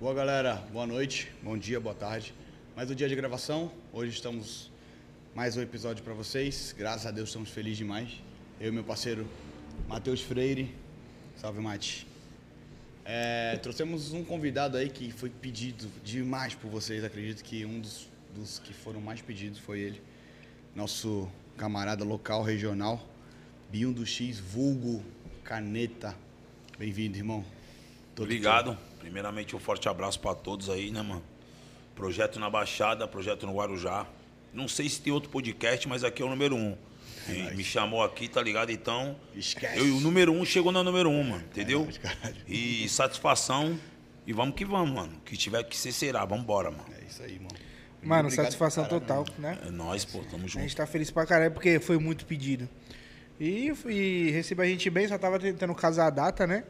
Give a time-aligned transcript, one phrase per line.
[0.00, 2.32] Boa galera, boa noite, bom dia, boa tarde.
[2.76, 3.68] Mais um dia de gravação.
[3.92, 4.70] Hoje estamos
[5.34, 6.72] mais um episódio para vocês.
[6.78, 8.08] Graças a Deus estamos felizes demais.
[8.60, 9.28] Eu e meu parceiro
[9.88, 10.72] Matheus Freire.
[11.34, 12.06] Salve, Mate.
[13.04, 17.02] É, trouxemos um convidado aí que foi pedido demais por vocês.
[17.02, 20.00] Acredito que um dos, dos que foram mais pedidos foi ele.
[20.76, 23.04] Nosso camarada local, regional,
[23.68, 25.02] Binho do X, vulgo,
[25.42, 26.14] caneta.
[26.78, 27.44] Bem-vindo, irmão.
[28.14, 28.78] Todo Obrigado.
[28.98, 31.22] Primeiramente, um forte abraço para todos aí, né, mano?
[31.94, 34.06] Projeto na Baixada, projeto no Guarujá.
[34.52, 36.76] Não sei se tem outro podcast, mas aqui é o número um.
[37.28, 38.70] É me chamou aqui, tá ligado?
[38.70, 39.78] Então, Esquece.
[39.78, 41.86] Eu, o número um chegou no número um, mano, entendeu?
[42.24, 43.78] É, e satisfação.
[44.26, 45.16] E vamos que vamos, mano.
[45.16, 46.24] O que tiver que ser, será.
[46.24, 46.84] Vamos embora, mano.
[46.98, 47.48] É isso aí, mano.
[48.02, 49.58] Mano, Obrigado satisfação caralho, total, né?
[49.66, 50.58] É nóis, pô, tamo junto.
[50.58, 52.68] A gente tá feliz pra caralho porque foi muito pedido.
[53.40, 56.64] E, e recebeu a gente bem, só tava tentando casar a data, né?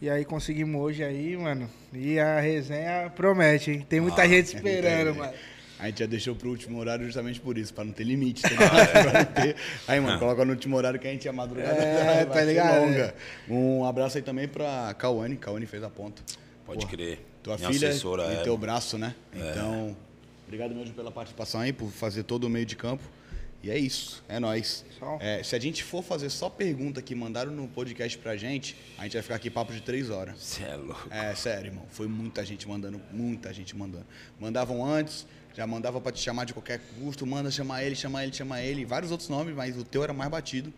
[0.00, 1.68] E aí conseguimos hoje aí, mano.
[1.92, 3.86] E a resenha promete, hein?
[3.88, 5.32] Tem muita ah, gente esperando, mano.
[5.78, 8.42] A gente já deixou pro último horário justamente por isso, pra não ter limite.
[8.54, 9.54] Tá ah, é.
[9.88, 11.82] Aí, mano, coloca no último horário que a gente é madrugada.
[11.82, 12.80] É, tá ligado?
[12.80, 13.14] Longa.
[13.48, 15.36] Um abraço aí também pra Cauane.
[15.36, 16.22] Cauane fez a ponta.
[16.64, 17.18] Pode crer.
[17.42, 19.14] Tua Minha filha e é, teu braço, né?
[19.34, 19.50] É.
[19.50, 19.96] Então,
[20.46, 23.02] obrigado mesmo pela participação aí, por fazer todo o meio de campo.
[23.64, 24.84] E é isso, é nós.
[25.20, 29.04] É, se a gente for fazer só pergunta que mandaram no podcast pra gente, a
[29.04, 30.38] gente vai ficar aqui papo de três horas.
[30.38, 31.08] Cê é louco.
[31.10, 31.86] É, sério, irmão.
[31.88, 34.04] Foi muita gente mandando, muita gente mandando.
[34.38, 38.34] Mandavam antes, já mandava para te chamar de qualquer custo, manda chamar ele, chamar ele,
[38.34, 40.70] chamar ele, vários outros nomes, mas o teu era mais batido.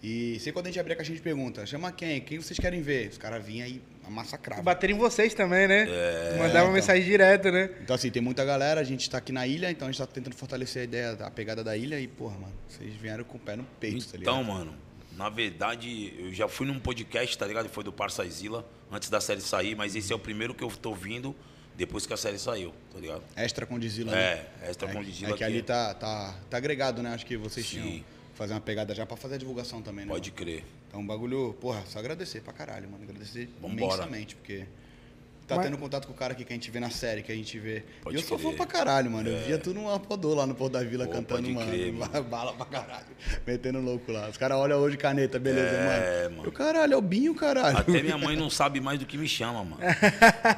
[0.00, 2.20] E sempre quando a gente abria a caixinha de pergunta, chama quem?
[2.20, 3.08] Quem vocês querem ver?
[3.08, 4.64] Os caras vinham aí massacravam.
[4.64, 5.86] Bateram em vocês também, né?
[5.88, 7.70] É, Mandava então, mensagem direto, né?
[7.80, 10.06] Então, assim, tem muita galera, a gente tá aqui na ilha, então a gente tá
[10.06, 13.40] tentando fortalecer a ideia, a pegada da ilha e, porra, mano, vocês vieram com o
[13.40, 14.34] pé no peito, tá ligado?
[14.34, 14.74] Então, mano,
[15.16, 17.68] na verdade, eu já fui num podcast, tá ligado?
[17.68, 20.70] Foi do Parça Zila, antes da série sair, mas esse é o primeiro que eu
[20.70, 21.34] tô vindo
[21.76, 23.22] depois que a série saiu, tá ligado?
[23.34, 24.46] Extra com Dizila, né?
[24.62, 25.34] É, extra é, com Dizila.
[25.34, 27.14] É que ali tá, tá, tá agregado, né?
[27.14, 27.80] Acho que vocês Sim.
[27.80, 28.04] tinham
[28.34, 30.12] fazer uma pegada já pra fazer a divulgação também, né?
[30.12, 30.64] Pode crer.
[30.90, 33.04] Então, um bagulho, porra, só agradecer pra caralho, mano.
[33.04, 33.94] Agradecer Vambora.
[33.94, 34.66] imensamente, porque
[35.46, 35.66] tá Mas...
[35.66, 37.56] tendo contato com o cara aqui que a gente vê na série, que a gente
[37.60, 37.84] vê.
[38.02, 39.30] Pode e eu sou fã pra caralho, mano.
[39.30, 39.32] É.
[39.34, 41.70] Eu via tudo no Apodô lá no Porto da Vila Pô, cantando, mano.
[41.70, 42.22] Crer, mano.
[42.28, 43.06] Bala pra caralho.
[43.46, 44.28] Metendo louco lá.
[44.28, 46.38] Os caras olham hoje caneta, beleza, é, mano.
[46.38, 46.50] mano.
[46.50, 47.78] caralho, é o Binho, caralho.
[47.78, 49.78] Até minha mãe não sabe mais do que me chama, mano.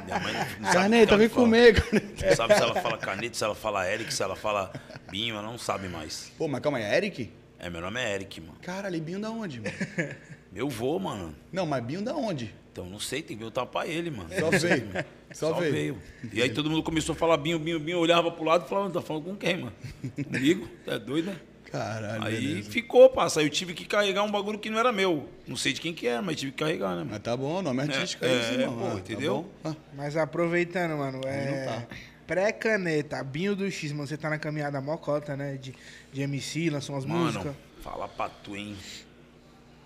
[0.06, 2.26] minha mãe não, não Caneta, vem comer, caneta.
[2.26, 4.72] Não sabe se ela fala caneta, se ela fala Eric, se ela fala
[5.10, 6.32] Binho, ela não sabe mais.
[6.38, 7.41] Pô, mas calma aí, é Eric?
[7.62, 8.56] É, meu nome é Eric, mano.
[8.61, 9.73] Caralho, Binho da onde, mano?
[10.53, 11.33] Eu vou, mano.
[11.53, 12.53] Não, mas Binho da onde?
[12.73, 14.28] Então, não sei, tem que ver o tapa ele, mano.
[14.37, 14.89] Só veio.
[15.33, 15.72] Só, Só veio.
[15.72, 16.03] veio.
[16.33, 17.99] E aí todo mundo começou a falar Binho, Binho, Binho.
[17.99, 19.72] Eu olhava pro lado e falava, tá falando com quem, mano?
[20.25, 20.69] Comigo?
[20.84, 21.37] Tá doido, né?
[21.71, 22.25] Caralho.
[22.25, 22.71] Aí beleza.
[22.71, 23.39] ficou, passa.
[23.39, 25.28] Aí eu tive que carregar um bagulho que não era meu.
[25.47, 26.97] Não sei de quem que era, mas tive que carregar, né?
[26.97, 27.11] Mano?
[27.12, 28.77] Mas tá bom, o nome é artístico é, é isso, mano.
[28.77, 29.49] Pô, ah, entendeu?
[29.62, 29.77] Tá ah.
[29.97, 31.65] Mas aproveitando, mano, é...
[31.65, 31.87] Tá.
[32.27, 35.56] Pré-caneta, Binho do X, mano, você tá na caminhada mocota, né?
[35.56, 35.75] De,
[36.12, 37.55] de MC, lançou umas mano, músicas.
[37.83, 38.77] Fala pra tu, hein?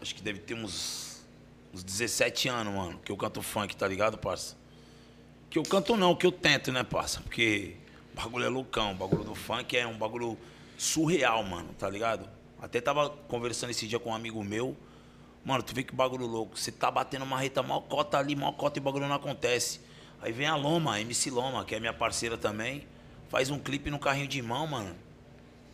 [0.01, 1.25] Acho que deve ter uns,
[1.73, 4.57] uns 17 anos, mano, que eu canto funk, tá ligado, parça?
[5.49, 7.21] Que eu canto não, que eu tento, né, parça?
[7.21, 7.77] Porque
[8.13, 10.37] o bagulho é loucão, o bagulho do funk é um bagulho
[10.77, 12.29] surreal, mano, tá ligado?
[12.61, 14.77] Até tava conversando esse dia com um amigo meu.
[15.45, 16.59] Mano, tu vê que bagulho louco.
[16.59, 19.81] Você tá batendo uma reta mal cota ali, mal cota e bagulho não acontece.
[20.21, 22.87] Aí vem a Loma, a MC Loma, que é minha parceira também.
[23.29, 24.95] Faz um clipe no carrinho de mão, mano.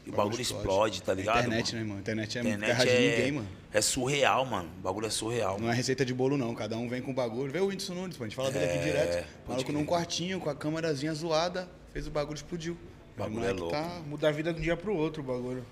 [0.04, 1.46] E o bagulho explode, explode tá ligado?
[1.46, 1.84] internet, mano?
[1.84, 2.00] né, mano?
[2.00, 3.48] Internet é internet terra é, de ninguém, mano.
[3.72, 4.68] É surreal, mano.
[4.78, 5.60] O bagulho é surreal.
[5.60, 6.54] Não é receita de bolo, não.
[6.54, 7.52] Cada um vem com o bagulho.
[7.52, 8.24] Vê o Whindersson Nunes, pô.
[8.24, 9.28] A gente fala dele aqui é, direto.
[9.46, 12.76] Maluco num quartinho, com a câmerazinha zoada, fez o bagulho explodiu.
[13.16, 13.70] O bagulho é louco.
[13.70, 14.00] Tá...
[14.06, 15.64] Muda a vida de um dia pro outro o bagulho.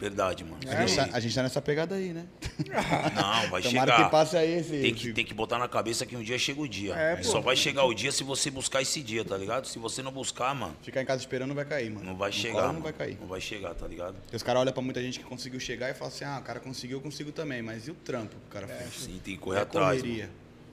[0.00, 0.56] Verdade, mano.
[0.66, 2.24] É, a, gente tá, a, gente tá, nessa pegada aí, né?
[3.14, 4.04] Não, vai Tomara chegar.
[4.06, 4.80] que passe aí esse...
[4.80, 6.94] Tem que, tem que botar na cabeça que um dia chega o dia.
[6.94, 9.66] É, Só vai chegar o dia se você buscar esse dia, tá ligado?
[9.66, 10.74] Se você não buscar, mano...
[10.80, 12.06] Ficar em casa esperando não vai cair, mano.
[12.06, 13.18] Não vai chegar, Não vai cair.
[13.20, 14.16] Não vai chegar, tá ligado?
[14.32, 16.44] E os caras olham pra muita gente que conseguiu chegar e falam assim, ah, o
[16.44, 17.60] cara conseguiu, eu consigo também.
[17.60, 19.04] Mas e o trampo que o cara é, fez?
[19.04, 20.00] Sim, tem que correr atrás.
[20.00, 20.30] Correria.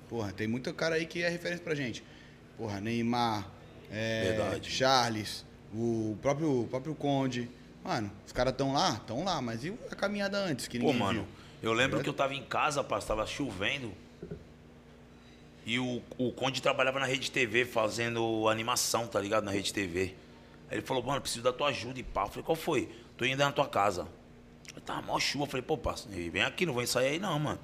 [0.08, 2.02] Porra, tem muito cara aí que é referência pra gente.
[2.58, 3.52] Porra, Neymar,
[3.92, 7.57] é, Charles, o próprio, o próprio Conde...
[7.88, 8.96] Mano, os caras estão lá?
[8.96, 11.26] Estão lá, mas e a caminhada antes que ninguém Pô, mano,
[11.62, 11.70] viu?
[11.70, 12.04] eu lembro é.
[12.04, 13.94] que eu tava em casa, pá, tava chovendo.
[15.66, 19.46] E o, o Conde trabalhava na Rede TV fazendo animação, tá ligado?
[19.46, 20.14] Na Rede TV.
[20.70, 22.24] Aí ele falou, mano, preciso da tua ajuda e pá.
[22.24, 22.92] Eu falei, qual foi?
[23.16, 24.06] Tô indo na tua casa.
[24.76, 25.46] Eu tava mó chuva.
[25.46, 27.60] Eu falei, pô, parça, vem aqui, não vou sair aí não, mano.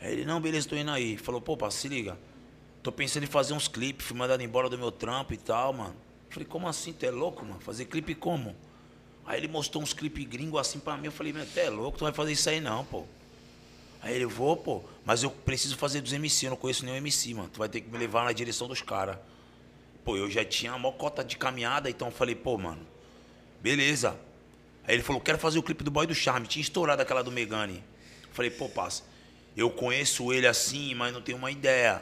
[0.00, 1.12] Aí ele, não, beleza, tô indo aí.
[1.12, 2.18] Ele falou, pô, parça, se liga.
[2.82, 5.94] Tô pensando em fazer uns clipes, fui mandado embora do meu trampo e tal, mano.
[6.26, 6.92] Eu falei, como assim?
[6.92, 7.60] Tu é louco, mano?
[7.60, 8.56] Fazer clipe como?
[9.26, 11.06] Aí ele mostrou uns clipes gringos assim pra mim.
[11.06, 13.04] Eu falei, meu, até é louco, tu vai fazer isso aí não, pô.
[14.00, 17.34] Aí ele, vou, pô, mas eu preciso fazer dos MC, eu não conheço nenhum MC,
[17.34, 17.50] mano.
[17.52, 19.18] Tu vai ter que me levar na direção dos caras.
[20.04, 22.86] pô, eu já tinha uma cota de caminhada, então eu falei, pô, mano,
[23.60, 24.16] beleza.
[24.86, 26.46] Aí ele falou, quero fazer o clipe do Boy do Charme.
[26.46, 27.82] Tinha estourado aquela do Megane.
[28.22, 29.02] Eu falei, pô, passa,
[29.56, 32.00] eu conheço ele assim, mas não tenho uma ideia.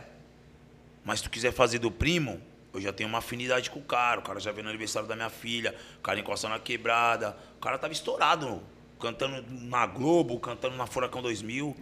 [1.04, 2.38] Mas se tu quiser fazer do primo,
[2.74, 4.20] eu já tenho uma afinidade com o cara.
[4.20, 7.36] O cara já veio no aniversário da minha filha, o cara encostando na quebrada.
[7.56, 8.62] O cara tava estourado,
[9.00, 11.76] cantando na Globo, cantando na Furacão 2000.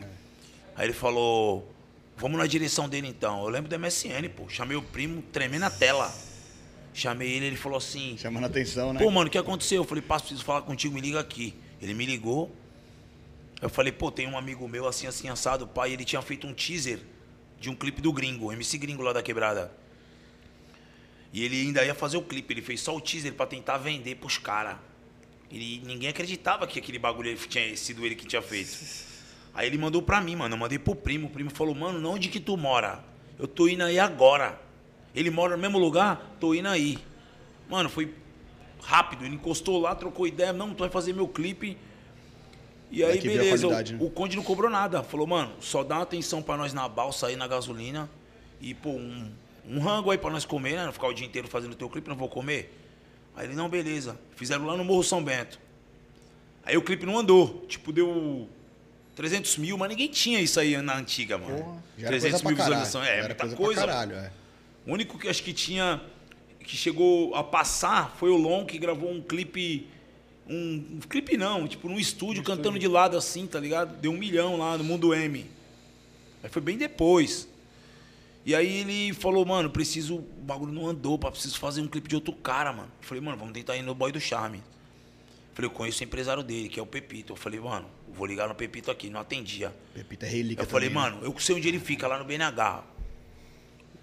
[0.76, 1.72] Aí ele falou,
[2.16, 3.42] vamos na direção dele então.
[3.42, 4.48] Eu lembro do MSN, pô.
[4.48, 6.12] Chamei o primo, tremendo na tela.
[6.94, 9.00] Chamei ele, ele falou assim, Chamando a atenção, né?
[9.00, 9.82] Pô, mano, o que aconteceu?
[9.82, 11.54] Eu falei, passo, preciso falar contigo, me liga aqui.
[11.80, 12.54] Ele me ligou.
[13.62, 15.92] Eu falei, pô, tem um amigo meu assim, assim, assado, pai.
[15.92, 17.00] Ele tinha feito um teaser
[17.58, 19.72] de um clipe do gringo, MC Gringo lá da quebrada.
[21.32, 24.16] E ele ainda ia fazer o clipe, ele fez só o teaser pra tentar vender
[24.16, 24.76] pros caras.
[25.50, 28.76] E ninguém acreditava que aquele bagulho tinha sido ele que tinha feito.
[29.54, 30.54] Aí ele mandou pra mim, mano.
[30.54, 31.26] Eu mandei pro primo.
[31.26, 33.04] O primo falou, mano, onde que tu mora?
[33.38, 34.58] Eu tô indo aí agora.
[35.14, 36.36] Ele mora no mesmo lugar?
[36.40, 36.98] Tô indo aí.
[37.68, 38.14] Mano, foi
[38.82, 39.26] rápido.
[39.26, 40.54] Ele encostou lá, trocou ideia.
[40.54, 41.76] Não, tu vai fazer meu clipe.
[42.90, 43.68] E aí, a beleza.
[43.68, 43.84] o, né?
[44.00, 45.02] o Conde não cobrou nada.
[45.02, 48.08] Falou, mano, só dá uma atenção pra nós na balsa aí, na gasolina.
[48.60, 49.30] E, pô, um,
[49.68, 50.86] um rango aí pra nós comer, né?
[50.86, 52.78] Não ficar o dia inteiro fazendo teu clipe, não vou comer.
[53.36, 54.18] Aí ele, não, beleza.
[54.36, 55.58] Fizeram lá no Morro São Bento.
[56.64, 57.64] Aí o clipe não andou.
[57.68, 58.48] Tipo, deu
[59.16, 61.56] 300 mil, mas ninguém tinha isso aí na antiga, mano.
[61.56, 62.56] Porra, já era coisa pra caralho.
[62.56, 63.08] visualizações.
[63.08, 63.80] É, Já muita coisa, coisa.
[63.80, 64.32] caralho, é.
[64.86, 66.00] O único que acho que tinha.
[66.60, 69.88] que chegou a passar foi o Lon, que gravou um clipe.
[70.48, 73.96] Um, um clipe não, tipo, num estúdio, cantando de lado assim, tá ligado?
[74.00, 75.46] Deu um milhão lá no Mundo M.
[76.42, 77.48] Aí foi bem depois.
[78.44, 80.16] E aí ele falou, mano, preciso.
[80.16, 82.90] O bagulho não andou, pá, preciso fazer um clipe de outro cara, mano.
[83.00, 84.62] Eu falei, mano, vamos tentar ir no Boy do Charme.
[85.54, 87.32] Falei, eu conheço o empresário dele, que é o Pepito.
[87.32, 89.72] Eu falei, mano, vou ligar no Pepito aqui, não atendia.
[89.94, 91.10] Pepita é relíquia Eu falei, também, né?
[91.10, 92.82] mano, eu sei onde ele fica, lá no BNH.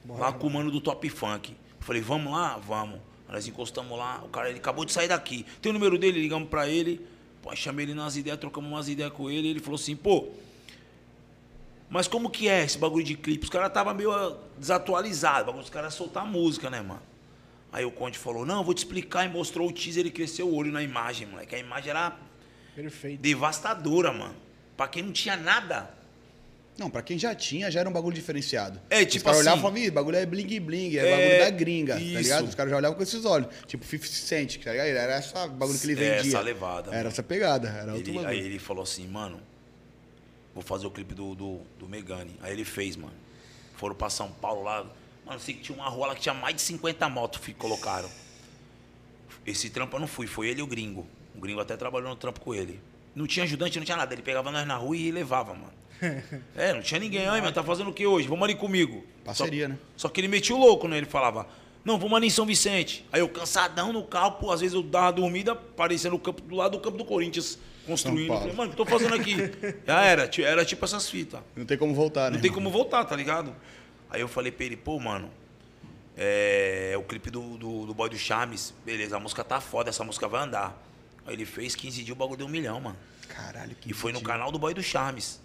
[0.07, 1.51] lá com o mano do Top Funk.
[1.51, 2.57] Eu falei, vamos lá?
[2.57, 3.00] Vamos.
[3.27, 5.45] Nós encostamos lá, o cara ele acabou de sair daqui.
[5.62, 7.06] Tem o número dele, ligamos pra ele.
[7.42, 9.47] Pô, chamei ele nas ideias, trocamos umas ideias com ele.
[9.50, 10.30] Ele falou assim, pô,
[11.89, 13.44] mas como que é esse bagulho de clipe?
[13.45, 15.41] Os caras estavam meio ah, desatualizados.
[15.44, 17.01] O bagulho dos caras soltar música, né, mano?
[17.71, 19.25] Aí o Conde falou, não, eu vou te explicar.
[19.25, 21.56] E mostrou o teaser, ele cresceu o olho na imagem, moleque.
[21.56, 22.15] A imagem era
[22.75, 23.19] Perfeito.
[23.21, 24.36] devastadora, mano.
[24.77, 25.89] Pra quem não tinha nada.
[26.77, 28.80] Não, pra quem já tinha, já era um bagulho diferenciado.
[28.89, 31.12] É, Os tipo caras olhavam e assim- falavam, "Ih, bagulho é bling bling, é, É,
[31.18, 32.18] bagulho da gringa, tá isso.
[32.21, 32.47] ligado?
[32.47, 33.50] Os caras já olhavam com esses olhos.
[33.68, 34.88] Tipo 50 Cent, tá ligado?
[34.88, 36.31] Era essa bagulho que ele É, vendia.
[36.31, 37.09] essa levada, Era mano.
[37.09, 38.30] essa pegada, era outro Ele- bagulho.
[38.33, 39.42] aí ele falou assim, mano,
[40.59, 42.35] vou fazer o clipe do, do, do Megane.
[42.41, 43.13] Aí ele fez, mano.
[43.75, 44.85] Foram pra São Paulo lá.
[45.25, 48.09] Mano, sei que tinha uma rua lá que tinha mais de 50 motos que colocaram.
[49.45, 51.07] Esse trampo eu não fui, foi ele e o gringo.
[51.35, 52.79] O gringo até trabalhou no trampo com ele.
[53.15, 54.13] Não tinha ajudante, não tinha nada.
[54.13, 55.73] Ele pegava nós na rua e levava, mano.
[56.56, 57.27] É, não tinha ninguém.
[57.27, 58.27] Ai, mano, tá fazendo o que hoje?
[58.27, 59.06] Vamos ali comigo.
[59.23, 59.79] Parceria, só, né?
[59.95, 60.97] Só que ele metia o louco, né?
[60.97, 61.47] Ele falava,
[61.83, 63.06] não, vamos ali em São Vicente.
[63.11, 66.56] Aí eu cansadão no carro, pô, às vezes eu dava dormida, parecia no campo, do
[66.56, 68.28] lado do campo do Corinthians, construindo.
[68.28, 69.36] Falei, mano, o que eu tô fazendo aqui?
[69.86, 71.42] Já era, era tipo essas fitas.
[71.56, 72.38] Não tem como voltar, né?
[72.38, 73.56] Não tem como voltar, tá ligado?
[74.10, 75.30] Aí eu falei pra ele, pô, mano,
[76.18, 80.04] é o clipe do, do, do Boy do Chames, beleza, a música tá foda, essa
[80.04, 80.81] música vai andar.
[81.26, 82.98] Aí ele fez 15 dias, o bagulho deu um milhão, mano.
[83.28, 85.40] Caralho, que E foi no canal do Boy do Charmes.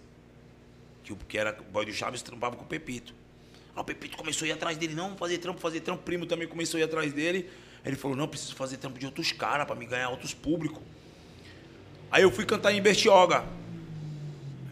[1.03, 3.13] Que, que era o Boy do Charmes trampava com o Pepito.
[3.75, 6.01] Aí o Pepito começou a ir atrás dele, não, fazer trampo, fazer trampo.
[6.01, 7.49] O primo também começou a ir atrás dele.
[7.83, 10.81] Aí ele falou, não, preciso fazer trampo de outros caras pra me ganhar outros públicos.
[12.11, 13.43] Aí eu fui cantar em Bertioga.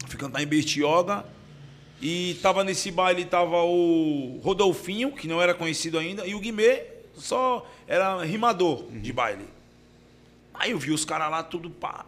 [0.06, 1.24] Fui cantar em Bertioga.
[2.00, 6.84] E tava nesse baile, tava o Rodolfinho, que não era conhecido ainda, e o Guimê,
[7.14, 9.48] só era rimador de baile.
[10.52, 12.04] Aí eu vi os caras lá, tudo pá.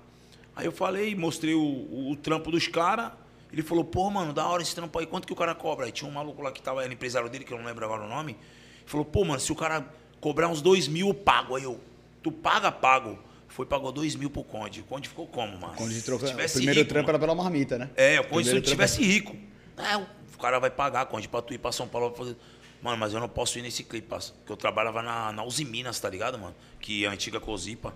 [0.55, 3.13] Aí eu falei, mostrei o, o, o trampo dos caras.
[3.53, 5.87] Ele falou, pô, mano, da hora esse trampo aí, quanto que o cara cobra?
[5.87, 8.03] Aí tinha um maluco lá que tava, era empresário dele, que eu não lembro agora
[8.03, 8.33] o nome.
[8.33, 9.87] Ele falou, pô, mano, se o cara
[10.21, 11.57] cobrar uns dois mil, eu pago.
[11.57, 11.81] Aí eu,
[12.23, 13.19] tu paga, pago.
[13.57, 14.81] Foi, pagou dois mil pro Conde.
[14.81, 15.73] O Conde ficou como, mano?
[15.77, 17.09] Quando de Se trocar, o primeiro rico, trampo mano.
[17.09, 17.89] era pela marmita, né?
[17.97, 19.35] É, o Conde, se eu trampo- tivesse rico,
[19.79, 22.37] é, o cara vai pagar, Conde, pra tu ir pra São Paulo pra fazer.
[22.83, 24.07] Mano, mas eu não posso ir nesse clipe.
[24.09, 26.55] Porque eu trabalhava na, na Uzi Minas, tá ligado, mano?
[26.79, 27.95] Que é a antiga Cozipa.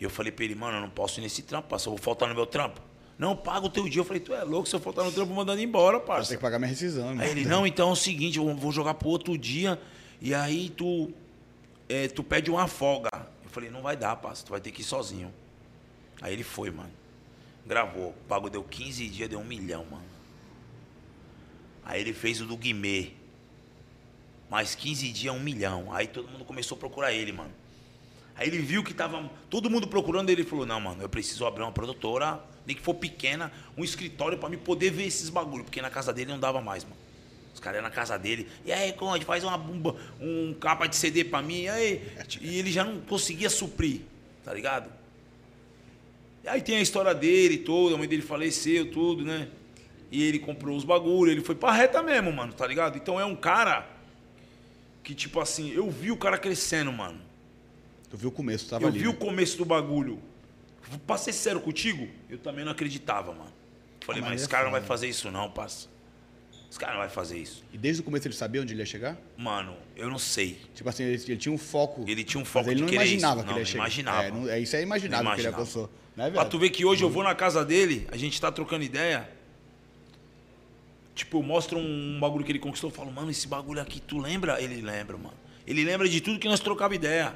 [0.00, 1.88] E eu falei pra ele, mano, eu não posso ir nesse trampo, parça.
[1.88, 2.80] Eu vou faltar no meu trampo.
[3.18, 4.00] Não, paga o teu dia.
[4.00, 6.28] Eu falei, tu é louco, se eu faltar no trampo, mandando embora, Você parça.
[6.28, 7.10] tem que pagar minha rescisão.
[7.18, 9.78] Aí ele, não, então é o seguinte, eu vou jogar pro outro dia
[10.22, 11.10] e aí tu,
[11.88, 13.10] é, tu pede uma folga.
[13.50, 15.34] Eu falei, não vai dar, parça, tu vai ter que ir sozinho.
[16.22, 16.92] Aí ele foi, mano.
[17.66, 18.10] Gravou.
[18.10, 20.04] O bagulho deu 15 dias, deu um milhão, mano.
[21.84, 23.10] Aí ele fez o do Guimê.
[24.48, 25.92] Mais 15 dias, um milhão.
[25.92, 27.52] Aí todo mundo começou a procurar ele, mano.
[28.36, 31.62] Aí ele viu que tava todo mundo procurando ele falou: Não, mano, eu preciso abrir
[31.62, 35.82] uma produtora, nem que for pequena, um escritório pra me poder ver esses bagulho, porque
[35.82, 36.96] na casa dele não dava mais, mano.
[37.52, 38.48] Os caras iam na casa dele.
[38.64, 41.62] E aí, Conde, faz uma bomba, um capa de CD pra mim.
[41.62, 42.02] E aí?
[42.40, 44.02] E ele já não conseguia suprir,
[44.44, 44.90] tá ligado?
[46.44, 49.48] E aí tem a história dele toda, a mãe dele faleceu, tudo, né?
[50.10, 52.96] E ele comprou os bagulhos, ele foi pra reta mesmo, mano, tá ligado?
[52.96, 53.86] Então é um cara
[55.04, 57.20] que, tipo assim, eu vi o cara crescendo, mano.
[58.08, 58.98] Tu viu o começo, tava eu ali.
[58.98, 59.18] vi o né?
[59.18, 60.20] começo do bagulho.
[61.06, 63.52] Pra ser sincero contigo, eu também não acreditava, mano.
[64.04, 65.88] Falei, Ah, mas mas é esse cara não vai fazer isso não, parça.
[66.70, 67.64] Esse cara não vai fazer isso.
[67.72, 69.16] E desde o começo ele sabia onde ele ia chegar?
[69.36, 70.56] Mano, eu não sei.
[70.74, 72.04] Tipo assim, ele, ele tinha um foco.
[72.06, 73.44] Ele tinha um mas foco ele de não imaginava isso.
[73.44, 73.78] que Não, ele ia chegar.
[73.84, 74.22] imaginava.
[74.24, 75.62] É, não- é, isso é imaginável Não que ele imaginava.
[75.62, 75.90] alcançou.
[76.16, 76.50] Né, Pra velho?
[76.50, 79.28] tu ver que hoje eu vou na casa dele, a gente tá trocando ideia.
[81.14, 84.18] Tipo, eu mostro um bagulho que ele conquistou, eu falo, mano, esse bagulho aqui, tu
[84.18, 84.60] lembra?
[84.62, 85.34] Ele lembra, mano.
[85.66, 87.34] Ele lembra de tudo que nós trocava ideia.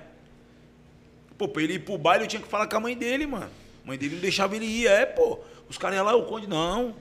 [1.36, 3.50] Pô, pra ele ir pro baile, eu tinha que falar com a mãe dele, mano.
[3.84, 5.38] A mãe dele não deixava ele ir, é, pô.
[5.68, 6.94] Os caras iam lá, o conde, não.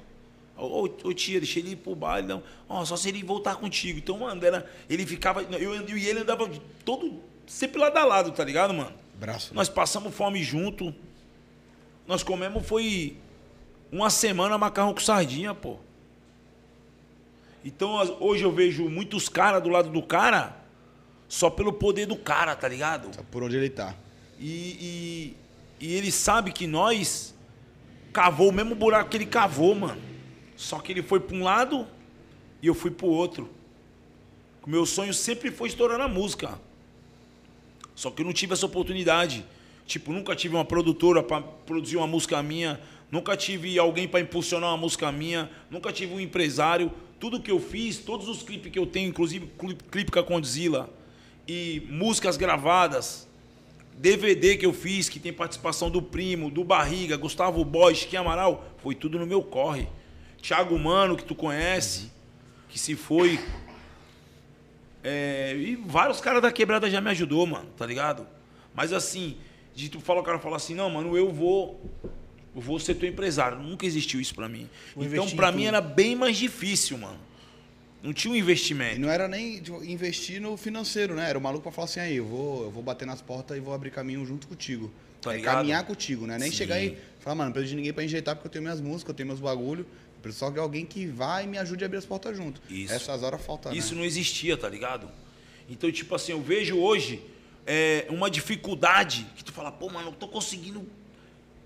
[0.57, 2.43] Ô, ô, ô, tia, deixa ele ir pro baile, não.
[2.69, 3.99] Ó, só se ele voltar contigo.
[3.99, 5.41] Então, mano, era, ele ficava.
[5.41, 6.49] Eu, eu e ele andava
[6.85, 7.19] todo.
[7.47, 8.93] Sempre lado a lado, tá ligado, mano?
[9.15, 9.53] Braço.
[9.53, 9.57] né?
[9.57, 10.93] Nós passamos fome junto.
[12.07, 13.17] Nós comemos foi
[13.91, 15.77] uma semana macarrão com sardinha, pô.
[17.63, 20.57] Então hoje eu vejo muitos caras do lado do cara
[21.29, 23.13] só pelo poder do cara, tá ligado?
[23.13, 23.95] Sabe Por onde ele tá.
[24.39, 25.35] E,
[25.79, 27.33] e, e ele sabe que nós
[28.11, 30.12] cavou o mesmo buraco que ele cavou, mano.
[30.63, 31.85] Só que ele foi pra um lado
[32.61, 33.49] e eu fui pro outro.
[34.65, 36.57] O meu sonho sempre foi estourar na música.
[37.93, 39.45] Só que eu não tive essa oportunidade.
[39.85, 42.79] Tipo, nunca tive uma produtora para produzir uma música minha,
[43.11, 46.89] nunca tive alguém para impulsionar uma música minha, nunca tive um empresário.
[47.19, 50.23] Tudo que eu fiz, todos os clipes que eu tenho, inclusive cli- clipe com a
[50.23, 50.89] Condzilla
[51.45, 53.27] e músicas gravadas,
[53.97, 58.65] DVD que eu fiz, que tem participação do Primo, do Barriga, Gustavo Boy, Chiquinho Amaral,
[58.77, 59.89] foi tudo no meu corre.
[60.43, 62.11] Thiago Mano, que tu conhece,
[62.67, 63.39] que se foi.
[65.01, 68.27] É, e vários caras da quebrada já me ajudou, mano, tá ligado?
[68.75, 69.37] Mas assim,
[69.73, 71.81] de tu falar, o cara fala assim, não, mano, eu vou.
[72.55, 73.57] Eu vou ser teu empresário.
[73.57, 74.69] Nunca existiu isso pra mim.
[74.95, 77.17] Vou então, pra mim, era bem mais difícil, mano.
[78.03, 78.99] Não tinha um E investimento.
[78.99, 81.29] não era nem tipo, investir no financeiro, né?
[81.29, 83.61] Era o maluco pra falar assim, aí, eu vou, eu vou bater nas portas e
[83.61, 84.91] vou abrir caminho junto contigo.
[85.21, 85.55] Tá É ligado?
[85.55, 86.37] caminhar contigo, né?
[86.37, 86.57] Nem Sim.
[86.57, 89.09] chegar e falar, mano, não preciso de ninguém pra enjeitar porque eu tenho minhas músicas,
[89.09, 89.85] eu tenho meus bagulho.
[90.23, 92.61] Preciso só de alguém que vai e me ajude a abrir as portas junto.
[92.69, 92.93] Isso.
[92.93, 93.99] Essas horas faltam, Isso né?
[93.99, 95.11] não existia, tá ligado?
[95.69, 97.21] Então, tipo assim, eu vejo hoje
[97.67, 100.87] é, uma dificuldade que tu fala, pô, mano, eu tô conseguindo.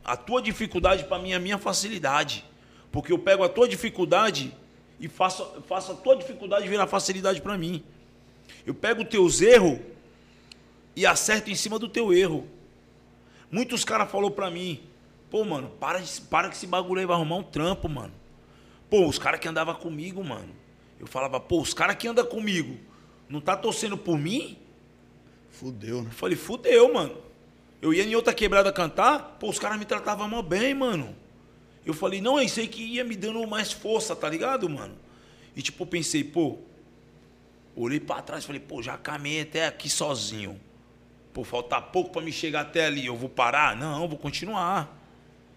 [0.03, 2.43] A tua dificuldade pra mim é a minha facilidade.
[2.91, 4.51] Porque eu pego a tua dificuldade
[4.99, 7.83] e faço, faço a tua dificuldade virar facilidade pra mim.
[8.65, 9.79] Eu pego os teus erros
[10.95, 12.47] e acerto em cima do teu erro.
[13.51, 14.81] Muitos caras falaram pra mim,
[15.29, 18.13] pô, mano, para, para que esse bagulho aí vai arrumar um trampo, mano.
[18.89, 20.53] Pô, os caras que andavam comigo, mano.
[20.99, 22.77] Eu falava, pô, os caras que andam comigo
[23.29, 24.57] não tá torcendo por mim?
[25.49, 26.09] Fudeu, né?
[26.09, 27.17] Eu falei, fudeu, mano.
[27.81, 31.15] Eu ia em outra quebrada cantar, pô, os caras me tratavam mal bem, mano.
[31.85, 34.95] Eu falei, não, isso aí que ia me dando mais força, tá ligado, mano?
[35.55, 36.57] E tipo, eu pensei, pô,
[37.75, 40.59] olhei pra trás e falei, pô, já caminhei até aqui sozinho.
[41.33, 43.75] Pô, falta pouco pra me chegar até ali, eu vou parar?
[43.75, 44.95] Não, eu vou continuar.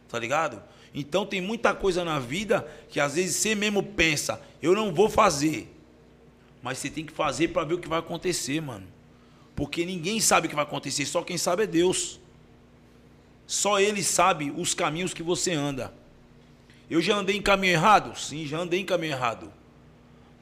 [0.09, 0.63] Tá ligado?
[0.95, 5.09] Então tem muita coisa na vida que às vezes você mesmo pensa, eu não vou
[5.09, 5.73] fazer.
[6.63, 8.87] Mas você tem que fazer pra ver o que vai acontecer, mano.
[9.55, 12.21] Porque ninguém sabe o que vai acontecer, só quem sabe é Deus.
[13.47, 15.93] Só Ele sabe os caminhos que você anda.
[16.89, 18.19] Eu já andei em caminho errado?
[18.19, 19.53] Sim, já andei em caminho errado.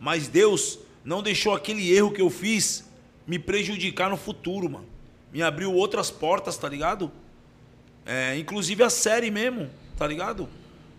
[0.01, 2.89] Mas Deus não deixou aquele erro que eu fiz
[3.27, 4.87] me prejudicar no futuro, mano.
[5.33, 7.13] Me abriu outras portas, tá ligado?
[8.07, 10.49] É, inclusive a série mesmo, tá ligado?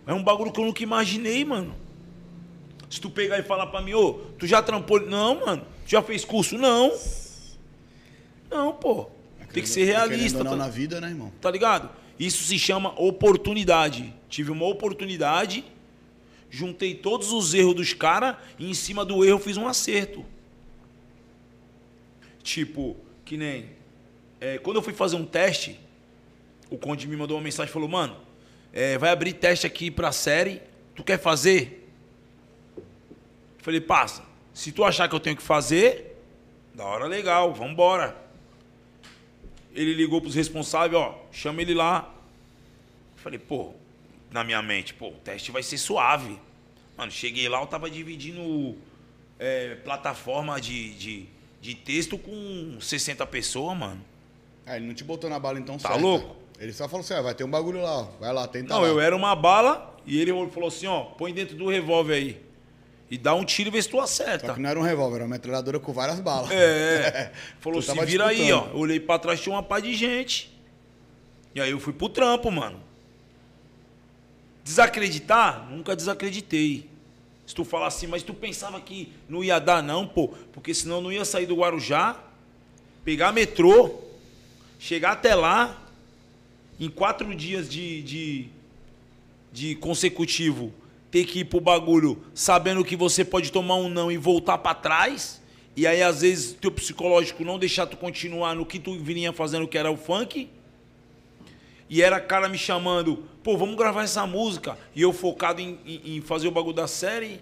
[0.06, 1.74] É um bagulho que eu nunca imaginei, mano.
[2.88, 5.00] Se tu pegar e falar pra mim, ô, tu já trampou.
[5.00, 5.62] Não, mano.
[5.84, 6.58] Tu já fez curso?
[6.58, 6.92] Não.
[8.50, 9.08] Não, pô.
[9.52, 11.32] Tem que ser realista, não tá, na vida, né, irmão?
[11.40, 11.90] tá ligado?
[12.18, 14.14] Isso se chama oportunidade.
[14.28, 15.64] Tive uma oportunidade,
[16.48, 20.24] juntei todos os erros dos caras e em cima do erro fiz um acerto.
[22.42, 23.70] Tipo, que nem.
[24.40, 25.80] é, quando eu fui fazer um teste,
[26.70, 28.16] o Conde me mandou uma mensagem e falou: Mano,
[28.72, 30.60] é, vai abrir teste aqui pra série,
[30.94, 31.88] tu quer fazer?
[32.76, 32.84] Eu
[33.64, 34.22] falei: Passa,
[34.54, 36.16] se tu achar que eu tenho que fazer,
[36.74, 38.16] da hora legal, vambora.
[39.74, 42.12] Ele ligou pros responsáveis: Ó, chama ele lá.
[43.16, 43.72] Eu falei: Pô,
[44.30, 46.38] na minha mente, pô, o teste vai ser suave.
[46.96, 48.76] Mano, cheguei lá, eu tava dividindo
[49.38, 51.26] é, plataforma de, de,
[51.60, 54.04] de texto com 60 pessoas, mano.
[54.66, 56.02] Ah, ele não te botou na bala então Tá certa.
[56.02, 56.36] louco?
[56.60, 58.04] Ele só falou assim, ah, vai ter um bagulho lá, ó.
[58.20, 58.86] Vai lá, tenta Não, lá.
[58.88, 62.40] eu era uma bala e ele falou assim, ó, põe dentro do revólver aí.
[63.10, 64.52] E dá um tiro e vê se tu Só acerta.
[64.54, 66.50] que não era um revólver, era uma metralhadora com várias balas.
[66.52, 67.32] É.
[67.60, 68.56] Falou, se tava vira aí, ó.
[68.58, 68.74] disputando.
[68.74, 70.56] Eu olhei pra trás, tinha uma pá de gente.
[71.54, 72.78] E aí eu fui pro trampo, mano.
[74.62, 75.66] Desacreditar?
[75.70, 76.88] Nunca desacreditei.
[77.46, 80.28] Se tu falar assim, mas tu pensava que não ia dar, não, pô.
[80.52, 82.16] Porque senão não ia sair do Guarujá,
[83.04, 83.92] pegar metrô,
[84.78, 85.79] chegar até lá,
[86.80, 88.48] em quatro dias de, de,
[89.52, 90.72] de consecutivo,
[91.10, 94.74] ter que ir pro bagulho sabendo que você pode tomar um não e voltar pra
[94.74, 95.40] trás.
[95.76, 99.68] E aí, às vezes, teu psicológico não deixar tu continuar no que tu vinha fazendo,
[99.68, 100.48] que era o funk.
[101.88, 104.78] E era cara me chamando, pô, vamos gravar essa música.
[104.94, 107.40] E eu focado em, em- em fazer o bagulho da série.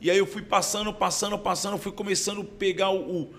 [0.00, 3.34] E aí eu fui passando, passando, passando, fui começando a pegar o, o,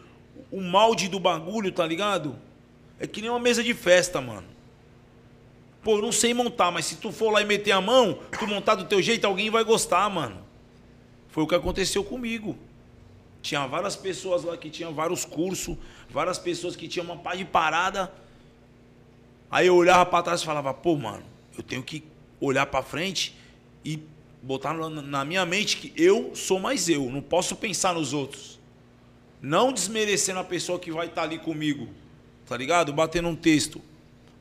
[0.52, 2.36] o molde do bagulho, tá ligado?
[3.00, 4.51] É que nem uma mesa de festa, mano.
[5.84, 8.46] Pô, eu não sei montar, mas se tu for lá e meter a mão, tu
[8.46, 10.46] montar do teu jeito, alguém vai gostar, mano.
[11.30, 12.58] Foi o que aconteceu comigo.
[13.42, 15.76] Tinha várias pessoas lá que tinham vários cursos,
[16.10, 18.12] várias pessoas que tinham uma pá de parada.
[19.50, 21.24] Aí eu olhava pra trás e falava, pô, mano,
[21.58, 22.04] eu tenho que
[22.40, 23.36] olhar pra frente
[23.84, 24.00] e
[24.42, 28.60] botar na, minha mente que eu sou mais eu, não posso pensar nos outros.
[29.42, 31.88] Não desmerecendo a pessoa que vai estar ali comigo,
[32.46, 32.94] tá ligado?
[32.94, 33.82] Batendo um texto.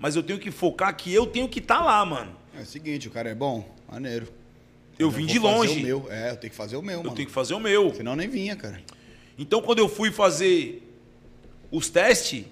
[0.00, 2.34] Mas eu tenho que focar que eu tenho que estar lá, mano.
[2.58, 4.26] É o seguinte, o cara é bom, maneiro.
[4.98, 5.78] Eu vim vou de fazer longe.
[5.80, 6.06] o meu.
[6.10, 7.14] É, eu tenho que fazer o meu, Eu mano.
[7.14, 7.94] tenho que fazer o meu.
[7.94, 8.82] Senão nem vinha, cara.
[9.38, 10.82] Então, quando eu fui fazer
[11.70, 12.44] os testes,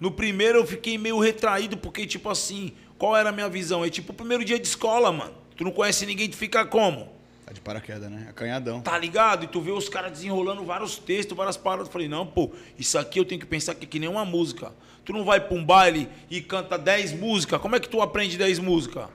[0.00, 3.84] no primeiro eu fiquei meio retraído, porque, tipo assim, qual era a minha visão?
[3.84, 5.34] É tipo o primeiro dia de escola, mano.
[5.56, 7.08] Tu não conhece ninguém, tu fica como?
[7.46, 8.26] Tá de paraquedas, né?
[8.30, 8.80] Acanhadão.
[8.80, 9.44] Tá ligado?
[9.44, 11.86] E tu vê os caras desenrolando vários textos, várias paradas.
[11.88, 14.24] Eu falei, não, pô, isso aqui eu tenho que pensar que é que nem uma
[14.24, 14.72] música.
[15.04, 17.60] Tu não vai pra um baile e canta 10 músicas.
[17.60, 19.08] Como é que tu aprende 10 músicas?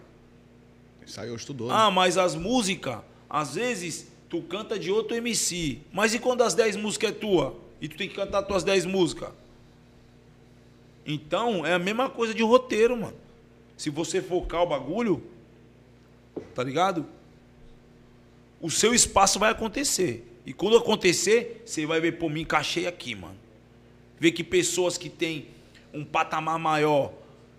[1.06, 1.70] Saiu, estudou.
[1.70, 1.74] né?
[1.76, 5.80] Ah, mas as músicas, às vezes, tu canta de outro MC.
[5.94, 7.56] Mas e quando as 10 músicas é tua?
[7.80, 9.30] E tu tem que cantar tuas 10 músicas?
[11.06, 13.16] Então, é a mesma coisa de roteiro, mano.
[13.78, 15.24] Se você focar o bagulho,
[16.54, 17.06] tá ligado?
[18.60, 20.28] O seu espaço vai acontecer.
[20.46, 23.38] E quando acontecer, você vai ver, pô, me encaixei aqui, mano.
[24.20, 25.48] Ver que pessoas que têm
[25.98, 27.12] um patamar maior,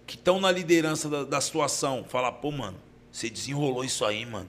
[0.07, 2.79] que estão na liderança da, da situação, falar, pô, mano,
[3.11, 4.49] você desenrolou isso aí, mano.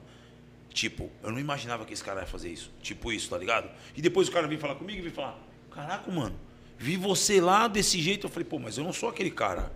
[0.72, 2.70] Tipo, eu não imaginava que esse cara ia fazer isso.
[2.80, 3.68] Tipo isso, tá ligado?
[3.96, 5.36] E depois o cara vem falar comigo e vem falar,
[5.70, 6.36] caraca, mano,
[6.78, 8.26] vi você lá desse jeito.
[8.26, 9.72] Eu falei, pô, mas eu não sou aquele cara.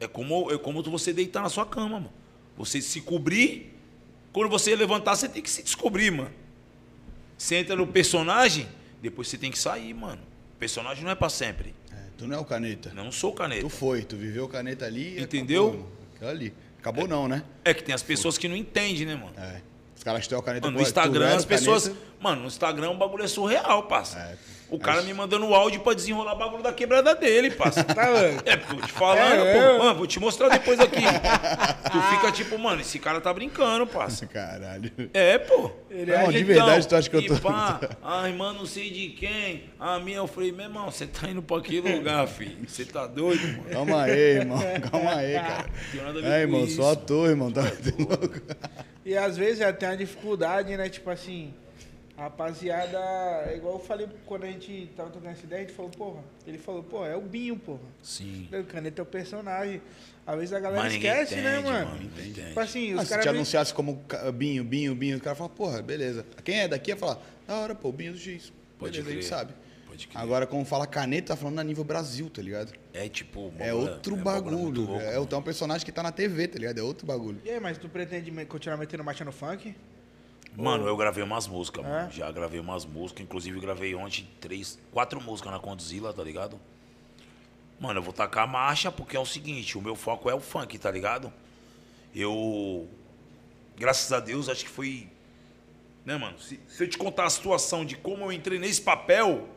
[0.00, 2.12] É como, é como você deitar na sua cama, mano.
[2.56, 3.74] Você se cobrir,
[4.32, 6.32] quando você levantar, você tem que se descobrir, mano.
[7.38, 8.68] Você entra no personagem,
[9.00, 10.22] depois você tem que sair, mano.
[10.54, 11.74] O personagem não é pra sempre.
[12.14, 12.92] É, tu não é o caneta.
[12.94, 13.62] Não sou caneta.
[13.62, 15.68] Tu foi, tu viveu o caneta ali Entendeu?
[15.68, 15.92] Acabou.
[16.14, 16.54] Aquilo ali.
[16.78, 17.42] Acabou não, né?
[17.64, 19.32] É que tem as pessoas que não entendem, né, mano?
[19.38, 19.60] É.
[19.96, 21.84] Os caras têm o caneta Mano, no Instagram, as o pessoas.
[21.88, 24.18] caneta, Mano, no Instagram o bagulho é surreal, parça.
[24.18, 24.36] É.
[24.74, 27.84] O cara me mandando áudio pra desenrolar o bagulho da quebrada dele, parça.
[27.94, 28.08] Tá?
[28.44, 29.78] É, tô te falando, É, pô.
[29.84, 31.02] Mano, vou te mostrar depois aqui.
[31.90, 34.26] tu fica tipo, mano, esse cara tá brincando, parça.
[34.26, 34.90] Caralho.
[35.12, 35.70] É, pô.
[35.90, 38.66] Ele Não, acha de que- verdade, tu acha que eu tô- pá, a irmã não
[38.66, 42.26] sei de quem, a minha, eu falei, meu irmão, você tá indo pra que lugar,
[42.26, 42.56] filho?
[42.66, 43.70] Você tá doido, mano?
[43.70, 44.58] Calma aí, irmão.
[44.90, 45.66] Calma aí, cara.
[46.24, 46.76] É, irmão, isso.
[46.76, 47.50] sou ator, irmão.
[47.52, 47.62] Tá
[47.98, 48.40] louco.
[49.04, 50.88] E às vezes já tem uma dificuldade, né?
[50.88, 51.54] Tipo assim,
[52.16, 52.98] a rapaziada,
[53.50, 56.22] é igual eu falei quando a gente tava trocando essa ideia, a gente falou, porra,
[56.46, 57.80] ele falou, pô, é o Binho, porra.
[58.02, 58.48] Sim.
[58.52, 59.80] O Caneta é o personagem.
[60.26, 61.86] Às vezes a galera Mas esquece, né, entende, mano?
[61.90, 62.42] mano, entende.
[62.44, 63.24] Tipo assim, Ah, os se te caras.
[63.26, 64.02] vêm- anunciasse como
[64.34, 66.24] Binho, Binho, Binho, o cara fala, porra, beleza.
[66.42, 68.52] Quem é daqui ia falar, da hora, pô, Binho do X.
[68.78, 69.38] Pode beleza, a gente crer.
[69.38, 69.52] sabe.
[69.86, 70.20] Pode crer.
[70.22, 72.72] Agora, como fala caneta, tá falando a nível Brasil, tá ligado?
[72.94, 73.52] É tipo.
[73.58, 74.56] É outro é um bagulho.
[74.86, 75.28] louco, é, mano.
[75.30, 76.78] é um personagem que tá na TV, tá ligado?
[76.78, 77.40] É outro bagulho.
[77.44, 79.74] E aí, mas tu pretende continuar metendo marcha no funk?
[80.56, 82.08] Mano, eu gravei umas músicas, mano.
[82.08, 82.10] É?
[82.10, 83.24] Já gravei umas músicas.
[83.24, 86.60] Inclusive, gravei ontem três, quatro músicas na Condzilla, tá ligado?
[87.80, 90.40] Mano, eu vou tacar a marcha porque é o seguinte: o meu foco é o
[90.40, 91.32] funk, tá ligado?
[92.14, 92.88] Eu.
[93.76, 95.08] Graças a Deus, acho que foi.
[96.04, 96.38] Né, mano?
[96.38, 99.48] Se, se eu te contar a situação de como eu entrei nesse papel,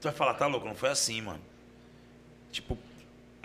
[0.00, 0.66] tu vai falar, tá louco?
[0.66, 1.40] Não foi assim, mano.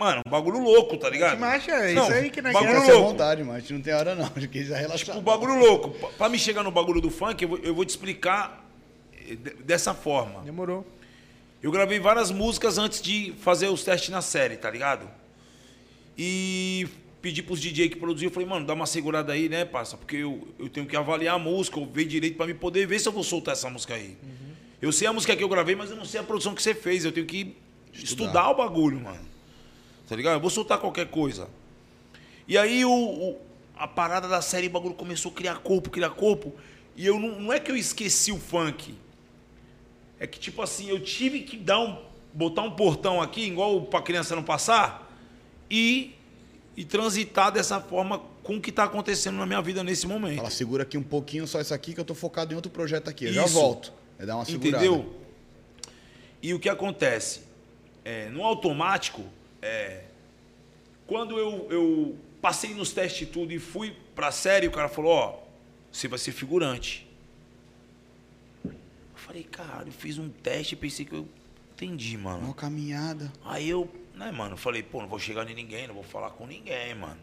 [0.00, 1.38] Mano, um bagulho louco, tá ligado?
[1.38, 2.88] marcha, é Não, isso aí que nós bagulho Fica queremos.
[2.88, 3.10] à louco.
[3.12, 4.24] vontade, gente não tem hora não.
[4.64, 4.98] Já relaxar.
[5.06, 5.90] Tipo, o bagulho louco.
[5.90, 8.66] Pra- me chegar no bagulho do funk, eu vou, eu vou te explicar
[9.28, 10.40] eh, de- dessa forma.
[10.40, 10.86] Demorou.
[11.62, 15.06] Eu gravei várias músicas antes de fazer os testes na série, tá ligado?
[16.16, 16.88] E
[17.20, 19.96] pedi pros DJ que produziam, eu falei, mano, dá uma segurada aí, né, parça?
[19.96, 22.98] Porque eu, eu tenho que avaliar a música, eu ver direito pra me poder ver
[22.98, 24.16] se eu vou soltar essa música aí.
[24.80, 26.74] Eu sei a música que eu gravei, mas eu não sei a produção que você
[26.74, 27.04] fez.
[27.04, 27.54] Eu tenho que
[27.92, 29.28] estudar, o bagulho, mano.
[30.10, 30.34] Tá ligado?
[30.34, 31.48] Eu vou soltar qualquer coisa.
[32.48, 33.38] E aí o, o-
[33.76, 36.52] a parada da série, o bagulho começou a criar corpo, criar corpo.
[36.96, 38.96] E eu não, não é que eu esqueci o funk.
[40.18, 41.96] É que, tipo assim, eu tive que dar um,
[42.34, 45.16] botar um portão aqui, igual pra criança não passar,
[45.70, 46.12] e,
[46.76, 50.38] e transitar dessa forma com o que tá acontecendo na minha vida nesse momento.
[50.38, 53.08] Fala, segura aqui um pouquinho só isso aqui que eu tô focado em outro projeto
[53.08, 53.26] aqui.
[53.26, 53.54] Eu já Isso.
[53.54, 53.92] volto.
[54.18, 54.84] É dar uma segurada.
[54.84, 55.14] Entendeu?
[56.42, 57.42] E o que acontece?
[58.04, 59.22] É, no automático,
[59.62, 60.04] é,
[61.06, 65.12] quando eu, eu passei nos testes e tudo e fui pra série, o cara falou,
[65.12, 65.38] ó,
[65.92, 67.06] você vai ser figurante.
[68.64, 68.72] Eu
[69.16, 71.28] falei, cara, eu fiz um teste e pensei que eu
[71.74, 72.44] entendi, mano.
[72.44, 73.32] Uma caminhada.
[73.44, 76.46] Aí eu, né, mano, falei, pô, não vou chegar em ninguém, não vou falar com
[76.46, 77.18] ninguém, mano.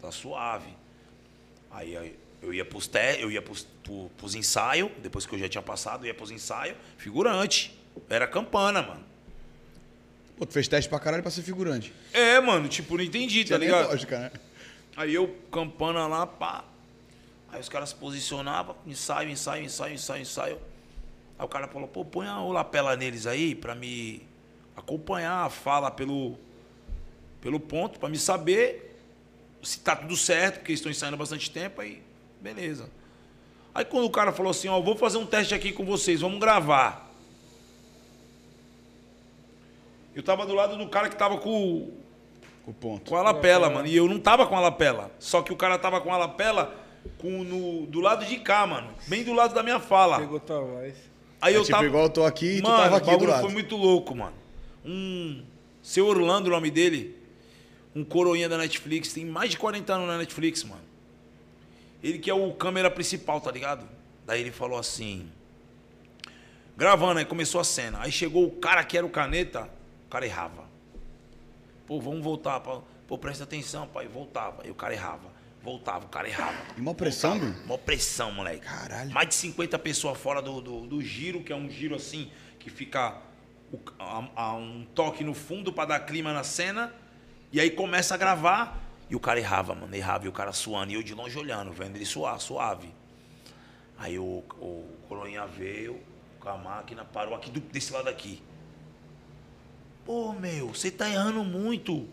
[0.00, 0.70] Tá suave.
[1.70, 5.38] Aí, aí eu ia pros te, eu ia pros, pro, pros ensaios, depois que eu
[5.38, 7.78] já tinha passado, eu ia pros ensaios, figurante.
[8.08, 9.13] Era campana, mano.
[10.36, 11.92] Pô, tu fez teste pra caralho pra ser figurante.
[12.12, 13.88] É, mano, tipo, não entendi, tá ligado?
[13.88, 14.32] lógica, né?
[14.96, 16.64] Aí eu, campana lá, pá.
[17.52, 20.58] Aí os caras se posicionavam, ensaio, ensaio, ensaio, ensaio, ensaio.
[21.38, 24.22] Aí o cara falou, pô, põe a lapela neles aí pra me
[24.76, 26.36] acompanhar a fala pelo,
[27.40, 28.96] pelo ponto, pra me saber
[29.62, 32.02] se tá tudo certo, porque eles estão ensaiando há bastante tempo, aí
[32.40, 32.90] beleza.
[33.74, 36.38] Aí quando o cara falou assim, ó, vou fazer um teste aqui com vocês, vamos
[36.38, 37.03] gravar.
[40.14, 41.90] Eu tava do lado do cara que tava com,
[42.64, 43.10] Com o ponto.
[43.10, 43.86] com a lapela, mano.
[43.88, 45.10] E eu não tava com a lapela.
[45.18, 46.74] Só que o cara tava com a lapela
[47.18, 48.94] com, no, do lado de cá, mano.
[49.08, 50.18] Bem do lado da minha fala.
[50.20, 50.94] Pegou tua voz.
[51.40, 51.86] Aí É eu tipo, tava.
[51.86, 53.42] igual eu tô aqui e tu mano, tava o aqui do bagulho lado.
[53.42, 54.34] foi muito louco, mano.
[54.84, 55.42] Um.
[55.82, 57.18] Seu Orlando, o nome dele.
[57.94, 59.12] Um coroinha da Netflix.
[59.12, 60.80] Tem mais de 40 anos na Netflix, mano.
[62.02, 63.86] Ele que é o câmera principal, tá ligado?
[64.26, 65.28] Daí ele falou assim.
[66.76, 67.98] Gravando, aí começou a cena.
[68.00, 69.73] Aí chegou o cara que era o caneta, o
[70.14, 70.64] cara errava.
[71.86, 72.60] Pô, vamos voltar.
[72.60, 74.06] Pô, pô presta atenção, pai.
[74.06, 74.62] Voltava.
[74.62, 75.28] Aí o cara errava.
[75.62, 76.56] Voltava, o cara errava.
[76.76, 77.52] E mó pressão, meu?
[77.66, 78.60] Mó pressão, moleque.
[78.60, 79.10] Caralho.
[79.10, 82.68] Mais de 50 pessoas fora do, do, do giro, que é um giro assim, que
[82.70, 83.16] fica
[83.72, 86.92] o- a, a um toque no fundo pra dar clima na cena.
[87.50, 88.80] E aí começa a gravar.
[89.10, 89.94] E o cara errava, mano.
[89.96, 90.26] Errava.
[90.26, 90.92] E o cara suando.
[90.92, 92.94] E eu de longe olhando, vendo ele suar, suave.
[93.98, 95.98] Aí o, o coroinha veio
[96.40, 98.42] com a máquina, parou aqui do- desse lado aqui.
[100.04, 102.06] Pô, meu, você tá errando muito.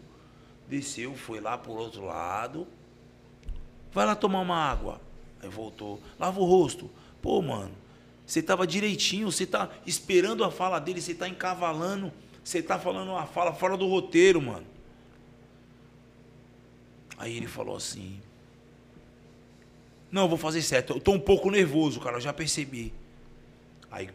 [0.68, 2.68] Desceu, foi lá pro outro lado.
[3.92, 5.02] Vai lá tomar uma água.
[5.42, 6.02] Aí voltou.
[6.18, 6.90] Lava o rosto.
[7.22, 7.74] Pô, mano,
[8.26, 12.12] você tava direitinho, você tá esperando a fala dele, você tá encavalando,
[12.44, 14.66] você tá falando uma fala fora do roteiro, mano.
[17.18, 18.22] Aí ele falou assim:
[20.10, 20.94] Não, vou fazer certo.
[20.94, 22.94] Eu tô um pouco nervoso, cara, eu já percebi.
[23.92, 24.10] Aí,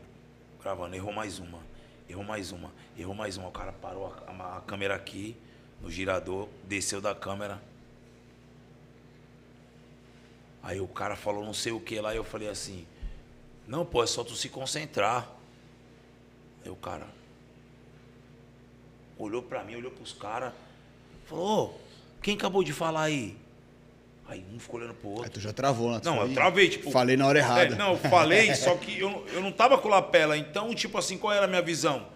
[0.62, 1.60] gravando, errou mais uma.
[2.08, 2.72] Errou mais uma.
[2.98, 3.48] Errou mais uma.
[3.48, 5.36] O cara parou a, a- câmera aqui,
[5.80, 7.60] no girador, desceu da câmera.
[10.62, 12.86] Aí o cara falou não sei o que lá, e eu falei assim,
[13.68, 15.28] não, pô, é só tu se concentrar.
[16.64, 17.06] Aí o cara
[19.18, 20.52] olhou pra mim, olhou pros caras,
[21.26, 23.36] falou, ô, quem acabou de falar aí?
[24.28, 25.30] Aí um ficou olhando pro Aí outro.
[25.30, 26.00] tu já travou, né?
[26.00, 26.90] Tu Não, eu travei, tipo.
[26.90, 27.62] Falei na hora errada.
[27.74, 31.16] É, não, eu falei, só que eu, eu não tava com lapela, então, tipo assim,
[31.16, 32.08] qual era a minha visão?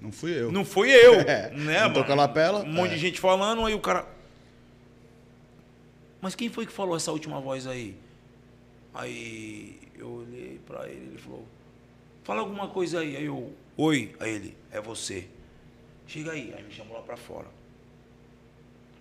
[0.00, 0.52] Não fui eu.
[0.52, 2.14] Não fui eu, É, né, não mano?
[2.14, 2.94] lapela, Um monte é.
[2.94, 4.06] de gente falando, aí o cara.
[6.20, 7.96] Mas quem foi que falou essa última voz aí?
[8.94, 11.46] Aí eu olhei pra ele, ele falou:
[12.24, 13.16] Fala alguma coisa aí.
[13.16, 14.14] Aí eu, oi.
[14.20, 15.28] Aí ele, é você.
[16.06, 16.52] Chega aí.
[16.56, 17.46] Aí me chamou lá pra fora.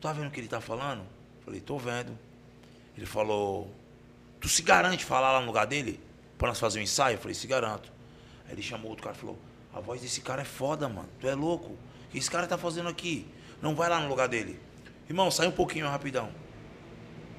[0.01, 1.03] Tá vendo o que ele tá falando?
[1.43, 2.17] Falei, tô vendo.
[2.95, 3.71] Ele falou:
[4.39, 5.99] Tu se garante falar lá no lugar dele?
[6.37, 7.15] Pra nós fazer um ensaio?
[7.15, 7.91] Eu falei, se garanto.
[8.47, 9.37] Aí ele chamou outro cara e falou:
[9.77, 11.07] A voz desse cara é foda, mano.
[11.19, 11.69] Tu é louco.
[11.69, 13.27] O que esse cara tá fazendo aqui?
[13.61, 14.59] Não vai lá no lugar dele.
[15.07, 16.29] Irmão, sai um pouquinho rapidão.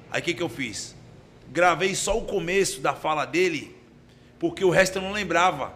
[0.09, 0.95] Aí o que, que eu fiz?
[1.49, 3.75] Gravei só o começo da fala dele,
[4.39, 5.73] porque o resto eu não lembrava.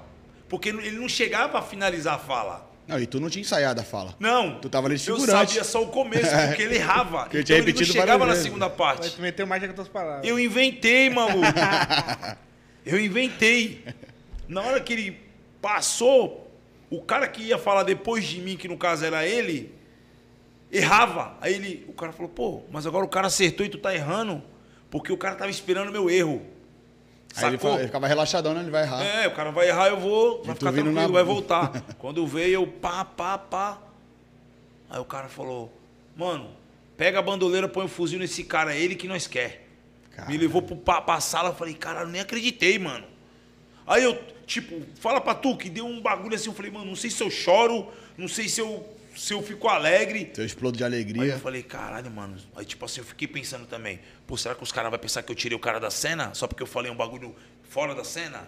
[0.47, 2.71] Porque ele não chegava a finalizar a fala.
[2.88, 4.15] Não, e tu não tinha ensaiado a fala.
[4.17, 4.60] Não.
[4.60, 7.23] Tu tava ali de Eu sabia só o começo, porque ele errava.
[7.23, 9.15] Porque ele então ele não chegava na segunda Mas parte.
[9.15, 10.26] tu meteu mais as tuas palavras.
[10.26, 11.41] Eu inventei, maluco.
[12.86, 13.84] Eu inventei.
[14.47, 15.21] Na hora que ele
[15.62, 16.42] passou,
[16.97, 19.73] o cara que ia falar depois de mim, que no caso era ele,
[20.71, 21.36] errava.
[21.41, 24.41] Aí ele, o cara falou, pô, mas agora o cara acertou e tu tá errando,
[24.89, 26.41] porque o cara tava esperando o meu erro.
[27.36, 27.75] Aí ele, Sacou?
[27.77, 28.62] ele ficava relaxadão, né?
[28.62, 29.03] Ele vai errar.
[29.03, 31.71] É, o cara vai errar, eu vou, vai ficar tranquilo, na- vai voltar.
[31.97, 33.82] Quando veio, eu pá, pá, pá.
[34.89, 35.73] Aí o cara falou,
[36.15, 36.51] mano,
[36.95, 39.67] pega a bandoleira, põe o fuzil nesse cara, é ele que nós quer.
[40.12, 40.32] Caralho.
[40.32, 43.06] Me levou pro, pra, pra sala, eu falei, cara, eu nem acreditei, mano.
[43.88, 46.95] Aí eu, tipo, fala pra tu que deu um bagulho assim, eu falei, mano, não
[46.95, 50.32] sei se eu choro, não sei se eu, se eu fico alegre.
[50.38, 51.23] Eu explodo de Aí alegria.
[51.34, 52.36] eu falei, caralho, mano.
[52.56, 55.32] Aí, tipo assim, eu fiquei pensando também, pô, será que os caras vão pensar que
[55.32, 58.47] eu tirei o cara da cena só porque eu falei um bagulho fora da cena?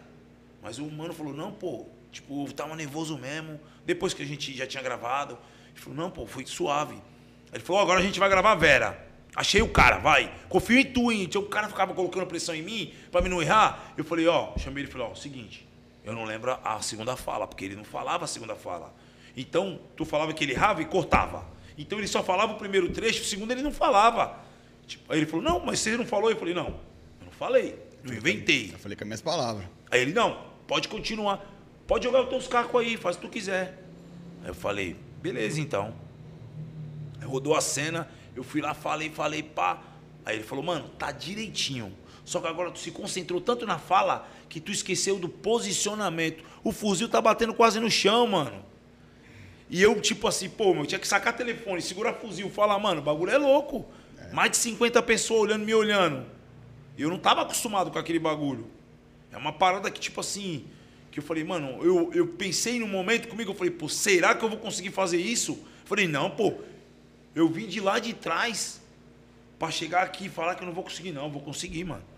[0.62, 3.60] Mas o mano falou, não, pô, tipo, eu tava nervoso mesmo.
[3.86, 5.38] Depois que a gente já tinha gravado,
[5.72, 6.96] ele falou, não, pô, foi suave.
[6.96, 9.06] Aí ele falou, agora a gente vai gravar a Vera.
[9.36, 10.34] Achei o cara, vai.
[10.48, 11.26] Confio em tu, hein?
[11.28, 13.94] Tinha um cara ficava colocando pressão em mim pra mim não errar.
[13.98, 15.65] Eu falei, ó, chamei ele e falei, ó, seguinte,
[16.06, 18.94] eu não lembro a segunda fala, porque ele não falava a segunda fala.
[19.36, 21.46] Então, tu falava que ele errava e cortava.
[21.78, 24.40] Então ele só falava o primeiro trecho, o segundo ele não falava.
[24.88, 26.30] Tipo, aí ele falou, não, mas você não falou?
[26.30, 26.68] Eu falei, não,
[27.20, 28.72] eu não falei, eu inventei.
[28.72, 29.66] Eu falei com as minhas palavras.
[29.90, 31.44] Aí ele, não, pode continuar.
[31.88, 33.84] Pode jogar os teus cacos aí, faz o que tu quiser.
[34.44, 35.94] Aí eu falei, beleza então.
[37.20, 39.82] Aí rodou a cena, eu fui lá, falei, falei, pá.
[40.24, 41.92] Aí ele falou, mano, tá direitinho.
[42.26, 46.44] Só que agora tu se concentrou tanto na fala que tu esqueceu do posicionamento.
[46.64, 48.66] O fuzil tá batendo quase no chão, mano.
[49.70, 53.00] E eu, tipo assim, pô, meu, eu tinha que sacar telefone, segurar fuzil, falar, mano,
[53.00, 53.86] o bagulho é louco.
[54.34, 56.26] Mais de 50 pessoas olhando, me olhando.
[56.98, 58.68] Eu não tava acostumado com aquele bagulho.
[59.32, 60.66] É uma parada que, tipo assim,
[61.12, 64.44] que eu falei, mano, eu, eu pensei num momento comigo, eu falei, pô, será que
[64.44, 65.52] eu vou conseguir fazer isso?
[65.52, 66.54] Eu falei, não, pô,
[67.36, 68.82] eu vim de lá de trás
[69.60, 72.15] pra chegar aqui e falar que eu não vou conseguir, não, eu vou conseguir, mano.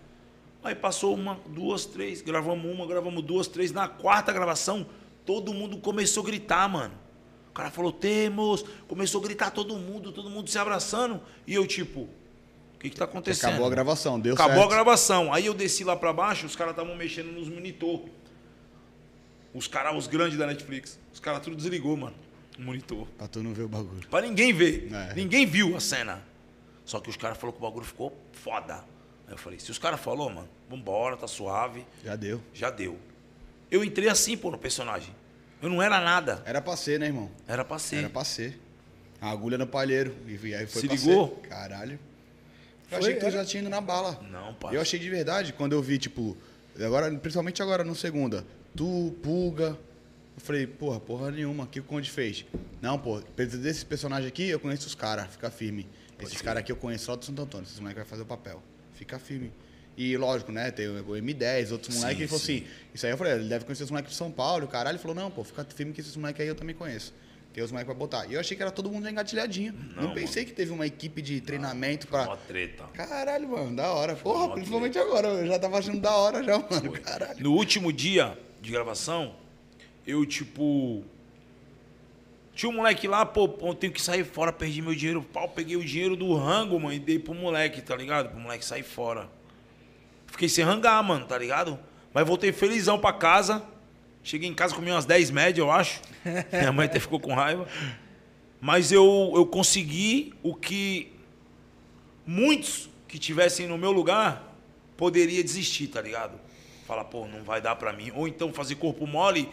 [0.67, 3.71] Aí passou uma, duas, três, gravamos uma, gravamos duas, três.
[3.71, 4.85] Na quarta gravação,
[5.25, 6.93] todo mundo começou a gritar, mano.
[7.49, 8.65] O cara falou, temos.
[8.85, 11.21] Começou a gritar todo mundo, todo mundo se abraçando.
[11.47, 13.51] E eu, tipo, o que que tá acontecendo?
[13.51, 14.67] Acabou a gravação, deu Acabou certo.
[14.67, 15.33] a gravação.
[15.33, 18.01] Aí eu desci lá pra baixo, os caras estavam mexendo nos monitor.
[19.53, 20.99] Os caras, os grandes da Netflix.
[21.13, 22.15] Os caras tudo desligou, mano.
[22.59, 23.07] O monitor.
[23.17, 24.05] Pra tu não ver o bagulho.
[24.09, 24.89] Pra ninguém ver.
[24.93, 25.13] É.
[25.15, 26.21] Ninguém viu a cena.
[26.83, 28.83] Só que os caras falaram que o bagulho ficou foda.
[29.27, 32.41] Aí eu falei, se os caras falaram, mano, vambora, tá suave, Já deu.
[32.53, 32.97] já deu.
[33.69, 35.13] Eu entrei assim, pô, no personagem.
[35.61, 36.41] Eu não era nada.
[36.45, 37.29] Era pra ser, né, irmão?
[37.47, 37.97] Era pra ser.
[37.97, 38.59] Era pra ser.
[39.19, 40.15] A agulha no palheiro.
[40.27, 41.39] E aí foi Se pra ligou?
[41.41, 41.49] ser.
[41.49, 41.93] Caralho.
[41.93, 41.99] Eu
[42.89, 44.17] Foi, achei que tu era- já tinha ido na bala.
[44.31, 44.75] Não, pai.
[44.75, 46.37] Eu achei de verdade, quando eu vi, tipo,
[46.79, 49.77] agora, principalmente agora no segunda, tu, Pulga.
[50.37, 52.45] Eu falei, porra, porra nenhuma, o que o Conde fez?
[52.79, 55.89] Não, pô, desse personagem aqui, eu conheço os caras, fica firme.
[56.21, 58.61] Esses caras aqui eu conheço só do Santo Antônio, esses moleques vai fazer o papel.
[58.97, 59.51] Fica firme.
[59.95, 60.69] E lógico, né?
[60.69, 62.57] Tem o M10, outros moleques, ele falou sim.
[62.57, 65.01] assim, isso aí eu falei, ele deve conhecer os moleques de São Paulo, caralho, ele
[65.01, 67.13] falou, não, pô, fica firme que esses moleques aí eu também conheço.
[67.51, 68.27] Tem os moleques pra botar.
[68.27, 69.73] E eu achei que era todo mundo engatilhadinho.
[69.95, 72.27] Não, Não, pensei que teve uma equipe de treinamento Foi pra.
[72.27, 72.83] uma treta.
[72.93, 74.15] Caralho, mano, da hora.
[74.15, 75.27] Porra, principalmente agora.
[75.29, 76.91] Eu já tava achando da hora já, mano.
[76.91, 76.99] Foi.
[76.99, 77.41] Caralho.
[77.41, 79.35] No último dia de gravação,
[80.05, 81.03] eu, tipo.
[82.57, 85.21] Tinha um moleque lá, pô, pô, eu tenho que sair fora, perdi meu dinheiro.
[85.21, 88.29] Pau, peguei o dinheiro do rango, mano, e dei pro moleque, tá ligado?
[88.29, 89.29] Pro moleque sair fora.
[90.25, 91.79] Fiquei sem rangar, mano, tá ligado?
[92.11, 93.63] Mas voltei felizão pra casa.
[94.23, 96.01] Cheguei em casa, comi umas 10 médias, eu acho.
[96.51, 97.67] Minha mãe até ficou com raiva.
[98.59, 101.13] Mas eu, eu consegui o que
[102.25, 104.57] muitos que tivessem no meu lugar
[104.97, 106.39] poderia desistir, tá ligado?
[106.87, 108.11] Falar, pô, não vai dar pra mim.
[108.15, 109.47] Ou então fazer corpo mole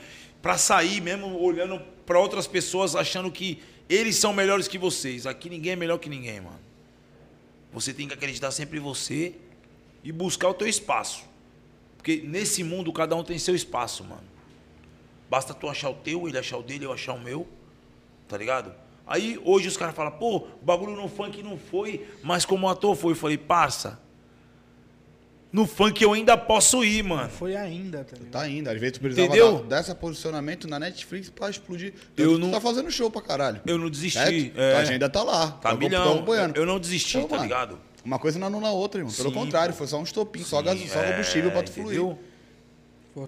[0.45, 5.27] pra sair mesmo olhando pra outras pessoas achando que eles são melhores que vocês.
[5.27, 6.61] Aqui ninguém é melhor que ninguém, mano.
[7.73, 9.37] Você tem que acreditar sempre em você
[10.03, 11.25] e buscar o teu espaço.
[11.97, 14.29] Porque nesse mundo cada um tem seu espaço, mano.
[15.31, 17.49] Basta tu achar o teu, ele achar o dele, eu achar o meu.
[18.29, 18.71] Tá ligado?
[19.07, 22.95] Aí hoje os caras falam, pô, o bagulho no funk não foi, mas como ator
[22.95, 23.13] foi.
[23.13, 23.99] Eu falei, parça.
[25.55, 27.31] No funk eu ainda posso ir, mano.
[27.31, 28.31] Foi ainda, tá ligado?
[28.33, 28.69] Tá indo.
[28.69, 29.59] Às vezes tu precisava Entendeu?
[29.65, 31.95] dar- dessa posicionamento na Netflix pra explodir.
[32.17, 32.51] Eu Eu não- não...
[32.55, 33.61] tá fazendo show pra caralho.
[33.65, 34.53] Eu não desisti.
[34.57, 35.53] É, A agenda tá lá.
[35.53, 36.15] tá Eu milhão.
[36.15, 36.57] acompanhando.
[36.57, 37.79] Eu, eu não desisti, Então, tá mano, ligado?
[38.05, 39.13] Uma coisa não anula a outra, irmão.
[39.15, 39.79] Pelo Sim, contrário, pô.
[39.79, 42.01] foi só um estopim, só, gaso, só é, combustível pra tu fluir.
[42.01, 42.19] entendeu?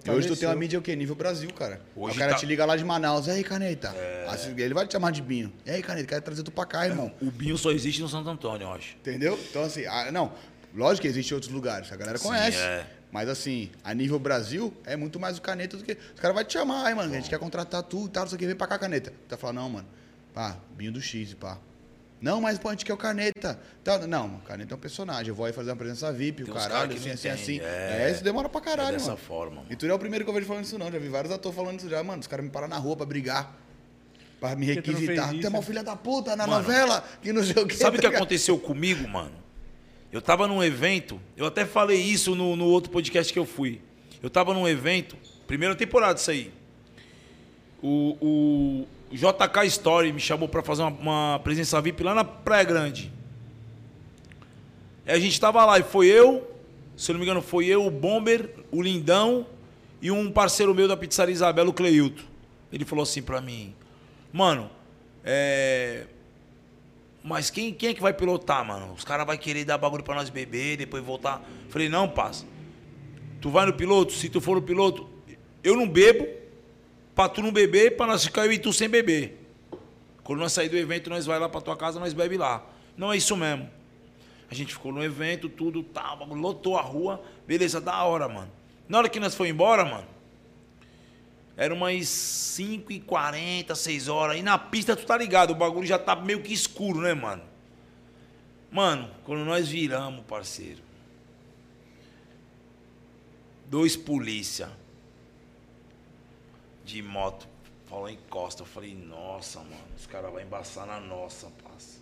[0.05, 0.93] E hoje tu tem uma mídia o quê?
[0.97, 1.79] Nível Brasil, cara.
[1.95, 3.27] Hoje o cara tá- te liga lá de Manaus.
[3.27, 3.95] E aí, caneta?
[4.27, 5.49] Assim, ele vai te chamar de Binho.
[5.65, 7.09] E aí, caneta, quero trazer tu pra cá, irmão.
[7.21, 8.95] O Binho só existe no Santo Antônio, eu acho.
[8.99, 9.39] Entendeu?
[9.49, 10.33] Então, assim, ah, não,
[10.75, 12.57] lógico que existem outros lugares, a galera Sim, conhece.
[12.57, 12.85] é.
[13.11, 15.93] Mas, assim, a nível Brasil, é muito mais o caneta do que.
[16.13, 18.29] Os caras vão te chamar, aí, mano, a gente quer contratar tu e tal, não
[18.29, 19.11] sei o que, vem pra cá, caneta.
[19.11, 19.87] Tu vai falar, não, mano,
[20.33, 21.57] pá, binho do X, pá.
[22.19, 23.59] Não, mas pô, a gente quer o caneta.
[23.83, 25.27] Tá, não, o caneta é um personagem.
[25.29, 27.55] Eu vou aí fazer uma presença VIP, Tem o caralho, cara que assim, assim, assim.
[27.57, 28.11] entende, É, é.
[28.11, 29.17] isso demora pra caralho, é dessa mano.
[29.17, 29.67] forma, mano.
[29.69, 30.91] E tu não é o primeiro que eu vejo falando isso, não.
[30.91, 32.19] Já vi vários atores falando isso já, mano.
[32.19, 33.55] Os caras me param na rua pra brigar.
[34.39, 35.29] Pra me que requisitar.
[35.29, 37.75] Tu é mal filha da puta na Mano, novela, que não sei o quê.
[37.75, 38.15] Sabe o tá que ligado?
[38.15, 39.31] aconteceu comigo, mano?
[40.11, 43.81] Eu tava num evento, eu até falei isso no, no outro podcast que eu fui.
[44.21, 46.51] Eu tava num evento, primeira temporada isso aí.
[47.81, 52.63] O, o JK Story me chamou pra fazer uma, uma presença VIP lá na Praia
[52.63, 53.11] Grande.
[55.05, 56.55] Aí a gente tava lá e foi eu,
[56.95, 59.45] se eu não me engano, foi eu, o Bomber, o Lindão
[60.01, 62.23] E um parceiro meu da pizzaria Isabela, o Cleilton,
[62.71, 63.73] ele falou assim pra mim:
[64.33, 64.69] Mano,
[65.23, 66.05] é.
[67.27, 68.93] Mas quem, quem é que vai pilotar, mano?
[68.93, 71.43] Os caras vão querer dar bagulho pra nós beber, depois voltar.
[71.67, 72.45] Falei, não, passa.
[73.41, 74.13] Tu vai no piloto?
[74.13, 75.09] Se tu for no piloto,
[75.61, 76.25] eu não bebo,
[77.13, 79.45] pra tu não beber, pra nós ficar eu e tu sem beber.
[80.23, 82.65] Quando nós sair do evento, nós vai lá pra tua casa, nós bebe lá.
[82.95, 83.69] Não é isso mesmo.
[84.49, 88.49] A gente ficou no evento, tudo tal, bagulho, lotou a rua, beleza, da hora, mano.
[88.87, 90.07] Na hora que nós foi embora, mano,
[91.57, 94.37] era umas 5h40, 6 horas.
[94.37, 97.43] E na pista, tu tá ligado, o bagulho já tá meio que escuro, né, mano?
[98.71, 100.81] Mano, quando nós viramos, parceiro.
[103.65, 104.69] Dois polícia
[106.85, 107.47] de moto
[107.89, 108.61] falou encosta.
[108.61, 111.97] Eu falei, nossa, mano, os caras vão embaçar na nossa, parça.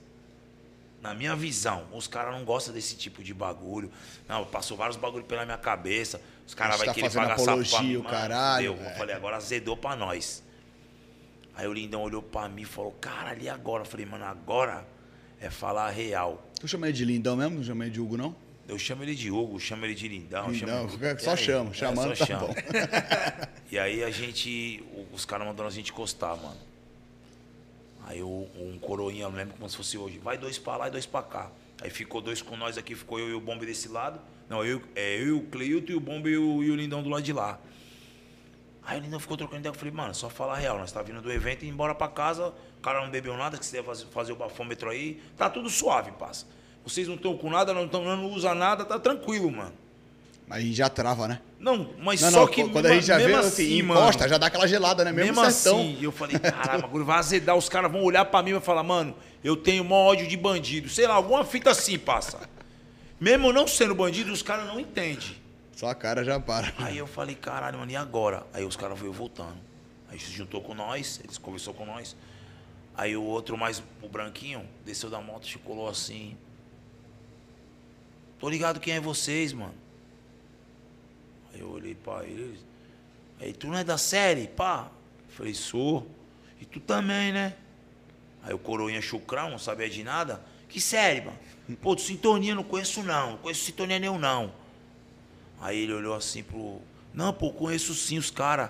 [1.01, 3.91] Na minha visão, os caras não gostam desse tipo de bagulho.
[4.27, 6.19] Não, passou vários bagulhos pela minha cabeça.
[6.47, 8.85] Os caras vão tá querer pagar sapo pra apologia, o Mano, caralho, fudeu.
[8.85, 8.95] Eu é.
[8.97, 10.43] falei, agora azedou pra nós.
[11.55, 13.81] Aí o Lindão olhou pra mim e falou, caralho, e agora?
[13.83, 14.85] Eu falei, mano, agora
[15.39, 16.45] é falar a real.
[16.59, 17.57] Tu chama ele de lindão mesmo?
[17.57, 18.35] Não chama ele de Hugo, não?
[18.67, 20.49] Eu chamo ele de Hugo, chamo ele de Lindão.
[20.51, 21.19] Lindão, chamo...
[21.19, 21.37] só aí?
[21.37, 22.47] chama, É, chamando só tá chama.
[22.47, 22.53] bom.
[23.71, 26.57] E aí a gente, os caras mandaram a gente encostar, mano.
[28.05, 30.87] Aí o- um coroinha, eu não lembro como se fosse hoje, vai dois pra lá
[30.87, 31.51] e dois pra cá.
[31.81, 34.19] Aí ficou dois com nós aqui, ficou eu e o Bombe desse lado.
[34.49, 37.09] Não, eu, é, eu o Cleilton e o Bombe e o, e o Lindão do
[37.09, 37.59] lado de lá.
[38.83, 39.71] Aí o Lindão ficou trocando ideia.
[39.71, 40.77] Eu falei, mano, só falar a real.
[40.77, 42.53] Nós tá vindo do evento e embora pra casa.
[42.77, 45.19] O cara não bebeu nada, que você deve fazer, fazer o bafômetro aí.
[45.35, 46.45] Tá tudo suave, passa.
[46.83, 49.73] Vocês não estão com nada, não, tão, não usa nada, tá tranquilo, mano.
[50.47, 51.41] Mas aí já trava, né?
[51.59, 52.63] Não, mas Não, só não, que.
[52.69, 55.11] quando a gente já vê, mesmo assim, mano, já dá aquela gelada, né?
[55.11, 55.79] Mesmo, mesmo sertão.
[55.79, 58.53] assim, eu falei, caralho, o bagulho vai azedar, os caras vão olhar pra mim e
[58.53, 60.87] vai falar, mano, eu tenho mó ódio de bandido.
[60.87, 62.47] Sei lá, alguma fita assim passa.
[63.25, 65.35] Mesmo não sendo bandido, os caras não entendem.
[65.75, 66.71] Só a cara já para.
[66.77, 68.45] Aí eu falei, caralho, mano, e agora?
[68.53, 69.57] Aí os caras foram voltando.
[70.07, 72.15] Aí se juntou com nós, eles conversou com nós.
[72.95, 76.37] Aí o outro mais, o branquinho, desceu da moto, chicolou assim.
[78.37, 79.73] Tô ligado quem é vocês, mano.
[81.51, 82.59] Aí eu olhei pra ele.
[83.41, 84.91] Aí tu não é da série, pá?
[85.29, 86.07] Falei, sou.
[86.61, 87.55] E tu também, né?
[88.43, 90.45] Aí o coroinha chucrão, não sabia de nada.
[90.69, 91.39] Que série, mano?
[91.81, 93.31] Pô, tu sintonia, não conheço não.
[93.31, 94.53] Não conheço sintonia nenhum, não.
[95.59, 96.81] Aí ele olhou assim pro.
[97.13, 98.69] Não, pô, conheço sim os caras.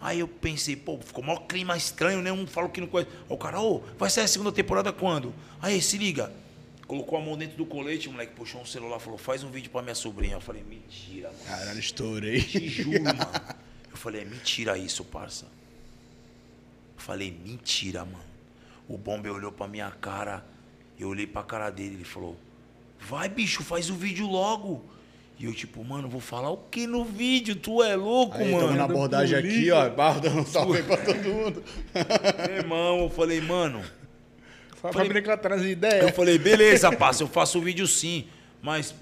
[0.00, 2.30] Aí eu pensei, pô, ficou maior clima estranho, né?
[2.30, 3.10] Um falou que não conhece.
[3.28, 5.34] O cara, ô, vai sair a segunda temporada quando?
[5.60, 6.32] Aí, se liga.
[6.86, 9.70] Colocou a mão dentro do colete, o moleque puxou um celular falou, faz um vídeo
[9.70, 10.34] pra minha sobrinha.
[10.34, 11.44] Eu falei, mentira, mano.
[11.46, 12.42] Caralho, estourei.
[12.42, 13.18] Te juro, mano.
[13.90, 15.46] Eu falei, é mentira isso, parça.
[15.46, 18.24] Eu falei, mentira, mano.
[18.86, 20.44] O bombe olhou pra minha cara,
[20.98, 22.36] eu olhei pra cara dele, ele falou,
[23.00, 24.84] vai, bicho, faz o vídeo logo.
[25.38, 27.56] E eu, tipo, mano, vou falar o que no vídeo?
[27.56, 28.66] Tu é louco, Aí, mano.
[28.68, 29.90] tamo na abordagem aqui, ó.
[29.90, 31.62] Barro dando um salve aí pra todo mundo.
[32.48, 33.82] Meu irmão, eu falei, mano.
[34.80, 36.12] Só Falei- pra brincar atrás de Eu ideia.
[36.12, 38.26] falei, beleza, parça, eu faço o vídeo sim.
[38.62, 38.94] Mas,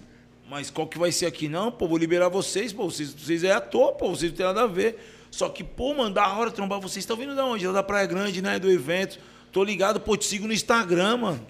[0.48, 1.48] mas qual que vai ser aqui?
[1.48, 2.84] Não, pô, vou liberar vocês, pô.
[2.90, 4.98] Vocês, vocês é ator, pô, vocês não tem nada a ver.
[5.30, 7.02] Só que, pô, mano, da hora trombar vocês.
[7.02, 7.66] Estão vindo da onde?
[7.66, 8.58] Lá da Praia Grande, né?
[8.58, 9.18] Do evento.
[9.52, 11.46] Tô ligado, pô, te sigo no Instagram, mano.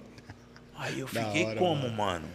[0.75, 2.27] Aí eu fiquei hora, como, mano?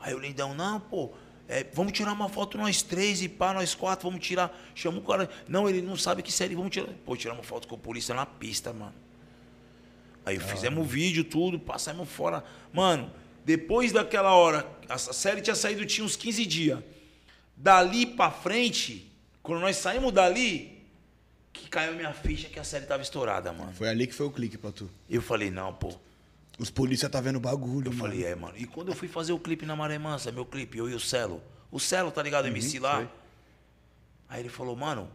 [0.00, 1.12] Aí o Lindão, não, pô,
[1.48, 4.54] é, vamos tirar uma foto nós três e pá, nós quatro, vamos tirar.
[4.74, 5.30] Chama o cara.
[5.48, 6.88] Não, ele não sabe que série, vamos tirar.
[7.06, 8.94] Pô, tirar uma foto com a polícia na pista, mano.
[10.26, 12.44] Aí fizemos o vídeo, tudo, passamos fora.
[12.70, 13.10] Mano,
[13.46, 16.80] depois daquela hora, a a série tinha saído, tinha uns 15 dias.
[17.56, 19.10] Dali pra frente,
[19.42, 20.82] quando nós saímos dali,
[21.50, 23.72] que caiu minha ficha que a série tava estourada, mano.
[23.72, 24.90] Foi ali que foi o clique pra tu.
[25.08, 25.94] Eu falei, não, pô.
[26.58, 27.98] Os polícia tá vendo bagulho, Eu mano.
[27.98, 28.54] falei, é, mano.
[28.56, 31.00] E quando eu fui fazer o clipe na Maré Mansa, meu clipe, eu e o
[31.00, 31.40] Celo.
[31.70, 32.48] O Celo, tá ligado?
[32.48, 32.98] MC lá.
[32.98, 33.08] sei.
[34.28, 35.08] Aí ele falou, mano,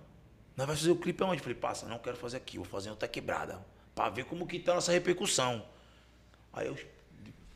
[0.55, 1.37] nós vamos fazer o clipe aonde?
[1.39, 3.59] Eu falei, passa, não quero fazer aqui, vou fazer outra quebrada.
[3.93, 5.63] Pra ver como que tá essa repercussão.
[6.53, 6.77] Aí eu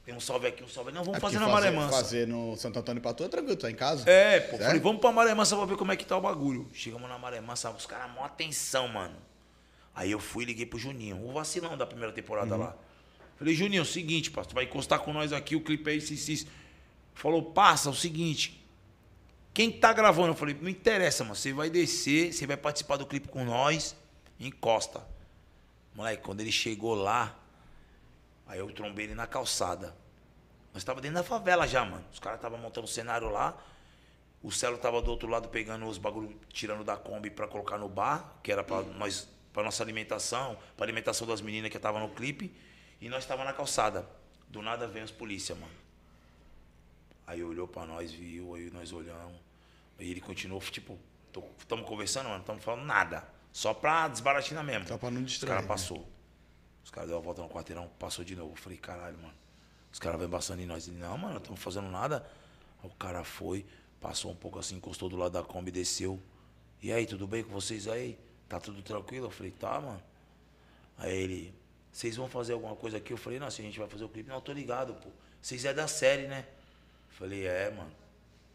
[0.06, 0.91] tem um salve aqui, um salve.
[0.91, 1.91] Não, vamos fazer na Maré Mansa.
[1.97, 4.10] Fazer no Santo Antônio pra tu é tranquilo, tá em casa?
[4.10, 4.63] É, pô, Certo?
[4.65, 6.69] falei, vamos pra Maré Mansa pra ver como é que tá o bagulho.
[6.73, 9.15] Chegamos na Maré Mansa, os caras, mó atenção, mano.
[9.96, 12.62] Aí eu fui e liguei pro Juninho, o vacilão da primeira temporada Uhum.
[12.62, 12.75] lá.
[13.38, 16.13] Falei, Juninho, é o seguinte, pastor, vai encostar com nós aqui, o clipe é isso,
[16.13, 16.48] isso, isso.
[17.13, 18.63] Falou, passa, é o seguinte,
[19.54, 20.29] quem tá gravando?
[20.29, 23.96] Eu falei, não interessa, mano, você vai descer, você vai participar do clipe com nós,
[24.40, 25.04] encosta.
[25.96, 27.35] Moleque, quando ele chegou lá,
[28.46, 29.96] aí eu trombei ele na calçada.
[30.75, 32.06] Nós tava dentro da favela já, mano.
[32.13, 33.58] Os caras estavam montando o cenário lá.
[34.44, 37.90] O Celo tava do outro lado pegando os bagulho, tirando da Kombi pra colocar no
[37.90, 42.10] bar, que era pra nós, para nossa alimentação, pra alimentação das meninas que estavam no
[42.10, 42.56] clipe.
[43.00, 44.08] E nós tava na calçada.
[44.48, 45.73] Do nada vem os polícia, mano.
[47.25, 49.35] Aí olhou pra nós, viu, aí nós olhamos.
[50.00, 50.98] Aí ele continuou, tipo,
[51.60, 53.27] Estamos conversando, mano, não estamos falando nada.
[53.52, 54.87] Só pra desbaratinar mesmo.
[54.87, 55.67] Só pra não Os distrair, caras né?
[55.67, 56.10] passou.
[56.83, 58.54] Os caras deu a volta no quarteirão, passou de novo.
[58.54, 59.33] Eu falei, caralho, mano.
[59.91, 60.87] Os caras vêm passando em nós.
[60.87, 62.25] Ele, não, mano, não estamos fazendo nada.
[62.83, 63.65] Aí o cara foi,
[64.00, 66.19] passou um pouco assim, encostou do lado da Kombi, desceu.
[66.81, 68.17] E aí, tudo bem com vocês aí?
[68.48, 69.27] Tá tudo tranquilo?
[69.27, 70.02] Eu falei, tá, mano.
[70.98, 71.54] Aí ele,
[71.98, 73.12] vocês vão fazer alguma coisa aqui?
[73.12, 75.10] Eu falei, não, se a gente vai fazer o clipe, não, tô ligado, pô.
[75.41, 76.45] Vocês é da série, né?
[77.10, 77.91] Eu falei, é, mano.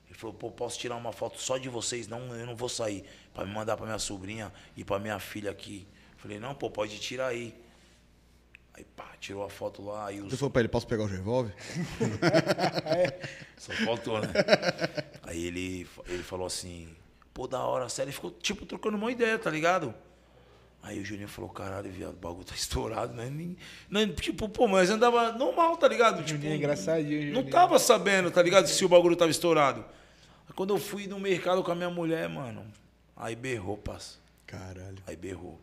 [0.06, 2.06] Ele falou, pô, posso tirar uma foto só de vocês?
[2.06, 3.04] Não, eu não vou sair.
[3.34, 5.88] Pra me mandar pra minha sobrinha e pra minha filha aqui.
[6.12, 7.52] Eu falei, não, pô, pode tirar aí.
[8.74, 11.06] Aí, pá, tirou a foto lá e os Você falou pra ele, posso pegar o
[11.06, 11.52] revólver?
[13.58, 14.28] só faltou, né?
[15.24, 16.94] Aí ele, ele falou assim,
[17.34, 19.92] pô, da hora, sério, ele ficou tipo trocando uma ideia, tá ligado?
[20.82, 23.30] Aí o Juninho falou, caralho, viado, o bagulho tá estourado, né?
[23.30, 23.56] Nem,
[23.88, 26.18] nem, tipo, pô, mas andava normal, tá ligado?
[26.24, 28.66] Tipo, Juninho é engraçadinho, Não tava sabendo, tá ligado?
[28.66, 29.84] Se o bagulho tava estourado.
[30.48, 32.66] Aí quando eu fui no mercado com a minha mulher, mano,
[33.16, 34.18] aí berrou, parça.
[34.46, 34.98] Caralho.
[35.06, 35.58] Aí berrou.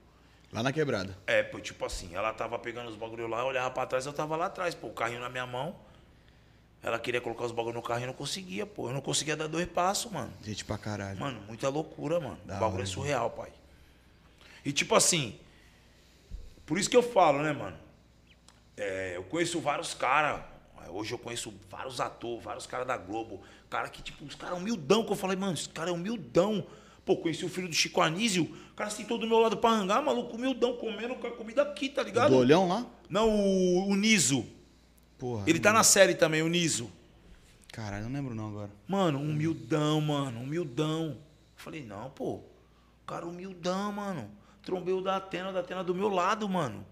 [0.51, 1.15] Lá na quebrada.
[1.27, 4.13] É, pô, tipo assim, ela tava pegando os bagulho lá, eu olhava pra trás, eu
[4.13, 5.75] tava lá atrás, pô, o carrinho na minha mão.
[6.81, 8.87] Ela queria colocar os bagulho no carrinho, eu não conseguia, pô.
[8.87, 10.31] Eu não conseguia dar dois passos, mano.
[10.41, 11.19] Gente pra caralho.
[11.19, 12.39] Mano, muita loucura, mano.
[12.45, 13.51] Da o bagulho hora, é surreal, pai.
[14.69, 15.35] E tipo assim,
[16.63, 17.75] por isso que eu falo, né, mano?
[18.77, 20.43] É, eu conheço vários caras.
[20.89, 23.41] Hoje eu conheço vários atores, vários caras da Globo.
[23.67, 26.63] Cara que, tipo, os caras humildão, que eu falei, mano, esse cara é humildão.
[27.03, 30.03] Pô, conheci o filho do Chico Anísio, o cara sentou do meu lado pra hangar,
[30.03, 32.29] maluco, humildão, comendo com a comida aqui, tá ligado?
[32.29, 32.85] Do olhão lá?
[33.09, 34.45] Não, o, o Niso.
[35.17, 35.45] Porra.
[35.47, 36.91] Ele tá na série também, o Niso.
[37.73, 38.69] Caralho, não lembro não agora.
[38.87, 41.07] Mano, humildão, mano, humildão.
[41.07, 41.17] Eu
[41.55, 42.43] falei, não, pô, o
[43.07, 44.37] cara humildão, mano.
[44.69, 46.85] Trombei o da Atena, o da Atena do meu lado, mano.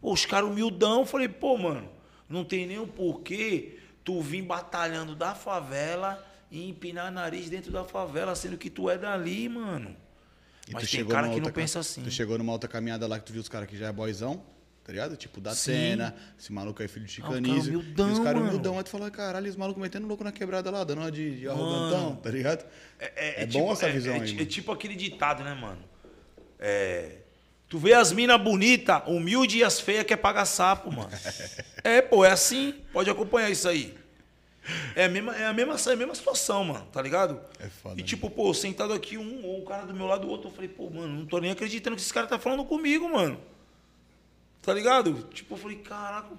[0.00, 1.00] Pô, os caras humildão.
[1.00, 1.88] Eu falei, pô, mano,
[2.28, 7.82] não tem nem o porquê tu vir batalhando da favela e empinar nariz dentro da
[7.82, 9.96] favela, sendo que tu é dali, mano.
[10.68, 12.02] E Mas tem cara que não pensa assim.
[12.02, 14.42] Tu chegou numa outra caminhada lá que tu viu os caras que já é boizão,
[14.84, 15.16] tá ligado?
[15.16, 15.50] Tipo, da.
[15.50, 17.78] Atena, esse maluco aí, filho de Ah, o cara Chicanísio.
[17.80, 18.78] humildão, e os caras humildão.
[18.78, 21.48] Aí tu fala, caralho, esse maluco metendo louco na quebrada lá, dando uma de, de
[21.48, 22.64] arrogantão, tá ligado?
[23.00, 25.80] É, É bom essa visão é, aí, é tipo aquele ditado, né, mano?
[26.58, 27.18] É,
[27.68, 31.10] tu vê as minas bonitas, humilde e as feias quer pagar sapo, mano.
[31.84, 32.74] é, pô, é assim.
[32.92, 33.94] Pode acompanhar isso aí.
[34.94, 37.40] É a mesma, é a mesma, é a mesma situação, mano, tá ligado?
[37.60, 38.02] É foda, E né?
[38.02, 40.68] tipo, pô, sentado aqui, um, ou o cara do meu lado, o outro, eu falei,
[40.68, 43.40] pô, mano, não tô nem acreditando que esse cara tá falando comigo, mano.
[44.62, 45.22] Tá ligado?
[45.32, 46.30] Tipo, eu falei, caraca.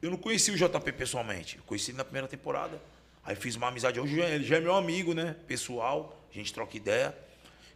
[0.00, 1.58] Eu não conheci o JP pessoalmente.
[1.58, 2.80] Eu conheci ele na primeira temporada.
[3.22, 4.00] Aí fiz uma amizade.
[4.00, 5.36] Hoje ele já é meu amigo, né?
[5.46, 6.18] Pessoal.
[6.30, 7.14] A gente troca ideia.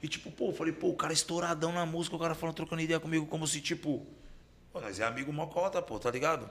[0.03, 2.83] E tipo, pô, falei, pô, o cara é estouradão na música, o cara falando, trocando
[2.83, 4.07] ideia comigo, como se, tipo,
[4.73, 6.49] pô, nós é amigo mocota, pô, tá ligado?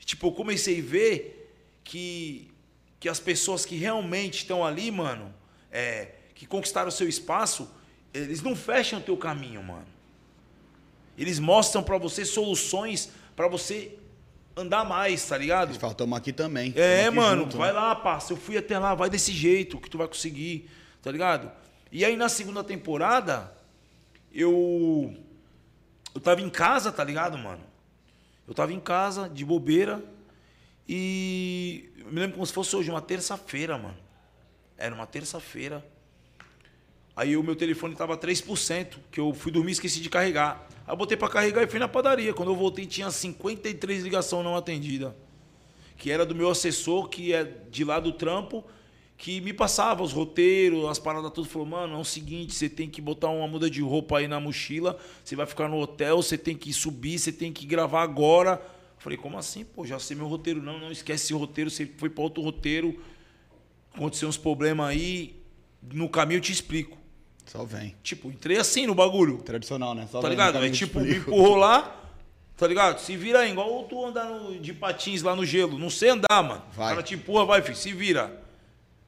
[0.00, 1.52] E, tipo, eu comecei a ver
[1.84, 2.50] que,
[2.98, 5.34] que as pessoas que realmente estão ali, mano,
[5.70, 7.70] é, que conquistaram o seu espaço,
[8.12, 9.86] eles não fecham o teu caminho, mano.
[11.16, 13.96] Eles mostram pra você soluções pra você
[14.56, 15.70] andar mais, tá ligado?
[15.70, 16.72] Eles falam, tamo aqui também.
[16.76, 17.78] É, aqui mano, junto, vai né?
[17.78, 18.32] lá, parça.
[18.32, 20.68] Eu fui até lá, vai desse jeito que tu vai conseguir,
[21.02, 21.50] tá ligado?
[21.90, 23.52] E aí na segunda temporada,
[24.32, 25.14] eu.
[26.14, 27.62] Eu tava em casa, tá ligado, mano?
[28.46, 30.02] Eu tava em casa, de bobeira,
[30.88, 31.90] e.
[31.98, 33.96] Eu me lembro como se fosse hoje, uma terça-feira, mano.
[34.76, 35.84] Era uma terça-feira.
[37.14, 40.66] Aí o meu telefone tava 3%, que eu fui dormir e esqueci de carregar.
[40.86, 42.32] Aí eu botei pra carregar e fui na padaria.
[42.32, 45.12] Quando eu voltei, tinha 53 ligações não atendidas
[45.98, 48.64] que era do meu assessor, que é de lá do trampo,
[49.18, 51.48] que me passava os roteiros, as paradas tudo.
[51.48, 54.38] Falou, mano, é o seguinte, você tem que botar uma muda de roupa aí na
[54.38, 58.62] mochila, você vai ficar no hotel, você tem que subir, você tem que gravar agora.
[58.96, 59.64] Falei, como assim?
[59.64, 60.62] Pô, já sei meu roteiro.
[60.62, 62.98] Não, não esquece esse roteiro, você foi para outro roteiro,
[63.92, 65.34] aconteceu uns problemas aí,
[65.92, 66.96] no caminho eu te explico.
[67.44, 67.96] Só vem.
[68.04, 69.38] Tipo, entrei assim no bagulho.
[69.38, 70.06] Tradicional, né?
[70.10, 70.64] Só Tá vem, ligado?
[70.64, 72.04] É tipo, me empurrou lá,
[72.56, 73.00] tá ligado?
[73.00, 74.28] Se vira aí, igual tu andar
[74.60, 75.76] de patins lá no gelo.
[75.76, 76.62] Não sei andar, mano.
[76.72, 76.86] Vai.
[76.86, 78.46] O cara te empurra, vai, filho, se vira.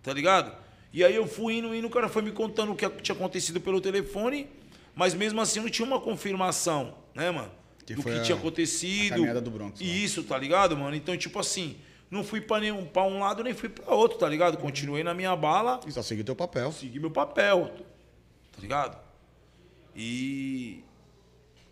[0.03, 0.57] Tá ligado?
[0.92, 3.61] E aí eu fui indo, indo, o cara foi me contando o que tinha acontecido
[3.61, 4.48] pelo telefone,
[4.94, 7.51] mas mesmo assim não tinha uma confirmação, né, mano?
[7.86, 9.24] Que do que tinha acontecido.
[9.24, 9.86] a do Bronx, lá.
[9.86, 10.96] Isso, tá ligado, mano?
[10.96, 11.76] Então, tipo assim,
[12.11, 14.57] não fui pra, nenhum, pra um lado nem fui pra outro, tá ligado?
[14.59, 16.72] Continuei na minha bala, E só seguir teu papel.
[16.72, 17.70] segui meu papel,
[18.53, 18.98] tá ligado?
[19.94, 20.82] E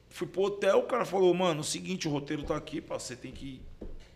[0.09, 3.17] fui pro hotel, o cara falou, mano, o seguinte, o roteiro tá aqui, pá, você
[3.17, 3.61] tem que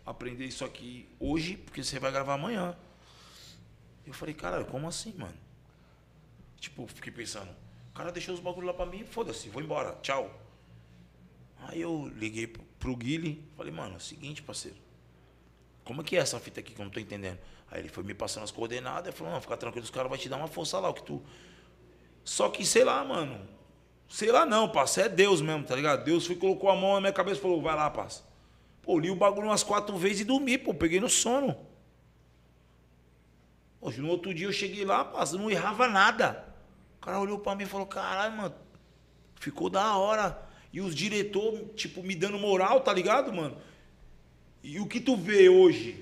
[0.05, 2.75] aprender isso aqui hoje, porque você vai gravar amanhã.
[4.05, 5.37] Eu falei, caralho, como assim, mano?
[6.59, 7.49] Tipo, fiquei pensando,
[7.91, 10.29] o cara deixou os bagulhos lá pra mim, foda-se, vou embora, tchau.
[11.59, 14.77] Aí eu liguei pro- pro Guile, falei, mano, é o seguinte, parceiro,
[15.83, 17.39] como é que é essa fita aqui que eu não tô entendendo?
[17.71, 20.17] Aí ele foi me passando as coordenadas, e falou, não, fica tranquilo, os caras vão
[20.17, 21.21] te dar uma força lá, o que tu...
[22.23, 23.47] Só que, sei lá, mano.
[24.07, 25.01] Sei lá não, parça.
[25.01, 26.03] É Deus mesmo, tá ligado?
[26.05, 28.23] Deus foi, colocou a mão na minha cabeça e falou, vai lá, parça.
[28.81, 30.73] Pô, li o bagulho umas quatro vezes e dormi, pô.
[30.73, 31.57] Peguei no sono.
[33.85, 36.45] Hoje, no outro dia eu cheguei lá, não errava nada.
[36.97, 38.55] O cara olhou pra mim e falou, caralho, mano,
[39.35, 40.41] ficou da hora.
[40.71, 43.57] E os diretores, tipo, me dando moral, tá ligado, mano?
[44.63, 46.01] E o que tu vê hoje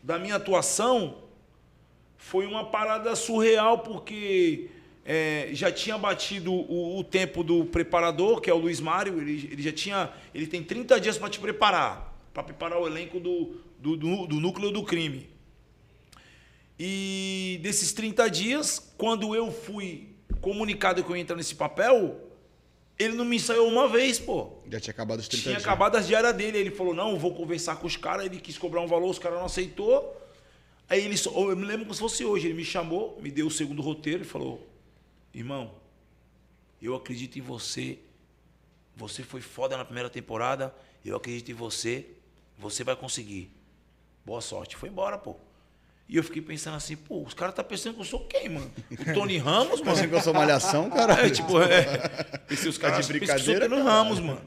[0.00, 1.24] da minha atuação
[2.16, 4.70] foi uma parada surreal, porque
[5.04, 9.48] é, já tinha batido o, o, tempo do preparador, que é o Luiz Mário, ele,
[9.50, 10.12] ele já tinha.
[10.32, 14.36] Ele tem 30 dias para te preparar, para preparar o elenco do, do, do, do
[14.36, 15.28] núcleo do crime.
[16.82, 22.18] E desses 30 dias, quando eu fui comunicado que eu ia entrar nesse papel,
[22.98, 24.54] ele não me ensaiou uma vez, pô.
[24.70, 25.66] Já tinha acabado os 30 Tinha dias.
[25.66, 26.56] acabado as diárias dele.
[26.56, 28.24] Ele falou, não, vou conversar com os caras.
[28.24, 30.16] Ele quis cobrar um valor, os caras não aceitou.
[30.88, 32.46] Aí ele, só- eu me lembro como se fosse hoje.
[32.46, 34.66] Ele me chamou, me deu o segundo roteiro e falou,
[35.34, 35.74] irmão,
[36.80, 37.98] eu acredito em você.
[38.96, 40.74] Você foi foda na primeira temporada.
[41.04, 42.06] Eu acredito em você.
[42.58, 43.50] Você vai conseguir.
[44.24, 44.76] Boa sorte.
[44.76, 45.36] Foi embora, pô.
[46.10, 48.68] E eu fiquei pensando assim, pô, os caras tá pensando que eu sou quem, mano?
[48.90, 49.92] O Tony Ramos, mano?
[49.92, 51.24] Pensando que eu sou malhação, cara.
[51.24, 51.84] É, tipo, é.
[52.48, 53.82] Pensei, os caras de pensam que eu sou brincadeira, Tony.
[53.88, 54.40] Ramos, mano.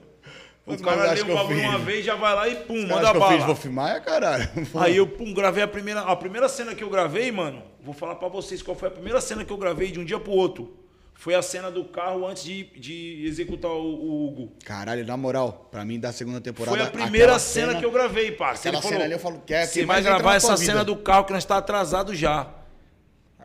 [0.66, 3.16] O cara lê o bagulho uma vez, já vai lá e pum, manda acho que
[3.16, 3.38] eu bala.
[3.38, 4.50] fiz Wolf Maia, caralho.
[4.76, 7.64] Aí eu, pum, gravei a primeira, a primeira cena que eu gravei, mano.
[7.82, 10.20] Vou falar pra vocês qual foi a primeira cena que eu gravei de um dia
[10.20, 10.83] pro outro.
[11.24, 14.52] Foi a cena do carro antes de, de executar o, o Hugo.
[14.66, 16.76] Caralho, na moral, pra mim da segunda temporada.
[16.76, 18.68] Foi a primeira aquela cena, que eu gravei, parça.
[18.68, 20.98] Aquela Ele falou, cena ali eu falo, quer Você vai gravar essa cena vida?" do
[20.98, 22.50] carro que nós tá atrasado já.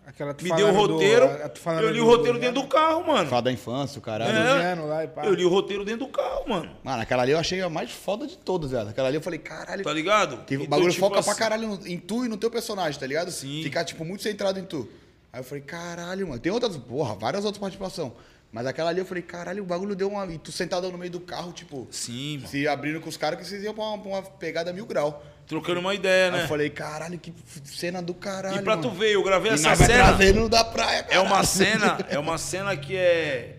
[0.05, 3.07] Aquela Me deu o do- roteiro, falando eu li o do- roteiro dentro do carro,
[3.07, 3.31] mano.
[3.31, 4.37] Fala da infância, o caralho.
[4.37, 4.75] É.
[4.75, 5.25] Lá e pá.
[5.25, 6.71] Eu li o roteiro dentro do carro, mano.
[6.83, 8.89] Mano, aquela ali eu achei a mais foda de todas, velho.
[8.89, 9.85] Aquela ali eu falei, caralho.
[9.85, 10.45] Tá ligado?
[10.47, 12.51] Que o Então, bagulho tipo foca pra assim, caralho no- em tu e no teu
[12.51, 13.31] personagem, tá ligado?
[13.31, 13.63] Sim.
[13.63, 14.89] Ficar, tipo, muito centrado em tu.
[15.33, 16.41] Aí eu falei, caralho, mano.
[16.41, 18.13] Tem outras, porra, várias outras participações.
[18.51, 20.25] Mas aquela ali eu falei, caralho, o bagulho deu uma.
[20.27, 22.49] E tu sentado no meio do carro, tipo, Sim, mano.
[22.49, 25.23] se abrindo com os caras que vocês iam pra uma, pra uma pegada mil grau.
[25.47, 26.45] Trocando uma ideia, Aí né?
[26.45, 27.33] eu falei, caralho, que
[27.65, 28.59] cena do caralho.
[28.59, 28.89] E pra mano.
[28.91, 29.93] tu ver, eu gravei E essa nós cena.
[29.95, 31.47] trazendo da praia, É uma caralho.
[31.47, 33.57] cena, é uma cena que é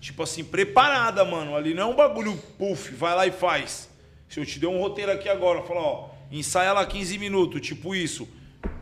[0.00, 1.54] tipo assim, preparada, mano.
[1.54, 3.88] Ali não é um bagulho puff, vai lá e faz.
[4.28, 7.94] Se eu te der um roteiro aqui agora, fala, ó, ensaia lá 15 minutos, tipo
[7.94, 8.26] isso.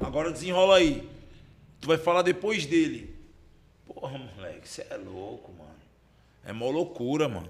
[0.01, 1.09] Agora desenrola aí.
[1.81, 3.15] Tu vai falar depois dele.
[3.87, 5.71] Porra, moleque, você é louco, mano.
[6.45, 7.49] É mó loucura, mano.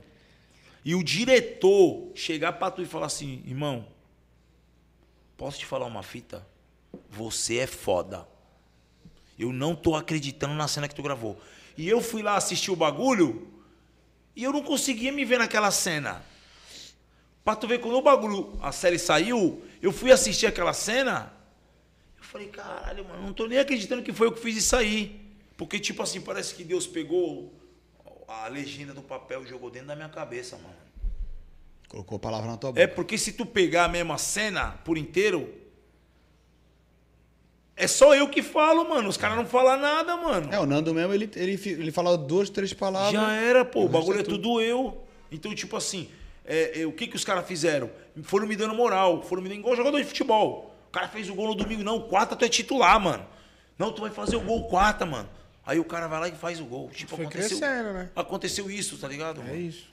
[0.84, 3.86] E o diretor chegar pra tu e falar assim, irmão,
[5.36, 6.46] posso te falar uma fita?
[7.10, 8.26] Você é foda.
[9.38, 11.40] Eu não tô acreditando na cena que tu gravou.
[11.76, 13.48] E eu fui lá assistir o bagulho
[14.34, 16.22] e eu não conseguia me ver naquela cena.
[17.44, 21.32] Pra tu ver, quando o bagulho, a série saiu, eu fui assistir aquela cena,
[22.30, 25.20] falei, caralho, mano, não tô nem acreditando que foi eu que fiz isso aí.
[25.56, 27.52] Porque, tipo assim, parece que Deus pegou
[28.26, 30.76] a legenda do papel e jogou dentro da minha cabeça, mano.
[31.88, 32.80] Colocou a palavra na tua boca.
[32.80, 35.52] É porque se tu pegar a mesma cena por inteiro,
[37.76, 39.08] é só eu que falo, mano.
[39.08, 40.52] Os caras não falam nada, mano.
[40.52, 43.12] É, o Nando mesmo, ele, ele, ele fala duas, três palavras.
[43.12, 43.84] Já era, pô.
[43.84, 45.02] O bagulho é é tudo eu.
[45.32, 46.08] Então, tipo assim,
[46.44, 47.90] é, é, o que, que os caras fizeram?
[48.22, 50.69] Foram me dando moral, foram me dando igual jogador de futebol.
[50.90, 53.24] O cara fez o gol no domingo, não, quarta tu é titular, mano.
[53.78, 55.28] Não, tu vai fazer o gol quarta, mano.
[55.64, 56.90] Aí o cara vai lá e faz o gol.
[56.90, 58.10] Tipo, Foi aconteceu, crescendo, né?
[58.16, 59.40] aconteceu isso, tá ligado?
[59.40, 59.56] É mano?
[59.56, 59.88] isso.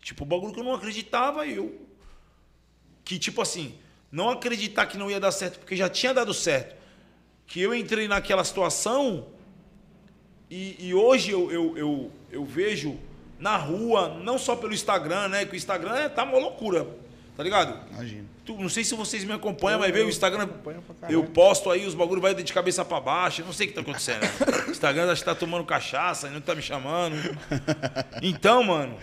[0.00, 1.84] Tipo, o bagulho que eu não acreditava, eu.
[3.04, 3.76] Que, tipo assim,
[4.10, 6.76] não acreditar que não ia dar certo, porque já tinha dado certo.
[7.46, 9.26] Que eu entrei naquela situação
[10.48, 12.98] e, e hoje eu, eu, eu, eu vejo
[13.38, 15.44] na rua, não só pelo Instagram, né?
[15.44, 16.86] Que o Instagram é, tá uma loucura,
[17.36, 17.78] tá ligado?
[17.92, 18.24] Imagina.
[18.44, 20.48] Tu- não sei se vocês me acompanham, mas Eu- vê o Instagram.
[21.08, 23.42] Eu posto aí, os bagulho vai de cabeça pra baixo.
[23.42, 24.22] Eu não sei o que tá acontecendo.
[24.66, 27.16] O Instagram acho que tá tomando cachaça, não tá me chamando.
[28.22, 28.96] Então, mano,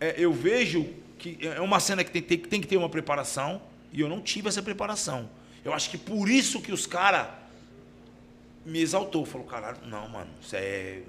[0.00, 0.86] é, eu vejo
[1.18, 4.20] que é uma cena que tem, tem, tem que ter uma preparação e eu não
[4.20, 5.28] tive essa preparação.
[5.64, 7.26] Eu acho que por isso que os caras
[8.64, 9.24] me exaltou.
[9.24, 11.00] Falou, caralho, não, mano, isso é.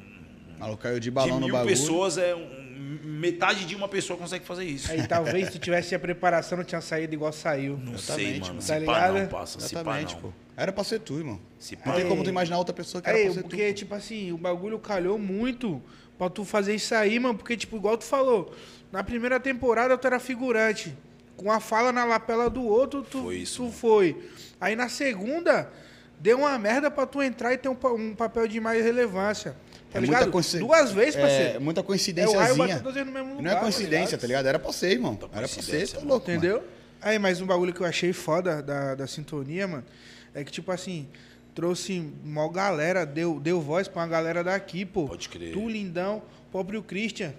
[0.60, 1.70] Maluco caiu de De balão no mil bagulho.
[1.76, 4.92] pessoas, é um- metade de uma pessoa consegue fazer isso.
[4.92, 7.78] Aí talvez se tivesse a preparação, não tinha saído igual saiu.
[7.78, 8.48] Não sei, Exatamente, mano.
[8.54, 8.62] mano.
[8.62, 9.20] Se Tá pá ligado?
[9.20, 9.60] não, passa.
[9.60, 10.20] Se pá não.
[10.22, 10.34] pô.
[10.56, 11.40] Era pra ser tu, irmão.
[11.60, 13.42] Se pá Não tem Aí- como tu imaginar outra pessoa que era Aí, pra ser
[13.42, 13.76] porque, tu.
[13.78, 15.82] tipo assim, o bagulho calhou muito
[16.18, 17.36] pra tu fazer isso aí, mano.
[17.38, 18.54] Porque, tipo, igual tu falou,
[18.92, 20.96] na primeira temporada tu era figurante.
[21.36, 23.74] Com a fala na lapela do outro, tu Foi isso, tu mano.
[23.74, 24.18] foi.
[24.60, 25.72] Aí na segunda,
[26.20, 29.56] deu uma merda pra tu entrar e ter um, um papel de mais relevância.
[29.92, 30.32] Tá É muita ligado?
[30.32, 31.62] coinci- Duas vezes, É parceiro.
[31.62, 32.58] muita É, o raio coincidênciazinha.
[32.68, 33.44] bateu duas vezes no mesmo lugar.
[33.44, 34.20] não é tá coincidência, ligado?
[34.22, 34.46] tá ligado?
[34.48, 35.12] Era pra ser, irmão.
[35.12, 36.10] Muita Era pra ser, coincidência, tá mano.
[36.12, 36.38] louco, mano.
[36.40, 36.64] Entendeu?
[37.02, 39.86] Aí, mas um bagulho que eu achei foda da, da sintonia, mano,
[40.34, 41.08] é que, tipo assim,
[41.56, 45.08] trouxe mó galera, deu, deu voz pra uma galera daqui, pô.
[45.08, 45.54] Pode crer.
[45.54, 46.22] Tu, Lindão,
[46.52, 47.34] próprio Christian.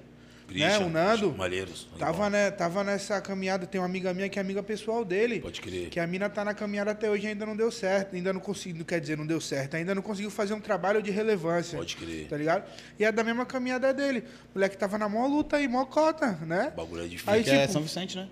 [0.48, 1.32] Christian, né, o Nando.
[1.36, 1.86] Malheiros.
[1.98, 5.40] Tava, né, tava nessa caminhada, tem uma amiga minha que é amiga pessoal dele.
[5.40, 5.90] Pode crer.
[5.90, 8.16] Que a mina tá na caminhada até hoje e ainda não deu certo.
[8.16, 9.74] Ainda não conseguiu, quer dizer, não deu certo.
[9.76, 11.76] Ainda não conseguiu fazer um trabalho de relevância.
[11.76, 12.26] Pode crer.
[12.28, 12.64] Tá ligado?
[12.98, 14.24] E é da mesma caminhada dele.
[14.54, 16.70] O moleque tava na mó luta aí, mó cota, né?
[16.72, 17.32] O bagulho é difícil.
[17.32, 18.28] Aí, Que é tipo, São Vicente, né?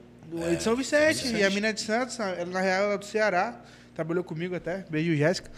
[0.50, 1.28] é de São Vicente.
[1.34, 3.60] E a mina é de Santos, ela, na real ela é do Ceará.
[3.94, 4.84] Trabalhou comigo até.
[4.90, 5.50] Beijo, Jéssica.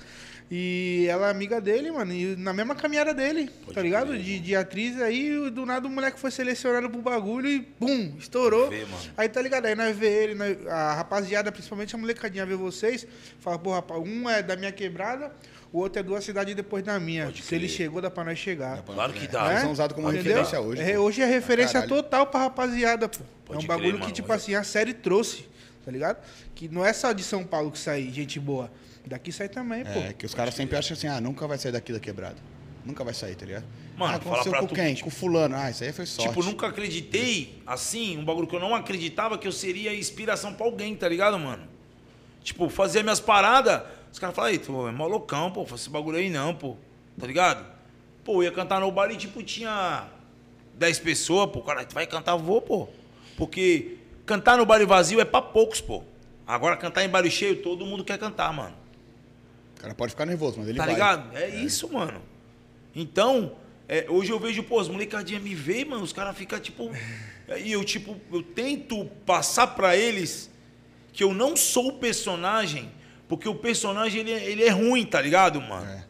[0.50, 2.10] E ela é amiga dele, mano.
[2.12, 4.08] E na mesma caminhada dele, Pode tá ligado?
[4.08, 4.98] crer, De, de atriz.
[5.00, 8.70] Aí do nada o moleque foi selecionado pro bagulho e bum, estourou.
[9.16, 9.66] Aí tá ligado?
[9.66, 13.06] Aí nós vê ele, nós- a rapaziada, principalmente a molecadinha, vê vocês.
[13.40, 15.30] Fala, pô, rapaz, um é da minha quebrada,
[15.70, 17.26] o outro é duas cidades depois da minha.
[17.26, 17.76] Pode Se ele crer.
[17.76, 18.80] chegou, dá pra nós chegar.
[18.82, 19.46] Claro que É, dá.
[19.48, 19.60] Eles É?
[19.60, 20.32] são usados como Entendeu?
[20.38, 20.80] referência hoje.
[20.82, 21.94] É, hoje é referência caralho.
[22.02, 23.18] total pra rapaziada, pô.
[23.44, 24.12] Pode é um crer, bagulho que, mano.
[24.14, 25.46] tipo assim, a série trouxe,
[25.84, 26.16] tá ligado?
[26.54, 28.70] Que não é só de São Paulo que sai gente boa.
[29.08, 29.98] Daqui sai também, pô.
[29.98, 32.36] É, que os caras sempre acham assim, ah, nunca vai sair daqui da quebrada.
[32.84, 33.64] Nunca vai sair, tá ligado?
[33.96, 34.94] Mano, ah, aconteceu com tu quem?
[34.94, 35.56] que, Com fulano.
[35.56, 36.28] Ah, isso aí foi sorte.
[36.28, 40.66] Tipo, nunca acreditei, assim, um bagulho que eu não acreditava que eu seria inspiração pra
[40.66, 41.66] alguém, tá ligado, mano?
[42.42, 43.82] Tipo, fazia minhas paradas,
[44.12, 46.76] os caras falavam, aí, tu é mó loucão, pô, faz esse bagulho aí não, pô,
[47.18, 47.64] tá ligado?
[48.24, 50.06] Pô, eu ia cantar no bar e, tipo, tinha
[50.74, 52.88] 10 pessoas, pô, cara, tu vai cantar, vou, pô.
[53.38, 53.96] Porque
[54.26, 56.02] cantar no bar vazio é pra poucos, pô.
[56.46, 58.74] Agora, cantar em bar cheio, todo mundo quer cantar, mano.
[59.78, 60.94] O cara pode ficar nervoso, mas ele Tá vai.
[60.94, 61.36] ligado?
[61.36, 62.20] É, isso, mano.
[62.94, 63.52] Então,
[63.88, 66.90] é, hoje eu vejo, pô, as molecadinhas me veem, mano, os caras ficam tipo.
[67.64, 70.50] E eu, tipo, eu tento passar pra eles
[71.14, 72.90] que eu não sou o personagem,
[73.26, 75.86] porque o personagem ele, é- ele é ruim, tá ligado, mano?
[75.90, 76.04] É.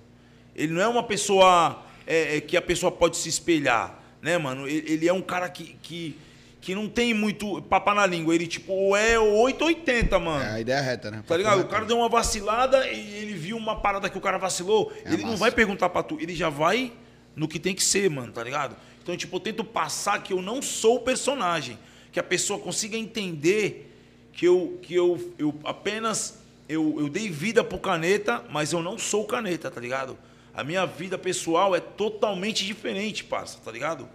[0.57, 4.67] Ele não é uma pessoa é, é, que a pessoa pode se espelhar, né, mano?
[4.67, 6.19] Ele, ele é um cara que, que,
[6.61, 8.35] que não tem muito papa na língua.
[8.35, 10.45] Ele, tipo, ou é 8 ou 80, mano.
[10.45, 11.23] É a ideia reta, né?
[11.27, 11.61] Tá ligado?
[11.61, 14.93] O cara deu uma vacilada e ele viu uma parada que o cara vacilou.
[15.05, 15.41] É ele não massa.
[15.41, 16.93] vai perguntar pra tu, ele já vai
[17.37, 18.77] no que tem que ser, mano, tá ligado?
[19.03, 21.79] Então, tipo, eu tento passar que eu não sou o personagem.
[22.11, 23.95] Que a pessoa consiga entender
[24.33, 26.39] que eu, que eu, eu apenas.
[26.69, 30.19] Eu, eu dei vida pro caneta, mas eu não sou o caneta, tá ligado?
[30.53, 34.07] A minha vida pessoal é totalmente diferente, parça, tá ligado?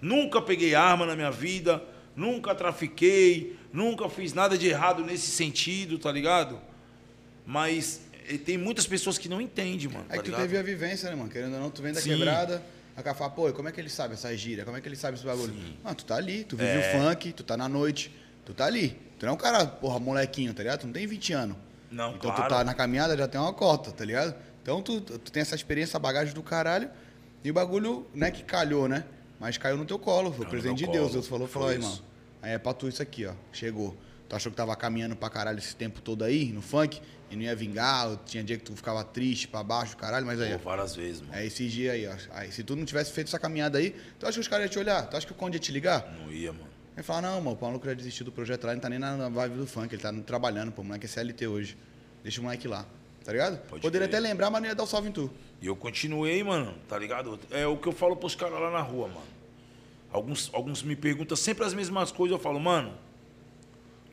[0.00, 1.82] Nunca peguei arma na minha vida,
[2.14, 6.60] nunca trafiquei, nunca fiz nada de errado nesse sentido, tá ligado?
[7.44, 10.04] Mas eh, tem muitas pessoas que não entendem, mano.
[10.08, 10.40] É tá que tu ligado?
[10.42, 11.30] teve a vivência, né, mano?
[11.30, 12.10] Querendo ou não, tu vem da Sim.
[12.10, 12.62] quebrada,
[12.96, 14.64] a cara fala, pô, como é que ele sabe essa gíria?
[14.64, 15.54] Como é que ele sabe esse bagulho?
[15.82, 16.96] Mano, tu tá ali, tu vive É.
[16.96, 18.10] o funk, tu tá na noite,
[18.44, 18.98] tu tá ali.
[19.18, 20.80] Tu não é um cara, porra, molequinho, tá ligado?
[20.80, 21.56] Tu não tem 20 anos.
[21.90, 22.42] Não, então claro.
[22.42, 24.34] tu tá na caminhada, já tem uma cota, tá ligado?
[24.62, 26.90] Então tu, tu tem essa experiência, essa bagagem do caralho.
[27.44, 29.04] E o bagulho, não é que calhou, né?
[29.38, 30.96] Mas caiu no teu colo, foi no presente de Deus.
[30.98, 31.98] colo, Deus falou, falou, mano.
[32.42, 33.32] Aí é pra tu isso aqui, ó.
[33.52, 33.96] Chegou.
[34.28, 37.42] Tu achou que tava caminhando pra caralho esse tempo todo aí, no funk, e não
[37.42, 40.52] ia vingar, tinha dia que tu ficava triste pra baixo, caralho, mas aí.
[40.52, 41.34] Pô, várias vezes, mano.
[41.34, 42.14] É esse dia aí, ó.
[42.30, 44.70] Aí, se tu não tivesse feito essa caminhada aí, tu acha que os caras iam
[44.70, 45.06] te olhar?
[45.06, 46.12] Tu acha que o Conde ia te ligar?
[46.20, 46.66] Não ia, mano.
[46.96, 48.98] Aí fala, não, mano, o Paulo já desistiu do projeto lá, ele não tá nem
[48.98, 51.76] na na vibe do funk, ele tá trabalhando, pô, o moleque é CLT hoje.
[52.22, 52.86] Deixa o moleque lá,
[53.26, 53.58] tá ligado?
[53.66, 54.18] Pode Poderia crer.
[54.20, 55.28] até lembrar, mas não ia dar o salve em tu.
[55.60, 57.40] E eu continuei, mano, tá ligado?
[57.50, 59.26] É o que eu falo pros caras lá na rua, mano.
[60.12, 62.96] Alguns, alguns me perguntam sempre as mesmas coisas, eu falo, mano,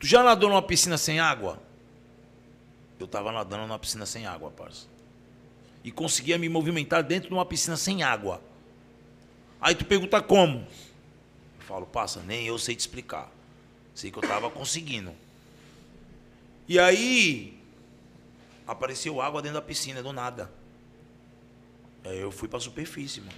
[0.00, 1.62] tu já nadou numa piscina sem água?
[2.98, 4.88] Eu tava nadando numa piscina sem água, parça.
[5.84, 8.42] E conseguia me movimentar dentro de uma piscina sem água.
[9.60, 10.58] Aí tu pergunta como?
[10.58, 13.30] Eu falo, passa, nem eu sei te explicar.
[13.94, 15.12] Sei que eu tava conseguindo.
[16.66, 17.63] E aí,
[18.66, 20.50] apareceu água dentro da piscina, do nada.
[22.04, 23.32] Aí eu fui pra superfície, mano.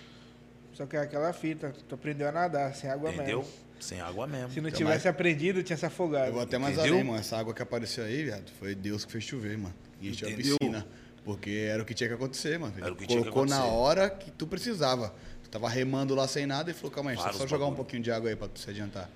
[0.74, 3.38] Só que é aquela fita, tu aprendeu a nadar, sem água Entendeu?
[3.38, 3.52] mesmo.
[3.80, 4.50] Sem água mesmo.
[4.50, 6.26] Se não Então, tivesse aprendido, tinha se afogado.
[6.28, 6.94] Eu vou até mais Entendeu?
[6.94, 7.18] além, mano.
[7.18, 9.74] Essa água que apareceu aí, viado, foi Deus que fez chover, mano.
[10.00, 10.86] E encheu a piscina.
[11.24, 12.72] Porque era o que tinha que acontecer, mano.
[12.78, 13.76] Era o que tinha que colocou na acontecer.
[13.76, 15.14] hora que tu precisava.
[15.42, 17.68] Tu tava remando lá sem nada e falou, calma aí, só- Vários só jogar um
[17.68, 17.76] bagulho.
[17.84, 19.10] pouquinho de água aí pra tu se adiantar.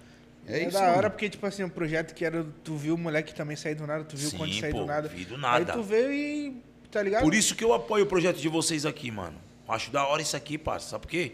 [0.47, 0.97] É, É, isso, da mano.
[0.97, 2.45] hora porque, tipo assim, um projeto que era.
[2.65, 4.85] Tu viu o moleque também sair do nada, tu viu Sim, o Conde sair do
[4.87, 5.09] nada.
[5.09, 5.73] vi do nada.
[5.73, 6.63] Aí tu veio e.
[6.91, 7.23] Tá ligado?
[7.23, 9.37] Por isso que eu apoio o projeto de vocês aqui, mano.
[9.69, 10.89] Acho da hora isso aqui, parça.
[10.91, 11.33] Sabe por quê?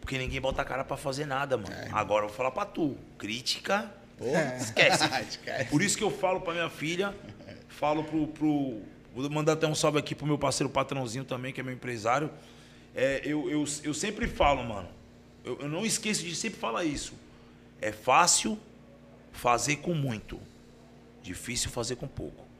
[0.00, 1.74] Porque ninguém bota a cara pra fazer nada, mano.
[1.92, 2.96] Agora eu vou falar pra tu.
[3.16, 4.26] Crítica, Pô,
[4.60, 5.04] esquece.
[5.28, 5.64] esquece.
[5.70, 7.14] Por isso que eu falo pra minha filha,
[7.68, 8.82] falo pro, pro.
[9.14, 12.30] Vou mandar até um salve aqui pro meu parceiro patrãozinho também, que é meu empresário.
[12.94, 14.88] É, eu, eu, eu sempre falo, mano.
[15.44, 17.14] Eu, eu não esqueço de sempre falar isso.
[17.80, 18.58] É fácil
[19.32, 20.38] fazer com muito.
[21.22, 22.50] Difícil fazer com pouco.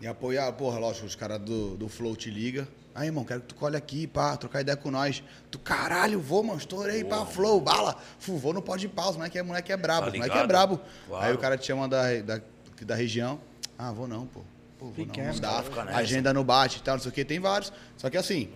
[0.00, 2.68] E apoiar, porra, lógico, os caras do, do Flow te liga.
[2.94, 5.22] Aí, irmão, quero que tu colhe aqui, pá, trocar ideia com nós.
[5.50, 7.96] Tu, caralho, vou, mano, estourei, pá, Flow, bala.
[8.18, 10.46] Fu, vou no pode de pau, os moleque é, moleque é brabo, Tá moleque é
[10.46, 10.80] brabo.
[11.06, 11.24] Claro.
[11.24, 12.40] Aí o cara te chama da, da,
[12.82, 13.40] da região.
[13.76, 14.40] Ah, vou não, pô.
[14.78, 17.24] pô, vou Pequeno, não, não dá, agenda não bate e tal, não sei o que,
[17.24, 17.72] tem vários.
[17.96, 18.50] Só que assim,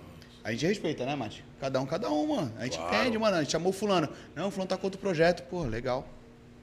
[0.44, 1.44] a gente respeita, né, Mate?
[1.60, 2.52] Cada um, cada um, mano.
[2.58, 2.96] A gente Claro.
[2.96, 3.36] entende, mano.
[3.36, 4.08] A gente chamou o fulano.
[4.34, 6.06] Não, o fulano tá com outro projeto, pô, legal.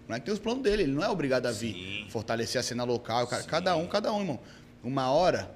[0.08, 2.08] Não é que tem os planos dele, ele não é obrigado a vir Sim.
[2.10, 3.28] fortalecer a cena local.
[3.28, 3.44] cara.
[3.44, 4.40] Cada um, cada um, irmão.
[4.84, 5.52] Uma hora,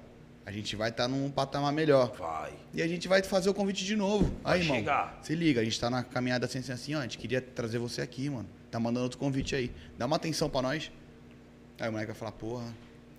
[0.46, 2.14] a gente vai estar num patamar melhor.
[2.18, 2.54] Vai.
[2.74, 4.32] E a gente vai fazer o convite de novo.
[4.44, 5.20] Vai Aí, irmão, chegar.
[5.24, 7.80] se liga, a gente tá na caminhada assim, assim, assim, ó, a gente queria trazer
[7.80, 8.48] você aqui, mano.
[8.70, 9.72] Tá mandando outro convite aí.
[9.98, 10.92] Dá uma atenção pra nós.
[11.80, 12.66] Aí o moleque vai falar, porra,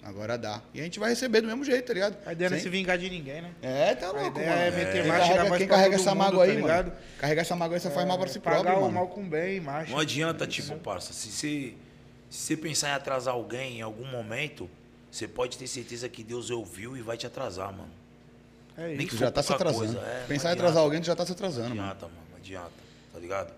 [0.04, 0.60] agora dá.
[0.72, 2.16] E a gente vai receber do mesmo jeito, tá ligado?
[2.26, 3.50] A ideia não é se vingar de ninguém, né?
[3.62, 4.62] É, tá A louco, ideia mano.
[4.62, 6.66] é meter Quem marcha e dar carrega, quem carrega essa mundo, mágoa tá aí, mano?
[6.66, 6.92] ligado?
[7.18, 8.94] Carregar essa mágoa aí, você faz mal pra si Pagar próprio, o mano.
[8.94, 9.90] mal com bem, macho.
[9.90, 11.74] Não adianta, tipo, parça, se você,
[12.30, 14.68] se você pensar em atrasar alguém em algum momento,
[15.10, 17.90] você pode ter certeza que Deus ouviu e vai te atrasar, mano.
[18.76, 19.16] É Nem isso.
[19.16, 19.84] Tu já tá se atrasando.
[19.94, 20.80] coisa, é, Pensar não em atrasar adianta.
[20.80, 21.88] alguém, tu já tá se atrasando, Não mano.
[21.90, 22.72] adianta, mano, não adianta,
[23.12, 23.52] tá ligado?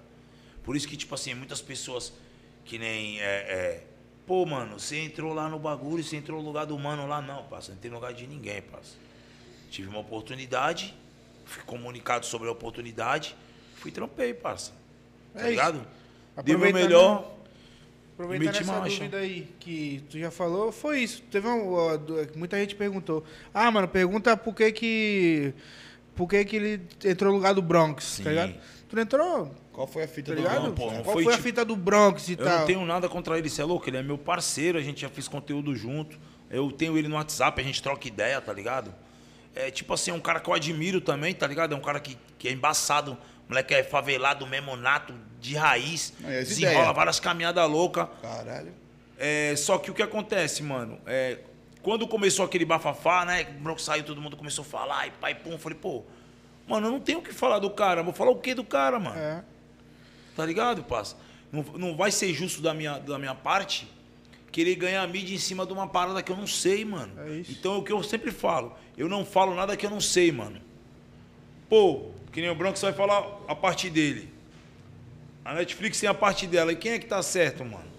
[0.62, 2.12] Por isso que, tipo assim, muitas pessoas
[2.64, 3.20] que nem.
[3.20, 3.82] É, é,
[4.26, 7.44] Pô, mano, você entrou lá no bagulho, você entrou no lugar do mano lá, não,
[7.44, 7.72] parça.
[7.72, 8.94] Não tem lugar de ninguém, parça.
[9.70, 10.94] Tive uma oportunidade,
[11.44, 13.36] fui comunicado sobre a oportunidade,
[13.76, 14.72] fui trampei, parça.
[15.32, 15.50] Tá É isso.
[15.50, 15.86] ligado?
[16.44, 17.32] Dei o meu Aproveitando- melhor.
[18.14, 18.96] Aproveitando Mete essa marcha.
[18.98, 21.22] dúvida aí que tu já falou, foi isso.
[21.30, 23.22] Teve um, du- muita gente perguntou.
[23.52, 25.52] Ah, mano, pergunta por que que
[26.14, 28.24] por que que ele entrou no lugar do Bronx, Sim.
[28.24, 28.54] tá ligado?
[28.88, 30.62] Tu não entrou, Qual foi a fita tá do ligado?
[30.62, 32.58] Não, pô, não Qual foi foi, a tipo- fita do Bronx e Eu tal?
[32.60, 33.86] não tenho nada contra ele, você é louco?
[33.88, 36.18] Ele é meu parceiro, a gente já fez conteúdo junto.
[36.50, 38.94] Eu tenho ele no WhatsApp, a gente troca ideia, tá ligado?
[39.54, 41.74] É tipo assim, é um cara que eu admiro também, tá ligado?
[41.74, 46.30] É um cara que, que é embaçado, moleque é favelado mesmo, nato, de raiz, Não,
[46.30, 46.96] desenrola ideias?
[46.96, 48.06] várias caminhadas loucas.
[48.22, 48.72] Caralho.
[49.18, 51.38] É, só que o que acontece, mano, é,
[51.82, 53.46] quando começou aquele bafafá, né?
[53.58, 56.02] O Bronco saiu, todo mundo começou a falar, e pai, pum, eu falei, pô,
[56.66, 58.98] mano, eu não tenho o que falar do cara, vou falar o que do cara,
[58.98, 59.18] mano?
[59.18, 59.44] É.
[60.36, 61.16] Tá ligado, parça?
[61.50, 63.88] Não, não vai ser justo da minha, da minha parte
[64.52, 67.12] querer ganhar mídia em cima de uma parada que eu não sei, mano.
[67.20, 67.52] É isso.
[67.52, 68.74] Então é o que eu sempre falo.
[68.96, 70.60] Eu não falo nada que eu não sei, mano.
[71.68, 74.32] Pô, que nem o Bronx vai falar a parte dele.
[75.44, 76.72] A Netflix tem a parte dela.
[76.72, 77.95] E quem é que tá certo, mano?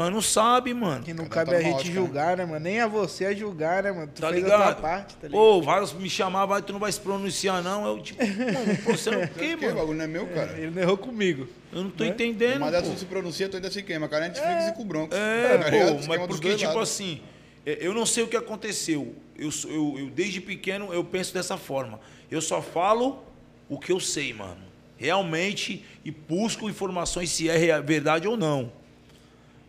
[0.00, 1.04] Nós não sabe, mano.
[1.04, 2.60] Que não Cada cabe a tá numa gente ótica, julgar, né, mano?
[2.64, 4.10] Nem a você a julgar, né, mano?
[4.14, 4.62] Tu Tá fez a ligado?
[4.62, 5.32] tua parte, tá ligado?
[5.42, 7.86] Pô, vários me chamavam, "Ai, tu não vai se pronunciar, não.
[7.86, 9.74] Eu, tipo, mano, pô, você não o quê, Que o mano?
[9.78, 10.52] bagulho não é meu, cara.
[10.58, 11.46] Ele não errou comigo.
[11.70, 12.10] Eu não tô Né?
[12.10, 12.60] entendendo.
[12.60, 12.70] Pô.
[12.70, 14.08] não se pronuncia, tu ainda se queima.
[14.08, 15.14] Cara, Netflix e com o Bronx.
[15.14, 16.82] É, Tá pô, mas porque, tipo lados.
[16.90, 17.20] assim,
[17.66, 19.14] é, eu não sei o que aconteceu.
[19.36, 22.00] Eu, eu, eu, desde pequeno, eu penso dessa forma.
[22.30, 23.22] Eu só falo
[23.68, 24.70] o que eu sei, mano.
[24.96, 28.72] Realmente, e busco informações se é verdade ou não.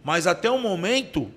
[0.04, 1.32] Mas até o momento,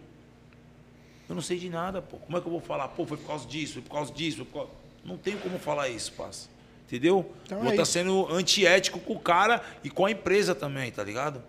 [1.28, 2.16] eu não sei de nada, pô.
[2.18, 2.88] Como é que eu vou falar?
[2.88, 4.38] Pô, foi por causa disso, foi por causa disso.
[4.38, 4.70] Foi por causa...
[5.04, 6.48] Não tenho como falar isso, parça.
[6.86, 7.30] Entendeu?
[7.44, 7.92] Então vou é estar isso.
[7.92, 11.42] sendo antiético com o cara e com a empresa também, tá ligado?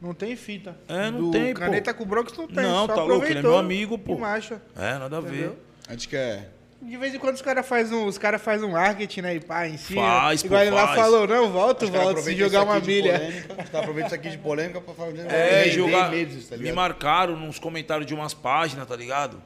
[0.00, 0.76] Não tem fita.
[0.88, 1.60] É, não Do tem, pô.
[1.60, 2.62] Caneta com o Bronx não tem.
[2.62, 4.16] Não, só tá louco, ele é aproveitou meu amigo, pô.
[4.16, 4.62] Marcha.
[4.76, 5.28] É, nada a ver.
[5.28, 5.58] Entendeu?
[5.88, 6.52] A gente quer.
[6.80, 9.34] De vez em quando os caras fazem um, os cara faz um marketing, né?
[9.34, 10.00] E pá, em cima.
[10.00, 11.00] Faz, pô, Igual ele lá faz.
[11.00, 13.18] falou, não, volta, volta, se jogar uma milha.
[13.48, 16.10] caras aproveitam isso aqui de polêmica pra fazer É, jogar.
[16.10, 19.42] meses, tá me marcaram nos comentários de umas páginas, tá ligado?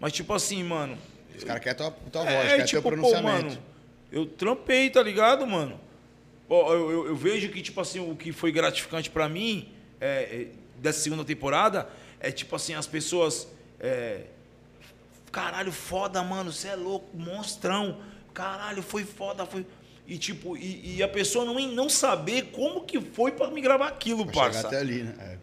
[0.00, 0.96] Mas tipo assim, mano.
[1.36, 3.44] Os caras querem tua, tua voz, É, querem tipo, teu pô, pronunciamento.
[3.44, 3.58] mano,
[4.10, 5.78] eu trampei, tá ligado, mano?
[6.48, 9.68] Pô, eu, eu- eu vejo que, tipo assim, o que foi gratificante pra mim
[10.00, 10.46] é, é,
[10.78, 11.86] dessa segunda temporada
[12.18, 13.46] é, tipo assim, as pessoas.
[13.78, 14.22] é,
[15.30, 17.98] caralho, foda, mano, você é louco, monstrão.
[18.34, 19.66] Caralho, foi foda, foi.
[20.06, 23.88] E tipo, e, e a pessoa não, não saber como que foi pra me gravar
[23.88, 24.66] aquilo, Pra chegar parça.
[24.66, 25.14] até ali, né?
[25.18, 25.38] É.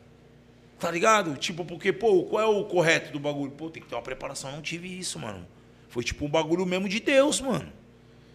[0.79, 1.35] Tá ligado?
[1.37, 3.51] Tipo, porque, pô, qual é o correto do bagulho?
[3.51, 4.51] Pô, tem que ter uma preparação.
[4.51, 5.47] Não tive isso, mano.
[5.89, 7.71] Foi tipo um bagulho mesmo de Deus, mano.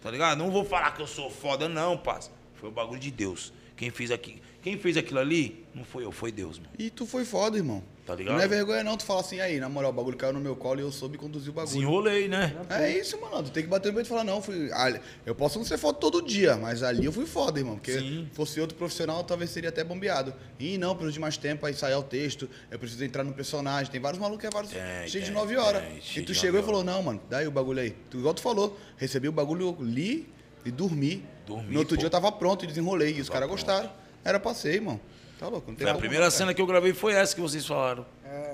[0.01, 0.37] Tá ligado?
[0.37, 2.31] Não vou falar que eu sou foda, não, parça.
[2.55, 3.53] Foi o bagulho de Deus.
[3.83, 6.69] Quem fez, aqui, quem fez aquilo ali, não foi eu, foi Deus, mano.
[6.79, 7.83] E tu foi foda, irmão.
[8.05, 8.35] Tá ligado?
[8.35, 10.55] Não é vergonha não, tu fala assim, aí, na moral, o bagulho caiu no meu
[10.57, 11.73] colo e eu soube conduzir o bagulho.
[11.73, 12.53] Desenrolei, né?
[12.69, 13.43] É isso, mano.
[13.43, 14.69] Tu tem que bater no peito e falar, não, fui.
[15.25, 17.75] Eu posso não ser foda todo dia, mas ali eu fui foda, irmão.
[17.75, 18.27] Porque Sim.
[18.29, 20.33] se fosse outro profissional, talvez seria até bombeado.
[20.59, 23.91] E não, preciso de mais tempo pra ensaiar o texto, eu preciso entrar no personagem.
[23.91, 25.81] Tem vários malucos que é vários Tem, cheios de tem, 9 horas.
[25.83, 27.91] tem, E cheio tu chegou e falou, não, mano, daí o bagulho aí.
[28.09, 30.27] Tu, igual tu falou, recebi o bagulho, li
[30.65, 31.23] e dormi.
[31.45, 31.99] Dormi, no outro pô.
[31.99, 33.15] dia eu tava pronto e desenrolei.
[33.17, 33.89] E os caras gostaram.
[34.23, 34.99] Era passeio, irmão.
[35.39, 36.37] Tá louco, não tem a primeira não, cara.
[36.37, 38.05] cena que eu gravei foi essa que vocês falaram.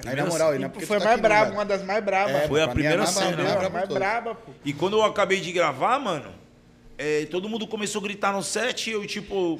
[0.05, 1.55] Aí, na moral, e não é E porque foi tu tá mais braba, velho.
[1.57, 2.35] uma das mais brabas.
[2.35, 3.25] É, Foi a é primeira cena.
[3.25, 4.51] mais Não, braba mais braba, pô.
[4.65, 6.31] E quando eu acabei de gravar, mano,
[6.97, 9.59] é, todo mundo começou a gritar no set e eu, tipo.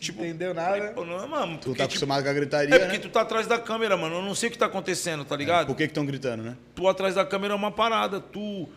[0.00, 0.92] tipo Entendeu nada?
[0.94, 3.02] Pô, não, mano, Tu porque, tá tipo, acostumado com a gritaria, É porque né?
[3.02, 4.16] tu tá atrás da câmera, mano.
[4.16, 5.66] Eu não sei o que tá acontecendo, tá ligado?
[5.66, 6.56] Por que que estão gritando, né?
[6.74, 8.20] Tu atrás da câmera é uma parada.
[8.20, 8.68] Tu,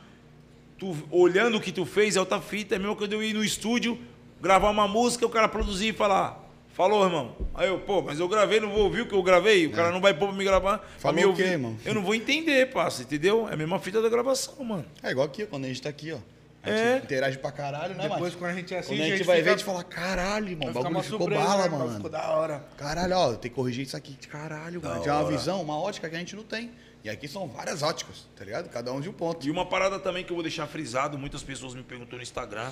[0.81, 2.75] tu olhando o que tu fez é outra fita.
[2.75, 3.99] É mesmo quando eu ir no estúdio,
[4.41, 6.39] gravar uma música, o cara produzir e falar,
[6.73, 7.35] Falou, irmão.
[7.53, 9.67] Aí eu, pô, mas eu gravei, não vou ouvir o que eu gravei.
[9.67, 10.77] O cara não vai pôr pra me gravar.
[10.99, 11.75] Falou me o quê, irmão?
[11.85, 13.47] Eu não vou entender, parça, entendeu?
[13.49, 14.85] É a mesma fita da gravação, mano.
[15.03, 16.17] É igual aqui, quando a gente tá aqui, ó.
[16.63, 16.97] A gente É.
[17.03, 18.35] interage pra caralho, né, Depois, mano?
[18.37, 20.69] quando a gente assiste, Quando a gente vai ver, a fica- gente fala, caralho, irmão,
[20.69, 21.95] o bagulho uma ficou surpresa, bala, né, mano?
[21.95, 22.65] Ficou da hora.
[22.77, 24.15] Caralho, ó, tem que corrigir isso aqui.
[24.29, 25.01] Caralho, Da mano.
[25.03, 25.37] Tem uma hora.
[25.37, 26.71] visão, uma ótica que a gente não tem.
[27.03, 28.69] E aqui são várias óticas, tá ligado?
[28.69, 29.45] Cada um de um ponto.
[29.47, 32.71] E uma parada também que eu vou deixar frisado, muitas pessoas me perguntou no Instagram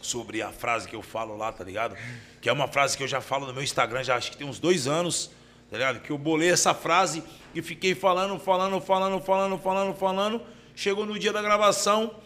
[0.00, 1.96] sobre a frase que eu falo lá, tá ligado?
[2.40, 4.46] Que é uma frase que eu já falo no meu Instagram, já acho que tem
[4.46, 5.30] uns dois anos,
[5.70, 6.00] tá ligado?
[6.00, 7.22] Que eu bolei essa frase
[7.54, 10.42] e fiquei falando, falando, falando, falando, falando, falando.
[10.74, 12.16] Chegou no dia da gravação,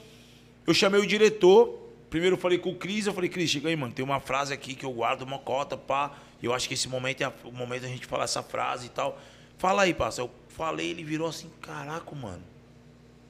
[0.66, 1.84] eu chamei o diretor.
[2.08, 4.54] Primeiro eu falei com o Cris, eu falei, Cris, chega aí, mano, tem uma frase
[4.54, 6.12] aqui que eu guardo uma cota, pá.
[6.42, 9.18] Eu acho que esse momento é o momento da gente falar essa frase e tal.
[9.58, 9.96] Fala aí.
[10.18, 12.42] Eu falei, ele virou assim, caraca, mano.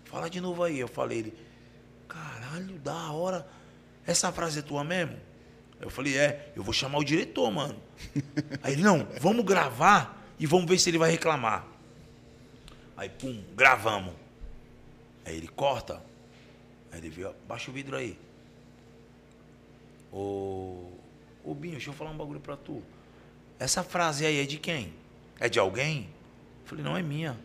[0.04, 0.78] Fala de novo aí.
[0.78, 1.34] Eu falei, ele,
[2.08, 3.46] caralho, da hora.
[4.06, 5.18] Essa frase é tua mesmo?
[5.80, 7.78] Eu falei, é, eu vou chamar o diretor, mano.
[8.62, 11.66] Aí ele, não, vamos gravar e vamos ver se ele vai reclamar.
[12.96, 14.14] Aí, pum, gravamos.
[15.22, 16.02] Aí ele corta.
[16.90, 18.18] Aí ele viu, baixa o vidro aí.
[20.10, 20.92] Ô,
[21.44, 22.82] ô Binho, deixa eu falar um bagulho pra tu.
[23.58, 24.94] Essa frase aí é de quem?
[25.38, 26.08] É de alguém?
[26.66, 27.38] Eu falei, não é minha.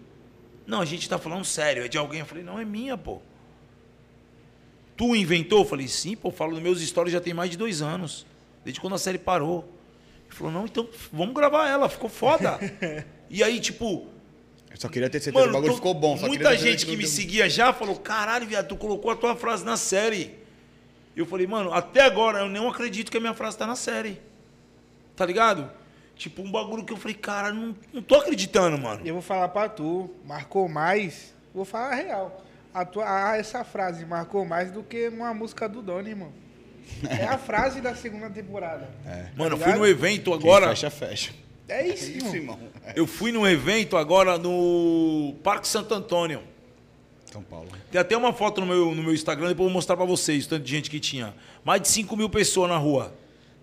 [0.65, 2.21] Não, a gente tá falando sério, é de alguém.
[2.21, 3.21] Eu falei, não é minha, pô.
[4.97, 5.59] Tu inventou?
[5.59, 8.25] Eu falei, sim, pô, eu falo nos meus stories já tem mais de dois anos.
[8.63, 9.59] Desde quando a série parou.
[10.25, 12.57] Ele falou, não, então vamos gravar ela, ficou foda.
[13.29, 14.07] e aí, tipo,
[14.71, 16.17] Eu só queria ter certeza que o bagulho tô- ficou bom.
[16.17, 19.35] Só muita gente que não me seguia já falou, caralho, viado, tu colocou a tua
[19.35, 20.35] frase na série.
[21.15, 24.19] Eu falei, mano, até agora eu não acredito que a minha frase tá na série.
[25.15, 25.69] Tá ligado?
[26.21, 29.01] Tipo, um bagulho que eu falei, cara, não, não tô acreditando, mano.
[29.03, 32.43] E eu vou falar pra tu, marcou mais, vou falar a real.
[32.71, 36.31] A tua, a- essa frase marcou mais do que uma música do Doni, irmão.
[37.09, 38.87] É a frase da segunda temporada.
[39.03, 39.29] É.
[39.35, 40.67] Mano, eu fui no evento Quem agora.
[40.69, 41.33] Fecha, fecha.
[41.67, 42.53] É isso, Isso, irmão.
[42.55, 42.59] irmão.
[42.85, 42.93] É.
[42.95, 46.43] Eu fui num evento agora no Parque Santo Antônio.
[47.31, 47.67] São Paulo.
[47.89, 50.45] Tem até uma foto no meu, no meu Instagram, depois eu vou mostrar pra vocês,
[50.45, 51.33] o tanto de gente que tinha.
[51.65, 53.11] Mais de 5 mil pessoas na rua.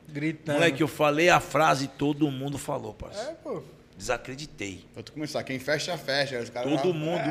[0.09, 0.57] Gritando.
[0.59, 3.31] Moleque, eu falei a frase e todo mundo falou, parceiro.
[3.31, 3.63] É, pô.
[3.97, 4.85] Desacreditei.
[4.95, 6.39] Pra tu começar, quem fecha, fecha.
[6.41, 7.29] Os caras Todo lá- mundo.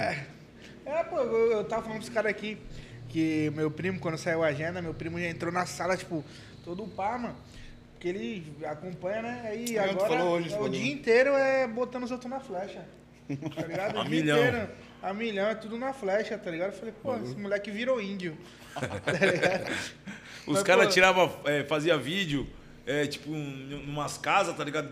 [0.85, 2.57] É, pô, eu, eu tava falando pros caras aqui
[3.09, 6.23] que meu primo, quando saiu a agenda, meu primo já entrou na sala, tipo,
[6.63, 7.35] todo pá, mano.
[7.93, 9.41] Porque ele acompanha, né?
[9.45, 12.39] Aí É, tu agora falou hoje, é, o dia inteiro é botando os outros na
[12.39, 12.85] flecha.
[13.55, 13.95] Tá ligado?
[13.97, 14.37] O A dia milhão.
[14.37, 14.69] inteiro.
[15.01, 16.73] A milhão, é tudo na flecha, tá ligado?
[16.73, 18.37] Eu falei, pô, esse moleque virou índio.
[18.75, 19.71] tá ligado?
[20.45, 22.47] Os caras tiravam, é, fazia vídeo,
[22.87, 24.89] é, tipo, em umas casas, tá ligado?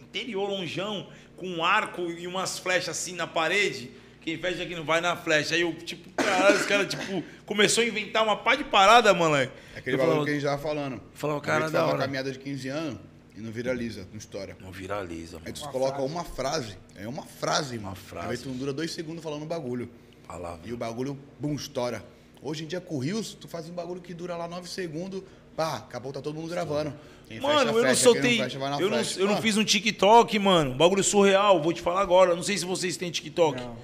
[0.00, 3.90] Interior, lonjão, com um arco e umas flechas assim na parede.
[4.20, 5.54] Quem fecha aqui não vai na flecha.
[5.54, 9.52] Aí eu, tipo, caralho, os caras, tipo, começou a inventar uma pá de parada, moleque.
[9.74, 11.02] É aquele eu bagulho falava, que a gente tava falando.
[11.14, 12.04] Falava, A cara, gente da faz uma hora.
[12.04, 12.98] caminhada de 15 anos
[13.36, 14.56] e não viraliza com história.
[14.60, 15.54] Não viraliza, Aí mano.
[15.54, 16.12] tu Uma coloca frase.
[16.12, 16.78] uma frase.
[16.96, 17.96] É uma frase, Uma mano.
[17.96, 18.28] frase.
[18.30, 19.88] Aí tu não dura dois segundos falando um bagulho.
[20.26, 20.60] Palavra.
[20.68, 22.04] E o bagulho, bum, estoura.
[22.42, 25.22] Hoje em dia, com o Rios, tu faz um bagulho que dura lá 9 segundos.
[25.56, 26.92] Pá, acabou, tá todo mundo gravando.
[27.28, 28.38] Quem Mano, fecha, eu não soltei.
[28.38, 29.42] Não fecha, eu não, eu não Pá.
[29.42, 30.74] fiz um TikTok, mano.
[30.74, 31.60] Bagulho surreal.
[31.62, 32.34] Vou te falar agora.
[32.34, 33.60] Não sei se vocês têm TikTok.
[33.60, 33.76] Não.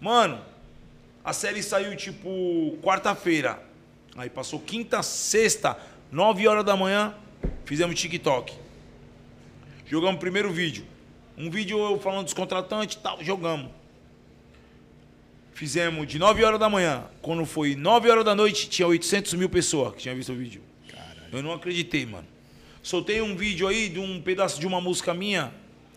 [0.00, 0.40] Mano,
[1.24, 3.60] a série saiu tipo quarta-feira.
[4.16, 5.76] Aí passou quinta, sexta,
[6.12, 7.12] 9 horas da manhã.
[7.64, 8.52] Fizemos TikTok.
[9.86, 10.86] Jogamos o primeiro vídeo.
[11.36, 13.22] Um vídeo eu falando dos contratantes e tal.
[13.24, 13.72] Jogamos.
[15.52, 17.04] Fizemos de 9 horas da manhã.
[17.20, 20.62] Quando foi 9 horas da noite, tinha 800 mil pessoas que tinham visto o vídeo.
[21.32, 22.33] Eu não acreditei, mano.
[22.84, 25.54] Soltei um vídeo aí de um pedaço de uma música minha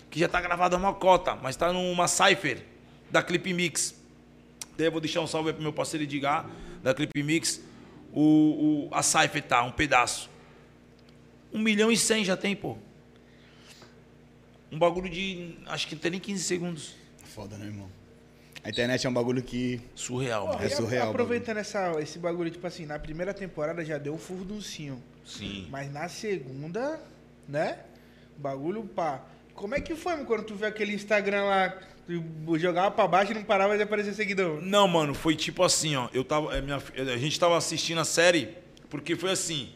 [0.10, 2.64] que já tá gravada uma cota, mas tá numa cipher
[3.12, 3.94] da Clip Mix.
[4.78, 6.50] Daí eu vou deixar um salve aí pro meu parceiro Edgar,
[6.82, 7.62] da Clip Mix.
[8.14, 10.30] O, o, a cipher tá, um pedaço.
[11.52, 12.78] Um milhão e cem já tem, pô.
[14.72, 15.56] Um bagulho de.
[15.66, 16.96] Acho que não tem nem 15 segundos.
[17.36, 17.92] Foda, né, irmão?
[18.68, 19.80] A internet é um bagulho que.
[19.95, 20.65] Surreal, Pô, mano.
[20.65, 25.01] É surreal Aproveitando essa, esse bagulho, tipo assim, na primeira temporada já deu um furduncinho.
[25.26, 25.68] Sim.
[25.70, 26.99] Mas na segunda,
[27.47, 27.80] né?
[28.38, 29.22] O bagulho, pá.
[29.55, 33.32] Como é que foi, mano, quando tu viu aquele Instagram lá, tu jogava pra baixo
[33.32, 34.61] e não parava de aparecer seguidor?
[34.61, 36.09] Não, mano, foi tipo assim, ó.
[36.13, 38.49] Eu tava, é, minha, fi- a gente tava assistindo a série,
[38.89, 39.70] porque foi assim.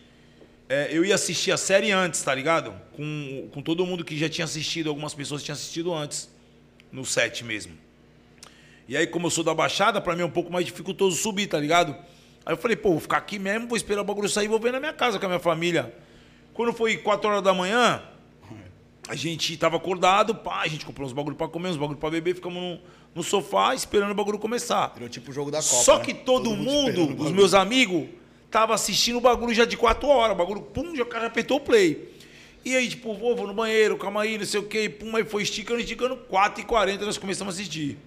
[0.67, 2.73] é, eu ia assistir a série antes, tá ligado?
[2.91, 6.29] Com, com todo mundo que já tinha assistido, algumas pessoas tinham assistido antes,
[6.91, 7.73] no set mesmo.
[8.91, 11.47] E aí, como eu sou da Baixada, pra mim é um pouco mais dificultoso subir,
[11.47, 11.95] tá ligado?
[12.45, 14.59] Aí eu falei, pô, vou ficar aqui mesmo, vou esperar o bagulho sair e vou
[14.59, 15.95] ver na minha casa com a minha família.
[16.53, 18.03] Quando foi 4 horas da manhã,
[19.07, 22.09] a gente tava acordado, pá, a gente comprou uns bagulho pra comer, uns bagulho pra
[22.09, 22.79] beber, ficamos no,
[23.15, 24.91] no sofá esperando o bagulho começar.
[24.93, 25.83] Virou tipo o jogo da Copa.
[25.83, 26.03] Só né?
[26.03, 28.09] que todo, esperando o mundo, os meus amigos,
[28.49, 30.35] tava assistindo o bagulho já de 4 horas.
[30.35, 32.13] O bagulho, pum, já cara apertou o play.
[32.65, 34.89] E aí, tipo, vou, vou no banheiro, calma aí, não sei o quê.
[34.89, 36.17] Pum, aí foi esticando, esticando.
[36.29, 37.97] 4h40 nós começamos a assistir.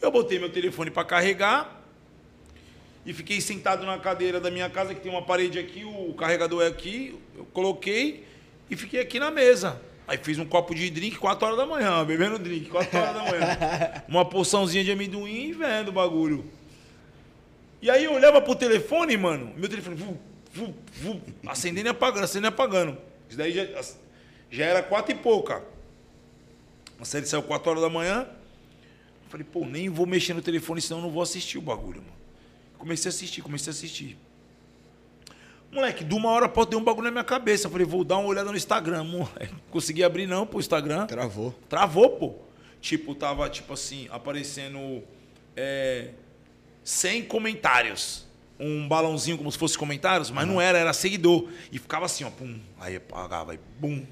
[0.00, 1.82] Eu botei meu telefone para carregar
[3.04, 6.62] e fiquei sentado na cadeira da minha casa, que tem uma parede aqui, o carregador
[6.62, 7.18] é aqui.
[7.36, 8.26] Eu coloquei
[8.68, 9.80] e fiquei aqui na mesa.
[10.08, 13.22] Aí fiz um copo de drink 4 horas da manhã, bebendo drink 4 horas da
[13.22, 14.02] manhã.
[14.08, 16.44] Uma porçãozinha de amendoim e vendo o bagulho.
[17.80, 20.18] E aí eu olhava pro telefone, mano, meu telefone, vu,
[20.52, 22.98] vu, vu, acendendo e apagando, acendendo e apagando.
[23.28, 23.66] Isso daí já,
[24.50, 25.62] já era quatro e pouca.
[26.98, 28.26] A série saiu 4 horas da manhã.
[29.36, 32.16] Falei, pô, nem vou mexer no telefone, senão eu não vou assistir o bagulho, mano.
[32.78, 34.16] Comecei a assistir, comecei a assistir.
[35.70, 37.68] Moleque, de uma hora pode ter um bagulho na minha cabeça.
[37.68, 39.54] Falei, vou dar uma olhada no Instagram, moleque.
[39.70, 41.04] Consegui abrir não pro Instagram.
[41.04, 41.54] Travou.
[41.68, 42.34] Travou, pô.
[42.80, 45.02] Tipo, tava, tipo assim, aparecendo
[45.54, 46.12] é,
[46.82, 48.24] 100 comentários.
[48.58, 51.46] Um balãozinho como se fosse comentários, mas não era, era seguidor.
[51.70, 52.58] E ficava assim, ó, pum.
[52.80, 54.02] Aí apagava, aí bum,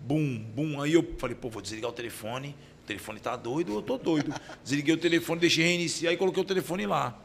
[0.00, 0.82] bum, bum.
[0.82, 2.56] Aí eu falei, pô, vou desligar o telefone.
[2.88, 4.34] Telefone tá doido, eu tô doido.
[4.64, 7.18] Desliguei o telefone, deixei reiniciar e coloquei o telefone lá.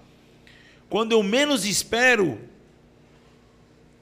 [0.90, 2.38] Quando eu menos espero,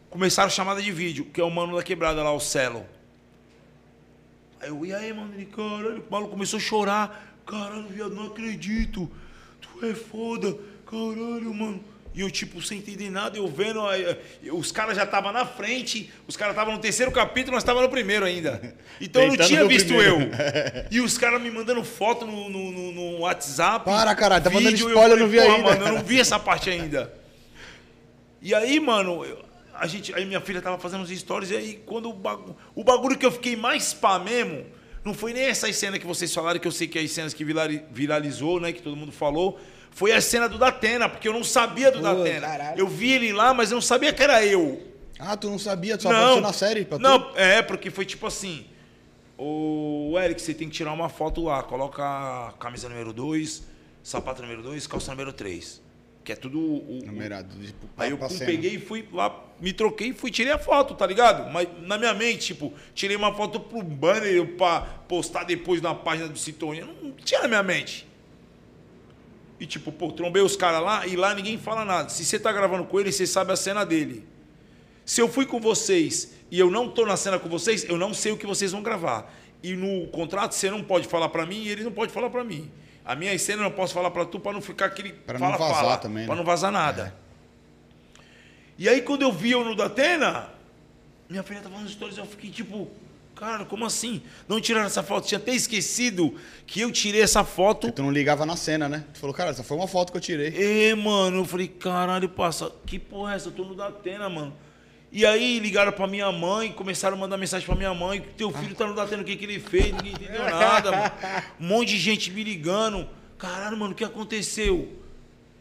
[0.10, 2.84] começaram chamada de vídeo, que é o mano da quebrada lá, o Celo.
[4.60, 5.36] Aí eu, e aí, mano?
[5.36, 7.38] Ele, caralho, o maluco começou a chorar.
[7.46, 9.10] Caralho, viado, não acredito.
[9.62, 10.58] Tu é foda.
[10.88, 11.84] Caralho, mano.
[12.14, 13.86] E eu, tipo, sem entender nada, eu vendo.
[13.88, 14.18] aí,
[14.52, 17.92] os caras já estavam na frente, os caras estavam no terceiro capítulo, nós estávamos no
[17.92, 18.62] primeiro ainda.
[19.00, 20.18] Então eu não tinha visto primeiro.
[20.22, 20.30] eu.
[20.92, 23.86] E os caras me mandando foto no, no, no- WhatsApp.
[23.86, 26.38] Para, caralho, tá mandando spoiler, eu não vi "Porra, ainda." Mano, eu não vi essa
[26.38, 27.12] parte ainda.
[28.42, 29.26] E aí, mano,
[29.74, 32.84] a gente, aí minha filha tava fazendo os stories, e aí quando o bagulho, o
[32.84, 34.66] bagulho que eu fiquei mais pá mesmo,
[35.04, 37.34] não foi nem essas cenas que vocês falaram, que eu sei que é as cenas
[37.34, 39.60] que virali- viralizou, né, que todo mundo falou,
[39.92, 42.48] foi a cena do Datena, porque eu não sabia do Pô, Datena.
[42.48, 42.80] caralho.
[42.80, 44.82] Eu vi ele lá, mas eu não sabia que era eu.
[45.20, 47.02] Ah, tu não sabia, tu só apareceu na série pra tu?
[47.02, 48.66] Não, é, porque foi tipo assim.
[49.38, 51.64] O Eric, você tem que tirar uma foto lá.
[51.64, 53.64] Coloca camisa número 2,
[54.04, 55.82] sapato número 2, calça número 3.
[56.24, 57.00] Que é tudo o.
[57.06, 57.56] Numerado.
[57.60, 61.06] Tipo, Aí eu peguei e fui lá, me troquei e fui tirei a foto, tá
[61.08, 61.52] ligado?
[61.52, 66.28] Mas na minha mente, tipo, tirei uma foto pro banner pra postar depois na página
[66.28, 66.86] do Sintonia.
[66.86, 68.08] Não, não tinha na minha mente.
[69.62, 72.10] E tipo, pô, trombei os caras lá e lá ninguém fala nada.
[72.10, 74.28] Se você tá gravando com ele, você sabe a cena dele.
[75.06, 78.12] Se eu fui com vocês e eu não tô na cena com vocês, eu não
[78.12, 79.32] sei o que vocês vão gravar.
[79.62, 82.44] E no contrato você não pode falar pra mim e ele não pode falar pra
[82.44, 82.72] mim.
[83.06, 85.52] A minha cena eu não posso falar pra tu pra não ficar aquele Pra não
[85.52, 86.40] vazar fala, também, Pra né?
[86.40, 87.16] não vazar nada.
[88.80, 90.50] E aí quando eu vi eu no Datena,
[91.30, 92.90] minha filha tava nos stories, eu fiquei tipo,
[93.42, 94.22] cara, como assim?
[94.48, 95.28] Não tiraram essa foto?
[95.28, 96.36] Tinha até esquecido
[96.68, 97.92] que eu tirei essa foto.
[97.92, 99.04] Tu não ligava na cena, né?
[99.12, 100.90] Tu falou, cara, essa foi uma foto que eu tirei.
[100.90, 103.48] É, mano, eu falei, caralho, passa, que porra é essa?
[103.48, 104.56] Eu tô no Datena, mano.
[105.12, 108.76] E aí ligaram pra minha mãe, começaram a mandar mensagem pra minha mãe, teu filho
[108.76, 109.92] tá no Datena, o que que ele fez?
[109.92, 111.12] Ninguém entendeu nada, mano.
[111.60, 113.10] Um monte de gente me ligando.
[113.40, 114.88] Caralho, mano, o que aconteceu?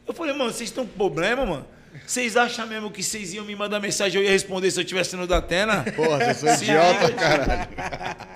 [0.07, 1.67] Eu falei, mano, vocês estão com problema, mano?
[2.11, 4.85] Vocês acham mesmo que vocês iam me mandar mensagem e eu ia responder se eu
[4.85, 5.85] tivesse no Datena?
[5.95, 7.69] Porra, você sou idiota, liga, cara.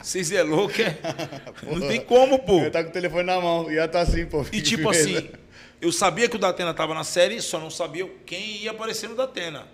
[0.01, 0.97] Vocês é louco, é?
[1.67, 2.61] Não tem como, pô.
[2.61, 4.47] Eu tá com o telefone na mão, ia tá assim, pô.
[4.53, 5.29] E tipo assim,
[5.81, 9.17] eu sabia que o Datena tava na série, só não sabia quem ia aparecer no
[9.17, 9.67] Datena.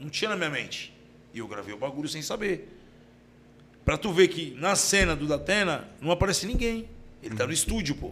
[0.00, 0.92] Não tinha na minha mente.
[1.32, 2.76] E eu gravei o bagulho sem saber.
[3.84, 6.88] Pra tu ver que na cena do Datena não aparece ninguém.
[7.22, 8.10] Ele tá no estúdio, pô.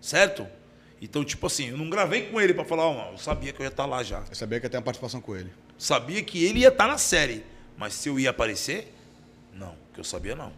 [0.00, 0.46] Certo?
[1.00, 3.64] Então, tipo assim, eu não gravei com ele pra falar, ó, eu sabia que eu
[3.64, 4.22] ia estar lá já.
[4.28, 5.50] Eu sabia que ia ter uma participação com ele.
[5.78, 7.44] Sabia que ele ia estar na série.
[7.78, 8.92] Mas se eu ia aparecer,
[9.54, 9.74] não.
[9.94, 10.52] Que eu sabia, não.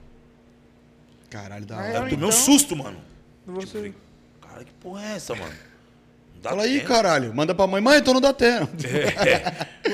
[1.31, 1.89] Caralho, da hora.
[1.99, 3.01] Eu um então, susto, mano.
[3.47, 3.95] Você- Tipo, falei,
[4.41, 5.53] cara, que porra é essa, mano?
[6.43, 6.89] Fala aí, Datena?
[6.89, 7.33] caralho.
[7.35, 7.81] Manda pra mãe.
[7.81, 8.69] Mãe, eu tô no Datena.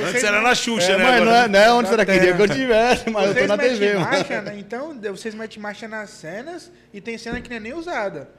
[0.09, 1.05] Antes era na Xuxa, É, né?
[1.05, 2.07] mãe, não é, não é onde Datena.
[2.19, 4.01] queria que eu tivesse, mas eu tô Vocês na TV, mano.
[4.07, 4.59] marcha, né?
[4.59, 8.31] Então, vocês metem marcha nas cenas e tem cena que não é nem usada.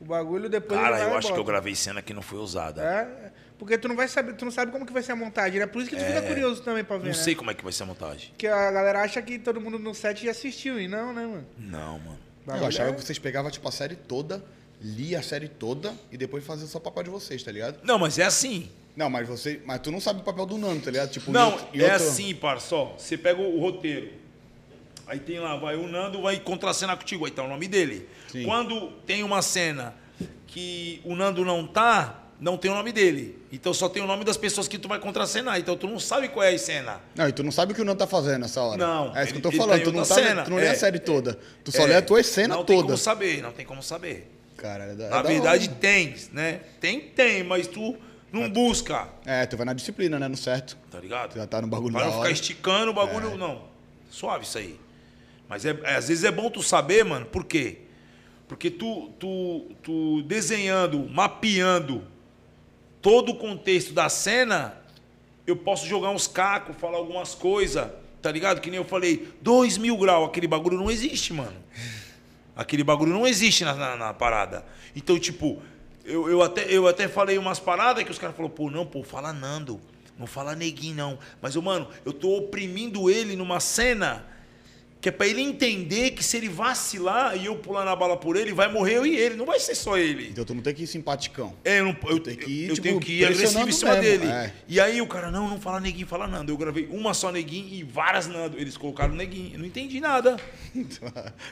[0.00, 0.80] O bagulho depois.
[0.80, 2.82] Cara, eu acho que eu gravei cena que não foi usada.
[2.82, 5.58] É, porque tu não vai saber, tu não sabe como que vai ser a montagem,
[5.60, 5.66] né?
[5.66, 7.14] Por isso que tu fica curioso também pra ver, Não né?
[7.14, 8.28] sei como é que vai ser a montagem.
[8.30, 11.46] Porque a galera acha que todo mundo no set já assistiu, e não, né, mano?
[11.58, 12.18] Não, mano.
[12.46, 14.44] Eu Bagulho achava é- que vocês pegavam, tipo, a série toda,
[14.80, 17.78] lia a série toda e depois faziam só o papel de vocês, tá ligado?
[17.82, 18.68] Não, mas é assim.
[18.94, 19.60] Não, mas você.
[19.64, 21.10] Mas tu não sabe o papel do Nano, tá ligado?
[21.10, 22.76] Tipo, Não, outro- é outro- assim, parça.
[22.98, 24.12] Você pega o roteiro.
[25.06, 27.24] Aí tem lá, vai o Nando vai contracenar contigo.
[27.24, 28.08] Aí tá o nome dele.
[28.30, 28.44] Sim.
[28.44, 29.94] Quando tem uma cena
[30.46, 33.38] que o Nando não tá, não tem o nome dele.
[33.52, 35.58] Então só tem o nome das pessoas que tu vai contracenar.
[35.58, 37.00] Então tu não sabe qual é a cena.
[37.14, 38.78] Não, e tu não sabe o que o Nano tá fazendo nessa hora.
[38.78, 39.78] Não, É isso que eu tô falando.
[39.78, 40.42] tá tu não sabe, cena.
[40.44, 40.70] tu não lê É.
[40.70, 41.38] a série toda.
[41.62, 42.86] Tu só É, lê a tua cena Não tem toda.
[42.88, 44.30] como saber, não tem como saber.
[44.56, 46.60] Cara, é da, é Na da verdade tem, né?
[46.80, 47.94] Tem, tem, mas tu
[48.32, 50.26] não busca, É, tu vai na disciplina, né?
[50.28, 50.76] No certo.
[50.90, 51.32] tá ligado?
[51.32, 53.62] Tu já tá no bagulho Pra não ficar esticando o bagulho, não.
[54.10, 54.78] Suave isso aí.
[55.48, 57.78] Mas é, é- às vezes é bom tu saber, mano, por quê?
[58.48, 62.04] Porque tu, tu, tu desenhando, mapeando
[63.00, 64.76] todo o contexto da cena,
[65.46, 67.88] eu posso jogar uns cacos, falar algumas coisas,
[68.22, 68.60] tá ligado?
[68.60, 71.56] Que nem eu falei, dois mil graus, aquele bagulho não existe, mano.
[72.56, 74.64] Aquele bagulho não existe na, na, na parada.
[74.94, 75.60] Então, tipo,
[76.04, 79.02] eu, eu, até, eu até falei umas paradas que os caras falaram, pô, não, pô,
[79.02, 79.80] fala Nando.
[80.18, 81.18] Não fala neguinho, não.
[81.42, 84.24] Mas, mano, eu tô oprimindo ele numa cena
[85.04, 88.36] que é pra ele entender que se ele vacilar e eu pular na bala por
[88.36, 89.36] ele, vai morrer eu e ele.
[89.36, 90.30] Não vai ser só ele.
[90.30, 91.54] Então tu não tem que ir simpaticão.
[91.62, 93.92] É, eu, não, eu, tem que ir, eu tipo, tenho que ir agressivo em cima
[93.92, 94.24] pressionando dele.
[94.24, 94.52] mesmo, é.
[94.66, 96.50] E aí o cara, não, não fala neguinho, fala Nando.
[96.50, 98.58] Eu gravei uma só neguinho e várias Nando.
[98.58, 99.52] Eles colocaram neguinho.
[99.52, 100.38] Eu não entendi nada.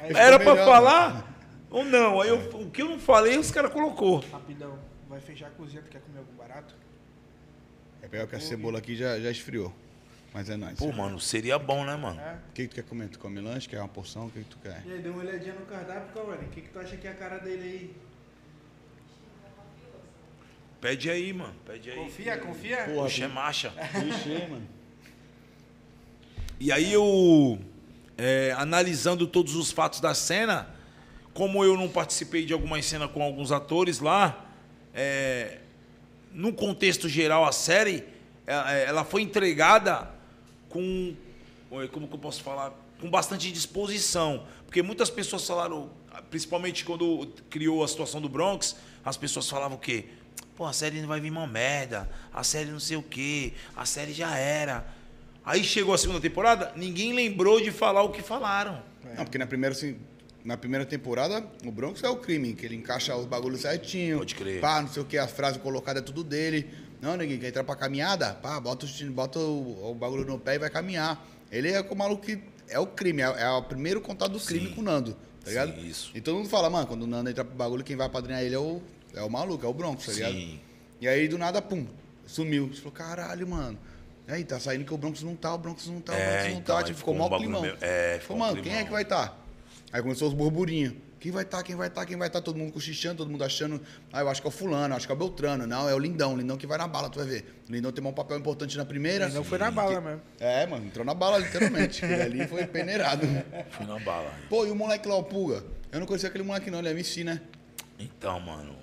[0.01, 1.39] Aí Era pra melhor, falar
[1.69, 2.23] ou não?
[2.23, 4.25] Aí eu, o que eu não falei, os caras colocou.
[4.33, 4.79] Rapidão.
[5.11, 6.75] Vai fechar a cozinha, tu quer comer algum barato?
[8.01, 9.75] É pegar que a cebola aqui já, já esfriou.
[10.33, 10.79] Mas é nóis.
[10.79, 12.19] Pô, mano, seria bom, né, mano?
[12.19, 12.35] É.
[12.49, 13.09] O que, que tu quer comer?
[13.09, 13.69] Tu come lanche?
[13.69, 14.27] Quer uma porção?
[14.27, 14.83] O que, que tu quer?
[14.87, 16.47] E aí, deu uma olhadinha no cardápio, Cauane.
[16.47, 17.97] O que, que tu acha que é a cara dele aí?
[20.81, 21.55] Pede aí, mano.
[21.67, 21.97] Pede aí.
[21.97, 22.77] Confia, confia?
[22.85, 23.73] Porra, Puxa, é marcha.
[24.51, 24.67] mano.
[26.59, 27.59] E aí eu,
[28.17, 30.69] é, analisando todos os fatos da cena,
[31.35, 34.47] como eu não participei de algumas cenas com alguns atores lá,
[34.95, 35.59] é,
[36.33, 38.05] no contexto geral a série,
[38.47, 40.11] é, ela foi entregada
[40.73, 41.15] com,
[41.93, 45.91] como que eu posso falar, com bastante disposição, porque muitas pessoas falaram,
[46.31, 50.07] principalmente quando criou a situação do Bronx, as pessoas falavam o quê?
[50.57, 53.85] Pô, a série não vai vir uma merda, a série não sei o quê, a
[53.85, 54.87] série já era.
[55.45, 58.83] Aí chegou a segunda temporada, ninguém lembrou de falar o que falaram.
[59.17, 59.97] Não, porque na primeira, assim,
[60.45, 64.19] na primeira temporada, o Bronx é o crime, que ele encaixa os bagulhos certinho.
[64.19, 64.61] Pode crer.
[64.61, 66.71] Pá, não sei o que, a frase colocada é tudo dele.
[67.03, 68.33] Não, neguinho, quer entrar pra caminhada?
[68.35, 71.23] Pá, bota, o, bota o, o bagulho no pé e vai caminhar.
[71.51, 74.69] Ele é o maluco que é o crime, é, é o primeiro contato do crime
[74.69, 74.75] Sim.
[74.75, 75.75] com o Nando, tá ligado?
[75.75, 76.13] Sim, isso.
[76.15, 78.55] E todo mundo fala, mano, quando o Nando entra pro bagulho, quem vai apadrinhar ele
[78.55, 78.81] é o,
[79.15, 80.33] é o maluco, é o Bronx, tá ligado?
[80.33, 80.61] Sim.
[81.01, 81.85] E aí, do nada, pum,
[82.25, 82.69] sumiu.
[82.69, 83.77] Você falou, caralho, mano.
[84.29, 86.31] E aí, tá saindo que o Bronx não tá, o Bronx não tá, o É,
[86.37, 86.83] Bronx não então, tá.
[86.85, 87.63] Tipo, ficou ficou um climão.
[87.63, 88.85] meio- é, ficou um mano, quem é climão.
[88.87, 89.45] que vai estar?
[89.93, 90.95] Aí começou os burburinhos.
[91.23, 92.41] Quem vai estar, quem vai estar, quem vai estar?
[92.41, 93.81] Todo mundo cochichando, todo mundo achando.
[94.13, 95.69] Ah, eu acho que é o fulano, acho que é o Beltrano.
[95.69, 97.63] Não, é o Lindão, o Lindão que vai na bala, tu vai ver.
[97.69, 99.29] O Lindão tem um papel importante na primeira.
[99.29, 100.21] Não foi na bala Que- mesmo.
[100.41, 102.05] É, mano, entrou na bala, literalmente.
[102.05, 103.25] Ele ali foi peneirado.
[103.71, 104.33] Fui na bala.
[104.51, 105.63] Pô, e o moleque lá, o Pulga?
[105.93, 107.41] Eu não conhecia aquele moleque não, ele é MC, né?
[108.01, 108.75] Então, mano,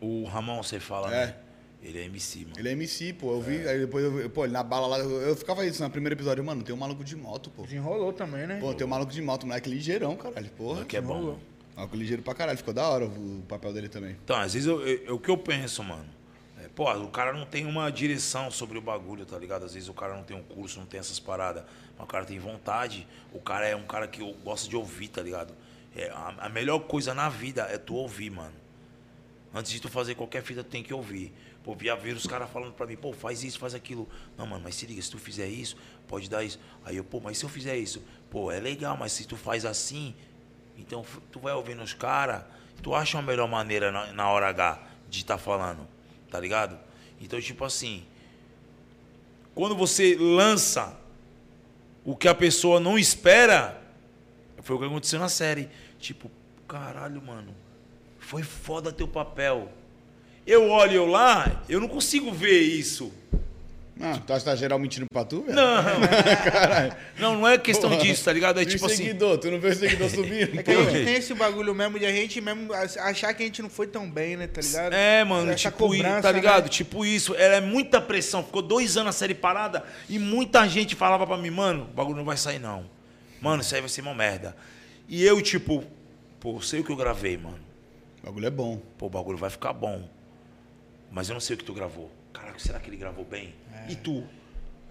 [0.00, 1.26] o Ramon, você fala, É.
[1.26, 1.34] né?
[1.82, 2.52] Ele é MC, mano.
[2.58, 3.32] Ele é MC, pô.
[3.32, 5.82] Eu vi, aí depois eu vi, pô, ele na bala lá, eu, eu ficava isso
[5.82, 7.62] no primeiro episódio, mano, tem um maluco de moto, pô.
[7.62, 8.58] Desenrolou também, né?
[8.60, 10.84] Pô, tem um maluco de moto, moleque ligeirão, caralho, porra.
[10.84, 11.38] que é bom.
[11.80, 14.14] Maluco ligeiro pra caralho, ficou da hora o, papel dele também.
[14.22, 16.04] Então, às vezes, eu, eu- o que eu penso, mano,
[16.62, 19.64] é, pô, o cara não tem uma direção sobre o bagulho, tá ligado?
[19.64, 21.64] Às vezes o cara não tem um curso, não tem essas paradas,
[21.96, 25.08] mas o cara tem vontade, o cara é um cara que eu gosto de ouvir,
[25.08, 25.54] tá ligado?
[25.96, 28.54] É, a, a melhor coisa na vida é tu ouvir, mano.
[29.54, 31.32] Antes de tu fazer qualquer fita, tu tem que ouvir.
[31.64, 34.06] Pô, via ver os caras falando pra mim, pô, faz isso, faz aquilo.
[34.36, 35.76] Não, mano, mas se liga, se tu fizer isso,
[36.06, 36.58] pode dar isso.
[36.84, 38.02] Aí eu, pô, mas se eu fizer isso?
[38.30, 40.14] Pô, é legal, mas se tu faz assim,
[40.80, 42.42] então tu vai ouvindo os caras,
[42.82, 44.78] tu acha uma melhor maneira na, na hora H
[45.08, 45.86] de estar falando,
[46.30, 46.78] tá ligado?
[47.20, 48.04] Então, tipo assim,
[49.54, 50.98] quando você lança
[52.04, 53.80] o que a pessoa não espera,
[54.62, 55.68] foi o que aconteceu na série.
[55.98, 56.30] Tipo,
[56.66, 57.54] caralho, mano,
[58.18, 59.70] foi foda teu papel.
[60.46, 63.12] Eu olho eu lá, eu não consigo ver isso.
[64.02, 65.54] Ah, tu acha que tá geral mentindo pra tu, velho?
[65.56, 65.82] Não,
[66.50, 66.94] Caralho.
[67.18, 68.02] não, não é questão Porra.
[68.02, 68.58] disso, tá ligado?
[68.58, 68.96] É E tipo assim.
[68.96, 70.58] seguidor, tu não vê o seguidor subindo?
[70.58, 73.46] É que a gente tem esse bagulho mesmo de a gente mesmo achar que a
[73.46, 74.46] gente não foi tão bem, né?
[74.46, 74.92] Tá ligado?
[74.94, 76.62] É, mano, Essa tipo, isso, tá ligado?
[76.64, 76.68] né?
[76.70, 78.42] Tipo isso, era é muita pressão.
[78.42, 82.16] Ficou dois anos a série parada e muita gente falava pra mim, mano, o bagulho
[82.16, 82.88] não vai sair não.
[83.40, 84.56] Mano, isso aí vai ser uma merda.
[85.08, 85.84] E eu, tipo,
[86.38, 87.58] pô, sei o que eu gravei, mano.
[88.22, 88.80] O bagulho é bom.
[88.96, 90.08] Pô, o bagulho vai ficar bom.
[91.10, 92.10] Mas eu não sei o que tu gravou.
[92.40, 93.54] Caraca, será que ele gravou bem?
[93.88, 93.92] É.
[93.92, 94.24] E tu?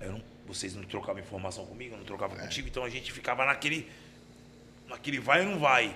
[0.01, 2.39] Eu não- vocês não trocavam informação comigo, eu não trocava É.
[2.39, 3.87] contigo, então a gente ficava naquele.
[4.87, 5.95] Naquele vai ou não vai.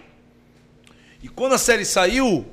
[1.21, 2.45] E quando a série saiu,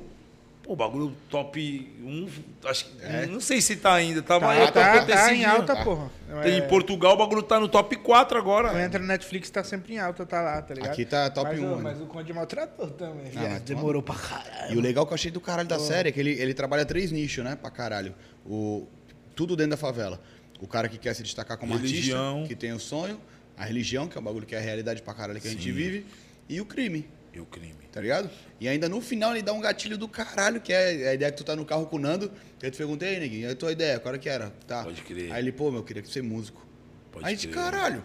[0.63, 2.27] pô, o bagulho top 1,
[2.65, 3.27] acho que.
[3.27, 5.33] Não sei se tá ainda, tá, Tá, mas tá, tá, acontecendo.
[5.35, 5.83] em alta, Tá.
[5.83, 6.09] porra.
[6.41, 8.69] Tem É, Em Portugal o bagulho tá no top 4 agora.
[8.69, 10.91] Quando entra no Netflix, tá sempre em alta, tá lá, tá ligado?
[10.93, 11.83] Aqui tá top mas, 1 o- ainda.
[11.83, 13.27] Mas o Conde maltratou também.
[13.35, 13.63] Ah, viado.
[13.63, 14.73] Demorou pra caralho.
[14.73, 16.85] E o legal que eu achei do caralho da série é que ele, ele trabalha
[16.85, 17.55] três nichos, né?
[17.57, 18.15] Pra caralho.
[18.45, 18.87] O,
[19.35, 20.21] tudo dentro da favela.
[20.59, 22.33] O cara que quer se destacar como Religião.
[22.41, 23.19] artista, que tem o sonho.
[23.57, 25.63] A religião, que é um bagulho que é a realidade pra caralho que a gente
[25.63, 25.71] Sim.
[25.71, 26.05] vive.
[26.49, 27.75] E o crime, E o crime.
[27.91, 28.29] tá ligado?
[28.59, 31.37] E ainda no final ele dá um gatilho do caralho, que é a ideia que
[31.37, 32.31] tu tá no carro com o Nando.
[32.61, 33.99] E aí tu pergunta, ei, neguinho, e a tua ideia?
[33.99, 34.49] Qual era que era?
[34.67, 34.83] Tá.
[34.83, 35.31] Pode crer.
[35.31, 36.65] Aí ele, pô, meu, eu queria ser músico.
[37.11, 37.55] Pode aí de crer.
[37.63, 38.03] caralho.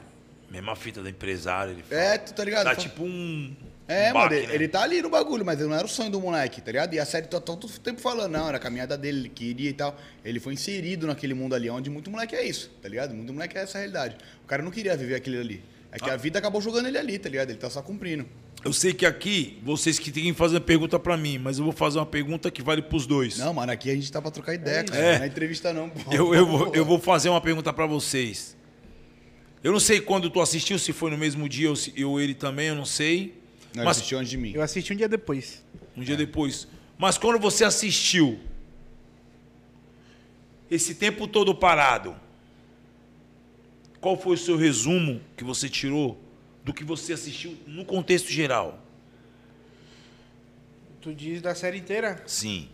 [0.50, 2.00] Mesma fita do empresário, ele fala.
[2.00, 2.64] É, tu tá ligado?
[2.64, 3.54] Tá tipo um.
[3.88, 4.54] É, um mano, ele, né?
[4.54, 6.94] ele tá ali no bagulho, mas não era o sonho do moleque, tá ligado?
[6.94, 9.70] E a série tá todo o tempo falando, não, era a caminhada dele, ele queria
[9.70, 9.96] e tal.
[10.24, 13.14] Ele foi inserido naquele mundo ali, onde muito moleque é isso, tá ligado?
[13.14, 14.16] Muito moleque é essa realidade.
[14.42, 15.62] O cara não queria viver aquilo ali.
[15.92, 16.04] É Ah.
[16.04, 17.50] que a vida acabou jogando ele ali, tá ligado?
[17.50, 18.26] Ele tá só cumprindo.
[18.64, 21.72] Eu sei que aqui, vocês que têm que fazer pergunta pra mim, mas eu vou
[21.72, 23.38] fazer uma pergunta que vale pros dois.
[23.38, 25.00] Não, mano, aqui a gente tá pra trocar ideia, cara.
[25.00, 25.18] É.
[25.18, 26.12] Não é entrevista não, pô.
[26.12, 28.56] Eu, eu, vou, eu vou fazer uma pergunta pra vocês.
[29.62, 32.34] Eu não sei quando tu assistiu, se foi no mesmo dia ou, se, ou ele
[32.34, 33.34] também, eu não sei.
[33.76, 34.52] Não, mas assistiu antes de mim.
[34.54, 35.62] Eu assisti um dia depois.
[35.94, 36.66] um dia depois.
[36.96, 38.40] Mas quando você assistiu,
[40.70, 42.16] esse tempo todo parado,
[44.00, 46.18] qual foi o seu resumo que você tirou
[46.64, 48.82] do que você assistiu no contexto geral?
[51.02, 52.22] Tu diz da série inteira?
[52.26, 52.70] Sim.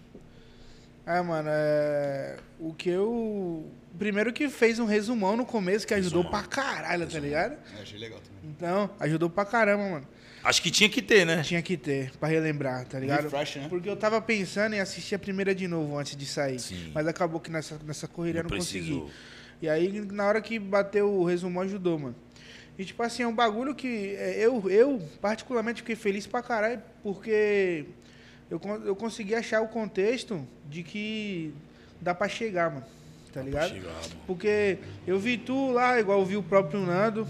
[1.04, 2.38] Ah, mano, é...
[2.60, 3.68] o que eu.
[3.98, 6.40] Primeiro que fez um resumão no começo que ajudou Resumão.
[6.40, 7.58] pra caralho, tá ligado?
[7.74, 8.54] Eu achei legal também.
[8.56, 10.06] Então, ajudou pra caramba, mano.
[10.44, 11.42] Acho que tinha que ter, né?
[11.42, 13.24] Tinha que ter, pra relembrar, tá ligado?
[13.24, 13.66] Refresh, né?
[13.68, 16.58] Porque eu tava pensando em assistir a primeira de novo antes de sair.
[16.58, 16.90] Sim.
[16.94, 18.86] Mas acabou que nessa, nessa correria Não eu não consegui.
[18.86, 19.10] precisou.
[19.60, 22.16] E aí, na hora que bateu o resumão, ajudou, mano.
[22.76, 26.82] E, tipo assim, é um bagulho que é, eu, eu particularmente, fiquei feliz pra caralho,
[27.02, 27.84] porque
[28.50, 31.54] eu, eu consegui achar o contexto de que
[32.00, 32.86] dá pra chegar, mano.
[33.32, 33.70] Tá ligado?
[33.70, 34.14] chegar, mano.
[34.26, 37.28] Porque eu vi tu lá, igual eu vi o próprio Nando,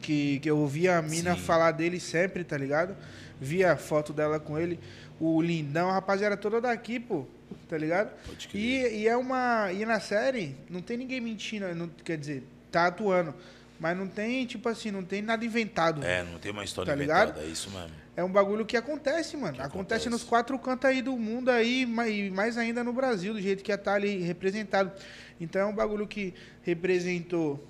[0.00, 1.40] que, que eu ouvia a mina Sim.
[1.42, 2.96] falar dele sempre, tá ligado?
[3.40, 4.78] Via a foto dela com ele.
[5.18, 7.26] O Lindão, a rapaziada toda daqui, pô,
[7.68, 8.10] tá ligado?
[8.54, 9.70] E, e é uma.
[9.72, 13.34] E na série, não tem ninguém mentindo, não, quer dizer, tá atuando.
[13.78, 16.04] Mas não tem, tipo assim, não tem nada inventado.
[16.04, 17.46] É, não tem uma história Tá inventada, ligado?
[17.46, 17.90] é isso mesmo.
[18.14, 19.54] É um bagulho que acontece, mano.
[19.54, 20.10] Que acontece, acontece.
[20.10, 23.74] nos quatro cantos aí do mundo aí, e mais ainda no Brasil, do jeito que
[23.78, 24.92] tá ali representado.
[25.40, 27.66] Então é um bagulho que representou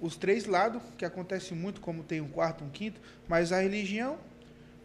[0.00, 4.18] os três lados, que acontece muito, como tem um quarto, um quinto, mas a religião,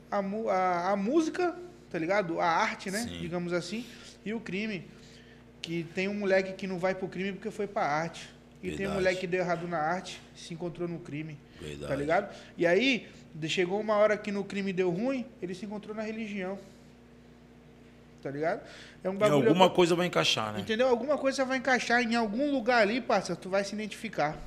[0.09, 1.55] a, a, a música,
[1.89, 2.39] tá ligado?
[2.39, 2.99] A arte, né?
[2.99, 3.19] Sim.
[3.19, 3.85] Digamos assim,
[4.25, 4.85] e o crime.
[5.61, 8.29] Que tem um moleque que não vai pro crime porque foi pra arte.
[8.61, 8.95] E tem um Verdade.
[8.95, 11.37] moleque que deu errado na arte e se encontrou no crime.
[11.59, 11.87] Verdade.
[11.87, 12.35] Tá ligado?
[12.57, 13.07] E aí,
[13.47, 16.59] chegou uma hora que no crime deu ruim, ele se encontrou na religião.
[18.21, 18.61] Tá ligado?
[19.03, 19.47] É um bagulho.
[19.49, 20.61] alguma coisa vai encaixar, né?
[20.61, 20.87] Entendeu?
[20.87, 24.37] Alguma coisa vai encaixar em algum lugar ali, parça, tu vai se identificar.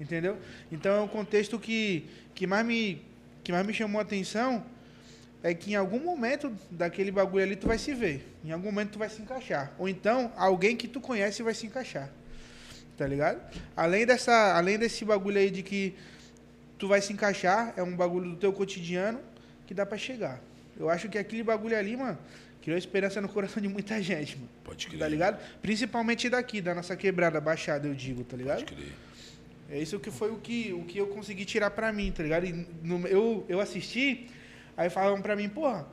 [0.00, 0.36] Entendeu?
[0.70, 2.04] Então é um contexto que,
[2.34, 3.02] que, mais me,
[3.42, 4.64] que mais me chamou a atenção
[5.42, 8.26] é que em algum momento daquele bagulho ali tu vai se ver.
[8.44, 9.72] Em algum momento tu vai se encaixar.
[9.78, 12.10] Ou então alguém que tu conhece vai se encaixar.
[12.96, 13.40] Tá ligado?
[13.76, 15.94] Além, dessa, além desse bagulho aí de que
[16.78, 19.20] tu vai se encaixar, é um bagulho do teu cotidiano
[19.66, 20.40] que dá pra chegar.
[20.78, 22.18] Eu acho que aquele bagulho ali, mano,
[22.60, 24.48] criou esperança no coração de muita gente, mano.
[24.64, 24.98] Pode crer.
[24.98, 25.40] Tá ligado?
[25.62, 28.64] Principalmente daqui, da nossa quebrada, baixada, eu digo, tá ligado?
[28.64, 28.92] Pode crer.
[29.70, 32.46] É isso que foi o que, o que eu consegui tirar pra mim, tá ligado?
[32.46, 34.28] E no- eu, eu assisti,
[34.76, 35.86] aí falavam pra mim, porra,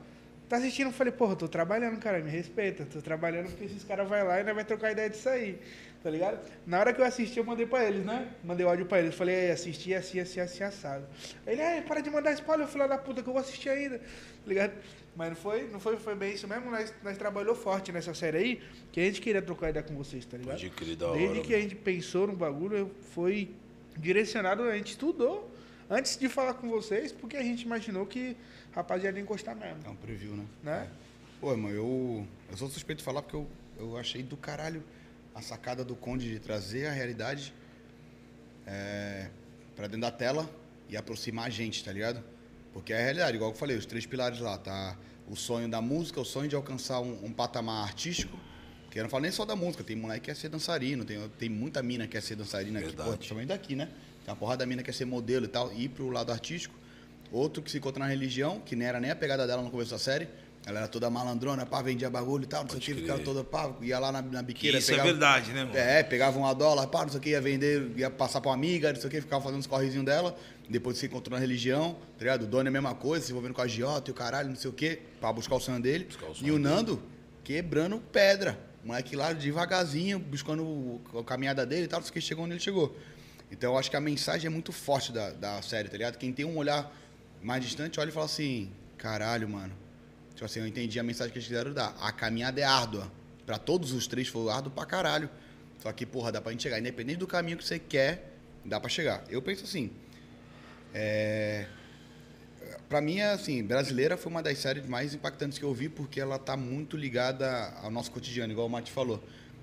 [0.48, 0.86] tá assistindo?
[0.88, 2.86] Eu falei, porra, tô trabalhando, cara, me respeita.
[2.86, 5.58] Tô trabalhando porque esses caras vão lá e ainda vai trocar ideia disso aí,
[6.02, 6.38] tá ligado?
[6.66, 8.28] Na hora que eu assisti, eu mandei pra eles, né?
[8.42, 9.14] Mandei o áudio pra eles.
[9.14, 11.04] Falei, aí, assisti assim, assim, assim, assado.
[11.46, 13.98] Aí Ele, ai, para de mandar spoiler, filho da puta, que eu vou assistir ainda,
[13.98, 14.04] tá
[14.46, 14.72] ligado?
[15.14, 16.70] Mas não foi, não foi, foi bem isso mesmo.
[16.70, 18.60] Nós, nós trabalhou forte nessa série aí,
[18.92, 20.56] que a gente queria trocar ideia com vocês, tá ligado?
[20.58, 21.18] Pode crer, da hora.
[21.18, 23.50] Desde que a gente pensou no bagulho, foi
[23.98, 25.50] direcionado, a gente estudou
[25.88, 28.36] antes de falar com vocês, porque a gente imaginou que
[28.72, 30.46] rapaziada ia encostar mesmo, É um preview, né?
[30.62, 30.90] né?
[31.40, 33.46] Pô, irmão, eu, eu sou suspeito de falar porque eu,
[33.78, 34.82] eu achei do caralho
[35.34, 37.52] a sacada do Conde de trazer a realidade
[38.66, 39.28] é,
[39.74, 40.48] pra dentro da tela
[40.88, 42.22] e aproximar a gente, tá ligado?
[42.72, 44.96] Porque é a realidade, igual eu falei, os três pilares lá, tá?
[45.28, 48.38] O sonho da música, o sonho de alcançar um, um patamar artístico,
[48.96, 51.18] que eu não falo nem só da música, tem moleque que quer ser dançarino, tem,
[51.38, 53.10] tem muita mina que quer ser dançarina aqui, Verdade.
[53.10, 53.86] pô, principalmente daqui, né?
[54.24, 56.32] Tem uma porrada da mina que quer ser modelo e tal, e ir pro lado
[56.32, 56.74] artístico.
[57.30, 59.90] Outro que se encontra na religião, que nem era nem a pegada dela no começo
[59.90, 60.26] da série.
[60.64, 63.44] Ela era toda malandrona, pá, vendia bagulho e tal, não sei o que, ficava toda,
[63.44, 64.78] pá, ia lá na, na Que biqueira.
[64.78, 65.76] isso é pegava- verdade, né, mano?
[65.76, 68.56] É, pegava uma dólar, pá, não sei o que, ia vender, ia passar pra uma
[68.56, 70.36] amiga, não sei o que, ficava fazendo os correzinhos dela.
[70.68, 72.42] Depois se encontrou na religião, tá ligado?
[72.44, 74.56] O dono é a mesma coisa, se envolvendo com a agiota e o caralho, não
[74.56, 76.08] sei o que, pra buscar o sonho dele.
[76.10, 76.64] O sonho e o dele.
[76.64, 77.02] Nando
[77.44, 78.58] quebrando pedra.
[78.86, 82.54] O moleque lá devagarzinho, buscando a caminhada dele e tal, não sei que, chegou onde
[82.54, 82.96] ele chegou.
[83.50, 86.16] Então eu acho que a mensagem é muito forte da, da série, tá ligado?
[86.16, 86.96] Quem tem um olhar
[87.42, 89.74] mais distante olha e fala assim: caralho, mano.
[90.34, 91.96] Tipo assim, eu entendi a mensagem que eles quiseram dar.
[92.00, 93.10] A caminhada é árdua.
[93.44, 95.28] Pra todos os três foi árduo pra caralho.
[95.82, 96.78] Só que, porra, dá pra gente chegar.
[96.78, 98.34] Independente do caminho que você quer,
[98.64, 99.24] dá pra chegar.
[99.28, 99.90] Eu penso assim.
[100.94, 101.66] É...
[102.88, 106.38] Pra mim, assim, Brasileira foi uma das séries mais impactantes que eu vi, porque ela
[106.38, 109.22] tá muito ligada ao nosso cotidiano, igual o Mate falou.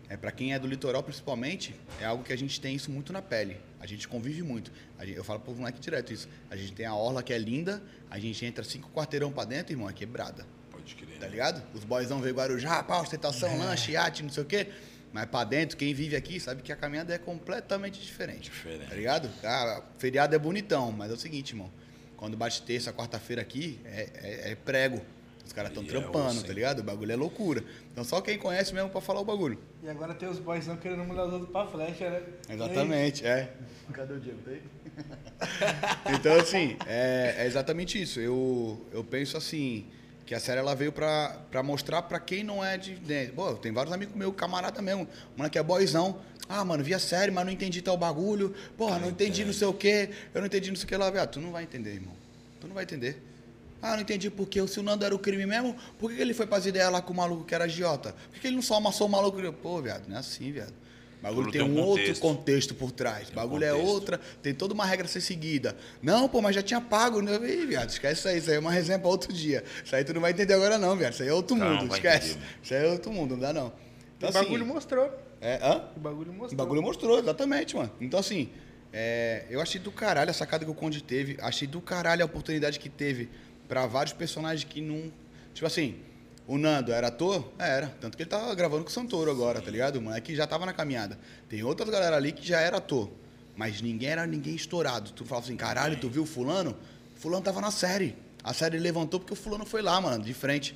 [0.09, 3.11] é para quem é do litoral principalmente, é algo que a gente tem isso muito
[3.13, 3.57] na pele.
[3.79, 4.71] A gente convive muito.
[4.99, 6.27] A gente- eu falo pro moleque direto isso.
[6.51, 7.81] A gente tem a orla que é linda,
[8.11, 10.45] a gente entra cinco quarteirão pra dentro, irmão, é quebrada.
[10.69, 11.17] Pode crer.
[11.17, 11.63] Tá ligado?
[11.73, 13.57] Os boyzão veio Guarujá, pá, ostentação, É.
[13.57, 14.67] lanche, iate, não sei o quê.
[15.11, 18.51] Mas pra dentro, quem vive aqui sabe que a caminhada é completamente diferente.
[18.51, 18.89] Diferente.
[18.89, 19.29] Tá ligado?
[19.43, 21.71] Ah, feriado é bonitão, mas é o seguinte, irmão.
[22.18, 25.02] Quando bate terça, quarta-feira aqui, é, é- é prego.
[25.45, 26.80] Os caras estão é trampando, tá ligado?
[26.80, 27.64] O bagulho é loucura.
[27.91, 29.60] Então só quem conhece mesmo pra falar o bagulho.
[29.81, 32.23] E agora tem os boys não querendo mudar os outros pra flecha, né?
[32.49, 33.52] Exatamente, é.
[33.91, 34.40] Cadê o Diego?
[34.41, 34.61] Tá aí?
[36.15, 38.22] então, assim, é, é exatamente isso.
[38.22, 39.85] Eu, eu penso assim,
[40.26, 43.34] que a série ela veio pra, pra mostrar pra quem não é de dentro.
[43.35, 45.06] Pô, tem vários amigos meus, camarada mesmo.
[45.35, 46.22] Mano, que é boyzão.
[46.47, 48.53] Ah, mano, vi a série, mas não entendi tal bagulho.
[48.77, 50.09] Porra, não entendi não sei o quê.
[50.33, 51.09] Eu não entendi não sei o que lá.
[51.09, 52.13] Viado, tu não vai entender, irmão.
[52.59, 53.21] Tu não vai entender.
[53.81, 54.65] Ah, não entendi por quê.
[54.67, 57.11] Se o Nando era o crime mesmo, por que ele foi pras ideias lá com
[57.13, 58.13] o maluco que era agiota?
[58.31, 59.41] Por que ele não só amassou o maluco?
[59.53, 60.73] Pô, viado, não é assim, viado.
[61.19, 62.21] O bagulho tem tem um um outro contexto.
[62.21, 63.23] contexto por trás.
[63.29, 63.89] O Tem um bagulho é contexto.
[63.93, 65.75] outra, tem toda uma regra a ser seguida.
[66.01, 67.21] Não, pô, mas já tinha pago.
[67.21, 67.35] Né?
[67.49, 68.37] Ih, viado, esquece isso aí.
[68.39, 69.63] Isso aí é uma resenha pra outro dia.
[69.83, 71.13] Isso aí tu não vai entender agora, não, viado.
[71.13, 71.93] Isso aí é outro Não, mundo.
[71.93, 72.31] Esquece.
[72.31, 72.45] entender.
[72.61, 73.71] Isso aí é outro mundo, não dá não.
[74.17, 75.11] Então, o bagulho assim, mostrou.
[75.43, 75.83] É, hã?
[75.95, 76.53] O bagulho mostrou.
[76.53, 77.91] O bagulho mostrou, exatamente, mano.
[77.99, 78.49] Então, assim,
[78.93, 81.37] é, eu achei do caralho a sacada que o Conde teve.
[81.41, 83.29] Achei do caralho a oportunidade que teve
[83.67, 85.11] pra vários personagens que não.
[85.53, 85.97] Tipo assim,
[86.47, 87.51] o Nando era ator?
[87.59, 87.87] É, Era.
[87.99, 89.97] Tanto que ele tava gravando com o Santoro agora, tá ligado?
[89.97, 91.19] O moleque já tava na caminhada.
[91.49, 93.09] Tem outras galera ali que já era ator.
[93.55, 95.11] Mas ninguém era ninguém estourado.
[95.11, 96.75] Tu falava assim, caralho, tu viu o fulano?
[97.15, 98.15] Fulano tava na série.
[98.43, 100.75] A série levantou porque o fulano foi lá, mano, de frente.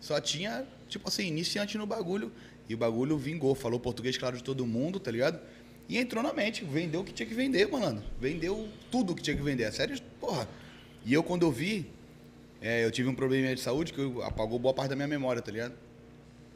[0.00, 2.32] Só tinha, tipo assim, iniciante no bagulho.
[2.68, 3.54] E o bagulho vingou.
[3.54, 5.40] Falou português, claro, de todo mundo, tá ligado?
[5.88, 6.64] E entrou na mente.
[6.64, 8.02] Vendeu o que tinha que vender, mano.
[8.20, 9.64] Vendeu tudo que tinha que vender.
[9.64, 10.48] A série, porra.
[11.04, 11.88] E eu, quando eu vi,
[12.60, 15.52] é, eu tive um probleminha de saúde que apagou boa parte da minha memória, tá
[15.52, 15.74] ligado?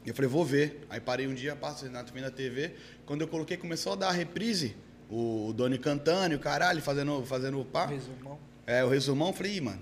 [0.04, 0.86] E eu falei, vou ver.
[0.88, 2.72] Aí parei um dia, passo na vendo a TV.
[3.06, 4.74] Quando eu coloquei, começou a dar a reprise.
[5.08, 7.86] O, o Doni cantando e o caralho, fazendo, fazendo pá.
[7.86, 8.38] Resumão.
[8.66, 9.80] É, o resumão, eu falei, Ih, mano,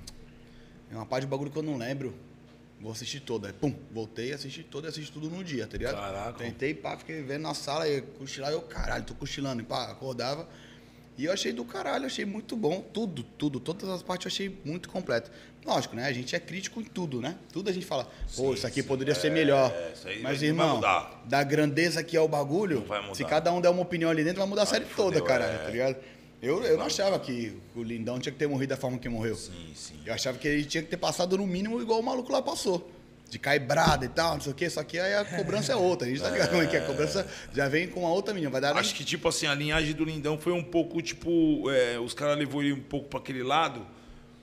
[0.90, 2.14] é uma parte de bagulho que eu não lembro.
[2.80, 3.48] Vou assistir toda.
[3.48, 5.96] Aí, pum, voltei, assisti todo e assisti tudo num dia, tá ligado?
[5.96, 6.32] Caraca.
[6.38, 10.48] Tentei, pá, fiquei vendo na sala, e cochilar, eu, caralho, tô cochilando, e pá, acordava.
[11.16, 12.80] E eu achei do caralho, achei muito bom.
[12.80, 15.28] Tudo, tudo, todas as partes eu achei muito completo.
[15.66, 16.06] Lógico, né?
[16.06, 17.36] A gente é crítico em tudo, né?
[17.52, 19.74] Tudo a gente fala, pô, isso aqui sim, poderia é, ser melhor.
[19.92, 20.80] isso aí Mas, irmão,
[21.24, 24.48] da grandeza que é o bagulho, se cada um der uma opinião ali dentro, vai
[24.48, 25.58] mudar a série toda, fudeu, caralho, é.
[25.58, 25.96] tá ligado?
[26.40, 29.34] Eu, eu não achava que o Lindão tinha que ter morrido da forma que morreu.
[29.34, 29.94] Sim, sim.
[30.06, 32.90] Eu achava que ele tinha que ter passado no mínimo igual o maluco lá passou.
[33.28, 34.70] De cair brada e tal, não sei o quê.
[34.70, 36.06] Só que aí a cobrança é outra.
[36.06, 36.78] A gente tá ligado como é que é.
[36.80, 38.50] A cobrança já vem com uma outra menina.
[38.50, 41.98] Vai dar Acho que, tipo assim, a linhagem do Lindão foi um pouco, tipo, é,
[41.98, 43.84] os caras levou ele um pouco pra aquele lado,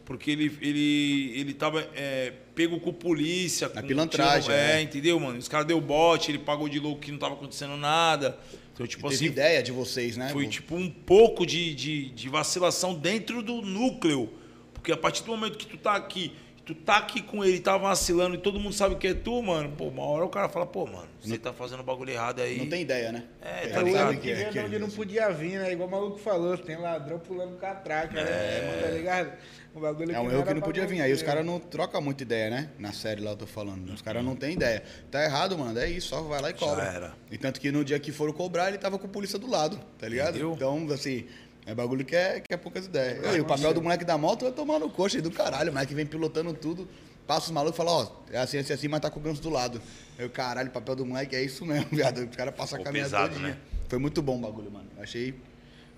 [0.03, 3.71] porque ele, ele, ele tava é, pego com polícia.
[3.73, 4.81] Na com, pilantragem, tirando- é, é.
[4.83, 5.39] entendeu, mano?
[5.39, 8.37] Os caras deu bote, ele pagou de louco que não tava acontecendo nada.
[8.75, 10.29] Então, tipo teve assim, ideia de vocês, né?
[10.29, 14.29] foi tipo um pouco de, de, de vacilação dentro do núcleo.
[14.73, 16.33] Porque a partir do momento que tu tá aqui,
[16.65, 19.71] tu tá aqui com ele, tá vacilando e todo mundo sabe que é tu, mano,
[19.77, 22.57] pô, uma hora o cara fala, pô, mano, você tá fazendo bagulho errado aí.
[22.57, 23.23] Não tem ideia, né?
[23.41, 24.09] É, tá É o ligado?
[24.09, 25.71] ano que vem de onde não podia vir, né?
[25.71, 28.81] Igual o maluco falou, tem ladrão pulando catraca, né?
[28.83, 29.31] Tá ligado?
[29.75, 31.01] O bagulho É um erro que não podia vir.
[31.01, 32.69] Aí os caras não trocam muita ideia, né?
[32.79, 33.91] Na série lá eu tô falando.
[33.91, 34.81] Os caras não têm ideia.
[35.11, 35.77] Tá errado, mano.
[35.77, 36.83] É isso, só vai lá e cobra.
[36.83, 37.13] era.
[37.29, 39.77] E tanto que no dia que foram cobrar, ele tava com a polícia do lado,
[39.99, 40.29] tá ligado?
[40.29, 40.53] Entendeu?
[40.53, 41.25] Então, assim,
[41.65, 43.35] é bagulho que é, que é poucas ideias.
[43.35, 45.71] E o papel do moleque da moto vai tomar no coxa aí do caralho.
[45.71, 46.87] O moleque vem pilotando tudo,
[47.27, 49.41] passa os malucos e fala, ó, é assim, assim, assim, mas tá com o ganso
[49.41, 49.81] do lado.
[50.17, 52.19] Aí o caralho, o papel do moleque é isso mesmo, viado.
[52.23, 53.49] O cara passa a caminhada pesado, todinha.
[53.49, 53.57] né?
[53.89, 54.87] Foi muito bom o bagulho, mano.
[54.95, 55.35] Eu achei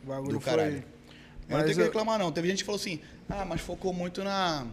[0.04, 0.84] O bagulho do foi...
[1.48, 2.32] Eu não Mas tenho que eu- reclamar, não.
[2.32, 3.00] Teve gente que falou assim,
[3.30, 4.68] ah, mas focou muito na.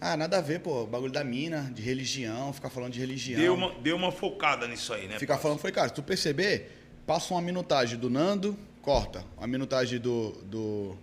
[0.00, 0.86] Ah, nada a ver, pô.
[0.86, 3.40] Bagulho da mina, de religião, ficar falando de religião.
[3.40, 5.18] Deu uma, deu uma focada nisso aí, né?
[5.18, 6.70] Ficar falando, falei, cara, se tu perceber,
[7.04, 9.24] passa uma minutagem do Nando, corta.
[9.36, 10.30] Uma minutagem do.
[10.44, 10.96] do...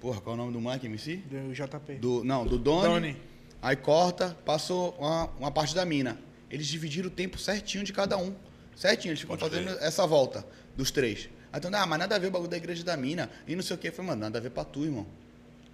[0.00, 1.16] Porra, qual é o nome do moleque, MC?
[1.16, 1.94] Do JP.
[1.94, 2.88] Do, não, do Doni.
[2.88, 3.16] Doni.
[3.62, 6.18] Aí corta, passou uma, uma parte da mina.
[6.50, 8.34] Eles dividiram o tempo certinho de cada um.
[8.76, 9.86] Certinho, eles ficam Pode fazendo crer.
[9.86, 10.44] essa volta
[10.76, 11.28] dos três.
[11.52, 13.30] Aí então, ah, mas nada a ver o bagulho da igreja da mina.
[13.46, 13.88] E não sei o que.
[13.88, 15.06] Eu falei, mano, nada a ver pra tu, irmão.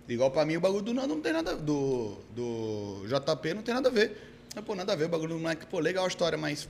[0.09, 1.57] Igual pra mim o bagulho do Nando não tem nada.
[1.57, 4.17] Do, do JP não tem nada a ver.
[4.55, 5.07] Mas, pô, nada a ver.
[5.07, 6.69] O bagulho do moleque, pô, legal a história, mas.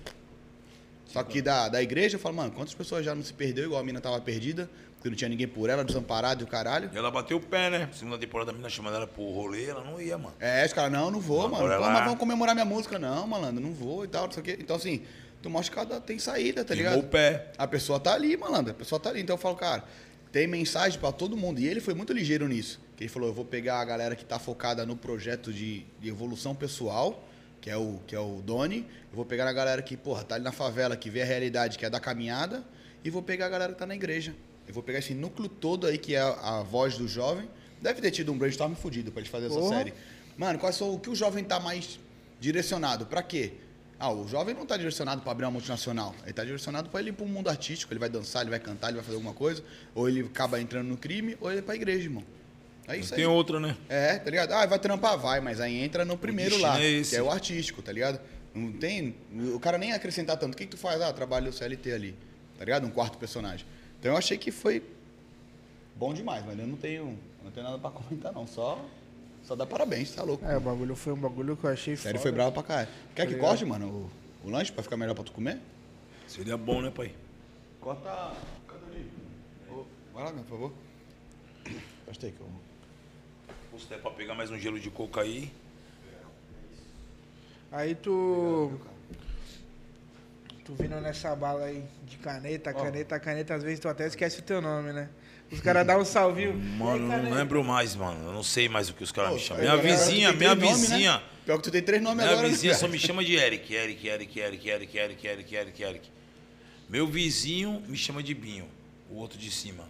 [1.07, 3.81] Só que da, da igreja, eu falo, mano, quantas pessoas já não se perdeu igual
[3.81, 6.91] a mina tava perdida, porque não tinha ninguém por ela, desamparado e o caralho.
[6.93, 7.89] E ela bateu o pé, né?
[7.93, 10.35] Segunda temporada, a menina chamando ela pro rolê, ela não ia, mano.
[10.41, 11.69] É, os caras, não, não vou, Não, mano.
[11.77, 12.99] Pô, mas vamos comemorar minha música.
[12.99, 14.57] Não, malandro, não vou e tal, não sei o quê.
[14.59, 15.03] Então, assim,
[15.45, 17.07] tu mostra que cada tem saída, tá Queimou ligado?
[17.07, 17.53] o pé.
[17.59, 19.21] A pessoa tá ali, malandro, a pessoa tá ali.
[19.21, 19.85] Então eu falo, cara,
[20.33, 21.61] tem mensagem pra todo mundo.
[21.61, 22.81] E ele foi muito ligeiro nisso.
[22.97, 26.09] Que ele falou, eu vou pegar a galera que tá focada no projeto de, de
[26.09, 27.23] evolução pessoal,
[27.61, 28.87] que é o, que é o Doni.
[29.11, 31.77] Eu vou pegar a galera que, porra, tá ali na favela, que vê a realidade,
[31.77, 32.65] que é da caminhada.
[33.05, 34.35] E vou pegar a galera que tá na igreja.
[34.67, 37.47] Eu vou pegar esse núcleo todo aí, que é a, a voz do jovem.
[37.83, 39.93] Deve ter tido um brainstorm fudido pra gente fazer essa série.
[40.39, 42.01] Mano, quais são o que o jovem tá mais
[42.41, 43.05] direcionado?
[43.05, 43.53] Pra quê?
[43.99, 46.15] Ah, o jovem não tá direcionado pra abrir uma multinacional.
[46.25, 47.93] Ele tá direcionado pra ele ir pro mundo artístico.
[47.93, 49.63] Ele vai dançar, ele vai cantar, ele vai fazer alguma coisa.
[49.95, 52.25] Ou ele acaba entrando no crime, ou ele é pra igreja, irmão.
[52.87, 53.21] É isso aí.
[53.21, 53.77] Tem outra, né?
[53.89, 54.53] É, tá ligado?
[54.53, 57.11] Ah, vai trampar, vai, mas aí entra no primeiro lá, é esse.
[57.11, 58.21] que é o artístico, tá ligado?
[58.55, 59.15] Não tem.
[59.55, 60.55] O cara nem acrescentar tanto.
[60.55, 61.01] O que, que tu faz?
[61.01, 62.15] Ah, trabalho CLT ali,
[62.59, 62.87] tá ligado?
[62.87, 63.67] Um quarto personagem.
[63.99, 64.83] Então eu achei que foi
[65.97, 68.47] bom demais, mas eu não tenho, não tenho nada pra comentar, não.
[68.47, 68.85] Só,
[69.45, 70.45] só dá parabéns, tá louco.
[70.45, 72.19] É, o bagulho foi um bagulho que eu achei foda.
[72.19, 72.89] foi brava pra caralho.
[73.15, 74.11] Quer que corte, mano,
[74.43, 75.61] o, o lanche pra ficar melhor pra tu comer?
[76.27, 77.15] Seria bom, né, pai?
[77.81, 78.33] Corta.
[78.67, 79.11] Cadê ali?
[79.71, 80.73] Ô, Vai lá, por favor.
[82.07, 82.49] Gostei que eu.
[83.79, 85.53] Se der pra pegar mais um gelo de coco aí.
[87.73, 88.73] Aí tu.
[90.65, 94.43] Tu vindo nessa bala aí de caneta, caneta, caneta, às vezes tu até esquece o
[94.43, 95.11] teu nome, né?
[95.55, 96.55] Os caras dão um salvinho.
[96.55, 97.31] Mano, não né?
[97.35, 98.27] lembro mais, mano.
[98.27, 99.63] Eu não sei mais o que os caras me chamam.
[99.63, 100.67] É minha vizinha, minha né?
[100.69, 101.23] vizinha.
[101.45, 102.41] Pior que tu tem três nomes agora.
[102.41, 103.73] Minha vizinha só me chama de Eric.
[103.73, 106.09] Eric, Eric, Eric, Eric, Eric, Eric, Eric, Eric.
[106.89, 108.67] Meu vizinho me chama de Binho,
[109.11, 109.85] o outro de cima.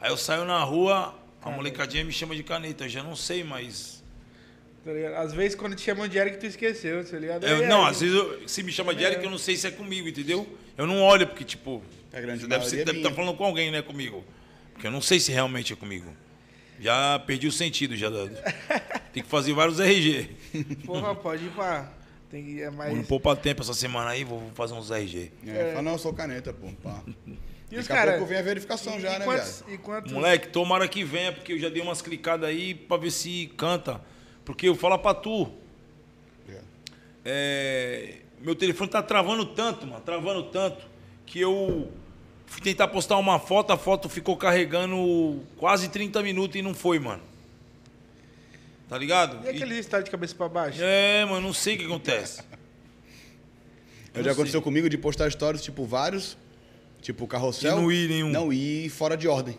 [0.00, 2.84] Aí eu saio na rua, a molecadinha me chama de caneta.
[2.84, 4.02] Eu já não sei mais.
[4.84, 7.46] Tá às vezes quando te chamam de Eric, tu esqueceu, tá ligado?
[7.68, 10.48] Não, às vezes se me chama de Eric, eu não sei se é comigo, entendeu?
[10.76, 11.82] Eu não olho, porque, tipo.
[12.12, 14.24] É grande você deve, você é deve estar tá falando com alguém, né, comigo.
[14.78, 16.06] Porque eu não sei se realmente é comigo.
[16.78, 18.08] Já perdi o sentido, já.
[19.12, 20.30] Tem que fazer vários RG.
[20.86, 21.92] Porra, pode ir pra.
[22.30, 22.62] Tem que.
[22.62, 22.94] É mais.
[22.94, 25.32] Vou poupar tempo essa semana aí, vou fazer uns RG.
[25.48, 26.68] É, fala, não, eu sou caneta, pô.
[26.80, 27.02] Pá.
[27.72, 28.14] E os Daqui a caras.
[28.18, 31.54] pouco vem a verificação já, e né, quantos, e quantos, Moleque, tomara que venha, porque
[31.54, 34.00] eu já dei umas clicadas aí pra ver se canta.
[34.44, 35.52] Porque eu falo pra tu,
[37.24, 40.86] é, meu telefone tá travando tanto, mano, travando tanto,
[41.26, 41.92] que eu
[42.48, 46.98] fui tentar postar uma foto, a foto ficou carregando quase 30 minutos e não foi,
[46.98, 47.22] mano.
[48.88, 49.44] Tá ligado?
[49.44, 50.80] E aquele estado de cabeça pra baixo?
[50.82, 52.42] É, mano, não sei o que acontece.
[54.14, 54.64] Já não aconteceu sei.
[54.64, 56.36] comigo de postar stories, tipo, vários,
[57.00, 57.78] tipo, carrossel.
[57.78, 58.30] E não ir nenhum.
[58.30, 59.58] Não ir fora de ordem.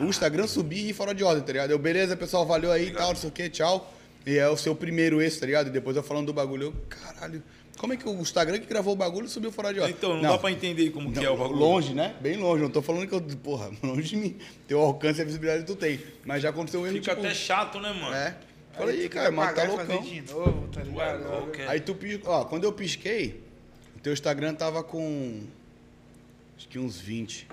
[0.00, 1.70] O Instagram subir e ir fora de ordem, tá ligado?
[1.70, 3.94] Eu, beleza, pessoal, valeu aí e tal, não sei o que, tchau.
[4.26, 5.68] E é o seu primeiro esse, tá ligado?
[5.68, 7.42] E depois eu falando do bagulho, eu, caralho,
[7.78, 9.94] como é que o Instagram que gravou o bagulho subiu fora de ordem?
[9.96, 11.58] Então, não, dá pra entender como que é o bagulho.
[11.58, 12.16] Longe, né?
[12.20, 12.62] Bem longe.
[12.62, 14.36] Não tô falando que eu, porra, longe de mim.
[14.66, 16.00] Teu alcance e a visibilidade tu tem.
[16.24, 17.24] Mas já aconteceu mesmo, Fica tipo...
[17.24, 18.14] até chato, né, mano?
[18.14, 18.36] É.
[18.72, 20.02] Falei, tu aí, cara, mas tá loucão.
[20.02, 21.24] de novo, tá ligado?
[21.28, 21.68] louco, é.
[21.68, 23.42] Aí tu piscou, ó, quando eu pisquei,
[23.96, 25.40] o teu Instagram tava com
[26.56, 27.46] acho que uns 20,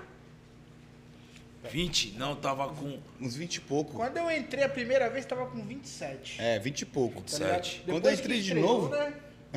[1.72, 2.15] 20?
[2.18, 3.93] Não, tava com uns 20 e pouco.
[3.93, 6.39] Quando eu entrei a primeira vez, tava com 27.
[6.39, 7.22] É, 20 e pouco.
[7.22, 7.56] tá ligado?
[7.64, 7.81] 27.
[7.85, 9.14] Quando Depois eu entrei de novo- Né?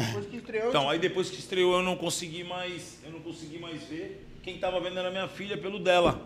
[0.06, 0.68] Depois que estreou.
[0.68, 2.98] Então, tipo, aí depois que estreou eu não consegui mais.
[3.04, 4.26] Eu não consegui mais ver.
[4.42, 6.20] Quem tava vendo era minha filha pelo dela.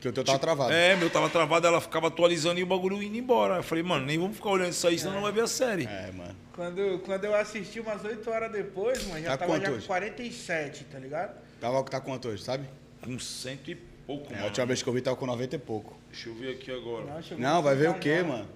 [0.00, 0.72] Que o teu tava travado.
[0.72, 3.56] É, meu tava travado, ela ficava atualizando e o bagulho indo embora.
[3.56, 5.84] Eu falei, mano, nem vamos ficar olhando isso aí, senão não vai ver a série.
[5.86, 6.36] É, mano.
[6.52, 9.80] Quando, quando eu assisti umas 8 horas depois, mano, já Tá tava quanto já hoje?
[9.80, 11.36] com 47, tá ligado?
[11.60, 12.66] Tava, tá quanto hoje, sabe?
[13.02, 14.44] Com cento e pouco, É, a mano.
[14.48, 15.98] última vez que eu vi tava com 90 e pouco.
[16.10, 17.20] Deixa eu ver aqui agora.
[17.38, 18.46] Não, vai ver o quê, mano?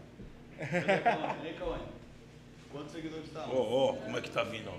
[2.72, 3.47] Quantos seguidores tá?
[3.52, 4.74] Ó, ó, como é que tá vindo, ó.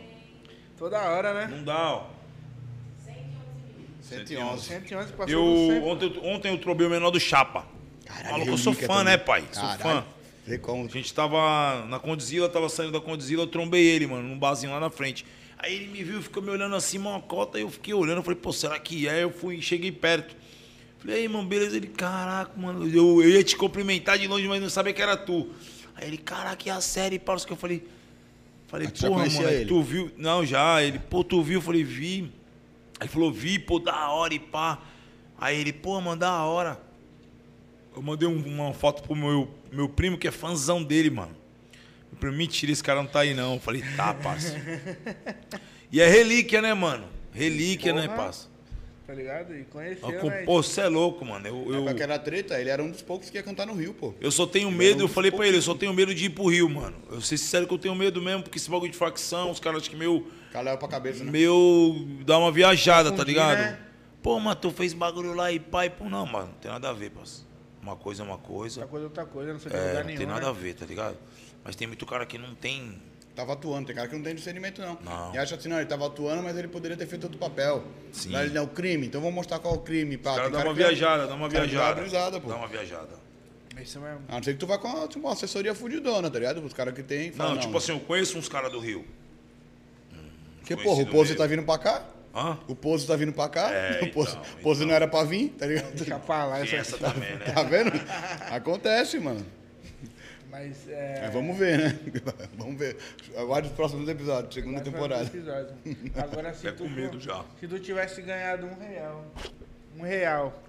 [0.77, 1.47] Toda hora, né?
[1.55, 2.07] Não dá, ó.
[4.01, 4.65] 111.
[4.65, 5.84] 111 passou Eu, do 100.
[5.84, 7.65] ontem, eu- ontem eu trobei o menor do Chapa.
[8.05, 9.03] Caralho, Maluco, eu sou fã, também.
[9.05, 9.43] né, pai?
[9.51, 9.80] Sou Caralho.
[9.81, 10.05] fã.
[10.45, 10.85] Vê como.
[10.85, 14.72] A gente tava na Condzilla, tava saindo da Condzilla, eu trombei ele, mano, num barzinho
[14.73, 15.26] lá na frente.
[15.57, 18.23] Aí ele me viu, ficou me olhando assim, uma cota, e eu fiquei olhando, eu
[18.23, 19.23] falei, pô, será que é?
[19.23, 20.35] Eu fui, cheguei perto.
[20.97, 21.77] Falei, aí, mano, beleza?
[21.77, 25.15] Ele, caraca, mano, eu, eu ia te cumprimentar de longe, mas não sabia que era
[25.15, 25.49] tu.
[26.02, 27.88] Aí ele, caraca, e a série, parça, que eu falei.
[28.68, 29.65] Falei, Ah, porra, mano, ele?
[29.65, 30.11] tu viu?
[30.18, 30.82] Não, já.
[30.82, 31.60] Ele, pô, tu viu?
[31.60, 32.32] Eu falei, vi.
[32.99, 34.80] Aí ele falou, vi, pô, da hora e pá.
[35.38, 36.80] Aí ele, pô, mano, da hora.
[37.95, 41.36] Eu mandei um- uma foto pro meu, meu primo, que é fãzão dele, mano.
[42.11, 43.56] Meu primo, mentira, esse cara não tá aí, não.
[43.56, 44.56] Eu falei, tá, parça.
[45.91, 47.06] e é relíquia, né, mano?
[47.34, 48.15] Relíquia, né, Porra.
[48.18, 48.48] parça?
[49.11, 49.53] Tá ligado?
[49.53, 50.43] E conheceu, Eu, né?
[50.43, 51.45] pô, você é louco, mano.
[51.45, 54.13] Eu, eu, aquela treta, ele era um dos poucos que ia cantar no Rio, pô.
[54.21, 56.27] eu só tenho Ele medo, um eu falei pra ele, eu só tenho medo de
[56.27, 56.95] ir pro Rio, mano.
[57.11, 59.81] Eu sei sincero que eu tenho medo mesmo, porque esse bagulho de facção, os caras
[59.81, 60.25] acham que meu.
[60.53, 61.29] Leva pra cabeça, né?
[61.31, 62.07] Meu.
[62.25, 63.57] dá uma viajada, tá ligado?
[63.57, 63.77] né?
[64.23, 66.93] Pô, mas tu fez bagulho lá e pai, pô, não, mano, não tem nada a
[66.93, 67.41] ver, parça.
[67.81, 68.79] Uma coisa é uma coisa.
[68.79, 70.17] Outra coisa é outra coisa, não sei de É, lugar não nenhum.
[70.19, 70.47] tem nada né?
[70.47, 71.17] a ver, tá ligado?
[71.65, 73.01] Mas tem muito cara que não tem.
[73.36, 74.98] Tava atuando, tem cara que não tem discernimento, não.
[75.03, 75.34] Não.
[75.34, 77.84] E acha assim, não, ele tava atuando, mas ele poderia ter feito outro papel.
[78.12, 78.32] Sim.
[78.32, 80.18] Lá ele não, o crime, então vamos mostrar qual é o crime.
[80.18, 80.36] Pá.
[80.36, 82.02] Caras Tem dão uma que- viajada, dá uma cara dá viajada.
[82.02, 82.49] brisada, pô.
[82.49, 83.22] Dá uma viajada.
[83.82, 84.22] Isso mesmo.
[84.28, 86.64] A não ser que tu vá com uma, tipo, uma assessoria fudidona, tá ligado?
[86.64, 87.32] Os caras que tem.
[87.32, 89.06] fala, Não, tipo assim, eu conheço uns caras do Rio.
[90.60, 92.06] Porque, porra, o Pose tá vindo pra cá.
[92.36, 92.58] Hã?
[92.68, 93.72] O Pose tá vindo pra cá.
[93.72, 94.88] É, o Pose, então, Pose então.
[94.90, 95.94] não era pra vir, tá ligado?
[95.95, 97.45] Deixa pra lá essa essa também, né?
[97.53, 97.91] Tá vendo?
[98.52, 99.45] Acontece, mano.
[100.52, 101.22] Mas é.
[101.23, 101.99] Mas vamos ver, né?
[102.57, 102.98] vamos ver.
[103.38, 105.23] Aguarde os próximos episódios, segunda Vai temporada.
[105.23, 105.76] episódio.
[106.15, 107.44] Agora se Até tu, com medo já.
[107.60, 109.26] se tu tivesse ganhado um real,
[109.98, 110.61] um real,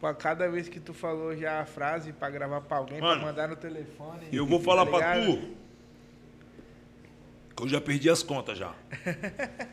[0.00, 3.26] pra cada vez que tu falou já a frase pra gravar pra alguém, Mano, pra
[3.28, 4.26] mandar no telefone.
[4.32, 5.54] Eu vou falar tá pra tu
[7.56, 8.74] que eu já perdi as contas já.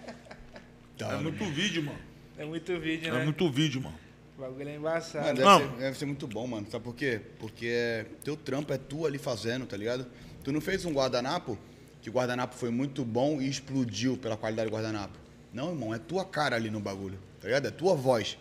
[0.98, 1.98] Tá, É muito vídeo, mano.
[2.38, 3.22] É muito vídeo, né?
[3.22, 3.98] É muito vídeo, mano.
[4.42, 5.24] O bagulho é embaçado.
[5.24, 5.60] Mano, deve, Não.
[5.60, 6.66] Ser, deve ser muito bom, mano.
[6.72, 7.22] Sabe por quê?
[7.38, 10.08] Porque é, teu trampo é tu ali fazendo, tá ligado?
[10.44, 11.60] Tu não fez um guardanapo,
[12.02, 15.16] que o guardanapo foi muito bom e explodiu pela qualidade do guardanapo.
[15.54, 17.68] Não, irmão, é tua cara ali no bagulho, tá ligado?
[17.68, 18.36] É tua voz.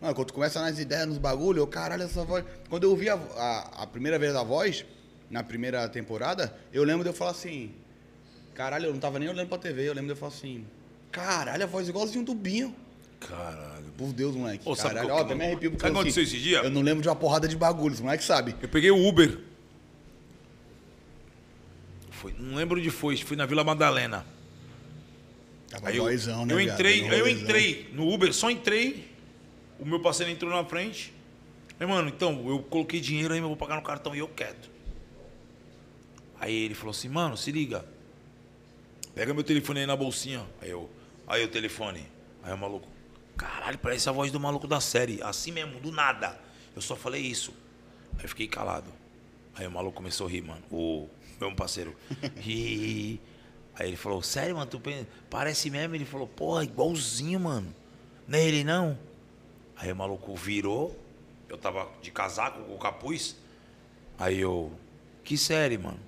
[0.00, 2.44] Mano, quando tu começa nas ideias, nos bagulho, eu, caralho, essa voz.
[2.68, 4.84] Quando eu ouvi a, a, a primeira vez a voz,
[5.30, 7.72] na primeira temporada, eu lembro de eu falar assim,
[8.56, 10.66] caralho, eu não tava nem olhando pra TV, eu lembro de eu falar assim,
[11.12, 12.74] caralho, a voz igualzinho do Binho.
[13.20, 13.77] Caralho.
[13.98, 14.62] Por Deus, moleque.
[14.64, 16.38] Ô, sabe Caralho, qual ó, até me arrepio porque Sabe o que eu, aconteceu esse
[16.38, 16.58] dia?
[16.58, 18.54] Eu não lembro de uma porrada de bagulho, os moleques sabem.
[18.62, 19.40] Eu peguei o Uber.
[22.12, 24.24] Foi, não lembro onde foi, fui na Vila Madalena.
[25.68, 26.74] Tava Aí eu, boyzão, né, eu viado?
[26.74, 27.42] entrei, Tava aí eu boyzão.
[27.42, 29.08] entrei no Uber, só entrei.
[29.80, 31.12] O meu parceiro entrou na frente.
[31.78, 34.70] Aí, mano, então, eu coloquei dinheiro aí, eu vou pagar no cartão e eu quieto.
[36.40, 37.84] Aí ele falou assim, mano, se liga.
[39.12, 40.46] Pega meu telefone aí na bolsinha.
[40.62, 40.88] Aí eu,
[41.26, 42.06] aí o telefone.
[42.44, 42.86] Aí o maluco,
[43.38, 45.22] caralho, parece a voz do maluco da série.
[45.22, 46.38] Assim mesmo, do nada.
[46.76, 47.54] Eu só falei isso.
[48.18, 48.92] Aí eu fiquei calado.
[49.54, 50.62] Aí o maluco começou a rir, mano.
[50.70, 51.08] O
[51.40, 51.96] meu parceiro.
[52.36, 53.20] Ri.
[53.74, 54.82] Aí ele falou, sério, mano, tu
[55.30, 55.94] parece mesmo?
[55.94, 57.72] Ele falou, porra, igualzinho, mano.
[58.30, 58.98] É ele não?
[59.76, 60.98] Aí o maluco virou.
[61.48, 63.36] Eu tava de casaco com o capuz.
[64.18, 64.72] Aí eu,
[65.22, 66.00] que série, mano?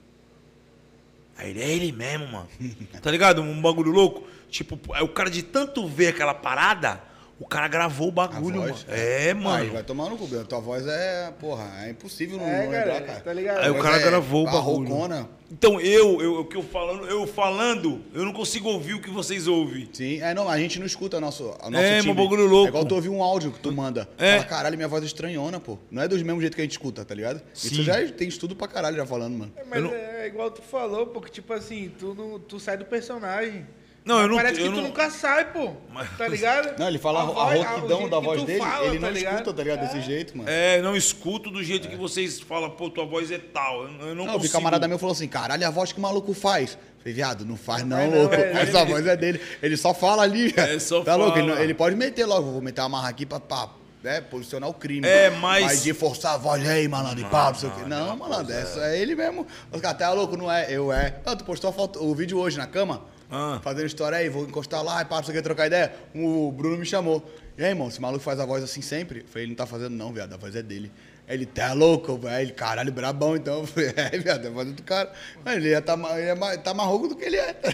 [1.39, 2.49] Aí ele, é ele mesmo, mano.
[3.01, 3.41] tá ligado?
[3.41, 4.29] Um bagulho louco.
[4.51, 7.03] Tipo, é o cara de tanto ver aquela parada,
[7.41, 8.77] o cara gravou o A bagulho, mano.
[8.87, 9.65] É, mano.
[9.65, 10.45] Aí vai tomar no cu, Bel.
[10.45, 13.21] Tua voz é, porra, é impossível não, É, não cara, lembrar, cara.
[13.21, 13.59] tá ligado?
[13.61, 14.89] Aí o cara é gravou o bagulho.
[14.89, 15.29] barrocona.
[15.53, 19.11] Então eu, eu, o que eu falando, eu falando, eu não consigo ouvir o que
[19.11, 19.89] vocês ouvem.
[19.93, 22.15] Sim, é, não, a gente não escuta nosso, a nosso É, timbre.
[22.15, 22.67] meu bagulho louco.
[22.67, 24.09] É igual tu ouvir um áudio que tu manda.
[24.17, 24.35] É.
[24.35, 25.77] Fala, caralho, minha voz é estranhona, pô.
[25.91, 27.43] Não é do mesmo jeito que a gente escuta, tá ligado?
[27.53, 27.83] Isso Sim.
[27.83, 29.53] já tem estudo pra caralho já falando, mano.
[29.57, 32.85] É, Mas não- é igual tu falou, porque tipo assim, tu, não, tu sai do
[32.85, 33.67] personagem.
[34.11, 35.73] Não, eu não- Parece que eu tu não- nunca sai, pô.
[35.93, 36.79] Mas- Tá ligado?
[36.79, 39.13] Não, ele fala a, voz- o rouquidão jeito da voz dele, fala, ele tá não
[39.15, 39.33] ligado?
[39.35, 39.79] escuta, tá ligado?
[39.79, 39.87] É.
[39.87, 40.51] Desse jeito, mano.
[40.51, 43.83] É, não escuto do jeito que vocês falam, pô, tua voz é tal.
[43.85, 44.53] Eu, eu não Não, eu vi consigo.
[44.55, 46.77] camarada meu falou assim, caralho, a voz que o maluco faz.
[46.99, 48.35] Falei, viado, não faz não, não, louco.
[48.35, 48.91] é Essa ele.
[48.93, 49.41] voz é dele.
[49.63, 50.53] Ele só fala ali.
[50.57, 51.39] É, só tá louco?
[51.39, 51.57] Ele, fala.
[51.57, 53.69] não- ele pode meter logo, vou meter uma marra aqui pra, pra
[54.03, 55.07] né, posicionar o crime.
[55.07, 57.83] É, mas- Mas de forçar a voz, aí, malandro, e pá, não sei o quê.
[57.87, 59.47] não, malandro, essa é ele mesmo.
[59.73, 60.67] Os caras, tá louco, não é?
[60.71, 61.17] Eu é.
[61.25, 63.03] Ah, tu postou a foto, o vídeo hoje na cama?
[63.31, 63.61] Ah.
[63.63, 65.93] Fazendo história aí, vou encostar lá, e pá, não sei o que, trocar ideia.
[66.15, 67.25] O Bruno me chamou.
[67.57, 69.21] E aí, irmão, esse maluco faz a voz assim sempre?
[69.21, 70.91] Eu falei, ele não tá fazendo não, viado, a voz é dele.
[71.29, 72.43] Ele tá louco, velho.
[72.43, 73.61] Ele, caralho, brabão, então.
[73.63, 75.13] Eu falei, é, viado, é a voz do cara.
[75.45, 77.53] Mas ele ia tá, ele é tá mais rouco do que ele é.
[77.53, 77.71] tá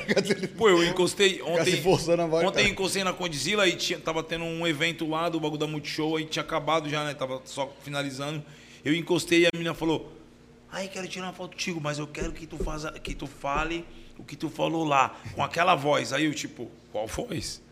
[0.58, 1.76] Pô, eu encostei ontem.
[1.76, 2.68] se forçando a voz, ontem cara.
[2.68, 6.16] eu encostei na Condizila e tinha, tava tendo um evento lá do bagulho da Multishow,
[6.16, 7.14] aí tinha acabado já, né?
[7.14, 8.44] Tava só finalizando.
[8.84, 10.12] Eu encostei e a menina falou:
[10.70, 13.86] Ai, quero tirar uma foto contigo, mas eu quero que tu, faça, que tu fale
[14.18, 16.12] o que tu falou lá, com aquela voz.
[16.12, 17.62] Aí eu, tipo, qual voz?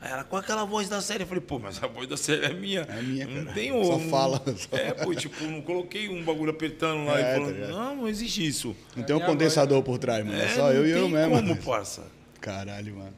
[0.00, 1.22] Aí ela, com aquela voz da série.
[1.22, 2.80] Eu falei, pô, mas a voz da série é minha.
[2.82, 3.54] É minha, Não cara.
[3.54, 7.20] tem Só um- fala, só- É, pô, tipo, não coloquei um bagulho apertando lá É,
[7.20, 7.70] e tá falando, ligado?
[7.70, 8.76] não, não existe isso.
[8.94, 10.38] Não tem um condensador por trás, mano.
[10.38, 11.34] É, só eu e eu mesmo.
[11.36, 12.02] como, parça.
[12.40, 13.12] Caralho, mano.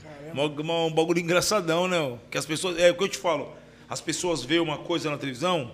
[0.62, 2.16] Mó- Um bagulho engraçadão, né?
[2.30, 2.78] Que as pessoas.
[2.78, 3.52] É o que eu te falo.
[3.88, 5.72] As pessoas veem uma coisa na televisão,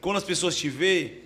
[0.00, 1.24] quando as pessoas te vê,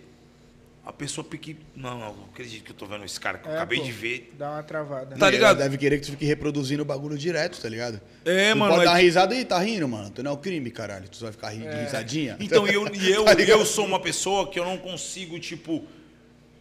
[0.87, 1.57] a pessoa pique.
[1.75, 3.85] Não, não, não acredito que eu tô vendo esse cara que eu É, acabei pô,
[3.85, 4.33] de ver.
[4.39, 5.17] Dá uma travada.
[5.17, 5.57] Tá E ligado?
[5.57, 8.01] Ela deve querer que tu fique reproduzindo o bagulho direto, tá ligado?
[8.25, 10.11] É, tu mano, Pode é dar uma que- risada e tá rindo, mano.
[10.11, 11.09] Tu não é o crime, caralho.
[11.09, 12.37] Tu só vai ficar ri- de risadinha.
[12.41, 15.85] Então, e eu, e eu, Tá eu sou uma pessoa que eu não consigo, tipo.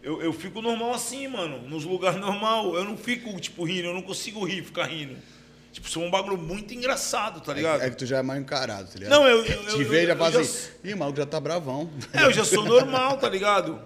[0.01, 1.61] Eu, eu fico normal assim, mano.
[1.67, 2.75] Nos lugares normal.
[2.75, 3.87] Eu não fico, tipo, rindo.
[3.87, 5.15] Eu não consigo rir, ficar rindo.
[5.73, 7.81] Tipo, sou um bagulho muito engraçado, tá ligado?
[7.81, 9.09] É que tu já é mais encarado, tá ligado?
[9.11, 11.89] Não, eu- eu- Te e já já- assim, ih, o maluco já tá bravão.
[12.13, 13.81] É, eu já sou normal, tá ligado?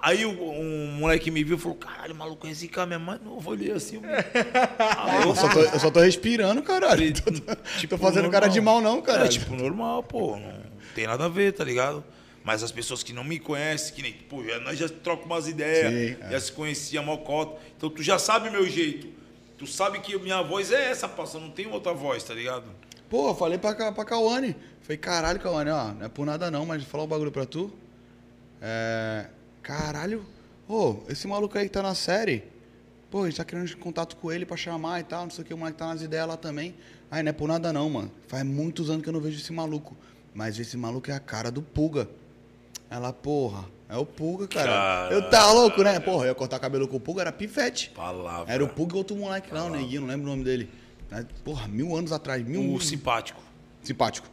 [0.00, 3.48] Aí o- um moleque me viu e falou, caralho, maluco, esse cara mesmo mais novo.
[3.50, 4.02] Eu olhei assim, eu...
[4.78, 7.12] Aí Eu só tô, eu só tô respirando, caralho.
[7.14, 9.26] Tô, tô- Tipo, tô fazendo cara de mal, não, caralho.
[9.26, 10.36] É, tipo, normal, pô.
[10.36, 10.52] Não
[10.92, 12.04] tem nada a ver, tá ligado?
[12.42, 15.46] Mas as pessoas que não me conhecem, que nem, pô, já, nós já trocamos umas
[15.46, 16.30] ideias, Sim, é.
[16.32, 17.60] já se conhecia mocota.
[17.76, 19.06] Então tu já sabe meu jeito.
[19.62, 22.64] Tu sabe que minha voz é essa, parça, não tem outra voz, tá ligado?
[23.08, 24.56] Pô, falei pra, pra Cauane.
[24.80, 27.72] Falei, caralho, Cauane, ó, não é por nada não, mas falar um bagulho pra tu.
[28.60, 29.26] É,
[29.62, 30.26] caralho,
[30.68, 32.42] ô, esse maluco aí que tá na série,
[33.08, 35.46] pô, a gente tá querendo contato com ele pra chamar e tal, não sei o
[35.46, 36.74] que, o moleque tá nas ideias lá também.
[37.08, 38.10] Aí não é por nada não, mano.
[38.26, 39.96] Faz muitos anos que eu não vejo esse maluco.
[40.34, 42.08] Mas esse maluco é a cara do Puga.
[42.90, 45.08] Ela, porra, é o Puga, cara.
[45.12, 46.00] Eu tava louco, né?
[46.00, 47.90] Porra, eu ia cortar cabelo com o Puga, era pivete.
[47.90, 48.52] Palavra.
[48.52, 50.70] Era o Puga e outro moleque lá, o neguinho, não lembro o nome dele.
[51.10, 51.26] Né?
[51.44, 53.42] Porra, mil anos atrás, mil O simpático.
[53.82, 54.26] Simpático.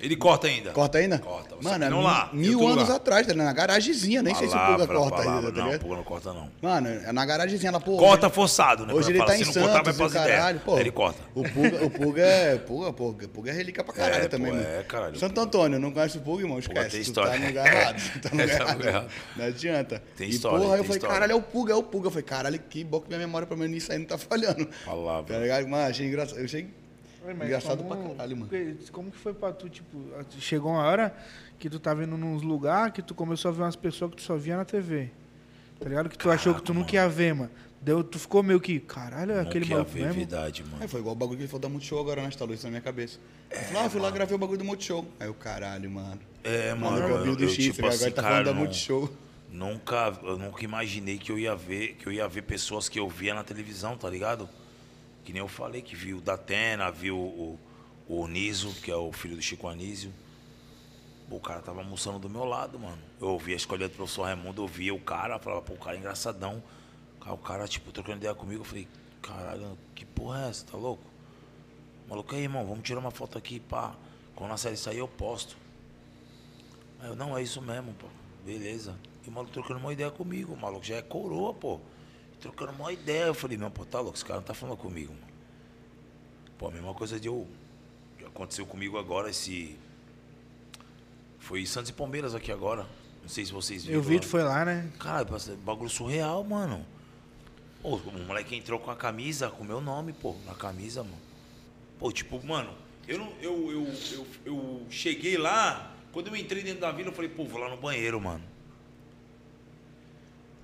[0.00, 0.70] Ele corta ainda.
[0.72, 1.18] Corta ainda?
[1.18, 1.54] Corta.
[1.56, 2.96] Você Mano, é não mil, lá, em mil anos lugar.
[2.96, 3.32] atrás, tá?
[3.34, 5.34] Na garagemzinha, nem sei se o Palavra, Puga corta palavra.
[5.40, 5.80] ainda, tá Não, ligado?
[5.82, 6.50] Puga não corta não.
[6.60, 7.96] Mano, é na garagemzinha, ela, pô.
[7.96, 8.92] Corta hoje- forçado, né?
[8.92, 10.78] Hoje ele fala, tá em se não cortar, vai Santos, o caralho, pô.
[10.78, 11.20] Ele corta.
[11.34, 12.58] O Puga, o Puga é.
[12.58, 14.68] Puga, o Puga é relíquia pra caralho É, também, pô, mano.
[14.68, 15.18] é, caralho.
[15.18, 16.60] Santo Antônio, não conhece o Puga, irmão?
[16.60, 16.90] Puga Esquece.
[16.90, 17.32] tem tu história.
[17.32, 18.02] tá no lugar errado.
[18.12, 19.06] Tu tá no lugar Tá errado.
[19.36, 20.02] Não adianta.
[20.16, 22.08] Tem e história, porra, eu falei, caralho, é o Puga, é o Puga.
[22.08, 24.68] Eu falei, caralho, que bom que minha memória pra mim nisso aí não tá falhando.
[24.84, 25.32] Palavra.
[25.34, 25.66] Tá ligado?
[25.68, 26.38] Mano, achei engraçado.
[26.38, 26.66] Eu achei
[27.24, 28.50] Mas engraçado como- pra caralho, mano.
[28.92, 29.98] Como que foi pra tu, tipo,
[30.38, 31.14] chegou uma hora
[31.58, 34.22] que tu tava indo nos lugares que tu começou a ver umas pessoas que tu
[34.22, 35.10] só via na TV.
[35.80, 36.08] Tá ligado?
[36.08, 37.50] Que tu achou que tu nunca ia ver, mano.
[37.80, 40.14] Deu, tu ficou meio que, caralho, é aquele maluco mesmo.
[40.14, 40.78] verdade, mano.
[40.80, 42.30] Aí foi igual o bagulho que ele falou da Multishow agora, né?
[42.30, 43.18] Tá isso na minha cabeça.
[43.50, 45.04] Ele falou, ah, fui lá gravei o bagulho do Multishow.
[45.20, 46.18] Aí o caralho, mano.
[46.42, 48.46] É, Mano, mano, eu o eu, do eu, X, tipo agora assim, tá cara, falando
[48.46, 49.10] da não- Multishow.
[49.50, 53.08] Nunca, eu nunca imaginei que eu ia ver, que eu ia ver pessoas que eu
[53.08, 54.48] via na televisão, tá ligado?
[55.24, 57.58] Que nem eu falei, que viu o Datena, viu o,
[58.06, 58.28] o
[58.82, 60.12] que é o filho do Chico Anísio.
[61.28, 62.98] Pô, o cara tava almoçando do meu lado, mano.
[63.20, 65.96] Eu ouvia a escolha do professor Raimundo, eu via o cara, falava, pô, o cara
[65.96, 66.62] é engraçadão.
[67.26, 68.86] O cara, tipo, trocando ideia comigo, eu falei,
[69.22, 71.02] caralho, que porra é essa, tá louco?
[72.06, 73.94] Maluco, aí, irmão, vamos tirar uma foto aqui, pá.
[74.36, 75.56] Quando a série sair, eu posto.
[77.00, 78.06] Aí eu, não, é isso mesmo, pô.
[78.44, 78.94] Beleza.
[79.24, 80.52] E o maluco trocando uma ideia comigo.
[80.52, 81.80] O maluco já é coroa, pô.
[82.44, 83.24] Trocando uma ideia.
[83.24, 85.32] Eu falei, não, pô, tá louco, esse cara não tá falando comigo, mano.
[86.58, 87.48] Pô, a mesma coisa de eu.
[88.18, 89.78] Que aconteceu comigo agora, esse.
[91.38, 92.86] Foi Santos e Palmeiras aqui agora.
[93.22, 93.98] Não sei se vocês viram.
[93.98, 94.92] Eu vi, tu foi lá, né?
[95.00, 95.26] Cara,
[95.64, 96.84] bagulho surreal, mano.
[97.80, 101.16] Pô, o moleque entrou com a camisa, com o meu nome, pô, na camisa, mano.
[101.98, 102.74] Pô, tipo, mano,
[103.08, 103.32] eu não.
[103.40, 107.46] Eu, eu, eu, eu cheguei lá, quando eu entrei dentro da vila, eu falei, pô,
[107.46, 108.44] vou lá no banheiro, mano.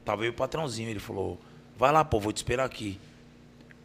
[0.04, 1.40] Tava aí o patrãozinho, ele falou,
[1.80, 3.00] vai lá, pô, vou te esperar aqui.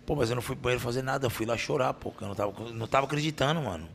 [0.06, 2.26] Pô, mas eu não fui pro banheiro fazer nada, eu fui lá chorar, pô, porque
[2.26, 3.88] eu não tava, não tava acreditando, mano.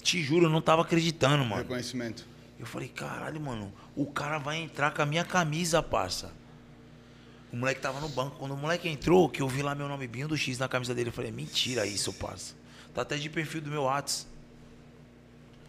[0.00, 1.62] Te juro, eu não tava acreditando, mano.
[1.62, 2.24] Reconhecimento.
[2.60, 6.32] Eu falei, caralho, mano, o cara vai entrar com a minha camisa, parça.
[7.52, 8.36] O moleque tava no banco.
[8.38, 10.94] Quando o moleque entrou, que eu vi lá meu nome Binho do X na camisa
[10.94, 12.54] dele, eu falei, mentira isso, parça.
[12.94, 14.28] Tá até de perfil do meu Whats.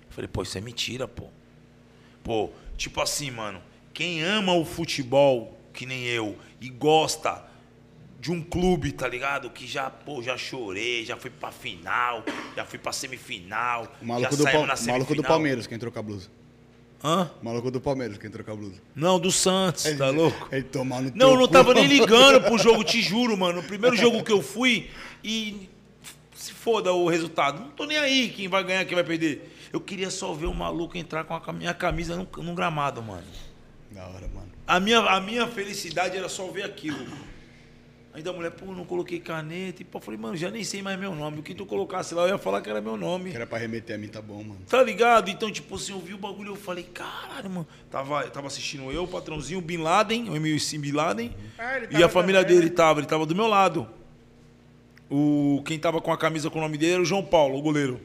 [0.08, 1.28] Eu falei, pô, isso é mentira, pô.
[2.24, 3.60] Pô, tipo assim, mano,
[3.92, 7.44] quem ama o futebol, que nem eu, e gosta
[8.20, 9.50] de um clube, tá ligado?
[9.50, 12.24] Que já, pô, já chorei, já fui pra final,
[12.56, 15.24] já fui pra semifinal, O maluco, já do, Pal- na o maluco do semifinal.
[15.30, 16.30] Palmeiras que entrou com a blusa.
[17.04, 17.30] Hã?
[17.42, 18.82] O maluco do Palmeiras que entrou com a blusa.
[18.96, 20.48] Não, do Santos, tá louco?
[20.54, 23.60] Ele tomar no Não, eu não tava nem ligando pro jogo, te juro, mano.
[23.60, 24.90] O primeiro jogo que eu fui
[25.22, 25.70] e
[26.34, 27.60] se foda o resultado.
[27.60, 29.54] Não tô nem aí quem vai ganhar, quem vai perder.
[29.74, 33.28] Eu queria só ver o maluco entrar com a minha camisa num, num gramado, mano.
[33.92, 34.53] Da hora, mano.
[34.66, 37.06] A minha, a minha felicidade era só ver aquilo.
[38.14, 39.82] Ainda a mulher, pô, não coloquei caneta.
[39.82, 41.40] E pô, eu falei, mano, já nem sei mais meu nome.
[41.40, 43.32] O que tu colocasse lá, eu ia falar que era meu nome.
[43.32, 44.60] Que era pra remeter a mim, tá bom, mano.
[44.70, 45.30] Tá ligado?
[45.30, 47.68] Então, tipo assim, eu vi o bagulho eu falei, caralho, mano.
[47.90, 51.36] Tava, tava assistindo eu, o patrãozinho, o Bin Laden, o MC Bin Laden.
[51.58, 52.76] Ah, e a família também, dele né?
[52.76, 53.90] tava, ele tava do meu lado.
[55.10, 57.62] O, quem tava com a camisa com o nome dele era o João Paulo, o
[57.64, 58.00] goleiro.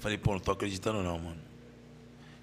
[0.00, 1.38] Falei, pô, não tô acreditando não, mano.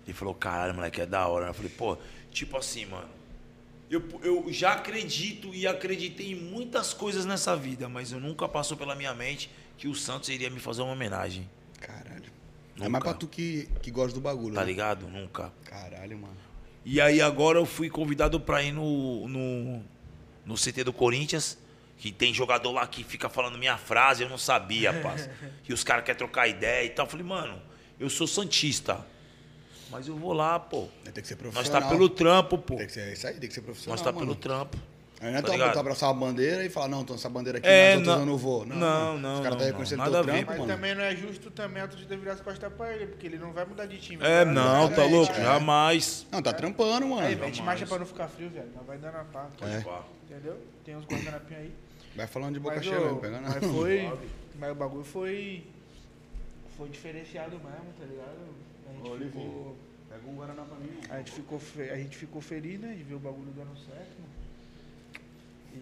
[0.05, 1.47] Ele falou, caralho, moleque, é da hora.
[1.47, 1.97] Eu falei, pô,
[2.31, 3.09] tipo assim, mano.
[3.89, 8.75] Eu, eu já acredito e acreditei em muitas coisas nessa vida, mas eu nunca passou
[8.75, 11.49] pela minha mente que o Santos iria me fazer uma homenagem.
[11.79, 12.25] Caralho.
[12.75, 12.89] É Nunca.
[12.89, 14.67] mais pra tu que, que gosta do bagulho, Tá né?
[14.67, 15.07] ligado?
[15.07, 15.53] Nunca.
[15.63, 16.35] Caralho, mano.
[16.83, 19.83] E aí agora eu fui convidado pra ir no, no,
[20.45, 21.57] no CT do Corinthians,
[21.97, 25.31] que tem jogador lá que fica falando minha frase, eu não sabia, parça.
[25.67, 27.05] e os caras querem trocar ideia e tal.
[27.05, 27.61] Eu falei, mano,
[27.99, 29.05] eu sou santista.
[29.89, 30.87] Mas eu vou lá, pô.
[31.03, 31.81] Tem que ser Nós profissional.
[31.81, 32.75] tá pelo trampo, pô.
[32.75, 34.25] Tem que ser isso aí, tem que ser profissional, Nós tá mano.
[34.25, 34.77] pelo trampo.
[35.19, 37.67] Aí não é tá tu, abraçar uma bandeira e falar, não, tô nessa bandeira aqui,
[37.67, 38.63] É, mas não- eu não vou.
[38.67, 40.05] Não, não, não, Os caras não, tá reconhecendo não.
[40.11, 40.71] teu a trampo, Mas mano.
[40.71, 43.51] também não é justo também a torcida virar as costas pra ele, porque ele não
[43.51, 44.23] vai mudar de time.
[44.23, 45.33] É, Vai não, mudar tá de louco?
[45.33, 45.43] time.
[45.45, 46.27] Jamais.
[46.31, 47.21] Não, tá trampando, mano.
[47.27, 48.69] Aí, mete marcha pra não ficar frio, velho.
[48.75, 49.47] Não vai dando a pá.
[49.63, 49.83] É.
[50.31, 50.57] Entendeu?
[50.85, 51.73] Tem uns guardanapinhos aí.
[52.15, 53.15] Vai falando de boca Mas, cheia, velho.
[53.15, 53.67] Pega mas nada.
[53.69, 54.13] foi.
[54.59, 55.63] Mas o bagulho foi.
[56.77, 58.37] Foi diferenciado mesmo, tá ligado?
[59.13, 59.77] A gente Ô, ficou.
[60.09, 62.93] Pega um Guaraná pra mim, A gente ficou, fe- a gente ficou feliz, né?
[62.95, 64.37] De ver o bagulho dando certo, mano.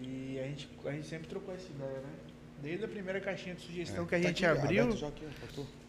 [0.02, 2.10] E a gente, a gente sempre trocou essa ideia, né?
[2.62, 4.88] Desde a primeira caixinha de sugestão que a gente abriu.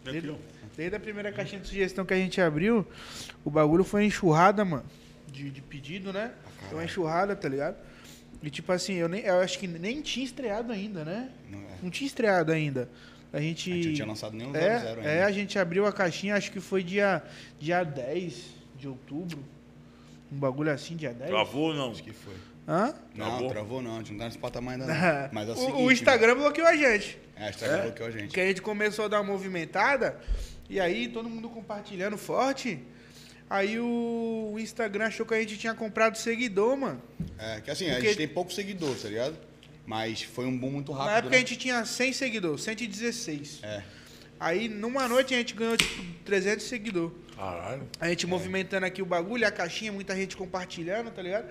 [0.04, 0.34] Desde,
[0.76, 2.86] desde a primeira caixinha de sugestão que a gente abriu,
[3.44, 4.84] o bagulho foi enxurrada, mano.
[5.26, 6.32] de, de pedido, né?
[6.68, 7.76] Foi uma enxurrada, tá ligado?
[8.42, 11.30] E tipo assim, eu, nem, eu acho que nem tinha estreado ainda, né?
[11.50, 11.78] Não, é.
[11.82, 12.88] Não tinha estreado ainda.
[13.32, 13.70] A gente.
[13.70, 15.02] A gente não tinha lançado nenhum 00 é, ainda.
[15.02, 17.22] é, a gente abriu a caixinha, acho que foi dia,
[17.58, 18.44] dia 10
[18.76, 19.38] de outubro.
[20.30, 21.30] Um bagulho assim, dia 10.
[21.30, 21.90] Travou ou não?
[21.90, 22.34] Acho que foi.
[22.66, 22.94] Hã?
[23.14, 23.48] Não, Travou?
[23.48, 23.94] travou não.
[23.94, 24.94] A gente não tá nesse patamar ainda não.
[25.32, 27.16] Mas é o, o, seguinte, o Instagram bloqueou a gente.
[27.16, 27.28] mano.
[27.36, 28.34] É, o Instagram bloqueou a gente.
[28.34, 30.20] Que a gente começou a dar uma movimentada,
[30.68, 32.78] e aí todo mundo compartilhando forte.
[33.50, 37.02] Aí o, Instagram achou que a gente tinha comprado seguidor, mano.
[37.38, 39.34] É, que assim, a Porque- gente tem pouco seguidor, tá ligado?
[39.88, 41.36] Mas foi um boom muito rápido, Na época né?
[41.36, 43.60] a gente tinha 100 seguidores, 116.
[43.62, 43.82] É.
[44.38, 47.16] Aí numa noite a gente ganhou tipo 300 seguidores.
[47.34, 47.88] Caralho.
[47.98, 51.46] A gente movimentando aqui o bagulho, a caixinha, muita gente compartilhando, tá ligado?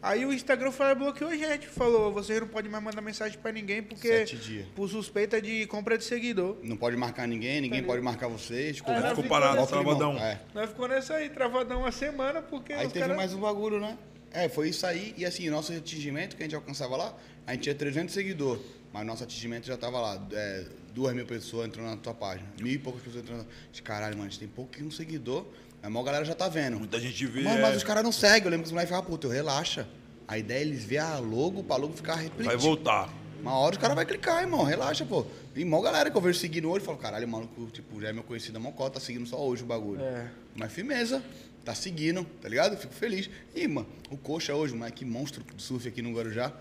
[0.00, 1.66] Aí o Instagram e bloqueou a gente.
[1.66, 4.66] Falou, vocês não podem mais mandar mensagem pra ninguém porque Sete dias.
[4.76, 6.58] por suspeita de compra de seguidor.
[6.62, 8.76] Não pode marcar ninguém, ninguém Tá pode marcar vocês.
[8.76, 10.16] Ficou, É, ficou ficou parado, travadão.
[10.18, 10.40] É.
[10.54, 13.16] Nós ficou nessa aí, travadão uma semana, porque Aí os teve caras...
[13.16, 13.98] mais um bagulho, né?
[14.32, 15.14] É, foi isso aí.
[15.16, 17.14] E assim, nosso atingimento que a gente alcançava lá,
[17.46, 18.62] a gente tinha 300 seguidores.
[18.92, 20.28] Mas nosso atingimento já tava lá.
[20.32, 22.46] É, duas mil pessoas entrando na tua página.
[22.60, 23.46] Mil e poucas pessoas entrando.
[23.72, 25.46] De caralho, mano, a gente tem pouquinho seguidor.
[25.82, 26.78] A maior galera já tá vendo.
[26.78, 27.42] Muita gente vê.
[27.42, 28.44] Mano, é, mas os caras não seguem.
[28.44, 29.88] Eu lembro que os moleques falavam, puta, relaxa.
[30.28, 32.46] A ideia é eles verem a logo pra logo ficar repetindo.
[32.46, 33.12] Vai voltar.
[33.40, 34.62] Uma hora os caras vão clicar, irmão.
[34.62, 35.26] Relaxa, pô.
[35.56, 38.22] E mó galera que eu vejo seguindo hoje, falo, caralho, maluco, tipo, já é meu
[38.22, 40.00] conhecido, a Mocó, tá seguindo só hoje o bagulho.
[40.00, 40.30] É.
[40.54, 41.22] Mas firmeza,
[41.64, 42.76] tá seguindo, tá ligado?
[42.76, 43.28] Fico feliz.
[43.54, 46.52] Ih, mano, o Coxa hoje, moleque monstro de surf aqui no Guarujá,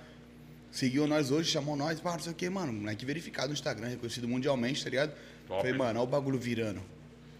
[0.71, 2.71] seguiu nós hoje, chamou nós, pá, não sei o que, mano.
[2.73, 5.13] Moleque verificado no Instagram, reconhecido mundialmente, tá ligado?
[5.47, 6.81] Top, Falei, mano, olha o bagulho virando.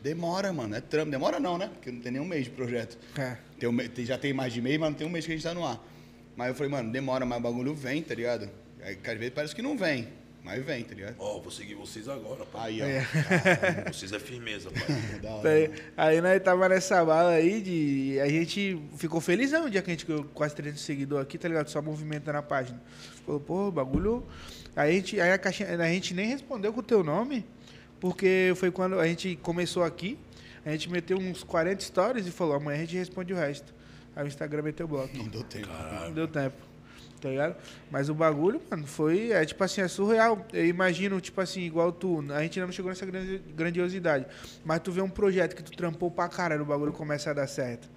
[0.03, 1.11] Demora, mano, é trampo.
[1.11, 1.69] Demora não, né?
[1.73, 2.97] Porque não tem nem um mês de projeto.
[3.17, 3.37] É.
[3.59, 5.35] Tem um, tem- já tem mais de mês, mas não tem um mês que a
[5.35, 5.79] gente tá no ar.
[6.35, 8.49] Mas eu falei, mano, demora, mas o bagulho vem, tá ligado?
[8.81, 10.07] Aí, às vezes parece que não vem,
[10.43, 11.15] mas vem, tá ligado?
[11.19, 12.81] Ó, vou seguir vocês agora, pai.
[12.81, 12.85] Aí, ó.
[12.85, 13.91] É.
[13.93, 14.81] Vocês é firmeza, pai.
[15.21, 15.81] Da hora, Aí, mano.
[15.97, 18.19] aí nós tava nessa bala aí de.
[18.21, 21.37] A gente ficou feliz né, um dia que a gente ganhou quase 300 seguidores aqui,
[21.37, 21.67] tá ligado?
[21.69, 22.81] Só movimentando a página.
[23.25, 24.23] Falou, pô, bagulho.
[24.75, 27.45] Aí a gente, aí a, caixinha, a gente nem respondeu com o teu nome,
[27.99, 30.17] porque foi quando a gente começou aqui,
[30.65, 33.73] a gente meteu uns 40 stories e falou, amanhã a gente responde o resto.
[34.15, 35.15] Aí o Instagram meteu bloco.
[35.17, 35.69] Não deu tempo.
[36.03, 36.71] Não deu tempo.
[37.21, 37.55] Tá ligado?
[37.91, 39.31] Mas o bagulho, mano, foi.
[39.31, 40.45] É tipo assim, é surreal.
[40.51, 42.19] Eu imagino, tipo assim, igual tu.
[42.31, 44.25] A gente ainda não chegou nessa grandiosidade.
[44.65, 47.45] Mas tu vê um projeto que tu trampou pra caralho, o bagulho começa a dar
[47.45, 47.87] certo.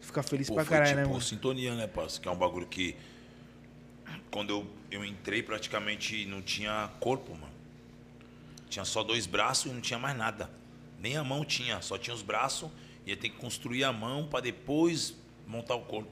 [0.00, 1.20] Fica feliz Pô, pra foi caralho, tipo né, mano?
[1.20, 2.22] sintonia, né, parceiro?
[2.22, 2.96] Que é um bagulho que.
[4.32, 7.52] Quando eu, eu entrei, praticamente não tinha corpo, mano.
[8.68, 10.50] Tinha só dois braços e não tinha mais nada.
[10.98, 12.70] Nem a mão tinha, só tinha os braços.
[13.06, 15.14] Ia ter que construir a mão pra depois
[15.46, 16.10] montar o corpo.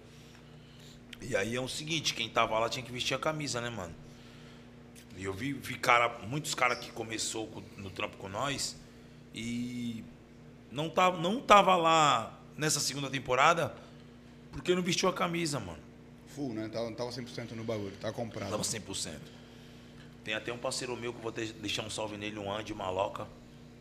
[1.22, 3.94] E aí é o seguinte, quem tava lá tinha que vestir a camisa, né, mano?
[5.16, 8.76] E eu vi, vi cara, muitos caras que começou com- no trampo com nós
[9.34, 10.04] e
[10.70, 13.74] não tava, não tava lá nessa segunda temporada
[14.52, 15.89] porque não vestiu a camisa, mano.
[16.34, 16.68] Full, né?
[16.72, 18.50] Tava, tava 100% no bagulho, tava comprado.
[18.50, 19.18] Tava 100%.
[20.24, 23.26] Tem até um parceiro meu que eu vou deixar um salve nele, um Andy Maloca,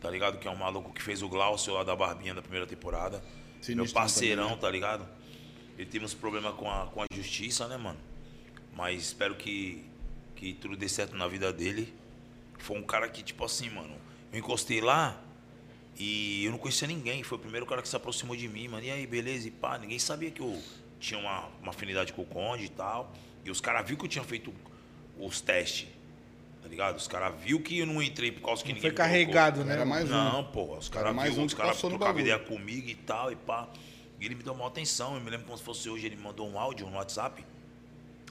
[0.00, 0.38] tá ligado?
[0.38, 3.18] Que é um maluco que fez o Glaucio lá da Barbinha da primeira temporada.
[3.18, 4.60] meu Sinistro parceirão, também, né?
[4.62, 5.08] tá ligado?
[5.78, 7.98] Ele teve uns problemas com a, com a justiça, né, mano?
[8.74, 9.84] Mas espero que,
[10.34, 11.94] que tudo dê certo na vida dele.
[12.58, 13.94] Foi um cara que, tipo assim, mano,
[14.32, 15.22] eu encostei lá
[15.98, 17.22] e eu não conhecia ninguém.
[17.22, 18.84] Foi o primeiro cara que se aproximou de mim, mano.
[18.84, 19.48] E aí, beleza?
[19.48, 20.60] E pá, ninguém sabia que eu
[21.00, 23.12] tinha uma, uma afinidade com o Conde e tal.
[23.44, 24.52] E os caras viram que eu tinha feito
[25.18, 25.88] os testes.
[26.62, 26.96] Tá ligado?
[26.96, 29.12] Os caras viram que eu não entrei por causa que Não ninguém foi colocou.
[29.12, 29.72] carregado, né?
[29.72, 30.12] Era mais um.
[30.12, 32.94] Não, pô, os caras mais viu, um os caras passou no trocavam ideia comigo e
[32.94, 33.66] tal, e pá.
[34.20, 35.14] E ele me deu uma atenção.
[35.14, 37.42] Eu me lembro como se fosse hoje, ele me mandou um áudio no WhatsApp.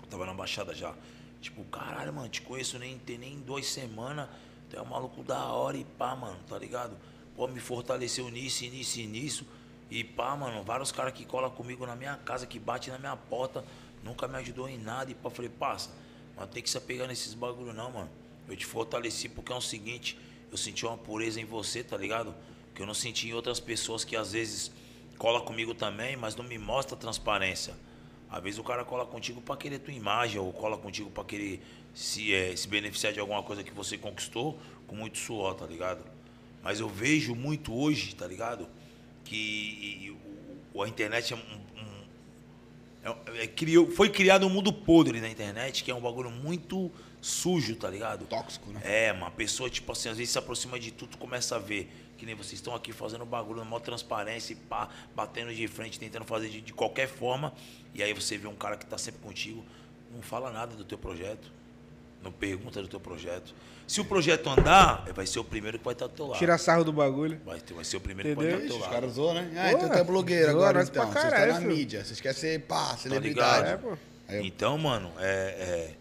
[0.01, 0.93] Eu tava na baixada já.
[1.41, 4.29] Tipo, caralho, mano, te conheço nem tem nem duas semanas.
[4.69, 6.95] Tu é um maluco da hora e pá, mano, tá ligado?
[7.35, 9.45] Pô, me fortaleceu nisso, e nisso e nisso.
[9.89, 13.15] E pá, mano, vários caras que colam comigo na minha casa, que bate na minha
[13.15, 13.63] porta,
[14.03, 15.09] nunca me ajudou em nada.
[15.11, 15.89] E pá, falei, passa,
[16.35, 18.09] mas tem que se apegar nesses bagulho não, mano.
[18.47, 20.17] Eu te fortaleci porque é o seguinte,
[20.51, 22.33] eu senti uma pureza em você, tá ligado?
[22.73, 24.71] Que eu não senti em outras pessoas que às vezes
[25.17, 27.75] cola comigo também, mas não me mostra transparência.
[28.29, 31.61] Às vezes o cara cola contigo pra querer tua imagem, ou cola contigo pra querer
[31.93, 36.03] se, eh, se beneficiar de alguma coisa que você conquistou com muito suor, tá ligado?
[36.63, 38.67] Mas eu vejo muito hoje, tá ligado?
[39.29, 40.17] Que
[40.73, 41.39] o- a internet é um.
[41.39, 41.99] um-
[43.35, 46.91] é- é- criou, foi criado um mundo podre na internet, que é um bagulho muito
[47.21, 48.25] sujo, tá ligado?
[48.25, 48.81] Tóxico, né?
[48.83, 52.25] É, uma pessoa, tipo assim, às vezes se aproxima de tudo, começa a ver que
[52.25, 56.25] nem vocês estão aqui fazendo bagulho, na maior transparência, e pá, batendo de frente, tentando
[56.25, 57.53] fazer de, de qualquer forma,
[57.93, 59.63] e aí você vê um cara que tá sempre contigo,
[60.11, 61.51] não fala nada do teu projeto.
[62.23, 63.53] Não pergunta do teu projeto.
[63.87, 66.37] Se o projeto andar, vai ser o primeiro que vai estar do teu lado.
[66.37, 67.39] Tira sarro do bagulho.
[67.45, 68.65] Vai, ter- vai ser o primeiro que vai Entendeu?
[68.65, 68.93] estar do teu os lado.
[68.93, 69.51] caras zoam, né?
[69.57, 71.03] Ah, Pô, então tu é blogueiro agora, então.
[71.05, 71.71] Vocês estão caralho, na filho.
[71.75, 72.05] mídia.
[72.05, 73.81] Vocês querem ser, pá, É, celebridade.
[73.81, 73.97] pô.
[74.27, 75.95] Aí eu- Então, mano, é, é-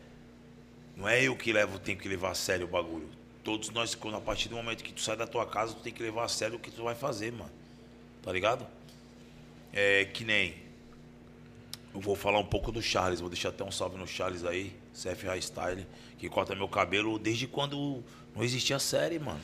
[0.96, 3.08] não é eu que levo, tenho que levar a sério o bagulho.
[3.42, 5.92] Todos nós, quando a partir do momento que tu sai da tua casa, tu tem
[5.92, 7.50] que levar a sério o que tu vai fazer, mano.
[8.22, 8.66] Tá ligado?
[9.72, 10.54] É que nem.
[11.94, 14.74] Eu vou falar um pouco do Charles, vou deixar até um salve no Charles aí,
[14.92, 15.86] CF High Style,
[16.18, 18.02] que corta meu cabelo desde quando
[18.34, 19.40] não existia série, mano.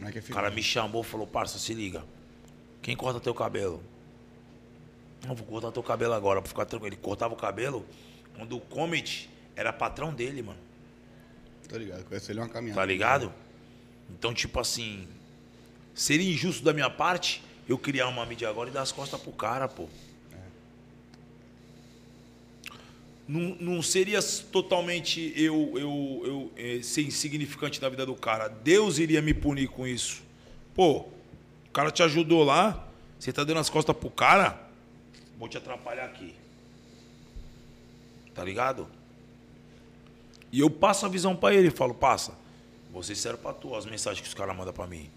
[0.00, 2.04] É que é O cara me chamou e falou, parça, se liga.
[2.82, 3.82] Quem corta teu cabelo?
[5.26, 6.94] Não, vou cortar teu cabelo agora, pra ficar tranquilo.
[6.94, 7.86] Ele cortava o cabelo
[8.36, 10.58] quando o Comet era patrão dele, mano.
[11.68, 12.80] Tô ligado, conheço ele é uma caminhada.
[12.80, 13.32] Tá ligado?
[14.10, 15.08] Então, tipo assim,
[15.94, 19.32] seria injusto da minha parte eu criar uma mídia agora e dar as costas pro
[19.32, 19.88] cara, pô.
[23.26, 24.20] Não, não seria
[24.52, 28.48] totalmente eu, eu, eu eh, ser insignificante na vida do cara.
[28.48, 30.22] Deus iria me punir com isso.
[30.74, 32.86] Pô, o cara te ajudou lá,
[33.18, 34.64] você tá dando as costas pro cara,
[35.38, 36.34] Vou te atrapalhar aqui.
[38.34, 38.88] Tá ligado?
[40.50, 42.36] E eu passo a visão pra ele, falo, passa.
[42.92, 45.10] Você serve pra tu, as mensagens que os caras mandam pra mim.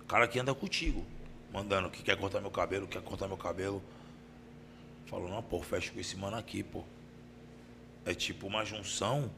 [0.00, 1.04] O cara que anda contigo,
[1.52, 3.82] mandando que quer cortar meu cabelo, quer cortar meu cabelo.
[5.06, 6.84] Falo, não, pô, fecha com esse mano aqui, pô.
[8.04, 9.30] É tipo uma junção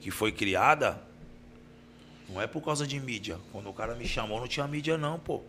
[0.00, 1.00] que foi criada.
[2.28, 3.38] Não é por causa de mídia.
[3.50, 5.42] Quando o cara me chamou, não tinha mídia, não, pô.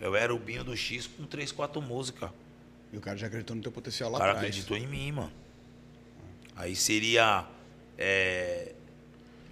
[0.00, 2.30] Eu era o Binho do X com 3, 4 músicas.
[2.92, 4.48] E o cara já acreditou no teu potencial O lá cara atrás.
[4.48, 5.32] acreditou em mim, mano.
[6.56, 7.46] Aí seria
[7.98, 8.72] é,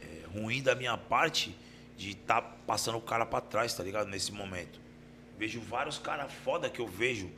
[0.02, 1.54] é, ruim da minha parte
[1.96, 4.08] de estar passando o cara pra trás, tá ligado?
[4.08, 4.80] Nesse momento.
[5.38, 7.30] Vejo vários caras foda que eu vejo.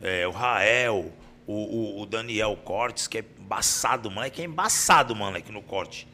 [0.00, 1.12] É, o Rael,
[1.46, 4.26] o, o- o Daniel Cortes, que é embaçado, mano.
[4.26, 6.06] É que é embaçado, mano, aqui no corte.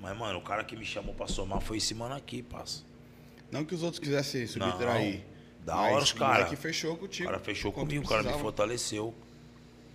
[0.00, 2.82] Mas, mano, o cara que me chamou pra somar foi esse mano aqui, parça.
[3.50, 5.22] Não que os outros quisessem Não, subtrair.
[5.64, 6.56] da mas hora os o cara.
[6.56, 7.28] fechou O contigo.
[7.28, 8.42] cara fechou comigo, o cara me precisava.
[8.42, 9.14] fortaleceu.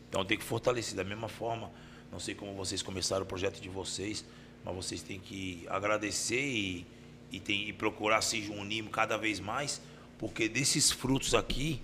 [0.10, 1.72] Então tem que fortalecer da mesma forma.
[2.12, 4.26] Não sei como vocês começaram o projeto de vocês,
[4.66, 6.86] mas vocês têm que agradecer e,
[7.32, 9.82] e, tem, e procurar se unir cada vez mais,
[10.20, 11.82] porque desses frutos aqui,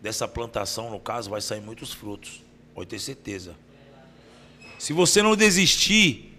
[0.00, 2.42] dessa plantação, no caso, vai sair muitos frutos.
[2.74, 3.56] Pode ter certeza.
[4.78, 6.38] Se você não desistir,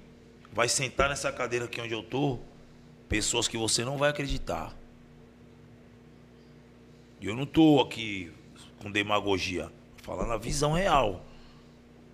[0.52, 2.40] vai sentar nessa cadeira aqui onde eu tô,
[3.08, 4.76] pessoas que você não vai acreditar.
[7.20, 8.32] E eu não tô aqui
[8.82, 9.70] com demagogia,
[10.02, 11.26] falando a visão real.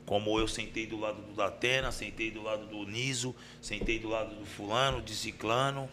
[0.06, 4.36] Como eu sentei do lado do Datena, sentei do lado do Niso, sentei do lado
[4.36, 5.90] do fulano, de ciclano,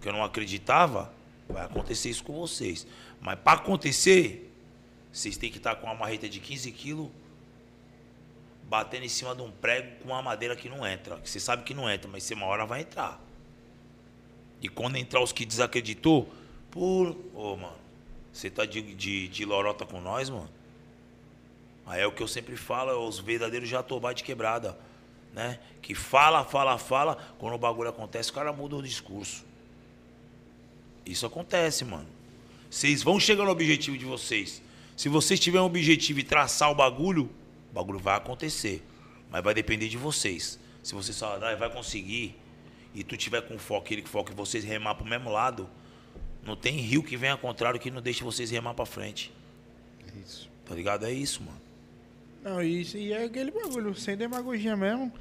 [0.00, 1.12] que eu não acreditava,
[1.48, 2.86] vai acontecer isso com vocês.
[3.20, 4.52] Mas para acontecer,
[5.16, 7.08] vocês têm que estar com uma marreta de 15 quilos,
[8.64, 11.16] batendo em cima de um prego com uma madeira que não entra.
[11.16, 13.18] Que você sabe que não entra, mas você uma hora vai entrar.
[14.60, 16.30] E quando entrar os que desacreditou,
[16.70, 17.78] pô, ô mano,
[18.30, 20.50] você tá de, de, de lorota com nós, mano?
[21.86, 24.78] Aí é o que eu sempre falo, é os verdadeiros jatobá de quebrada,
[25.32, 25.58] né?
[25.80, 29.46] Que fala, fala, fala, quando o bagulho acontece, o cara muda o discurso.
[31.06, 32.08] Isso acontece, mano.
[32.68, 34.65] Vocês vão chegar no objetivo de vocês.
[34.96, 37.28] Se vocês tiverem um objetivo e traçar o bagulho,
[37.70, 38.82] o bagulho vai acontecer.
[39.30, 40.58] Mas vai depender de vocês.
[40.82, 42.34] Se você só ah, vai conseguir
[42.94, 45.68] e tu tiver com foco, aquele foco e vocês remar pro mesmo lado,
[46.42, 49.32] não tem rio que venha ao contrário que não deixe vocês remar pra frente.
[50.06, 50.48] É isso.
[50.64, 51.04] Tá ligado?
[51.04, 51.60] É isso, mano.
[52.42, 55.12] Não, isso e é aquele bagulho, sem demagogia mesmo.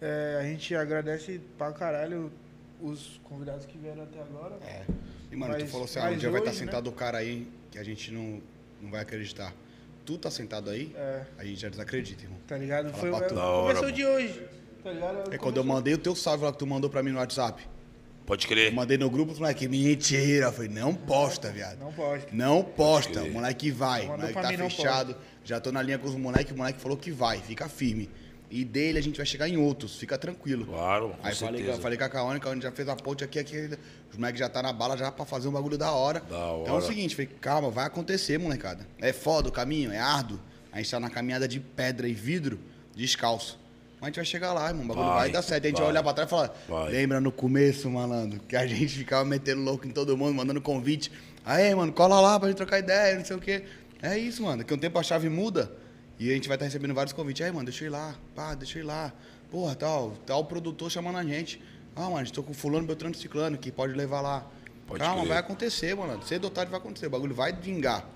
[0.00, 2.32] É, a gente agradece pra caralho
[2.80, 4.56] os convidados que vieram até agora.
[4.66, 4.84] É.
[5.30, 6.66] E, mano, tu Mas- falou assim, ah, um dia vai estar hoje, né?
[6.66, 8.42] sentado o cara aí que a gente não,
[8.82, 9.54] não vai acreditar.
[10.04, 11.22] Tu tá sentado aí, É.
[11.38, 12.38] a gente já desacredita, irmão.
[12.46, 12.90] Tá ligado?
[12.90, 14.42] Fala Foi pra o começou de hoje.
[14.82, 15.32] Tá ligado?
[15.32, 17.62] É quando eu mandei o teu salve lá que tu mandou pra mim no WhatsApp.
[18.26, 18.72] Pode Eu crer.
[18.72, 20.46] mandei no grupo, moleque, mentira.
[20.46, 21.78] Eu falei, não posta, viado.
[21.78, 22.26] Não pode.
[22.32, 24.06] Não posta, o moleque vai.
[24.06, 25.16] O moleque tá mim, fechado.
[25.44, 28.08] Já tô na linha com os moleques, o moleque falou que vai, fica firme.
[28.54, 30.66] E dele a gente vai chegar em outros, fica tranquilo.
[30.66, 31.80] Claro, com Aí falei, certeza.
[31.80, 33.70] falei com a Kaone, a Kaone já fez a ponte aqui, aqui.
[34.10, 36.20] Os moleques já tá na bala já pra fazer um bagulho da hora.
[36.20, 36.60] Da hora.
[36.62, 38.86] Então é o seguinte, falei, calma, vai acontecer, molecada.
[39.00, 40.38] É foda o caminho, é árduo.
[40.70, 42.60] A gente tá na caminhada de pedra e vidro,
[42.94, 43.58] descalço.
[43.98, 44.84] Mas a gente vai chegar lá, irmão.
[44.84, 45.64] O bagulho vai, Vai, dar certo.
[45.64, 45.92] A gente vai vai.
[45.92, 46.90] olhar pra trás e falar, Vai.
[46.92, 51.10] lembra no começo, malandro, que a gente ficava metendo louco em todo mundo, mandando convite.
[51.42, 53.64] Aí, mano, cola lá pra gente trocar ideia, não sei o quê.
[54.02, 54.62] É isso, mano.
[54.68, 55.72] A um tempo a chave muda
[56.18, 57.44] e a gente vai estar recebendo vários convites.
[57.44, 58.14] Aí, mano, deixa eu ir lá.
[58.34, 59.12] Pá, deixa eu ir lá.
[59.50, 61.60] Porra, tal, tal produtor chamando a gente.
[61.94, 64.46] Ah, mano, estou com fulano, Beltrano, Ciclano, que pode levar lá.
[64.86, 65.28] Pode Calma, crer.
[65.28, 66.22] vai acontecer, mano.
[66.22, 67.06] Cedo ou tarde vai acontecer.
[67.06, 68.06] O bagulho vai vingar.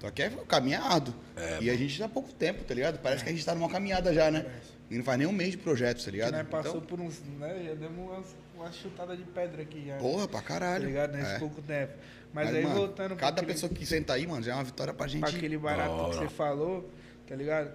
[0.00, 1.14] Só que é, o caminho é árduo.
[1.60, 2.98] e a gente tá há pouco tempo, tá ligado?
[3.00, 4.46] Parece que a gente tá numa caminhada já, né?
[4.90, 6.32] E não faz nem um mês de projeto, tá ligado?
[6.32, 7.20] Nós passou Então, por uns.
[7.38, 8.26] Né, já demos umas,
[8.56, 9.96] umas chutadas de pedra aqui já.
[9.96, 10.86] porra, pra Tá caralho.
[10.86, 11.12] ligado?
[11.16, 11.38] Nesse É.
[11.38, 11.92] pouco tempo.
[12.32, 14.54] Mas, Mas, aí mano, voltando pra Cada aquele- pessoa que senta aí, mano, já é
[14.54, 15.20] uma vitória pra gente.
[15.20, 16.88] pra aquele barato que você falou,
[17.28, 17.70] tá ligado?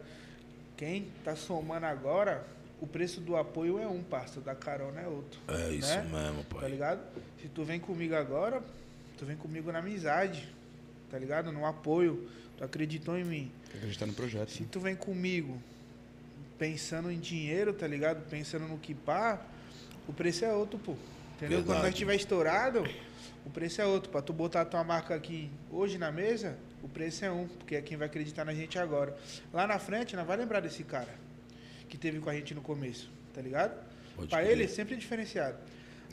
[0.75, 2.45] Quem tá somando agora,
[2.81, 5.39] o preço do apoio é um, parça, da carona é outro.
[5.47, 6.01] É isso né?
[6.11, 6.69] mesmo, Tá pai.
[6.71, 7.01] ligado?
[7.41, 8.61] Se tu vem comigo agora,
[9.17, 10.47] tu vem comigo na amizade,
[11.09, 11.51] tá ligado?
[11.51, 12.27] No apoio.
[12.57, 13.51] Tu acreditou em mim.
[13.75, 14.49] Acreditar no projeto.
[14.51, 15.61] Se tu vem comigo
[16.57, 18.27] pensando em dinheiro, tá ligado?
[18.29, 19.41] Pensando no que pá,
[20.07, 20.95] o preço é outro, pô.
[21.35, 21.59] Entendeu?
[21.59, 21.95] Quando nós Verdade.
[21.95, 22.83] tiver estourado,
[23.45, 24.09] o preço é outro.
[24.09, 27.75] Pra tu botar a tua marca aqui hoje na mesa, o preço é um, porque
[27.75, 29.17] é quem vai acreditar na gente agora.
[29.53, 31.15] Lá na frente, nós vai lembrar desse cara
[31.87, 33.73] que teve com a gente no começo, tá ligado?
[34.29, 34.47] Crer.
[34.47, 35.57] ele, sempre é diferenciado.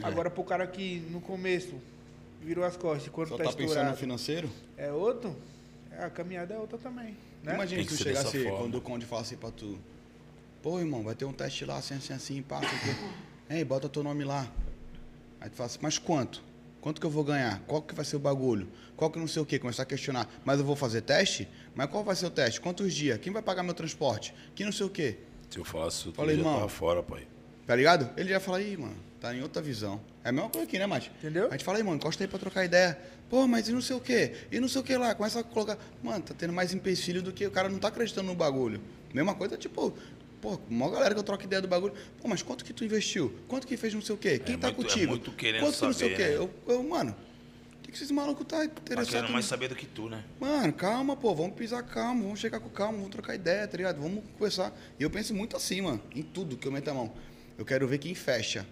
[0.01, 0.06] É.
[0.06, 1.74] Agora, pro cara que no começo
[2.40, 4.48] virou as costas e quando Só tá, tá pensando no financeiro?
[4.76, 5.36] é outro,
[5.90, 7.55] é, a caminhada é outra também, né?
[7.55, 9.78] Imagina que tu chegasse, quando o Conde fala assim pra tu,
[10.62, 12.60] pô, irmão, vai ter um teste lá, assim, assim, assim, pá.
[13.51, 14.48] Ei, bota teu nome lá.
[15.40, 16.42] Aí tu fala assim, mas quanto?
[16.81, 17.61] Quanto que eu vou ganhar?
[17.66, 18.69] Qual que vai ser o bagulho?
[18.97, 19.59] Qual que não sei o quê?
[19.59, 20.27] Começar a questionar.
[20.44, 21.47] Mas eu vou fazer teste?
[21.74, 22.61] Mas qual vai ser o teste?
[22.61, 23.19] Quantos dias?
[23.19, 24.35] Quem vai pagar meu transporte?
[24.55, 25.19] Que não sei o quê.
[25.51, 26.55] Se eu falasse isso, tu Falei, já irmão.
[26.57, 27.27] tava fora, pai.
[27.66, 28.09] Tá ligado?
[28.16, 30.01] Ele já fala, aí, mano, tá em outra visão.
[30.24, 31.12] É a mesma coisa aqui, né, Mate?
[31.19, 31.48] Entendeu?
[31.48, 32.98] A gente fala, aí, mano, encosta aí pra trocar ideia.
[33.28, 34.32] Pô, mas e não sei o quê?
[34.51, 35.15] E não sei o que lá.
[35.15, 35.78] Começa a colocar.
[36.02, 38.81] Mano, tá tendo mais empecilho do que o cara não tá acreditando no bagulho.
[39.15, 39.93] Mesma coisa, tipo,
[40.40, 41.94] pô, uma galera que eu troco ideia do bagulho.
[42.20, 43.34] Pô, mas quanto que tu investiu?
[43.48, 44.38] Quanto que fez não sei o quê?
[44.38, 45.10] Quem tá muito- é contigo?
[45.12, 46.22] muito querendo quanto que não sei o quê?
[46.28, 46.36] né?
[46.36, 47.14] Eu, eu, mano,
[47.78, 49.10] o que, que esses malucos tá Tá interessados?
[49.10, 50.24] querendo mais saber do que tu, né?
[50.40, 54.00] Mano, calma, pô, vamos pisar calmo, vamos chegar com calma, vamos trocar ideia, tá ligado?
[54.00, 54.72] Vamos conversar.
[54.98, 57.12] E eu penso muito assim, mano, em tudo que eu meto a mão.
[57.58, 58.66] Eu quero ver quem fecha.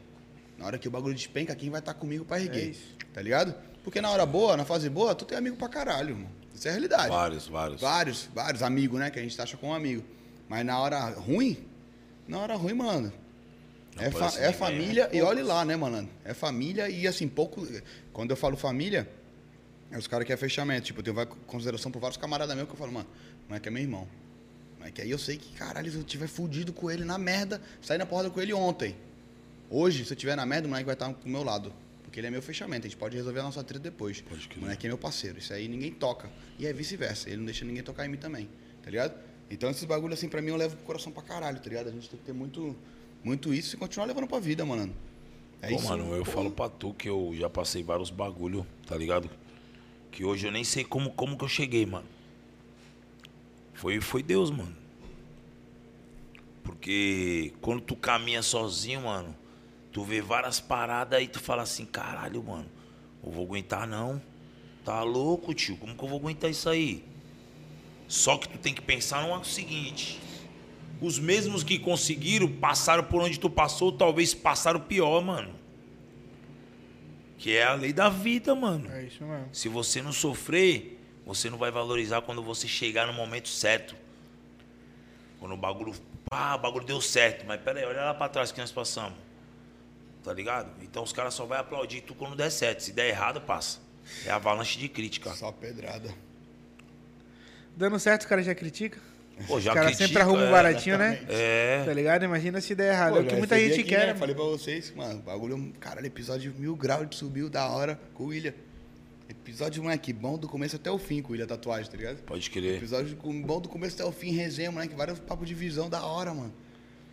[0.57, 2.61] Na hora que o bagulho despenca, quem vai estar comigo pra erguer.
[2.61, 2.97] É isso.
[3.13, 3.55] Tá ligado?
[3.85, 6.31] Porque na hora boa, na fase boa, tu tem amigo pra caralho, mano.
[6.55, 7.09] Isso é a realidade.
[7.09, 7.81] Vários, vários.
[7.81, 9.09] Vários, vários amigos, né?
[9.11, 10.03] Que a gente taxa como amigo.
[10.49, 11.57] Mas na hora ruim,
[12.27, 13.13] na hora ruim, mano.
[13.97, 16.09] Não É, fa- é ninguém, família, e olhe lá, né, mano?
[16.25, 17.67] É família e assim, pouco.
[18.13, 19.09] Quando eu falo família,
[19.91, 20.87] é os caras que é fechamento.
[20.87, 23.09] Tipo, eu tenho consideração por vários camaradas meus que eu falo, mano,
[23.49, 24.07] não é que é meu irmão.
[24.79, 27.61] Mas que aí eu sei que, caralho, se eu tiver fudido com ele na merda,
[27.83, 28.95] saí na porrada com ele ontem.
[29.69, 31.73] Hoje, se eu tiver na merda, o moleque vai estar do meu lado.
[32.05, 34.21] Porque ele é meu fechamento, a gente pode resolver a nossa treta depois.
[34.23, 34.59] Pode crer.
[34.59, 36.31] O moleque é meu parceiro, isso aí ninguém toca.
[36.59, 38.49] E é vice-versa, ele não deixa ninguém tocar em mim também,
[38.83, 39.15] tá ligado?
[39.51, 41.89] Então esses bagulho assim, pra mim, eu levo pro coração pra caralho, tá ligado?
[41.89, 42.77] A gente tem que ter muito,
[43.25, 44.95] muito isso e continuar levando pra vida, mano.
[45.63, 45.89] É Pô, isso.
[45.89, 49.29] mano, eu Pô, falo pra tu que eu já passei vários bagulho, tá ligado?
[50.11, 52.07] Que hoje eu nem sei como, como que eu cheguei, mano.
[53.75, 54.77] Foi, foi Deus, mano.
[56.63, 59.35] Porque quando tu caminha sozinho, mano,
[59.91, 62.67] tu vê várias paradas e tu fala assim, caralho, mano,
[63.25, 64.21] eu vou aguentar não.
[64.85, 65.77] Tá louco, tio?
[65.77, 67.05] Como que eu vou aguentar isso aí?
[68.09, 70.19] Só que tu tem que pensar no seguinte.
[71.01, 75.55] Os mesmos que conseguiram, passaram por onde tu passou, talvez passaram pior, mano.
[77.37, 78.91] Que é a lei da vida, mano.
[78.91, 79.49] É isso mesmo.
[79.53, 83.95] Se você não sofrer, você não vai valorizar quando você chegar no momento certo.
[85.39, 85.95] Quando o bagulho.
[86.29, 87.47] Pá, o bagulho deu certo.
[87.47, 89.17] Mas pera aí, olha lá pra trás que nós passamos.
[90.25, 90.71] Tá ligado?
[90.83, 92.83] Então os caras só vão aplaudir tu quando der certo.
[92.83, 93.79] Se der errado, passa.
[94.25, 95.33] É avalanche de crítica.
[95.35, 96.13] Só pedrada.
[97.79, 99.01] Dando certo, os caras já criticam.
[99.47, 101.21] Pô, já os caras critica, sempre arrumam um é, baratinho, né?
[101.29, 101.85] É.
[101.85, 102.25] Tá ligado?
[102.25, 103.13] Imagina se der errado.
[103.13, 103.99] Pô, é o que muita gente aqui, quer.
[103.99, 104.07] né?
[104.07, 104.19] mano.
[104.19, 108.27] Falei pra vocês, mano, bagulho, caralho, episódio mil graus de subiu da hora com o
[108.27, 108.53] William.
[109.31, 112.17] Episódio, moleque, bom do começo até o fim com o William Tatuagem, tá ligado?
[112.25, 112.79] Pode querer.
[112.79, 116.05] Episódio com- bom do começo até o fim, resenha, moleque, vários papos de visão da
[116.05, 116.53] hora, mano.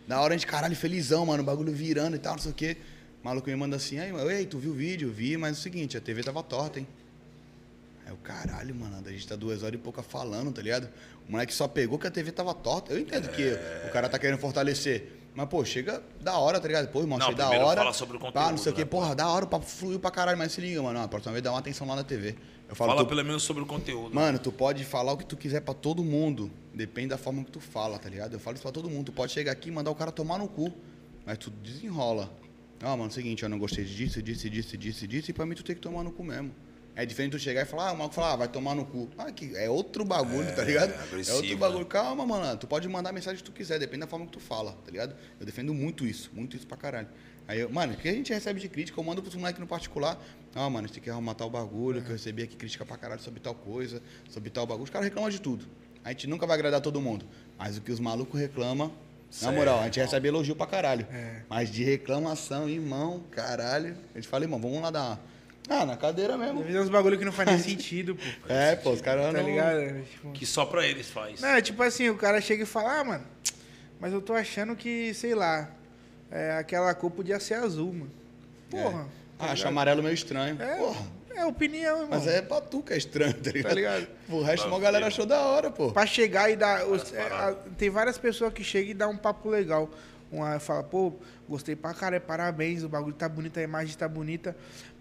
[0.08, 2.54] Da hora a gente, caralho, felizão, mano, o bagulho virando e tal, não sei o
[2.54, 2.76] quê.
[3.22, 5.12] O maluco me manda assim, aí, ei, tu viu o vídeo?
[5.12, 6.88] Vi, mas é o seguinte, a TV tava torta, hein?
[8.06, 10.88] Aí o caralho, mano, a gente tá duas horas e pouca falando, tá ligado?
[11.28, 12.92] O moleque só pegou que a TV tava torta.
[12.92, 13.42] Eu entendo que
[13.88, 15.12] o cara tá querendo fortalecer.
[15.34, 16.88] Mas, pô, chega da hora, tá ligado?
[16.88, 17.80] Pô, irmão, Não, chega da hora.
[17.80, 18.82] fala sobre o pá, conteúdo, não sei o quê.
[18.82, 20.98] né, Porra, da hora, o papo fluiu pra caralho, mas se liga, mano.
[21.00, 22.36] A próxima vez dá uma atenção lá na TV.
[22.68, 24.14] Eu falo, Fala tu- pelo menos sobre o conteúdo.
[24.14, 26.50] Mano, tu pode falar o que tu quiser pra todo mundo.
[26.72, 28.32] Depende da forma que tu fala, tá ligado?
[28.32, 29.06] Eu falo isso pra todo mundo.
[29.06, 30.72] Tu pode chegar aqui e mandar o cara tomar no cu.
[31.26, 32.30] Mas tu desenrola.
[32.82, 35.30] Ó, mano, é o seguinte, eu não gostei disso, disso, disso, disso, disso.
[35.30, 36.50] E pra mim tu tem que tomar no cu mesmo.
[36.98, 39.10] É diferente tu chegar e falar, ah, o maluco fala, ah, vai tomar no cu.
[39.18, 40.92] Ah, que é outro bagulho, tá ligado?
[40.92, 41.56] É agressivo, outro né?
[41.56, 41.84] bagulho.
[41.84, 42.56] Calma, mano.
[42.56, 44.90] Tu pode mandar a mensagem que tu quiser, depende da forma que tu fala, tá
[44.90, 45.14] ligado?
[45.38, 47.08] Eu defendo muito isso, muito isso pra caralho.
[47.46, 49.66] Aí, eu, mano, o que a gente recebe de crítica, eu mando pros moleques no
[49.66, 50.18] particular.
[50.54, 52.96] Ah, mano, a gente tem que arrumar tal bagulho, que eu recebi aqui crítica pra
[52.96, 54.00] caralho sobre tal coisa,
[54.30, 54.84] sobre tal bagulho.
[54.84, 55.66] Os caras reclamam de tudo.
[56.02, 57.26] A gente nunca vai agradar todo mundo.
[57.58, 58.90] Mas o que os malucos reclamam,
[59.42, 61.06] na moral, a gente recebe elogio pra caralho.
[61.12, 61.42] É.
[61.46, 63.96] Mas de reclamação, irmão, caralho.
[64.14, 65.20] A gente fala, irmão, vamos lá dar
[65.68, 66.60] Ah, na cadeira mesmo.
[66.60, 68.22] Deve ter uns bagulho que não faz nem sentido, pô.
[68.52, 69.42] É, pô, os caras Tá não...
[69.48, 70.02] ligado?
[70.04, 71.40] Tipo, Que só pra eles faz.
[71.40, 73.24] Não, é tipo assim, o cara chega e fala, ah, mano,
[74.00, 75.68] mas eu tô achando que, sei lá,
[76.30, 78.10] é, aquela cor podia ser azul, mano.
[78.70, 79.06] Porra.
[79.38, 80.56] Ah, acho amarelo meio estranho.
[80.62, 81.06] É, Porra.
[81.34, 82.08] é opinião, irmão.
[82.18, 83.74] Mas é pra tu que é estranho, tá ligado?
[83.74, 84.06] ligado?
[84.28, 85.90] O resto, uma galera achou da hora, pô.
[85.92, 86.86] Pra chegar e dar.
[86.86, 89.90] os- é, a- tem várias pessoas que chegam e dão um papo legal.
[90.32, 91.12] Uma fala, pô,
[91.48, 94.56] gostei pra caralho, parabéns, o bagulho tá bonito, a imagem tá bonita.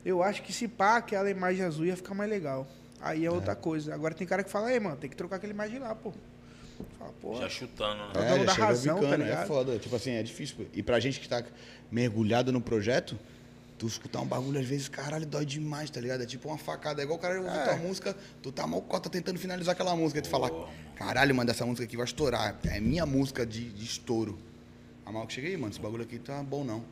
[0.06, 2.68] Eu acho que se pá, aquela imagem azul ia ficar mais legal.
[3.02, 3.94] Aí é outra coisa.
[3.94, 6.14] Agora tem cara que fala, ei, mano, tem que trocar aquela imagem lá, pô.
[7.00, 7.36] Fala, pô.
[7.42, 8.12] Já chutando, né?
[8.16, 9.48] É É, já da chega razão, tá bicando, é ligado?
[9.48, 9.80] foda.
[9.80, 10.56] Tipo assim, é difícil.
[10.58, 10.64] pô.
[10.74, 11.44] E pra gente que tá
[11.92, 13.18] mergulhado no projeto,
[13.78, 16.22] tu escutar um bagulho, às vezes, caralho, dói demais, tá ligado?
[16.24, 17.02] É tipo uma facada.
[17.02, 17.64] É igual o cara ouvir É.
[17.64, 20.20] tua música, tu tá mal cota tentando finalizar aquela música.
[20.20, 20.50] Aí tu fala,
[20.96, 22.60] caralho, mano, essa música aqui vai estourar.
[22.66, 24.38] É minha música de, de estouro.
[25.06, 26.84] A mal que chega aí, mano, esse bagulho aqui tá bom não.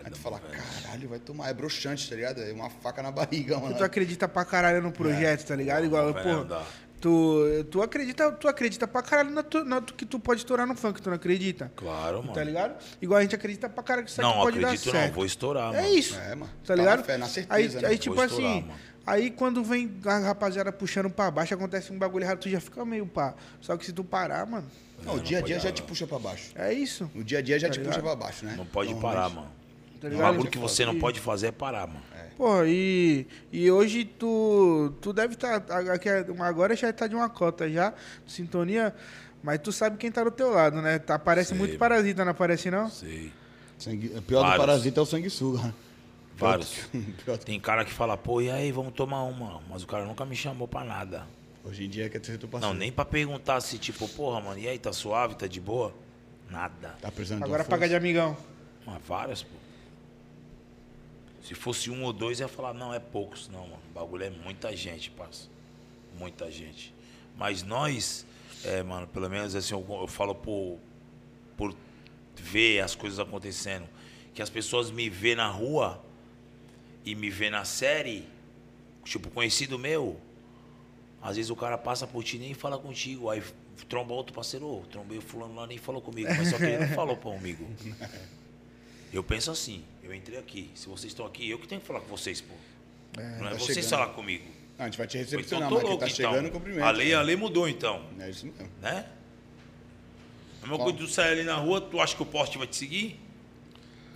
[0.00, 0.06] Caralho.
[0.06, 1.48] Aí tu fala, caralho, vai tomar.
[1.48, 2.40] É broxante, tá ligado?
[2.42, 3.76] É uma faca na barriga, mano.
[3.76, 5.84] Tu acredita pra caralho no projeto, tá ligado?
[5.84, 6.28] Igual, pô.
[6.28, 6.66] andar.
[7.00, 10.66] Tu, tu, acredita, tu acredita pra caralho na tu, na tu- que tu pode estourar
[10.66, 11.72] no funk, tu não acredita?
[11.74, 12.34] Claro, mano.
[12.34, 12.74] Tá ligado?
[13.00, 15.06] Igual a gente acredita pra caralho que isso aqui Não, pode dar acredito certo.
[15.08, 15.94] não, vou estourar, É mano.
[15.94, 16.14] isso.
[16.18, 16.52] É, mano.
[16.62, 16.98] Tá Tá ligado?
[16.98, 17.88] na fé, na certeza, aí, né?
[17.88, 18.74] aí tipo Vou assim, mano.
[19.06, 22.84] aí quando vem a rapaziada puxando pra baixo, acontece um bagulho errado, tu já fica
[22.84, 23.32] meio pá.
[23.62, 24.66] Só que se tu parar, mano,
[25.02, 26.50] Não, o Não, dia a não dia já te puxa pra baixo.
[26.54, 27.10] é isso.
[27.14, 27.94] O dia a dia já Tá te ligado?
[27.94, 28.52] puxa pra baixo, né?
[28.58, 29.50] Não pode parar, mano.
[30.00, 30.32] Tá ligado?
[30.32, 32.02] bagulho que você não pode fazer é parar, mano.
[32.36, 35.62] Pô, e, e hoje tu, tu deve estar.
[36.40, 37.92] agora já tá de uma cota já,
[38.26, 38.94] sintonia,
[39.42, 40.98] mas tu sabe quem tá do teu lado, né?
[40.98, 41.58] Tá, parece Sei.
[41.58, 42.88] muito parasita, não aparece não?
[42.88, 43.30] Sei.
[43.78, 44.56] Sangue- o pior Vários.
[44.56, 45.62] do parasita é o sanguessuga.
[45.64, 45.74] né?
[46.36, 46.74] Vários.
[47.44, 49.60] Tem cara que fala, pô, e aí, vamos tomar uma.
[49.68, 51.26] Mas o cara nunca me chamou pra nada.
[51.62, 52.78] Hoje em dia quer ser tu Não, parceiro.
[52.78, 55.92] nem pra perguntar se, tipo, porra, mano, e aí, tá suave, tá de boa?
[56.48, 56.96] Nada.
[57.02, 58.34] Tá precisando Agora paga de amigão.
[58.86, 59.56] Mas várias, pô.
[61.42, 63.48] Se fosse um ou dois, ia falar, não, é poucos.
[63.48, 63.82] Não, mano.
[63.90, 65.48] O bagulho é muita gente, parça.
[66.18, 66.94] Muita gente.
[67.36, 68.26] Mas nós,
[68.64, 70.78] é, mano, pelo menos assim, eu, eu falo por,
[71.56, 71.74] por
[72.36, 73.88] ver as coisas acontecendo.
[74.34, 76.02] Que as pessoas me vê na rua
[77.04, 78.28] e me vê na série,
[79.04, 80.20] tipo, conhecido meu.
[81.22, 83.30] Às vezes o cara passa por ti e nem fala contigo.
[83.30, 83.42] Aí
[83.88, 86.28] tromba outro parceiro, ô, trombei o fulano lá, nem falou comigo.
[86.28, 87.66] Mas só que ele não falou comigo.
[89.12, 90.70] Eu penso assim, eu entrei aqui.
[90.74, 92.54] Se vocês estão aqui, eu que tenho que falar com vocês, pô.
[93.16, 93.90] não é tá vocês chegando.
[93.90, 94.44] falar comigo.
[94.76, 96.32] Não, a gente vai te Então recepcionar, tô mas quem louco, tá então.
[96.32, 96.84] chegando, cumprimento.
[96.84, 98.04] A lei, a lei mudou, então.
[98.18, 98.68] É isso mesmo.
[98.80, 99.06] Né?
[100.62, 102.66] A mesma coisa de tu sair ali na rua, tu acha que o poste vai
[102.66, 103.20] te seguir?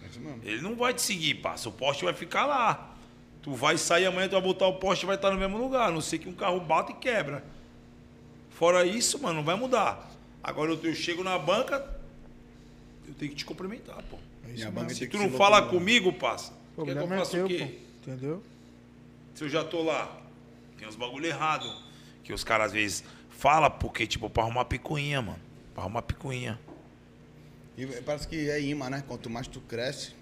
[0.03, 0.41] É isso mesmo.
[0.43, 1.69] Ele não vai te seguir, passa.
[1.69, 2.97] O poste vai ficar lá.
[3.41, 5.89] Tu vai sair amanhã, tu vai botar o poste vai estar no mesmo lugar.
[5.89, 7.45] A não sei que um carro bata e quebra.
[8.51, 10.11] Fora isso, mano, não vai mudar.
[10.43, 11.77] Agora eu, eu chego na banca,
[13.07, 14.19] eu tenho que te cumprimentar, pô.
[14.55, 16.53] Minha banca Se tu não ser fala louco, comigo, passa.
[16.75, 17.59] Pô, Quer que eu é faça o teu, quê?
[18.05, 18.11] pô.
[18.11, 18.43] Entendeu?
[19.35, 20.21] Se eu já tô lá,
[20.79, 21.71] tem uns bagulho errado.
[22.23, 25.39] Que os caras às vezes falam porque, tipo, pra arrumar picuinha, mano.
[25.75, 26.59] Pra arrumar picuinha.
[27.77, 29.03] E parece que é imã, né?
[29.07, 30.13] Quanto mais tu cresce,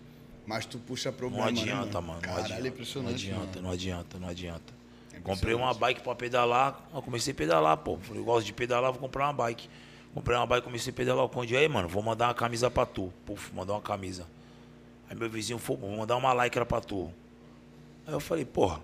[0.46, 1.50] mais tu puxa Não problema.
[1.50, 2.14] né, adianta, mano.
[2.14, 3.14] Não Caralho, adianta, é não impressionante.
[3.14, 3.62] adianta, mano.
[3.62, 4.72] não adianta, não adianta.
[5.12, 6.88] É Comprei uma bike pra pedalar.
[6.94, 7.98] Eu comecei a pedalar, pô.
[7.98, 9.68] Falei, eu gosto de pedalar, vou comprar uma bike.
[10.14, 11.56] Comprei uma bike, comecei a pedalar o conde.
[11.56, 13.12] Aí, mano, vou mandar uma camisa pra tu.
[13.24, 14.26] Puf, mandar uma camisa.
[15.08, 17.10] Aí meu vizinho falou, vou mandar uma lycra pra tu.
[18.06, 18.80] Aí eu falei, porra.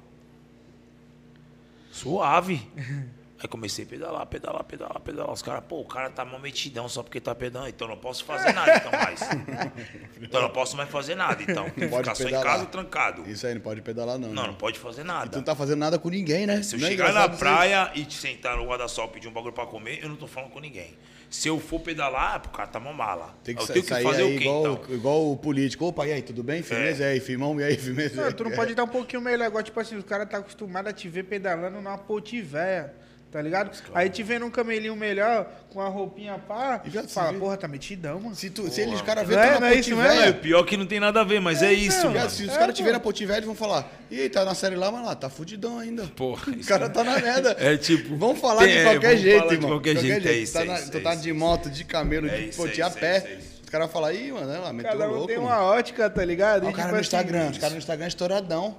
[1.93, 2.67] Suave.
[3.41, 5.33] Aí comecei a pedalar, pedalar, pedalar, pedalar.
[5.33, 7.71] Os caras, pô, o cara tá mal metidão só porque tá pedalando.
[7.71, 9.21] Então eu não posso fazer nada, então mais.
[10.21, 11.65] Então eu não posso mais fazer nada, então.
[11.71, 12.47] Tem que Pode ficar só em pedalar.
[12.47, 13.31] casa trancado.
[13.31, 14.29] Isso aí, não pode pedalar, não.
[14.31, 14.49] Não, né?
[14.49, 15.31] não pode fazer nada.
[15.31, 16.63] Tu não tá fazendo nada com ninguém, né?
[16.63, 17.39] Se eu Não é chegar na isso aí?
[17.39, 20.27] praia e te sentar no guarda-sol e pedir um bagulho pra comer, eu não tô
[20.27, 20.97] falando com ninguém.
[21.31, 23.35] Se eu for pedalar, é pro cara tá uma mala.
[23.45, 24.95] Tem que eu tenho que sair fazer aí o quê, igual, então?
[24.95, 25.85] igual o político.
[25.87, 26.63] Opa, e aí, tudo bem?
[26.63, 27.05] Firmeza?
[27.05, 27.61] E aí, firmão?
[27.61, 28.21] E aí, firmeza?
[28.21, 29.45] Não, tu não pode dar um pouquinho melhor.
[29.45, 32.95] Agora, tipo assim, os caras tá acostumado a te ver pedalando numa potivéia,
[33.31, 33.71] tá ligado?
[33.95, 37.57] Aí te vê num camelinho melhor, com a roupinha pá, E já fala, vê- porra,
[37.57, 38.35] tá metidão, mano.
[38.35, 39.95] Se, tu, se eles, os caras verem Não é- na não é isso?
[40.01, 42.17] É, pior que não tem nada a ver, mas é, isso, então, mano.
[42.21, 42.73] Cara, se os É, caras pô.
[42.73, 45.29] tiverem a Potivéia, eles vão falar, e aí, tá na série lá, mas lá, tá
[45.29, 46.05] fudidão ainda.
[46.17, 47.55] Porra, O cara tá na merda.
[47.61, 48.17] É tipo.
[48.17, 49.71] Vamos falar tem- de é, qualquer jeito, falar de irmão.
[49.71, 51.23] qualquer jeito, é Tu isso, tá, é na- isso, tu é tá isso.
[51.23, 53.15] de moto, de camelo, É de isso, poti é a isso, pé.
[53.15, 53.59] é isso, é isso.
[53.65, 55.27] Os caras falam, ih, mano, ela meteu Cada um louco.
[55.27, 55.49] tem mano.
[55.49, 56.63] uma ótica, tá ligado?
[56.63, 58.79] Olha E, o cara tipo no assim, Instagram, os caras no Instagram é estouradão.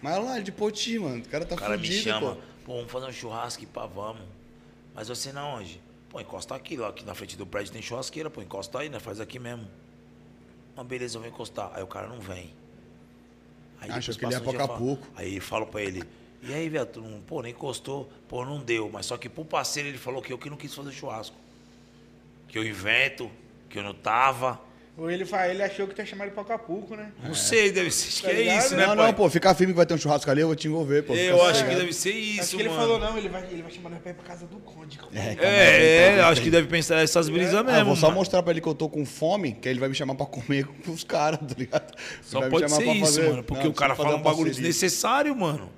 [0.00, 1.18] Mas olha lá, ele de poti, mano.
[1.18, 2.40] O cara tá O cara me fudido, chama, pô.
[2.66, 2.74] Pô.
[2.74, 4.22] vamos fazer um churrasco e pá, vamos.
[4.94, 5.80] Mas você na onde?
[6.10, 8.98] Pô, encosta aqui, lá aqui na frente do prédio tem churrasqueira, pô, encosta aí, né?
[8.98, 9.66] Faz aqui mesmo.
[10.76, 11.70] Não, beleza, eu vou encostar.
[11.74, 12.52] Aí o cara não vem.
[13.80, 15.06] Aí depois que ele passa um dia, fala- Acapulco.
[15.14, 16.02] Aí falo pra ele,
[16.42, 16.86] e aí, velho,
[17.26, 18.10] pô, nem encostou.
[18.28, 18.90] Pô, não deu.
[18.92, 21.36] Mas só que pro parceiro ele falou que eu que não quis fazer churrasco.
[22.48, 23.30] Que eu invento,
[23.68, 24.60] que eu não tava.
[24.98, 27.12] Ou ele, ele achou que chamar ele pra Acapulco, né?
[27.22, 28.08] Não sei, deve ser.
[28.08, 28.58] Acho Tá que é ligado?
[28.64, 29.06] isso, né, Não, pai?
[29.08, 31.14] não, pô, fica firme que vai ter um churrasco ali, eu vou te envolver, pô.
[31.14, 32.80] Eu acho que deve ser isso, Acho que ele mano.
[32.80, 34.98] falou, não, ele vai, ele vai chamar nós pra ir pra casa do Conde.
[35.14, 37.78] É, É, é, acho que deve pensar essas brisas Ah, mesmo.
[37.80, 38.18] eu vou só mano.
[38.20, 40.24] mostrar pra ele que eu tô com fome, que aí ele vai me chamar pra
[40.24, 41.94] comer com os caras, tá ligado?
[42.22, 43.42] Só pode chamar ser pra isso, fazer- mano.
[43.42, 45.70] Porque Não, o cara fala um bagulho desnecessário, mano.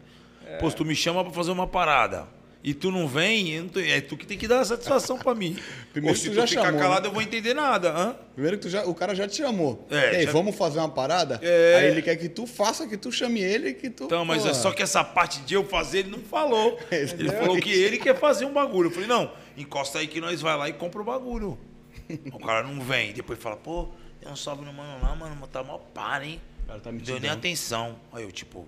[0.61, 2.27] Pô, se tu me chama pra fazer uma parada
[2.71, 5.19] e tu não vem, eu não tô- é tu que tem que dar a satisfação
[5.19, 5.57] pra mim.
[5.93, 7.09] Primeiro Ou se tu já ficar chamou, calado, né?
[7.09, 7.91] eu vou entender nada.
[7.91, 8.17] Hã?
[8.35, 9.87] Primeiro que tu já, o cara já te chamou.
[9.91, 11.39] É, e aí, já- vamos fazer uma parada?
[11.43, 11.77] É.
[11.77, 14.05] Aí ele quer que tu faça, que tu chame ele, que tu...
[14.05, 16.79] Então, mas pô, é só que essa parte de eu fazer, ele não falou.
[16.91, 18.89] Ele Ele não falou que ele quer fazer um bagulho.
[18.89, 21.59] Eu falei, não, encosta aí que nós vai lá e compra o bagulho.
[22.33, 23.13] o cara não vem.
[23.13, 23.89] Depois fala, pô,
[24.21, 26.41] tem um salve no mano lá, mano, tá mal par, hein?
[26.65, 27.97] O cara tá Não deu nem atenção.
[28.13, 28.67] Aí eu, tipo,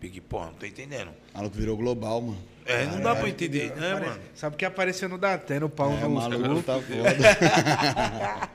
[0.00, 1.10] Big, porra, não tô entendendo.
[1.32, 2.38] O maluco virou global, mano.
[2.64, 4.20] É, não dá pra entender, né, Apare- mano?
[4.34, 8.50] Sabe o que apareceu no Datena, o pau É, no maluco tá foda.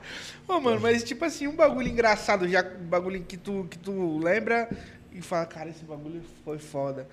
[0.46, 4.18] Ô, mano, mas tipo assim, um bagulho engraçado, já um bagulho que tu, que tu
[4.18, 4.68] lembra
[5.12, 7.06] e fala, cara, esse bagulho foi foda.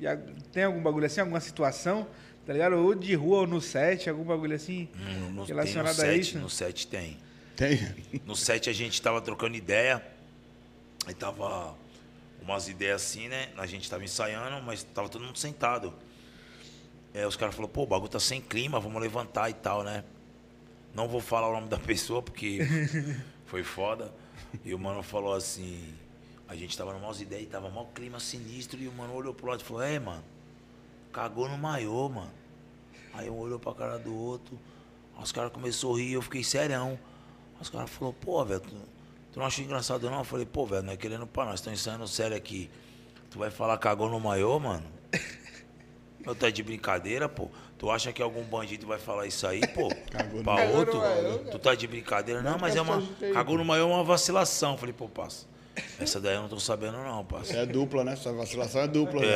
[0.00, 0.04] E
[0.52, 2.06] tem algum bagulho assim, alguma situação,
[2.46, 2.74] tá ligado?
[2.76, 6.12] Ou de rua ou no set, algum bagulho assim, Hum, no, relacionado tem no a
[6.14, 6.38] set, isso?
[6.38, 7.16] No set tem.
[7.56, 7.94] Tem.
[8.26, 10.02] No set a gente tava trocando ideia.
[11.06, 11.74] Aí tava
[12.42, 13.48] umas ideias assim, né?
[13.56, 15.92] A gente tava ensaiando, mas tava todo mundo sentado.
[17.12, 20.04] É, os caras falaram, pô, o bagulho tá sem clima, vamos levantar e tal, né?
[20.94, 22.60] Não vou falar o nome da pessoa, porque
[23.46, 24.12] foi foda.
[24.64, 25.92] E o mano falou assim,
[26.48, 29.46] a gente tava numas ideias e tava mó clima sinistro, e o mano olhou pro
[29.48, 30.24] lado e falou, é, mano,
[31.12, 32.32] cagou no maiô, mano.
[33.12, 34.58] Aí um olhou pra cara do outro,
[35.20, 36.98] os caras começaram a rir, eu fiquei serão.
[37.60, 38.74] Os caras falaram, pô, velho, tu,
[39.32, 40.18] tu não achou engraçado não?
[40.18, 42.70] Eu falei, pô, velho, não é querendo pra nós, estão ensaiando sério aqui.
[43.30, 44.84] Tu vai falar cagou no maiô, mano?
[46.26, 47.48] Eu tá de brincadeira, pô.
[47.78, 49.88] Tu acha que algum bandido vai falar isso aí, pô?
[50.12, 50.98] Cagou no pra maiô, outro?
[50.98, 52.42] maiô, tu tá de brincadeira?
[52.42, 53.02] Não, mas é uma.
[53.32, 54.76] Cagou no maiô é uma vacilação.
[54.76, 55.46] Falei, pô, parça.
[55.98, 57.56] Essa daí eu não tô sabendo, não, parça.
[57.56, 58.14] É dupla, né?
[58.16, 59.26] Sua vacilação é dupla, É,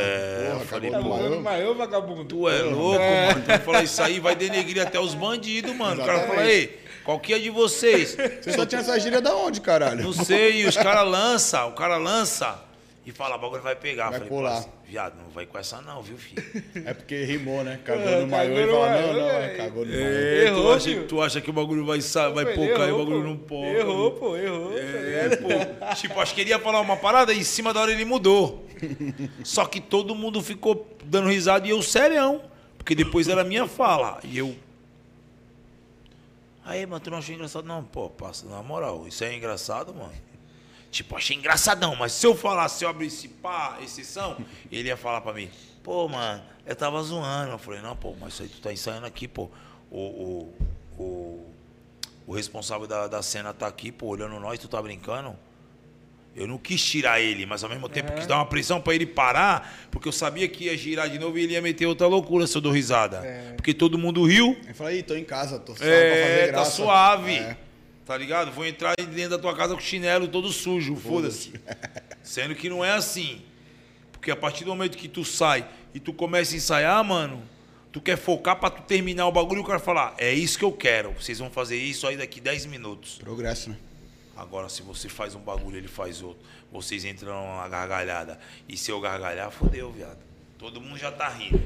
[0.43, 0.51] né?
[0.51, 1.41] Porra, eu falei, pô, no maiô.
[1.41, 2.25] maior vagabundo.
[2.25, 3.41] Tu é louco, mano.
[3.43, 6.03] Tu vai falar isso aí, vai denegrir até os bandidos, mano.
[6.03, 8.15] O cara fala, ei, qual que é de vocês?
[8.43, 10.03] Você só tinha essa gíria da onde, caralho?
[10.05, 12.61] Não sei, e os caras lançam, o cara lança
[13.07, 14.11] e fala, o bagulho vai pegar.
[14.11, 14.43] Vai Falei.
[14.43, 16.43] "Parça, viado, não vai com essa não, viu, filho?
[16.87, 17.79] É porque rimou, né?
[17.85, 19.29] Cagou É, no maiô e fala, não, não, velho.
[19.45, 20.05] é, cagou no maiô.
[20.07, 21.07] É, tu, acha, filho.
[21.07, 23.29] tu acha que o bagulho vai, sa- vai Ele pocar e o bagulho pô.
[23.29, 23.67] não poca.
[23.69, 24.71] Errou, pô, errou.
[24.73, 25.49] tá É, pô.
[25.97, 28.65] Tipo, acho que ele ia falar uma parada e em cima da hora ele mudou.
[29.45, 32.43] Só que todo mundo ficou dando risada e eu serião.
[32.79, 34.19] Porque depois era minha fala.
[34.25, 34.55] E eu.
[36.65, 37.67] Aí, mano, tu não achou engraçado?
[37.67, 40.13] Não, pô, passa, na moral, isso é engraçado, mano.
[40.95, 44.37] Tipo, achei engraçadão, mas se eu falasse, se eu abrisse pá, exceção,
[44.71, 45.51] ele ia falar pra mim,
[45.83, 47.51] pô, mano, eu tava zoando.
[47.51, 49.51] Eu falei, não, pô, mas isso aí tu tá ensaiando aqui, pô.
[49.91, 50.55] O, o,
[51.03, 51.47] o,
[52.29, 55.37] o responsável da, da cena tá aqui, pô, olhando nós, tu tá brincando?
[56.37, 59.07] Eu não quis tirar ele, mas ao mesmo tempo quis dar uma pressão pra ele
[59.07, 62.47] parar, porque eu sabia que ia girar de novo e ele ia meter outra loucura
[62.47, 63.21] se eu dou risada.
[63.57, 64.57] Porque todo mundo riu.
[64.67, 66.71] Aí fala, ih, tô em casa, tô suave pra fazer É, tá graça.
[66.71, 67.35] suave.
[67.37, 67.57] É.
[68.05, 68.53] Tá ligado?
[68.53, 71.55] Vou entrar dentro da tua casa com chinelo todo sujo, foda-se.
[72.23, 73.43] Sendo que não é assim.
[74.13, 77.43] Porque a partir do momento que tu sai e tu começa a ensaiar, mano,
[77.91, 80.65] tu quer focar pra tu terminar o bagulho e o cara falar, é isso que
[80.65, 81.13] eu quero.
[81.13, 83.19] Vocês vão fazer isso aí daqui 10 minutos.
[83.19, 83.77] Progresso, né?
[84.37, 86.45] Agora, se você faz um bagulho, ele faz outro.
[86.73, 88.39] Vocês entram na gargalhada.
[88.69, 90.19] E se eu gargalhar, fodeu, viado.
[90.59, 91.63] Todo mundo já tá rindo.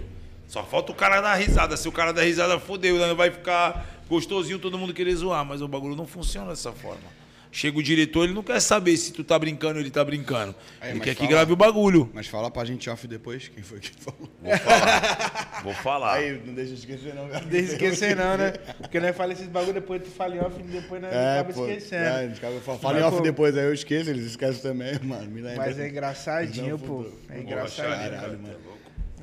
[0.47, 1.77] Só falta o cara dar risada.
[1.77, 2.99] Se o cara dar risada, fodeu.
[2.99, 3.15] Né?
[3.15, 5.45] Vai ficar gostosinho todo mundo querer zoar.
[5.45, 7.19] Mas o bagulho não funciona dessa forma.
[7.51, 10.55] Chega o diretor, ele não quer saber se tu tá brincando ou ele tá brincando.
[10.83, 12.11] Aí, ele mas quer que fala- grave o bagulho.
[12.13, 14.29] Mas fala pra gente off depois, quem foi que falou.
[14.43, 15.61] Vou falar.
[15.65, 16.13] Vou falar.
[16.17, 17.27] Aí, não deixa de esquecer não.
[17.27, 18.51] Não deixa de esquecer não, né?
[18.79, 21.55] Porque nós fala esses bagulho, depois tu fala em off e depois nós É, acaba
[21.55, 21.67] pô.
[21.67, 22.05] esquecendo.
[22.05, 24.99] É, a gente acaba Fala em off pô, depois, aí eu esqueço, eles esquecem também,
[25.03, 25.31] mano.
[25.31, 25.65] Me lembra.
[25.65, 27.07] Mas é engraçadinho, pô.
[27.31, 28.11] É engraçadinho.
[28.11, 28.59] Caralho, mano.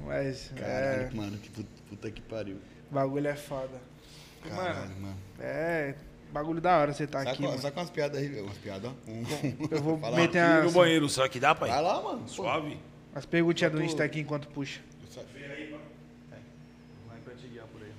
[0.03, 2.57] Mas, Caralho, é, mano, que puta, puta que pariu.
[2.89, 3.84] o bagulho é foda.
[4.45, 5.17] E, Caralho, Mano, mano.
[5.39, 5.95] é
[6.31, 7.61] bagulho da hora você tá Saca, aqui, com- mano.
[7.61, 8.43] saca umas piadas aí, velho.
[8.45, 8.93] Umas piadas, ó.
[9.09, 9.23] Um-
[9.71, 11.69] Eu vou meter as, no banheiro, será que dá, pai?
[11.69, 12.19] Vai lá, mano.
[12.21, 12.27] Pô.
[12.27, 12.77] Suave.
[13.13, 14.81] as perguntinhas do Insta aqui enquanto puxa.
[17.07, 17.91] Vai pra te guiar por aí.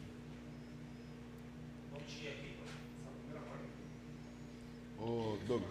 [4.99, 5.71] Ô, Douglas,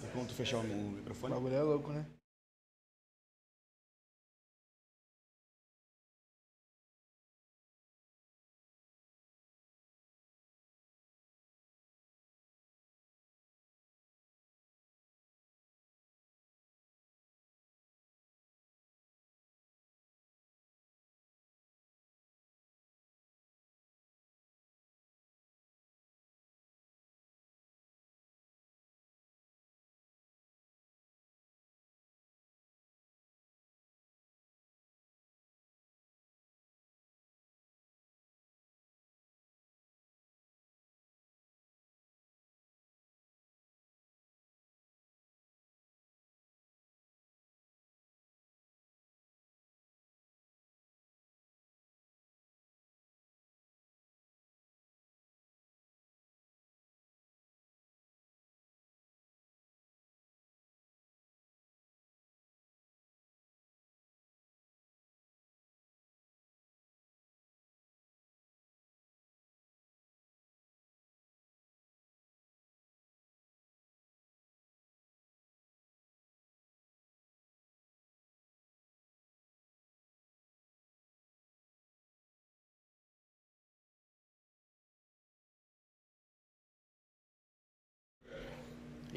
[0.00, 0.64] tem como tu fechar o O
[0.96, 1.34] microfone?
[1.34, 2.04] bagulho é louco, né?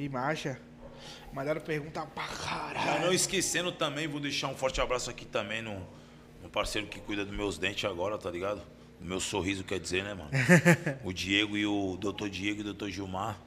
[0.02, 0.60] E marcha.
[1.32, 3.06] Mandaram perguntar pra caralho.
[3.06, 5.88] não esquecendo também, vou deixar um forte abraço aqui também no,
[6.42, 8.64] no parceiro que cuida dos meus dentes agora, tá ligado?
[9.00, 10.32] Do meu sorriso, quer dizer, né, mano?
[11.06, 13.38] o Diego e o doutor Diego e o doutor Gilmar.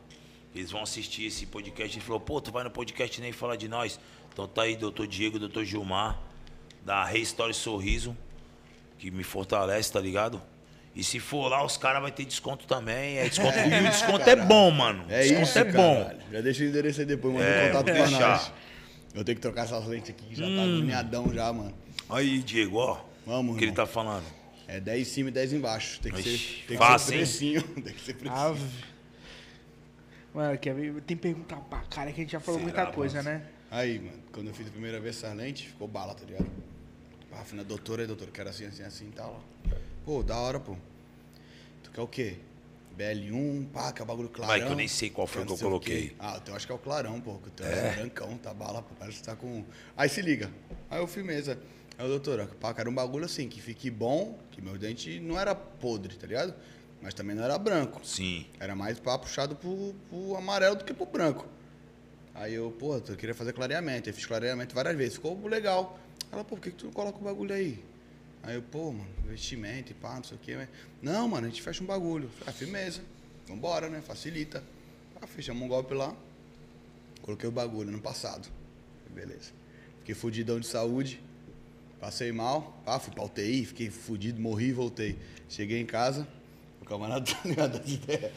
[0.54, 1.98] Eles vão assistir esse podcast.
[1.98, 3.98] Ele falou, pô, tu vai no podcast nem falar de nós.
[4.32, 6.22] Então tá aí, doutor Diego e doutor Gilmar,
[6.84, 8.16] da Restory Sorriso,
[8.96, 10.40] que me fortalece, tá ligado?
[10.94, 13.18] E se for lá, os caras vão ter desconto também.
[13.18, 15.04] É desconto, e o desconto é bom, mano.
[15.08, 16.02] É desconto isso, é bom.
[16.04, 16.20] caralho.
[16.32, 18.28] Já deixa o endereço aí depois, manda É, um contato pra deixar.
[18.30, 18.52] nós.
[19.14, 20.56] Eu tenho que trocar essas lentes aqui, que já Hum.
[20.56, 21.74] tá agoniadão já, mano.
[22.08, 23.00] Aí, Diego, ó.
[23.26, 23.86] Vamos, O que ele irmão.
[23.86, 24.24] tá falando?
[24.68, 26.00] É 10 em cima e 10 embaixo.
[26.00, 27.62] Tem que Ixi, ser, tem fácil, que ser precinho.
[27.82, 28.40] Tem que ser precinho.
[28.40, 28.64] Ave.
[30.32, 31.00] Mano, quer ver?
[31.02, 33.38] Tem perguntar pra cara que a gente já falou Será, muita coisa, mano?
[33.38, 33.46] né?
[33.70, 36.46] Aí, mano, quando eu fiz a primeira vez essa lente, ficou bala, tá ligado?
[37.32, 39.42] Ah, fui na doutora, doutora, quero assim, assim, assim e tal.
[39.70, 39.74] ó.
[40.04, 40.76] Pô, da hora, pô.
[41.82, 42.36] Tu quer o quê?
[42.96, 44.52] BL1, pá, que é o bagulho clarão.
[44.52, 46.14] Vai, que eu nem sei qual foi que eu o coloquei.
[46.18, 47.38] Ah, o teu acho que é o clarão, pô.
[47.38, 48.94] que O teu é, brancão, tá bala, pô.
[48.98, 49.64] Parece que tá com...
[49.96, 50.50] Aí se liga.
[50.90, 51.58] Aí eu firmeza.
[51.98, 55.54] Aí, doutora, pá, quero um bagulho assim, que fique bom, que meu dente não era
[55.54, 56.54] podre, tá ligado?
[57.00, 58.00] Mas também não era branco.
[58.04, 58.46] Sim.
[58.60, 61.46] Era mais pá, puxado pro, pro amarelo do que pro branco.
[62.34, 64.10] Aí eu, pô, eu queria fazer clareamento.
[64.10, 65.14] Eu fiz clareamento várias vezes.
[65.14, 65.98] Ficou legal.
[66.30, 67.82] Ela, pô, por que, que tu não coloca o bagulho aí?
[68.46, 70.56] Aí eu, pô, mano, investimento e pá, não sei o quê.
[70.56, 70.68] Mas...
[71.00, 72.30] Não, mano, a gente fecha um bagulho.
[72.46, 73.00] Ah, firmeza.
[73.48, 74.00] Vambora, né?
[74.00, 74.62] Facilita.
[75.20, 76.14] Ah, fechamos um golpe lá.
[77.22, 78.48] Coloquei o bagulho no passado.
[79.10, 79.52] Beleza.
[80.00, 81.20] Fiquei fudidão de saúde.
[81.98, 82.82] Passei mal.
[82.84, 85.18] Ah, fui pra UTI, fiquei fudido, morri e voltei.
[85.48, 86.28] Cheguei em casa.
[86.82, 88.32] O camarada tá ligado das ideias.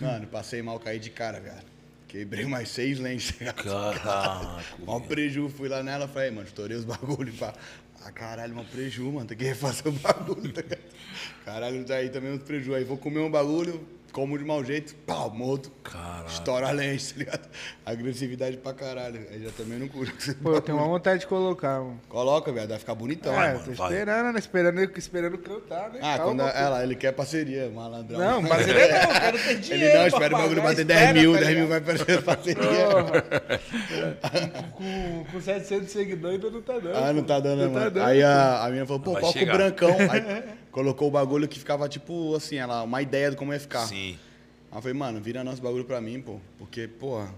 [0.00, 1.72] Mano, passei mal, caí de cara, velho.
[2.08, 3.32] Quebrei mais seis lentes.
[3.56, 4.62] Caraca.
[4.78, 7.54] Mó preju, fui lá nela, falei, mano, estourei os bagulhos, pá.
[8.04, 10.62] Ah, caralho, mó preju, mano, tem que refazer o bagulho, tá?
[11.44, 12.74] Caralho, daí também uns preju.
[12.74, 15.70] Aí vou comer um bagulho, como de mau jeito, pau, morto.
[15.82, 16.26] Caralho.
[16.28, 17.48] Estoura a lente, tá ligado?
[17.84, 19.26] Agressividade pra caralho.
[19.30, 20.34] Aí já também não curto.
[20.36, 22.00] Pô, eu tenho uma vontade de colocar, mano.
[22.08, 23.32] Coloca, velho, vai ficar bonitão.
[23.34, 23.88] é, mano, tô vai.
[23.90, 24.38] esperando, né?
[24.38, 25.98] Esperando, esperando cantar, né?
[26.02, 26.58] Ah, Calma, quando pô.
[26.58, 28.18] ela, ele quer parceria, malandrão.
[28.18, 29.84] Não, ele não, eu quero ter dinheiro.
[29.86, 31.84] Ele não, espera o bagulho pagar, bater espera, 10 mil, tá 10 mil ligado?
[31.84, 32.62] vai parecer parceria.
[34.74, 36.96] Com, com 700 seguidores ainda não tá dando.
[36.96, 37.90] Ah, não tá dando, Não né, tá mano?
[37.90, 39.96] dando, Aí a, a minha falou, pô, coloca o brancão.
[40.10, 43.86] Aí colocou o bagulho que ficava tipo assim, ela, uma ideia de como ia ficar.
[43.86, 44.18] Sim.
[44.70, 46.40] Aí eu falei, mano, vira nosso bagulho pra mim, pô.
[46.58, 47.28] Porque, porra,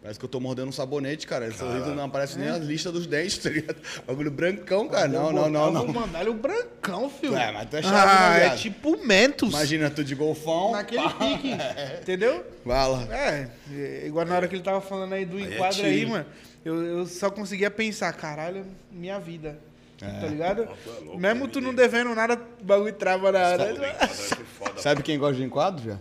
[0.00, 1.48] parece que eu tô mordendo um sabonete, cara.
[1.48, 3.76] Esse sorriso não aparece nem a lista dos dentes, tá ligado?
[4.06, 5.08] Bagulho brancão, cara.
[5.08, 5.84] Não, não, não, Eu não.
[5.84, 7.36] vou mandar ele o brancão, filho.
[7.36, 8.58] É, mas tu é chave, ah, né, é viado?
[8.58, 9.48] tipo Mentos.
[9.48, 10.70] Imagina tu de golfão.
[10.70, 11.10] Naquele pá.
[11.14, 11.50] pique.
[12.02, 12.46] Entendeu?
[12.64, 13.12] Bala.
[13.12, 15.98] É, é, igual na hora que ele tava falando aí do Aí é enquadro aí,
[15.98, 16.10] tiro.
[16.10, 16.26] mano.
[16.64, 19.58] Eu, eu só conseguia pensar, caralho, minha vida.
[20.02, 20.20] É.
[20.20, 20.62] Tá ligado?
[20.62, 23.74] é louco, Mesmo eu tu não devendo nada, o bagulho trava na hora.
[24.08, 24.80] Foi foda.
[24.80, 25.98] Sabe quem gosta de enquadro, já?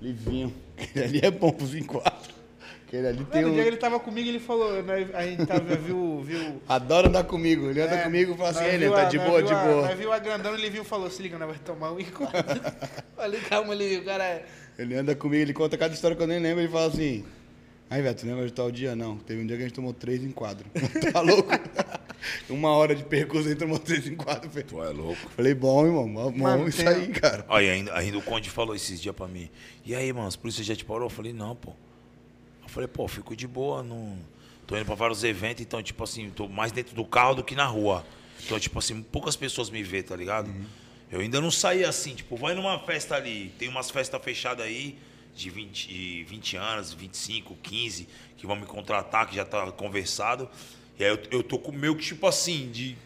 [0.00, 0.52] Livinho.
[0.78, 2.34] Aquele ali é bom pros enquadros.
[2.86, 3.54] Aquele ali tem Mano, o um...
[3.54, 7.24] dia que ele tava comigo, ele falou, né, a gente tava, viu, viu Adora andar
[7.24, 7.68] comigo.
[7.70, 9.88] Ele anda É, comigo e fala assim, ele tá de boa, de a- boa.
[9.88, 12.60] Nós viu a grandão, ele viu e falou, se liga, nós vai tomar um enquadro.
[13.16, 14.24] Falei, calma, ele viu, cara.
[14.24, 14.44] é-
[14.78, 17.24] Ele anda comigo, ele conta cada história que eu nem lembro, ele fala assim.
[17.90, 18.94] Aí, velho, tu lembra de tal dia?
[18.96, 19.16] Não.
[19.18, 20.66] Teve um dia que a gente tomou três em quadro.
[21.12, 21.50] tá louco?
[22.48, 24.48] Uma hora de percurso, tomou três em quadro.
[24.50, 25.30] Falei, Tu é louco.
[25.30, 27.44] Falei, bom, irmão, bom Mano, isso tem- aí, cara.
[27.48, 29.48] Aí ainda, ainda o Conde falou esses dias pra mim.
[29.84, 31.04] E aí, mano, os polícia já te parou?
[31.06, 31.72] Eu falei, não, pô.
[32.62, 34.18] Eu falei, pô, fico de boa, não.
[34.66, 37.54] Tô indo pra vários eventos, então, tipo assim, tô mais dentro do carro do que
[37.54, 38.04] na rua.
[38.44, 40.50] Então, tipo assim, poucas pessoas me vê, tá ligado?
[41.12, 44.98] Eu ainda não saí assim, tipo, vai numa festa ali, tem umas festas fechadas aí,
[45.34, 50.48] de 20, de 20 anos, 25, 15, que vão me contratar, que já tá conversado.
[50.98, 52.96] E aí eu, eu tô com meio que, tipo assim, de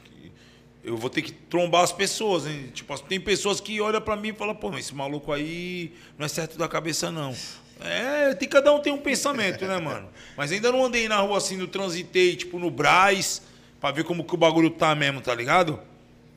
[0.88, 2.70] eu vou ter que trombar as pessoas, hein?
[2.72, 6.24] Tipo, tem pessoas que olham pra mim e falam, pô, mas esse maluco aí não
[6.24, 7.34] é certo da cabeça, não.
[7.80, 10.08] É, tem, cada um tem um pensamento, né, mano?
[10.36, 13.42] Mas ainda não andei na rua assim, não transitei, tipo, no Braz,
[13.80, 15.78] pra ver como que o bagulho tá mesmo, tá ligado?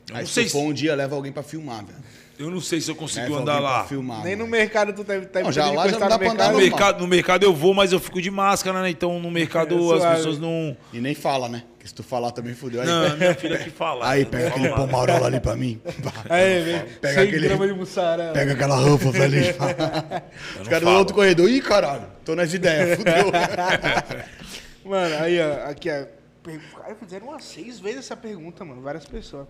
[0.08, 1.98] Eu Aí não, se sei for se, um dia, leva alguém pra filmar, velho.
[2.42, 3.78] Eu não sei se eu consigo andar lá.
[3.80, 6.30] Pra filmar, Nem no mercado tu deve estar Não, já lá já não dá pra
[6.30, 8.90] andar No não, mercado, no mercado eu vou, mas eu fico de máscara, né?
[8.90, 10.76] Então no mercado É as pessoas não.
[10.92, 11.62] E nem fala, né?
[11.72, 12.80] Porque se tu falar também fudeu.
[12.80, 14.08] Aí, Não, é minha filha que fala.
[14.08, 15.80] aí pega aquele pomarola ali pra mim.
[16.30, 18.32] Aí, vem, Pega 100 aquele- gramas de mussarela.
[18.32, 19.46] Pega aquela roupa ali.
[19.48, 21.48] Eu Os caras do outro corredor.
[21.50, 23.32] Ih, caralho, tô nas ideias, fudeu.
[24.84, 26.04] Mano, aí, ó, aqui, ó.
[27.04, 28.80] fizeram umas seis vezes essa pergunta, mano.
[28.82, 29.46] Várias pessoas.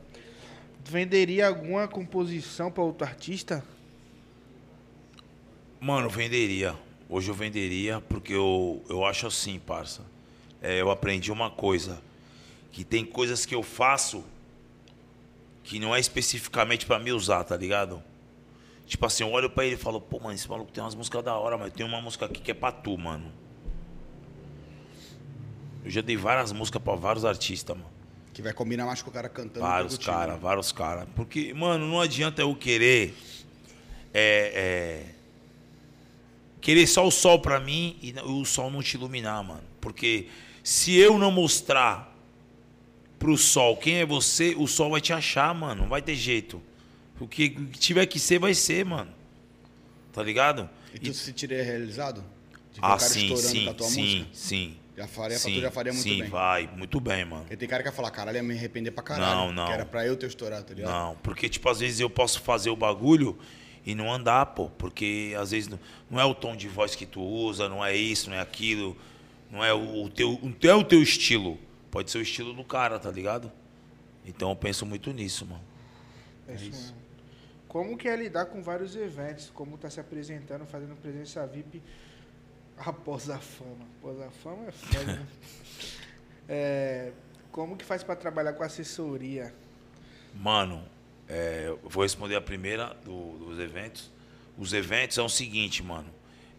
[0.84, 3.64] Venderia alguma composição pra outro artista?
[5.80, 6.76] Mano, venderia.
[7.09, 10.02] Hoje eu venderia porque eu, eu acho assim, parça.
[10.60, 12.00] É, eu aprendi uma coisa.
[12.70, 14.24] Que tem coisas que eu faço
[15.62, 18.02] que não é especificamente pra me usar, tá ligado?
[18.86, 21.22] Tipo assim, eu olho pra ele e falo, pô, mano, esse maluco tem umas músicas
[21.22, 23.32] da hora, mas tem uma música aqui que é pra tu, mano.
[25.84, 28.01] Eu já dei várias músicas pra vários artistas, mano.
[28.32, 29.60] Que vai combinar mais com o cara cantando.
[29.60, 31.06] Vários caras, vários caras.
[31.14, 33.14] Porque, mano, não adianta eu querer.
[34.14, 35.14] É, é,
[36.60, 39.64] querer só o sol pra mim e o sol não te iluminar, mano.
[39.80, 40.28] Porque
[40.62, 42.16] se eu não mostrar
[43.18, 45.82] pro sol quem é você, o sol vai te achar, mano.
[45.82, 46.62] Não vai ter jeito.
[47.20, 49.12] O que tiver que ser, vai ser, mano.
[50.12, 50.68] Tá ligado?
[50.94, 52.24] E tu se tiver realizado?
[52.72, 54.26] De ah, sim, estourando sim, com a tua sim, música?
[54.32, 54.76] sim.
[54.97, 56.28] Já faria, pra sim, tu já faria muito sim, bem.
[56.28, 57.43] vai, muito bem, mano.
[57.43, 59.47] Porque tem cara que vai falar, caralho, ia me arrepender pra caralho.
[59.47, 59.66] Não, não.
[59.66, 60.90] Que era pra eu ter estourado, tá ligado?
[60.90, 63.39] Não, porque, tipo, às vezes eu posso fazer o bagulho
[63.86, 64.69] e não andar, pô.
[64.69, 67.97] Porque às vezes não, não é o tom de voz que tu usa, não é
[67.97, 68.97] isso, não é aquilo.
[69.51, 71.59] Não é o, o teu, não é o teu estilo.
[71.90, 73.51] Pode ser o estilo do cara, tá ligado?
[74.27, 75.64] Então eu penso muito nisso, mano.
[76.48, 77.02] É isso mesmo.
[77.66, 79.51] Como que é lidar com vários eventos?
[79.55, 81.82] Como tá se apresentando, fazendo presença VIP
[82.77, 83.86] após a fama?
[84.01, 85.27] Após a fama é foda, né?
[86.49, 87.12] É,
[87.53, 89.55] como que faz pra trabalhar com assessoria?
[90.35, 90.85] Mano,
[91.28, 94.11] é, eu vou responder a primeira do- dos eventos.
[94.59, 96.09] Os eventos é o seguinte, mano.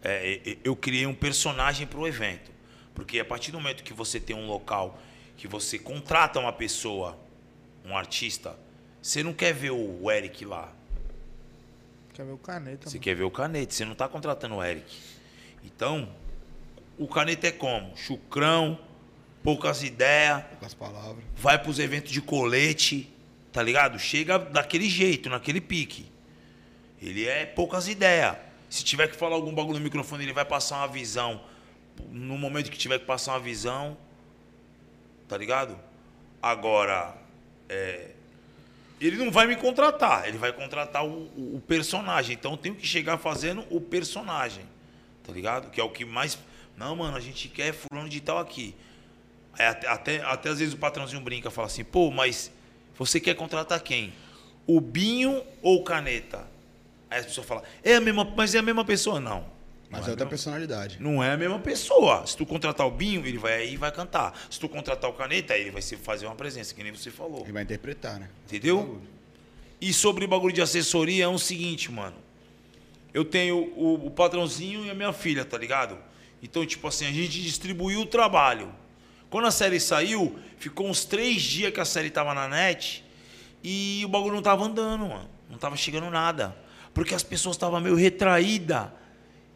[0.02, 2.50] É, é, eu criei um personagem pro evento.
[2.94, 4.98] Porque a partir do momento que você tem um local
[5.36, 7.16] que você contrata uma pessoa,
[7.84, 8.56] um artista,
[9.02, 10.72] você não quer ver o Eric lá.
[12.14, 12.88] Quer ver o caneta?
[12.88, 13.02] Você mano?
[13.04, 14.96] quer ver o Canete, você não está contratando o Eric.
[15.64, 16.08] Então,
[16.98, 17.96] o Caneta é como?
[17.96, 18.78] Chucrão,
[19.42, 21.24] poucas ideias, Com as palavras.
[21.36, 23.12] vai para os eventos de colete,
[23.52, 23.98] tá ligado?
[23.98, 26.06] Chega daquele jeito, naquele pique.
[27.00, 28.36] Ele é poucas ideias.
[28.70, 31.40] Se tiver que falar algum bagulho no microfone, ele vai passar uma visão.
[32.10, 33.96] No momento que tiver que passar uma visão,
[35.28, 35.78] tá ligado?
[36.42, 37.14] Agora,
[37.68, 38.10] é,
[39.00, 42.34] ele não vai me contratar, ele vai contratar o, o- o personagem.
[42.34, 44.64] Então eu tenho que chegar fazendo o personagem,
[45.24, 45.70] tá ligado?
[45.70, 46.38] Que é o que mais.
[46.76, 48.74] Não, mano, a gente quer fulano de tal aqui.
[49.58, 52.50] Aí até, até, às vezes o patrãozinho brinca, fala assim, pô, mas
[52.98, 54.12] você quer contratar quem?
[54.66, 56.46] O Binho ou o Caneta?
[57.10, 59.20] Aí as pessoas falam, é a mesma, mas é a mesma pessoa.
[59.20, 59.52] Não.
[59.90, 60.96] Mas não é outra a mesma- personalidade.
[61.00, 62.26] não é a mesma pessoa.
[62.26, 64.32] Se tu contratar o Binho, ele vai aí e vai cantar.
[64.50, 67.10] Se tu contratar o Caneta, aí ele vai se fazer uma presença, que nem você
[67.12, 67.42] falou.
[67.42, 68.28] Ele vai interpretar, né?
[68.46, 69.00] Entendeu?
[69.80, 72.16] E sobre o bagulho de assessoria é o seguinte, mano.
[73.14, 75.96] Eu tenho o, o patrãozinho e a minha filha, tá ligado?
[76.42, 78.74] Então, tipo assim, a gente distribuiu o trabalho.
[79.30, 83.04] Quando a série saiu, ficou uns três dias que a série tava na net
[83.62, 85.30] e o bagulho não tava andando, mano.
[85.48, 86.56] Não tava chegando nada.
[86.92, 88.88] Porque as pessoas estavam meio retraídas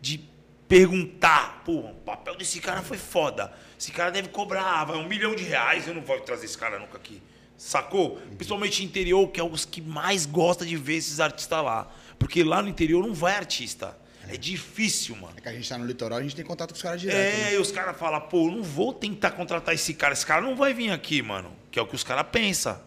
[0.01, 0.21] de
[0.69, 3.53] perguntar, pô, o papel desse cara foi foda.
[3.79, 6.79] Esse cara deve cobrar, vai um milhão de reais, eu não vou trazer esse cara
[6.79, 7.21] nunca aqui.
[7.57, 8.17] Sacou?
[8.37, 11.91] Principalmente interior, que é os que mais gosta de ver esses artistas lá.
[12.19, 13.97] Porque lá no interior não vai artista.
[14.29, 15.35] É difícil, mano.
[15.37, 17.17] É que a gente tá no litoral, a gente tem contato com os caras direto.
[17.17, 17.55] É, né?
[17.55, 20.13] e os caras falam, pô, eu não vou tentar contratar esse cara.
[20.13, 21.51] Esse cara não vai vir aqui, mano.
[21.71, 22.79] Que é o que os caras pensam.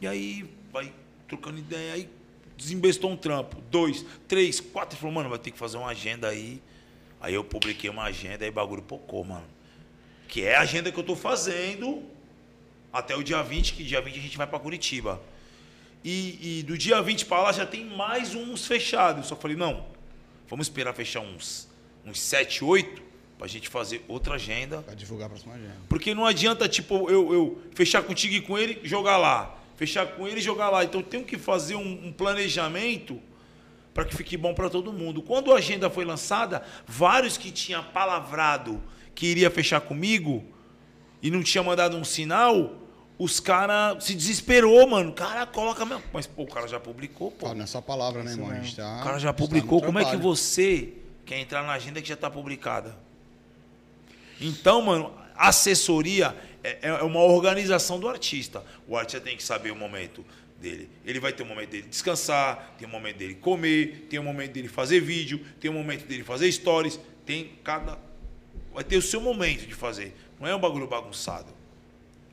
[0.00, 0.92] E aí, vai
[1.28, 2.08] trocando ideia, aí
[2.56, 3.60] desembestou um trampo.
[3.70, 4.98] Dois, três, quatro.
[4.98, 6.60] Falou, mano, vai ter que fazer uma agenda aí.
[7.20, 9.46] Aí eu publiquei uma agenda, aí o bagulho pocou, mano.
[10.26, 12.02] Que é a agenda que eu tô fazendo
[12.92, 15.20] até o dia 20, que dia 20 a gente vai pra Curitiba.
[16.04, 19.24] E, e do dia 20 pra lá já tem mais uns fechados.
[19.24, 19.86] Eu só falei, não,
[20.48, 21.68] vamos esperar fechar uns,
[22.04, 23.02] uns 7, 8
[23.38, 24.82] pra gente fazer outra agenda.
[24.82, 25.76] Pra divulgar a próxima agenda.
[25.88, 29.58] Porque não adianta, tipo, eu, eu fechar contigo e com ele, jogar lá.
[29.76, 30.84] Fechar com ele e jogar lá.
[30.84, 33.20] Então eu tenho que fazer um, um planejamento
[33.94, 35.22] para que fique bom para todo mundo.
[35.22, 38.82] Quando a agenda foi lançada, vários que tinham palavrado
[39.14, 40.44] que iria fechar comigo
[41.22, 42.81] e não tinha mandado um sinal,
[43.18, 45.12] os caras se desesperou, mano.
[45.12, 46.02] Cara, coloca mesmo.
[46.12, 47.46] Mas, pô, o cara já publicou, pô.
[47.46, 48.48] Fala, não é palavra, né, irmão?
[48.48, 48.64] A mesmo.
[48.64, 49.80] gente tá, O cara já tá publicou.
[49.80, 50.28] Como é que trabalho.
[50.28, 50.92] você
[51.24, 52.96] quer entrar na agenda que já está publicada?
[54.40, 58.64] Então, mano, assessoria é, é uma organização do artista.
[58.88, 60.24] O artista tem que saber o momento
[60.60, 60.88] dele.
[61.04, 64.52] Ele vai ter o momento dele descansar, tem o momento dele comer, tem o momento
[64.52, 67.98] dele fazer vídeo, tem o momento dele fazer stories, tem cada.
[68.72, 70.14] Vai ter o seu momento de fazer.
[70.40, 71.52] Não é um bagulho bagunçado.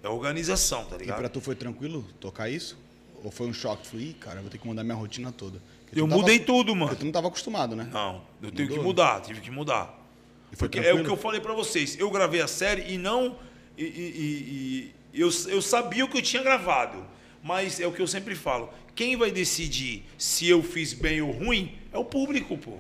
[0.04, 1.18] É organização, tá E ligado?
[1.20, 2.78] pra tu foi tranquilo tocar isso?
[3.24, 3.84] Ou foi um choque?
[3.84, 5.62] Tu falou, ih, cara, eu vou ter que mudar minha rotina toda.
[5.86, 6.88] Porque Eu tu tava- mudei tudo, mano.
[6.90, 7.90] Porque tu não tava acostumado, né?
[7.92, 8.84] Não, eu tenho que Mudou?
[8.86, 9.96] mudar, tive que mudar.
[10.52, 11.06] E foi Porque é o tranquilo?
[11.06, 12.00] que eu falei pra vocês.
[12.00, 13.38] Eu gravei a série e não.
[13.78, 17.06] E, e- e- e eu, eu sabia o que eu tinha gravado.
[17.44, 18.70] Mas é o que eu sempre falo.
[18.96, 22.78] Quem vai decidir se eu fiz bem ou ruim é o público, pô.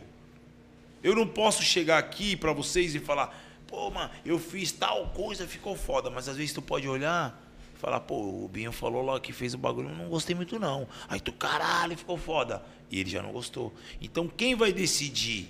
[1.03, 3.37] Eu não posso chegar aqui pra vocês e falar,
[3.69, 6.09] pô, mano, eu fiz tal coisa, ficou foda.
[6.09, 7.39] Mas às vezes tu pode olhar
[7.75, 10.57] e falar, pô, o Binho falou lá que fez o bagulho, eu não gostei muito
[10.57, 10.87] não.
[11.07, 12.63] Aí tu, caralho, ficou foda.
[12.89, 13.73] E ele já não gostou.
[14.01, 15.49] Então quem vai decidir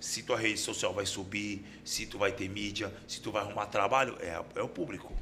[0.00, 3.66] se tua rede social vai subir, se tu vai ter mídia, se tu vai arrumar
[3.66, 5.12] trabalho, é, é o público.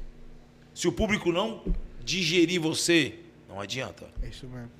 [0.73, 1.63] Se o público não
[2.03, 4.09] digerir você, não adianta.
[4.23, 4.71] É isso mesmo.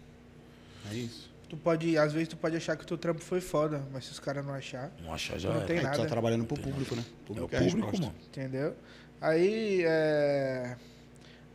[0.89, 1.28] É isso.
[1.49, 4.11] Tu pode, às vezes tu pode achar que o teu trampo foi foda, mas se
[4.11, 5.65] os caras não achar, Não achar já Não era.
[5.65, 6.09] tem Aí tu tá nada.
[6.09, 7.03] trabalhando pro público, né?
[7.03, 8.05] É o Público público, resposta.
[8.05, 8.15] mano.
[8.27, 8.75] entendeu?
[9.19, 10.75] Aí, é...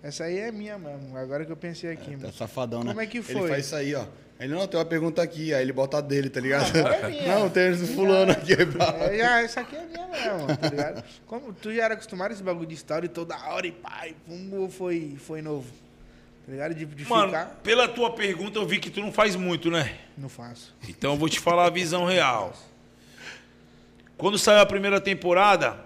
[0.03, 2.33] Essa aí é minha mesmo, agora que eu pensei aqui, Tá mano.
[2.33, 2.89] safadão, né?
[2.89, 3.49] Como é que Ele foi?
[3.49, 4.05] faz isso aí, ó.
[4.41, 6.77] Ele não tem uma pergunta aqui, aí ele bota a dele, tá ligado?
[6.77, 7.39] é minha.
[7.39, 8.53] não, tem esse fulano aqui.
[8.53, 11.05] É, já, essa aqui é minha mesmo, tá ligado?
[11.25, 14.69] Como tu já era acostumado a esse bagulho de story toda hora e pai, pum,
[14.69, 15.69] foi, foi novo?
[16.45, 16.75] Tá ligado?
[16.75, 19.97] De, de Mano, ficar, pela tua pergunta eu vi que tu não faz muito, né?
[20.17, 20.75] não faço.
[20.87, 22.55] Então eu vou te falar a visão real.
[24.17, 25.83] Quando saiu a primeira temporada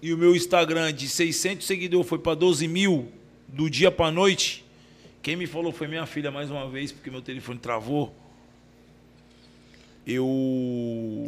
[0.00, 3.12] e o meu Instagram de 600 seguidores foi para 12 mil
[3.46, 4.64] do dia para noite,
[5.20, 8.14] quem me falou foi minha filha mais uma vez, porque meu telefone travou.
[10.04, 11.26] Eu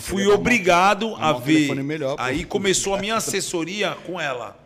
[0.00, 1.72] fui obrigado a um ver.
[1.84, 2.16] melhor.
[2.18, 4.58] Aí começou a minha assessoria com ela,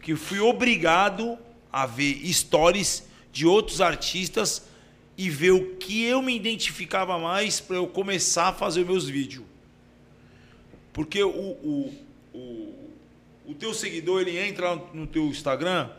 [0.00, 1.36] que fui obrigado
[1.72, 4.66] a ver stories de outros artistas
[5.16, 9.44] e ver o que eu me identificava mais para eu começar a fazer meus vídeos.
[10.92, 11.94] Porque o, o,
[12.34, 12.74] o,
[13.46, 15.90] o teu seguidor, ele entra no teu Instagram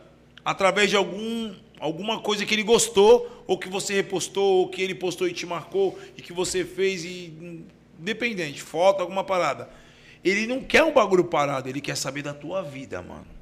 [0.44, 4.94] através de algum, alguma coisa que ele gostou, ou que você repostou, ou que ele
[4.94, 7.62] postou e te marcou, e que você fez, e
[7.98, 9.68] independente, foto, alguma parada.
[10.22, 13.33] Ele não quer um bagulho parado, ele quer saber da tua vida, mano.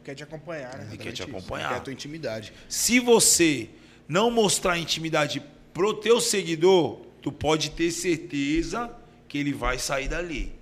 [0.00, 0.88] É, quer te acompanhar, né?
[0.88, 1.68] Ele quer te acompanhar.
[1.68, 2.52] Quer a tua intimidade.
[2.68, 3.68] Se você
[4.08, 8.94] não mostrar intimidade pro teu seguidor, tu pode ter certeza
[9.28, 10.52] que ele vai sair dali.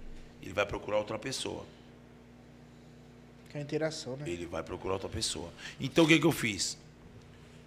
[0.42, 1.64] Ele vai procurar outra pessoa.
[3.50, 4.28] Quer interação, né?
[4.28, 5.50] Ele vai procurar outra pessoa.
[5.80, 6.76] Então o que, que eu fiz?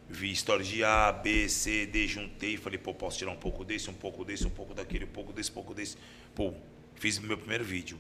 [0.08, 3.90] Vi histórias de A, B, C, D, juntei, falei, pô, posso tirar um pouco desse,
[3.90, 5.98] um pouco desse, um pouco daquele, um pouco desse, um pouco desse.
[6.36, 6.54] Pô,
[6.96, 7.98] fiz meu primeiro vídeo.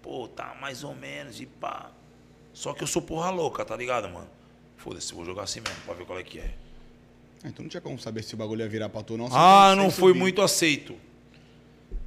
[0.00, 1.90] Pô, tá mais ou menos e pá.
[2.52, 4.28] Só que eu sou porra louca, tá ligado, mano?
[4.76, 6.54] Foda-se, vou jogar assim mesmo, pra ver qual é que é.
[7.44, 9.28] Ah, Então não tinha como saber se o bagulho ia virar pra tu ou não.
[9.32, 10.18] Ah, não foi subir.
[10.18, 10.96] muito aceito.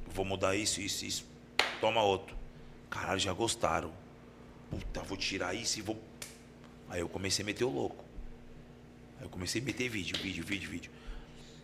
[0.08, 1.24] Vou mudar isso, isso, isso.
[1.80, 2.36] Toma outro.
[2.90, 3.92] Caralho, já gostaram.
[4.70, 6.00] Puta, vou tirar isso e vou.
[6.88, 8.04] Aí eu comecei a meter o louco.
[9.18, 10.90] Aí eu comecei a meter vídeo, vídeo, vídeo, vídeo.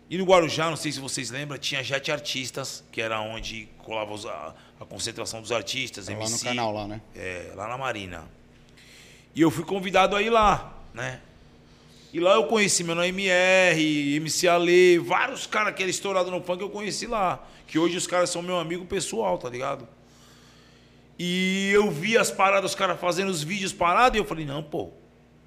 [0.09, 4.13] E no Guarujá, não sei se vocês lembram, tinha Jet Artistas, que era onde colava
[4.29, 6.33] a, a concentração dos artistas, lá MC.
[6.33, 7.01] no canal lá, né?
[7.15, 8.27] É, lá na Marina.
[9.33, 11.21] E eu fui convidado a ir lá, né?
[12.13, 16.61] E lá eu conheci meu MR, MC Ale, vários caras que eram estourados no funk
[16.61, 17.41] eu conheci lá.
[17.65, 19.87] Que hoje os caras são meu amigo pessoal, tá ligado?
[21.17, 24.61] E eu vi as paradas, os caras fazendo os vídeos parados, e eu falei, não,
[24.61, 24.89] pô,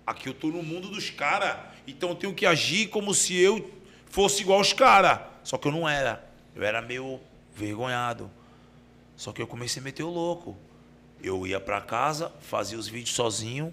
[0.06, 3.70] aqui eu tô no mundo dos caras, então eu tenho que agir como se eu
[4.06, 5.20] fosse igual os caras.
[5.42, 6.24] Só que eu não era.
[6.56, 7.20] Eu era meio
[7.54, 8.30] vergonhado.
[9.16, 10.56] Só que eu comecei a meter o louco.
[11.24, 13.72] Eu ia pra casa, fazia os vídeos sozinho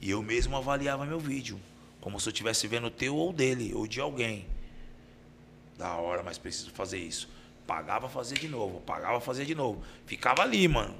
[0.00, 1.60] e eu mesmo avaliava meu vídeo.
[2.00, 4.46] Como se eu estivesse vendo o teu ou dele, ou de alguém.
[5.76, 7.28] Da hora, mas preciso fazer isso.
[7.66, 9.82] Pagava fazer de novo, pagava fazer de novo.
[10.06, 10.94] Ficava ali, mano.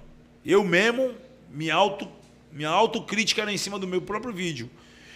[0.44, 1.14] Eu mesmo,
[1.48, 2.06] minha, auto,
[2.52, 4.68] minha autocrítica era em cima do meu próprio vídeo.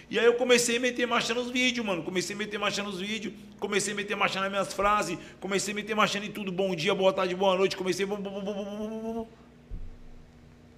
[0.09, 2.03] E aí eu comecei a meter marcha nos vídeos, mano.
[2.03, 5.75] Comecei a meter marcha nos vídeos, comecei a meter marcha nas minhas frases, comecei a
[5.75, 6.51] meter marcha em tudo.
[6.51, 7.77] Bom dia, boa tarde, boa noite.
[7.77, 8.07] Comecei.
[8.07, 9.29] bum, bum, bum, bum, bum, bum, bum.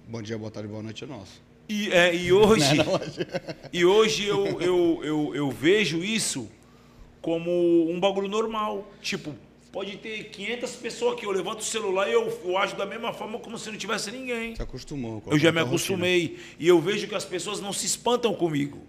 [0.09, 1.41] Bom dia, boa tarde, boa noite é nosso.
[1.67, 2.85] E, é, e hoje, não,
[3.73, 6.49] e hoje eu, eu, eu, eu vejo isso
[7.21, 8.89] como um bagulho normal.
[9.01, 9.35] Tipo,
[9.69, 13.11] pode ter 500 pessoas aqui, eu levanto o celular e eu, eu ajo da mesma
[13.11, 14.55] forma como se não tivesse ninguém.
[14.55, 15.19] Se acostumou.
[15.19, 16.39] com Eu já me acostumei.
[16.57, 18.79] E eu vejo que as pessoas não se espantam comigo.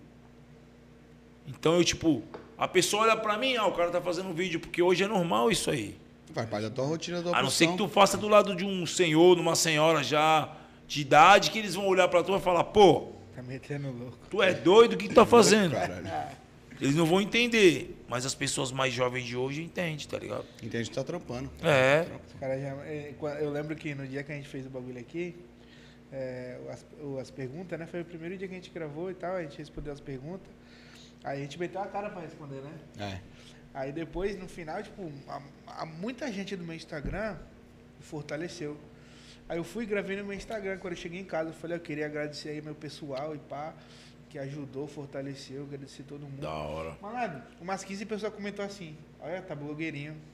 [1.49, 2.23] Então eu, tipo,
[2.57, 5.09] a pessoa olha pra mim, ah, o cara tá fazendo um vídeo, porque hoje é
[5.09, 5.87] normal isso aí.
[5.87, 5.99] rotina.
[6.33, 8.55] Faz parte da tua rotina, da tua A não ser que tu faça do lado
[8.55, 10.55] de um senhor, numa senhora já
[10.89, 14.19] de idade, que eles vão olhar pra tu e falar, pô, Tá metendo louco.
[14.29, 15.73] tu é doido, o que tu tá fazendo?
[15.75, 16.37] Caralho.
[16.81, 17.97] Eles não vão entender.
[18.09, 20.45] Mas as pessoas mais jovens de hoje entendem, tá ligado?
[20.63, 21.51] Entende que tá trampando.
[21.63, 22.07] É.
[22.27, 24.99] Os caras já, é, eu lembro que no dia que a gente fez o bagulho
[24.99, 25.37] aqui,
[26.13, 26.87] é, as,
[27.21, 27.87] as perguntas, né?
[27.87, 30.49] Foi o primeiro dia que a gente gravou e tal, a gente respondeu as perguntas.
[31.23, 32.73] Aí a gente meteu a cara pra responder, né?
[32.99, 33.21] É.
[33.75, 37.37] Aí depois, no final, tipo, a, a muita gente do meu Instagram
[38.01, 38.77] fortaleceu.
[39.49, 40.77] Aí eu fui e gravei no meu Instagram.
[40.79, 43.73] Quando eu cheguei em casa, eu falei, eu queria agradecer aí meu pessoal e pá,
[44.29, 46.41] que ajudou, fortaleceu, agradecer todo mundo.
[46.41, 46.97] Da hora.
[47.01, 50.15] Malandro, umas 15 pessoas comentou assim, olha, tá blogueirinho.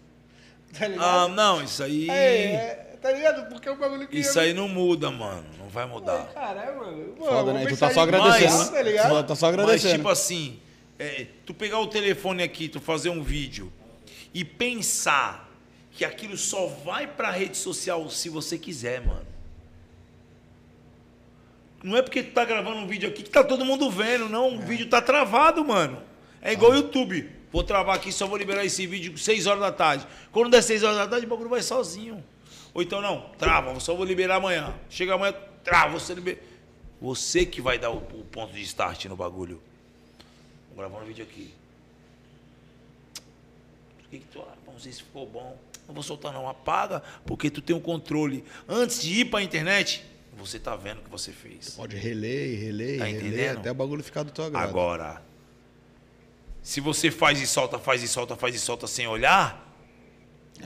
[0.76, 1.28] Tá Ah, ligado?
[1.28, 2.10] não, isso aí.
[2.10, 2.14] É,
[2.54, 3.48] é, tá ligado?
[3.48, 4.18] Porque é um bagulho que.
[4.18, 5.44] Isso aí não muda, mano.
[5.56, 6.26] Não vai mudar.
[6.34, 7.14] Caralho, mano.
[7.16, 7.66] Foda, né?
[7.66, 8.50] Tu tá só agradecendo.
[8.50, 9.22] legal, Tá ligado?
[9.22, 9.94] Tu tá só Mas, agradecendo.
[9.96, 10.58] tipo assim,
[10.98, 13.72] é, tu pegar o telefone aqui, tu fazer um vídeo
[14.32, 15.43] e pensar
[15.94, 19.26] que aquilo só vai pra rede social se você quiser, mano.
[21.82, 24.56] Não é porque tu tá gravando um vídeo aqui que tá todo mundo vendo, não.
[24.56, 26.02] O vídeo tá travado, mano.
[26.42, 27.30] É igual o YouTube.
[27.52, 30.06] Vou travar aqui, só vou liberar esse vídeo 6 horas da tarde.
[30.32, 32.24] Quando der 6 horas da tarde, o bagulho vai sozinho.
[32.72, 34.74] Ou então, não, trava, só vou liberar amanhã.
[34.90, 36.38] Chega amanhã, trava, você libera.
[37.00, 39.62] Você que vai dar o, o ponto de start no bagulho.
[40.70, 41.54] Vou gravar um vídeo aqui.
[43.98, 44.40] Por que, que tu.
[44.40, 45.56] ah, Vamos ver se ficou bom.
[45.86, 46.48] Não vou soltar não.
[46.48, 48.44] Apaga, porque tu tem um controle.
[48.68, 50.04] Antes de ir pra internet,
[50.36, 51.70] você tá vendo o que você fez.
[51.70, 53.58] Pode reler, reler, Tá reler, entendendo?
[53.58, 54.68] até o bagulho ficar do teu agrado.
[54.68, 55.22] Agora,
[56.62, 59.62] se você faz e solta, faz e solta, faz e solta sem olhar,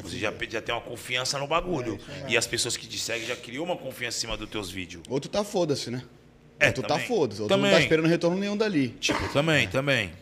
[0.02, 1.98] você já, já tem uma confiança no bagulho.
[2.28, 5.02] e as pessoas que te seguem já criou uma confiança em cima dos teus vídeos.
[5.08, 6.02] Ou tu tá foda-se, né?
[6.60, 6.98] É, ou tu também.
[6.98, 7.42] tá foda-se.
[7.42, 7.72] Ou tu não Também.
[7.72, 8.88] tá esperando retorno nenhum dali.
[9.00, 10.12] Tipo, também, também.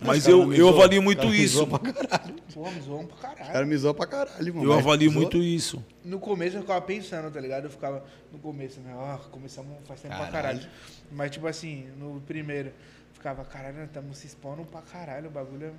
[0.00, 1.56] Mas eu, me eu avalio Os muito me isso.
[1.58, 2.34] zoam pra caralho.
[2.54, 3.66] Pô, me zoam pra Os caras caralho.
[3.66, 4.66] me zoam pra caralho, mano.
[4.66, 5.84] Eu Mas avalio muito isso.
[6.04, 7.64] No começo eu ficava pensando, tá ligado?
[7.64, 8.94] Eu ficava no começo, né?
[8.96, 10.60] Ó, começamos faz tempo pra Caralho.
[10.60, 10.72] caralho.
[11.10, 12.72] Mas tipo assim, no primeiro,
[13.12, 15.72] ficava, caralho, estamos se expondo pra caralho, o bagulho é.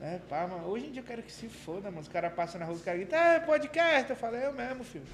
[0.00, 0.66] Né, pá, mano.
[0.66, 2.00] Hoje em dia eu quero que se foda, mano.
[2.00, 4.10] Os caras passam na rua, os caras gritam, ah, podcast.
[4.10, 5.04] Eu falei, eu mesmo, filho.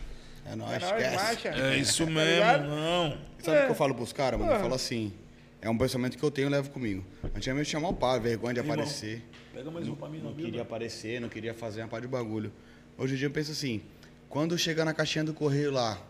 [0.47, 1.16] É nóis, é nóis, esquece.
[1.16, 1.48] marcha.
[1.51, 2.66] É isso Tá mesmo, ligado?
[2.66, 3.18] não.
[3.40, 3.64] Sabe o É.
[3.66, 4.52] que eu falo pros caras, mano?
[4.52, 5.12] Eu falo assim.
[5.62, 7.04] É um pensamento que eu tenho e levo comigo.
[7.34, 9.22] Antigamente eu chamava o pau, vergonha de Irmão, aparecer.
[9.52, 12.50] Pega mais um pra mim, Não queria aparecer, não queria fazer uma pá de bagulho.
[12.96, 13.82] Hoje em dia eu penso assim,
[14.28, 16.00] quando chegar na caixinha do correio lá,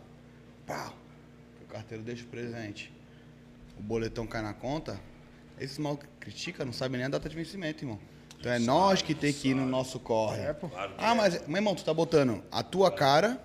[0.67, 0.95] pau,
[1.59, 2.93] que o carteiro deixa o presente,
[3.79, 5.01] o boletão cai na conta,
[5.59, 7.99] esses mal critica, não sabem nem a data de vencimento, irmão.
[8.39, 10.41] Então é nós que tem que ir no nosso corre.
[10.43, 10.69] É, pô.
[10.69, 11.15] Claro Ah, é.
[11.15, 13.43] mas, meu irmão, tu tá botando a tua cara,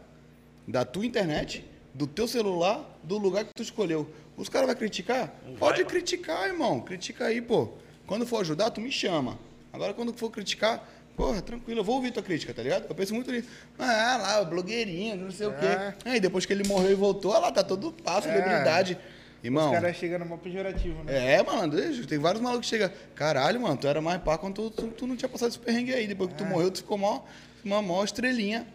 [0.68, 4.06] da tua internet, do teu celular, do lugar que tu escolheu.
[4.36, 5.34] Os caras vão criticar?
[5.48, 6.82] Não Pode vai, criticar, irmão.
[6.82, 7.70] Critica aí, pô.
[8.06, 9.40] Quando for ajudar, tu me chama.
[9.72, 12.86] Agora, quando for criticar, porra, tranquilo, eu vou ouvir tua crítica, tá ligado?
[12.90, 13.48] Eu penso muito nisso.
[13.80, 15.94] Ah, lá, o blogueirinho, não sei o É.
[15.98, 16.10] quê.
[16.10, 18.98] Aí, depois que ele morreu e voltou, olha lá, tá todo pá, celebridade.
[19.42, 21.36] Irmão, Os caras chegam numa pejorativo, né?
[21.36, 21.72] é, mano,
[22.08, 22.92] tem vários malucos que chegam.
[23.14, 25.94] Caralho, mano, tu era mais pá quando tu, tu, tu não tinha passado esse perrengue
[25.94, 26.08] aí.
[26.08, 27.22] Depois que tu morreu, tu ficou mó,
[27.64, 28.68] uma mó estrelinha.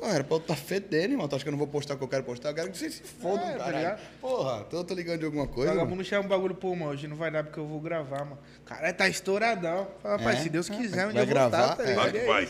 [0.00, 1.26] Pô, era pra eu estar fedendo, irmão.
[1.28, 2.50] Tu acha que eu não vou postar o que eu quero postar?
[2.50, 4.00] Eu quero que vocês se fodam, É, tá ligado?
[4.20, 5.68] Porra, tô, tô ligando de alguma coisa.
[5.70, 5.80] mano.
[5.80, 8.38] vagabundo chama um bagulho, pô, mano, hoje não vai dar porque eu vou gravar, mano.
[8.64, 9.88] Caralho, tá estouradão.
[10.02, 10.40] Fala, pai, É?
[10.42, 11.86] se Deus É, quiser, um vai dia eu vou gravar, tá, tá é.
[11.86, 12.02] ligado?
[12.04, 12.48] Vai que É vai.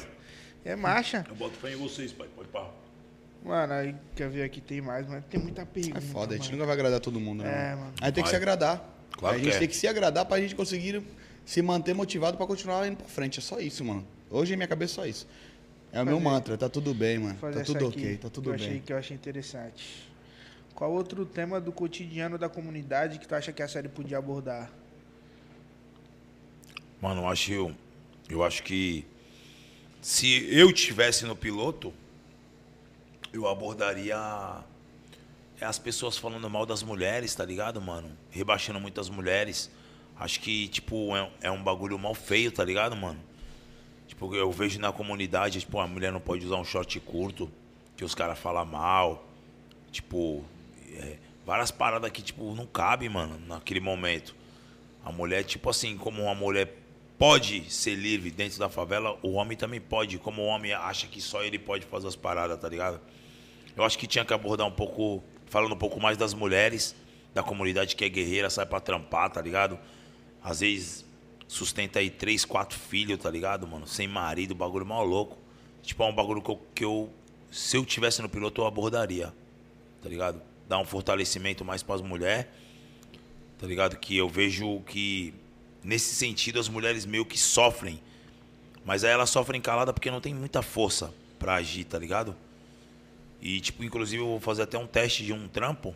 [0.65, 1.25] É marcha.
[1.29, 2.29] Eu boto fé em vocês, pai.
[2.35, 2.69] Pode pá.
[3.45, 5.99] Mano, aí quer ver aqui, tem mais, mas tem muita pergunta.
[5.99, 6.57] É foda, a gente mano.
[6.57, 7.71] nunca vai agradar todo mundo, né?
[7.73, 7.93] É, mano?
[8.01, 8.31] Aí tem que Vai.
[8.31, 8.93] se agradar.
[9.13, 9.59] Claro a que gente é.
[9.61, 11.01] tem que se agradar pra gente conseguir
[11.45, 13.39] se manter motivado pra continuar indo pra frente.
[13.39, 14.05] É só isso, mano.
[14.29, 15.29] Hoje em minha cabeça é só isso.
[15.97, 17.39] É o meu mantra, tá tudo bem, mano.
[17.39, 18.81] Tá tudo aqui, ok, tá que tudo eu achei, bem.
[18.83, 20.07] Que eu achei interessante.
[20.75, 24.71] Qual outro tema do cotidiano da comunidade que tu acha que a série podia abordar?
[27.01, 27.75] Mano, eu acho,
[28.29, 29.07] eu acho que
[30.03, 31.95] se eu tivesse no piloto,
[33.33, 34.19] eu abordaria
[35.59, 38.11] as pessoas falando mal das mulheres, tá ligado, mano?
[38.31, 39.71] Rebaixando muitas mulheres.
[40.15, 43.19] Acho que, tipo, é, é um bagulho mal feio, tá ligado, mano?
[44.17, 47.51] Tipo, eu vejo na comunidade, tipo, a mulher não pode usar um short curto,
[47.99, 49.29] que os caras falam mal.
[49.93, 50.43] Tipo,
[50.95, 54.35] é, várias paradas que, tipo, não cabe, mano, naquele momento.
[55.05, 56.79] A mulher, tipo assim, como uma mulher
[57.19, 60.17] pode ser livre dentro da favela, o homem também pode.
[60.17, 62.99] Como o homem acha que só ele pode fazer as paradas, tá ligado?
[63.77, 66.97] Eu acho que tinha que abordar um pouco, falando um pouco mais das mulheres,
[67.35, 69.79] da comunidade que é guerreira, sai pra trampar, tá ligado?
[70.43, 71.06] Às vezes
[71.49, 73.87] sustenta aí três, quatro filhos, tá ligado, mano?
[73.87, 75.39] Sem marido, bagulho mal louco.
[75.83, 77.13] Tipo, é um bagulho que eu, que eu
[77.51, 79.33] se eu tivesse no piloto, eu abordaria,
[80.03, 80.43] tá ligado?
[80.69, 82.47] Dar um fortalecimento mais pras mulheres
[83.59, 83.97] tá ligado?
[83.97, 85.35] Que eu vejo que
[85.83, 88.01] nesse sentido as mulheres meio que sofrem,
[88.85, 92.37] mas aí elas sofrem calada porque não tem muita força pra agir, tá ligado?
[93.41, 95.95] E tipo, inclusive eu vou fazer até um teste de um trampo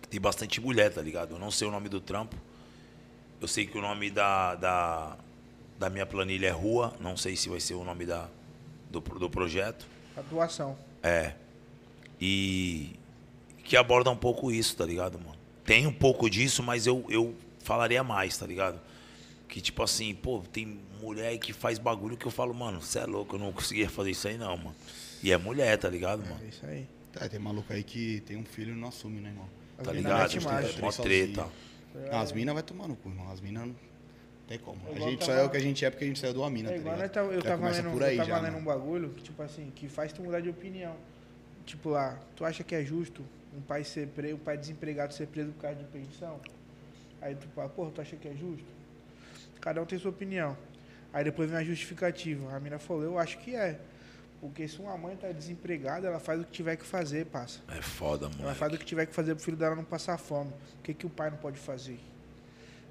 [0.00, 1.34] que tem bastante mulher, tá ligado?
[1.34, 2.36] Eu não sei o nome do trampo.
[3.42, 5.16] Eu sei que o nome da, da,
[5.76, 8.28] da minha planilha é Rua, não sei se vai ser o nome da,
[8.88, 9.84] do, do projeto.
[10.16, 10.78] Atuação.
[11.02, 11.32] É.
[12.20, 12.92] E
[13.64, 15.36] que aborda um pouco isso, tá ligado, mano?
[15.64, 18.80] Tem um pouco disso, mas eu, eu falaria mais, tá ligado?
[19.48, 23.00] Que tipo assim, pô, tem mulher aí que faz bagulho que eu falo, mano, você
[23.00, 24.76] é louco, eu não conseguia fazer isso aí não, mano.
[25.20, 26.40] E é mulher, tá ligado, mano?
[26.44, 26.86] É isso aí.
[27.12, 29.48] Tá, tem maluco aí que tem um filho e não assume, né, irmão?
[29.82, 30.32] Tá ligado?
[30.80, 31.50] Mó sozinho.
[31.92, 32.18] Treta.
[32.18, 33.30] As minas vai tomar no cu, irmão.
[33.30, 33.74] As minas não
[34.48, 34.80] tem como.
[34.88, 36.18] É A gente eu só tava- é o que a gente é porque a gente
[36.20, 37.06] saiu de uma mina, É tá igual ligado?
[37.08, 38.58] nós tava- eu tava lendo, por aí eu tava já, lendo mano.
[38.58, 40.96] um bagulho que, tipo assim, que faz tu mudar de opinião.
[41.64, 43.22] Tipo lá, tu acha que é justo
[43.56, 46.40] um pai ser preso, um pai desempregado ser preso por causa de pensão?
[47.20, 48.64] Aí tu fala, porra, tu acha que é justo?
[49.60, 50.56] Cada um tem sua opinião.
[51.12, 52.52] Aí depois vem a justificativa.
[52.54, 53.78] A mina falou, eu acho que é.
[54.42, 57.60] Porque se uma mãe tá desempregada, ela faz o que tiver que fazer, passa.
[57.68, 58.58] É foda, Ela moleque.
[58.58, 60.50] faz o que tiver que fazer pro filho dela não passar fome.
[60.80, 61.98] O que, que o pai não pode fazer?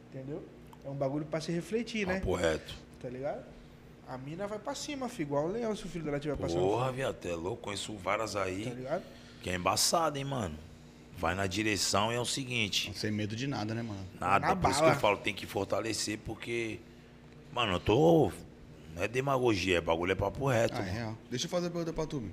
[0.09, 0.43] Entendeu?
[0.85, 2.15] É um bagulho pra se refletir, né?
[2.21, 2.73] Papo reto.
[3.01, 3.43] Tá ligado?
[4.07, 6.61] A mina vai pra cima, filho, igual o leão se o filho dela tiver passando
[6.61, 6.95] Porra, fome.
[6.97, 7.63] viado, é louco.
[7.63, 9.03] Conheço várias Tá aí ligado?
[9.43, 10.57] que é embaçado, hein, mano.
[11.17, 12.91] Vai na direção e é o seguinte.
[12.97, 14.05] Sem medo de nada, né, mano?
[14.19, 14.95] Nada, Na por isso que bala.
[14.97, 16.79] eu falo, tem que fortalecer, porque.
[17.51, 18.31] Mano, eu tô.
[18.95, 20.75] Não é demagogia, é bagulho, é papo reto.
[20.77, 21.17] Ah, é real.
[21.29, 22.21] Deixa eu fazer uma pergunta pra tu.
[22.21, 22.31] meu.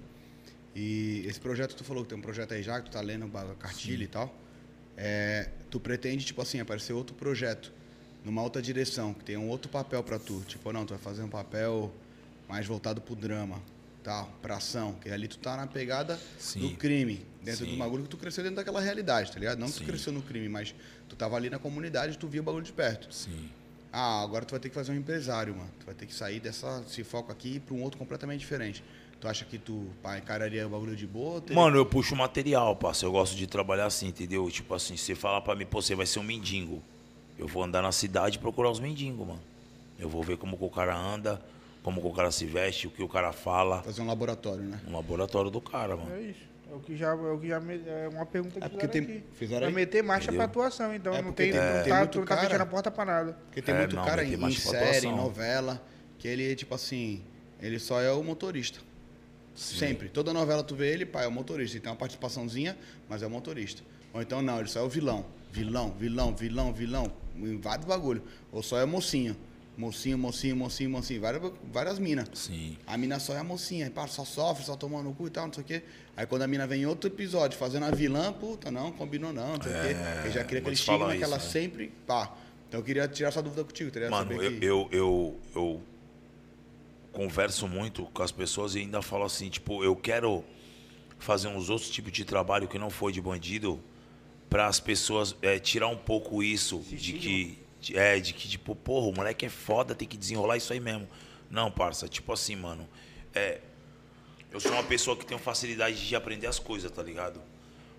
[0.75, 3.31] E esse projeto, tu falou que tem um projeto aí já, que tu tá lendo
[3.37, 4.33] a cartilha e tal.
[4.97, 7.73] É, tu pretende, tipo assim, aparecer outro projeto
[8.25, 10.41] numa outra direção, que tenha um outro papel pra tu.
[10.47, 11.93] Tipo, não, tu vai fazer um papel
[12.49, 13.61] mais voltado pro drama,
[14.03, 14.95] tal, pra ação.
[15.01, 16.61] Que ali tu tá na pegada Sim.
[16.61, 17.73] do crime, dentro Sim.
[17.73, 19.59] do bagulho que tu cresceu dentro daquela realidade, tá ligado?
[19.59, 19.85] Não que tu Sim.
[19.87, 20.75] cresceu no crime, mas
[21.09, 23.13] tu tava ali na comunidade, tu via o bagulho de perto.
[23.13, 23.49] Sim.
[23.93, 25.71] Ah, agora tu vai ter que fazer um empresário, mano.
[25.81, 28.83] Tu vai ter que sair dessa, desse foco aqui para um outro completamente diferente.
[29.21, 31.41] Tu acha que tu pá, encararia o bagulho de boa?
[31.41, 33.09] teria- Mano, eu puxo material, parceiro.
[33.09, 34.49] Eu gosto de trabalhar assim, entendeu?
[34.51, 36.83] Tipo assim, você falar pra mim, pô, você vai ser um mendigo.
[37.37, 39.41] Eu vou andar na cidade e procurar os mendigos, mano.
[39.99, 41.41] Eu vou ver como que o cara anda,
[41.83, 43.83] como que o cara se veste, o que o cara fala.
[43.83, 44.81] Fazer um laboratório, né?
[44.87, 46.15] Um laboratório do cara, mano.
[46.15, 46.48] É isso.
[46.71, 48.87] É o que já, é o que já me- é uma pergunta que É porque
[48.87, 49.25] fizeram tem- aqui.
[49.37, 50.39] fizeram Vai meter marcha Entendeu?
[50.39, 52.63] pra atuação, então É não tem, tem- não tem tá, muito tu não tá fechando
[52.63, 53.33] a porta pra nada.
[53.47, 55.83] Porque tem É, muito não, cara em, em série, em novela,
[56.19, 57.25] que ele, tipo assim,
[57.61, 58.81] ele só é o motorista.
[59.55, 60.09] Sempre.
[60.09, 61.77] Toda novela tu vê ele, pá, é o motorista.
[61.77, 62.77] Ele tem uma participaçãozinha,
[63.09, 63.83] mas é o motorista.
[64.13, 65.25] Ou então não, ele só é o vilão.
[65.51, 67.13] Vilão, vilão, vilão, vilão.
[67.35, 68.23] Em vários bagulho.
[68.53, 69.37] Ou só é mocinho.
[69.79, 71.21] Mocinho, mocinho, mocinho, mocinho.
[71.21, 72.29] Várias, várias minas.
[72.35, 72.77] Sim.
[72.85, 75.31] A mina só é a mocinha, aí, pá, só sofre, só toma no cu e
[75.31, 75.83] tal, não sei o quê.
[76.17, 79.53] Aí quando a mina vem em outro episódio fazendo a vilã, puta, não, combinou não,
[79.53, 79.97] não sei o quê.
[80.25, 81.43] Eu já queria aquele muitos estigma falam que ela né?
[81.43, 82.37] sempre, pá.
[82.67, 84.67] Então eu queria tirar essa dúvida contigo, teria Mano, saber eu, que...
[84.67, 85.83] eu, eu, eu
[87.13, 90.45] converso muito com as pessoas e ainda falo assim, tipo, eu quero
[91.21, 93.81] fazer uns outros tipos de trabalho que não foi de bandido
[94.51, 97.59] para as pessoas é, tirar um pouco isso de que
[97.95, 101.09] é de que tipo, porra, o moleque é foda, tem que desenrolar isso aí mesmo.
[101.51, 102.89] Não, parça, tipo assim, mano,
[103.35, 103.61] é
[104.51, 107.41] eu sou uma pessoa que tem facilidade de aprender as coisas, tá ligado?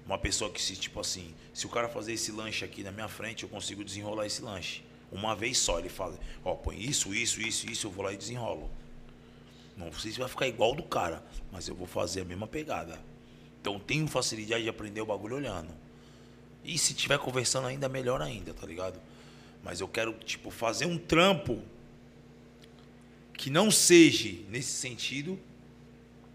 [0.04, 3.08] Uma pessoa que se, tipo assim, se o cara fazer esse lanche aqui na minha
[3.08, 4.84] frente, eu consigo desenrolar esse lanche.
[5.12, 8.18] Uma vez só, ele fala, ó, põe isso, isso, isso, isso, eu vou lá e
[8.18, 8.70] desenrolo.
[9.78, 13.00] Não sei se vai ficar igual do cara, mas eu vou fazer a mesma pegada.
[13.62, 15.70] Então tenho facilidade de aprender o bagulho olhando.
[16.64, 19.00] E se tiver conversando ainda, melhor ainda, tá ligado?
[19.64, 21.62] Mas eu quero, tipo, fazer um trampo
[23.34, 25.40] que não seja nesse sentido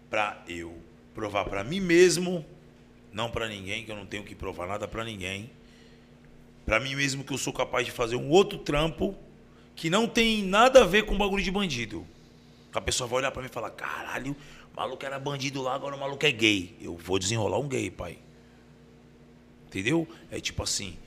[0.09, 0.77] pra eu
[1.13, 2.45] provar pra mim mesmo,
[3.11, 5.49] não pra ninguém, que eu não tenho que provar nada pra ninguém.
[6.65, 9.15] Pra mim mesmo que eu sou capaz de fazer um outro trampo
[9.75, 12.05] que não tem nada a ver com bagulho de bandido.
[12.73, 14.35] A pessoa vai olhar pra mim e falar: "Caralho,
[14.73, 16.75] o maluco era bandido lá, agora o maluco é gay".
[16.81, 18.17] Eu vou desenrolar um gay, pai.
[19.67, 20.07] Entendeu?
[20.31, 20.97] É tipo assim,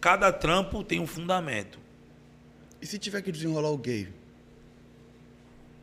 [0.00, 1.78] cada trampo tem um fundamento.
[2.80, 4.08] E se tiver que desenrolar o gay?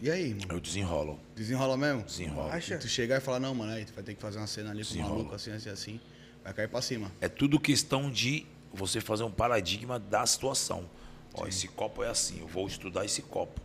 [0.02, 0.46] E aí, mano?
[0.52, 2.04] Eu desenrolo, Desenrola mesmo?
[2.04, 2.50] desenrolo.
[2.52, 2.78] Acha?
[2.78, 4.80] Tu chegar e falar, não, mano, aí tu vai ter que fazer uma cena ali
[4.84, 5.16] com o Desenrola.
[5.16, 6.00] maluco, assim, assim, assim.
[6.44, 7.10] Vai cair pra cima.
[7.22, 10.90] É tudo questão de você fazer um paradigma da situação.
[11.34, 13.62] Ó, esse copo é assim, eu vou estudar esse copo.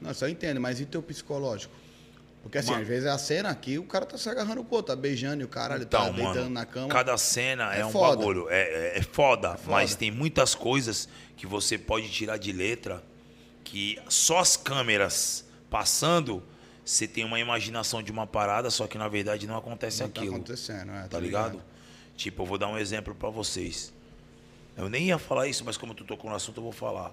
[0.00, 1.74] Não, só entendo, mas e teu psicológico?
[2.44, 2.82] Porque assim, Mano.
[2.82, 5.00] às vezes é a cena aqui, o cara tá se agarrando com o outro, tá
[5.00, 6.88] beijando e o caralho tá Então, deitando mano, na cama.
[6.88, 8.16] cada cena é, É um foda.
[8.18, 8.46] bagulho.
[8.50, 8.60] É,
[8.94, 9.70] é, é foda, foda.
[9.72, 13.02] mas tem muitas coisas que você pode tirar de letra
[13.64, 16.42] que só as câmeras passando,
[16.84, 20.20] você tem uma imaginação de uma parada, só que na verdade não acontece Não tá
[20.20, 20.36] aquilo.
[20.36, 21.62] acontecendo, é, tá ligado?
[22.14, 23.90] Tipo, eu vou dar um exemplo pra vocês.
[24.76, 27.12] Eu nem ia falar isso, mas como tu tocou no assunto, eu vou falar.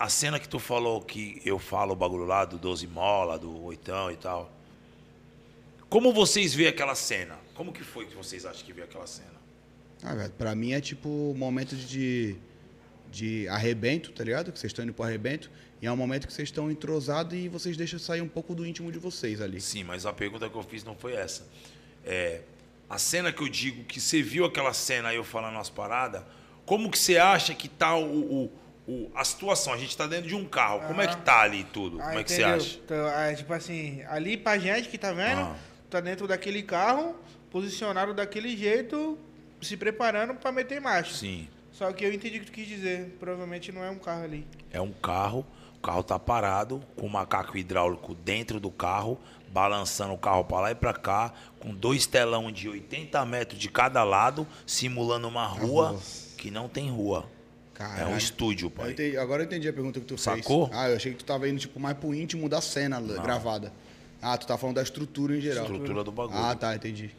[0.00, 3.64] A cena que tu falou que eu falo o bagulho lá do 12 mola, do
[3.64, 4.50] oitão e tal.
[5.90, 7.36] Como vocês veem aquela cena?
[7.54, 9.38] Como que foi que vocês acham que veio aquela cena?
[10.02, 12.34] Ah, velho, pra mim é tipo um momento de,
[13.12, 14.50] de arrebento, tá ligado?
[14.50, 15.50] Que vocês estão indo pro arrebento.
[15.82, 18.64] E é um momento que vocês estão entrosados e vocês deixam sair um pouco do
[18.66, 19.60] íntimo de vocês ali.
[19.60, 21.46] Sim, mas a pergunta que eu fiz não foi essa.
[22.04, 22.40] É,
[22.88, 26.22] a cena que eu digo que você viu aquela cena aí eu falando as paradas,
[26.64, 28.52] como que você acha que tá o, o-
[28.90, 29.72] o- a situação?
[29.72, 32.00] A gente tá dentro de um carro, como é que tá ali tudo?
[32.00, 32.78] Ah, como é que você acha?
[32.84, 35.56] Então, é, tipo assim, ali pra gente que tá vendo, Ah.
[35.88, 37.14] tá dentro daquele carro,
[37.50, 39.18] posicionado daquele jeito,
[39.60, 41.14] se preparando pra meter marcha.
[41.14, 43.16] Sim, Só que eu entendi o que tu quis dizer.
[43.18, 44.46] Provavelmente não é um carro ali.
[44.70, 45.46] é um carro,
[45.78, 50.60] o carro tá parado, com um macaco hidráulico dentro do carro, balançando o carro pra
[50.60, 55.46] lá e pra cá, com dois telão de 80 metros de cada lado, simulando uma
[55.46, 56.00] rua rua.
[56.36, 57.24] que não tem rua.
[57.80, 58.14] É Caralho.
[58.14, 58.90] um estúdio, Eu pai.
[58.92, 60.66] entendi- agora eu entendi a pergunta que tu Sacou?
[60.68, 60.78] fez.
[60.78, 63.72] Ah, eu achei que tu tava indo tipo, mais pro íntimo da cena gravada.
[64.20, 65.64] Ah, tu tá falando da estrutura em geral.
[65.64, 66.38] Estrutura do bagulho.
[66.38, 67.10] Ah, tá, entendi.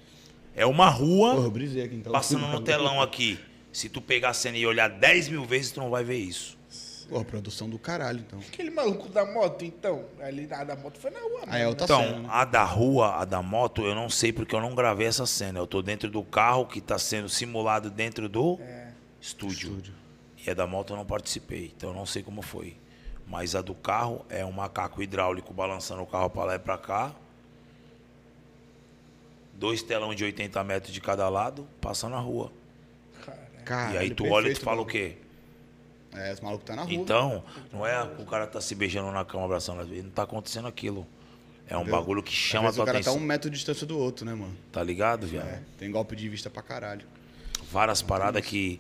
[0.56, 2.11] É uma rua Porra, eu brisei aqui então.
[2.11, 3.40] passando no telão aqui.
[3.73, 6.57] Se tu pegar a cena e olhar 10 mil vezes, tu não vai ver isso.
[7.09, 8.38] Porra, produção do caralho, então.
[8.40, 10.06] Aquele maluco da moto, então.
[10.22, 12.27] Ali a da moto foi na rua, Ah, é outra Então, cena, né?
[12.30, 15.57] a da rua, a da moto, eu não sei porque eu não gravei essa cena.
[15.59, 18.59] Eu tô dentro do carro que tá sendo simulado dentro do
[19.19, 19.69] estúdio.
[19.69, 19.93] Estúdio.
[20.45, 22.75] E a da moto eu não participei, então eu não sei como foi.
[23.27, 26.77] Mas a do carro é um macaco hidráulico balançando o carro pra lá e pra
[26.77, 27.13] cá.
[29.53, 32.51] Dois telão de 80 metros de cada lado, passando na rua.
[33.63, 35.17] Caralho, e aí tu olha e tu fala o quê?
[36.13, 36.93] É, esse maluco tá na rua.
[36.93, 39.85] Então, não é o cara tá se beijando na cama, abraçando.
[39.85, 41.05] Não tá acontecendo aquilo.
[41.67, 41.99] É um Entendeu?
[41.99, 43.13] bagulho que chama a tua o cara atenção.
[43.13, 44.57] tá um metro de distância do outro, né, mano?
[44.71, 45.47] Tá ligado, viado?
[45.47, 47.05] É, tem golpe de vista pra caralho.
[47.71, 48.79] Várias paradas que.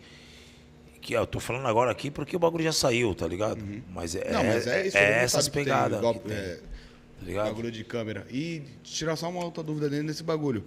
[1.01, 3.59] Que eu tô falando agora aqui porque o bagulho já saiu, tá ligado?
[3.89, 4.33] Mas é, Uhum.
[4.33, 4.97] Não, mas é isso.
[4.97, 5.97] é essas tem pegadas.
[5.97, 7.45] que golpe- tem, é, tá ligado?
[7.47, 8.27] bagulho de câmera.
[8.29, 10.63] E tirar só uma outra dúvida dentro desse bagulho.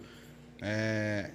[0.60, 1.30] É,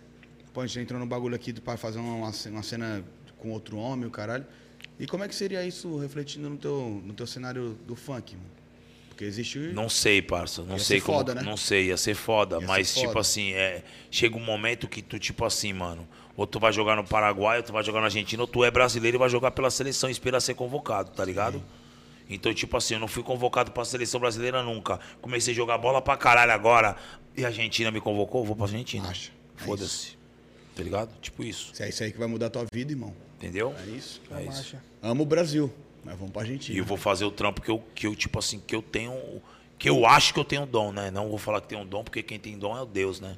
[0.54, 3.04] pô, a gente entrou no bagulho aqui pai fazer uma, uma cena
[3.38, 4.46] com outro homem, o caralho.
[5.00, 8.50] E como é que seria isso refletindo no teu, no teu cenário do funk, mano?
[9.08, 9.58] Porque existe.
[9.74, 10.62] Não sei, parça.
[10.64, 11.18] Não Ia sei ser como.
[11.20, 11.42] foda, né?
[11.42, 12.56] Não sei, ia ser foda.
[12.56, 13.20] Ia ser mas, tipo foda.
[13.22, 16.08] assim, é, chega um momento que tu, tipo assim, mano.
[16.36, 18.72] Ou tu vai jogar no Paraguai, ou tu vai jogar na Argentina, ou tu é
[18.72, 21.62] brasileiro e vai jogar pela seleção e espera ser convocado, tá ligado?
[22.30, 25.00] Então, tipo assim, eu não fui convocado pra seleção brasileira nunca.
[25.20, 26.96] Comecei a jogar bola pra caralho agora.
[27.36, 29.10] E a Argentina me convocou, eu vou pra Argentina.
[29.10, 29.32] Acha.
[29.60, 30.18] É Foda-se.
[30.76, 31.10] Tá ligado?
[31.20, 31.72] Tipo isso.
[31.74, 33.14] Se é isso aí que vai mudar a tua vida, irmão.
[33.38, 33.74] Entendeu?
[33.86, 34.22] É isso.
[34.32, 34.52] É isso.
[34.52, 34.84] Marcha.
[35.02, 36.76] Amo o Brasil, mas vamos pra Argentina.
[36.76, 39.42] E eu vou fazer o trampo que eu, que eu, tipo assim, que eu tenho.
[39.78, 41.10] Que eu acho que eu tenho dom, né?
[41.10, 43.38] Não vou falar que tenho dom, porque quem tem dom é o Deus, né?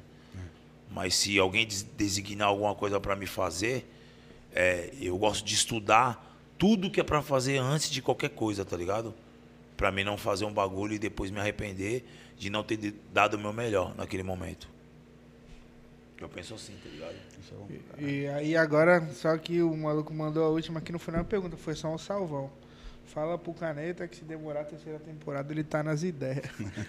[0.94, 3.88] Mas se alguém des- designar alguma coisa pra me fazer,
[4.54, 8.76] é, eu gosto de estudar tudo que é pra fazer antes de qualquer coisa, tá
[8.76, 9.14] ligado?
[9.76, 12.04] Pra mim não fazer um bagulho e depois me arrepender
[12.38, 14.68] de não ter dado o meu melhor naquele momento.
[16.20, 17.14] Eu penso assim, tá ligado?
[17.14, 17.68] É bom.
[17.98, 21.56] E aí agora, só que o maluco mandou a última que não foi uma pergunta,
[21.56, 22.48] foi só um salvão.
[23.06, 26.46] Fala pro Caneta que se demorar a terceira temporada ele tá nas ideias.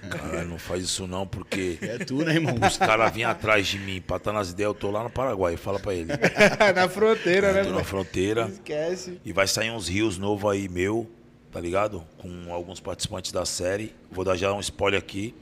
[0.09, 2.55] Cara, não faz isso não, porque É tu, né, irmão?
[2.65, 5.57] os caras vêm atrás de mim pra estar nas ideias, eu tô lá no Paraguai,
[5.57, 6.13] fala pra ele.
[6.73, 7.63] na fronteira, né?
[7.63, 8.47] Tô na fronteira.
[8.47, 9.19] Esquece.
[9.25, 11.09] E vai sair uns rios novos aí meu,
[11.51, 12.05] tá ligado?
[12.19, 13.93] Com alguns participantes da série.
[14.09, 15.35] Vou dar já um spoiler aqui.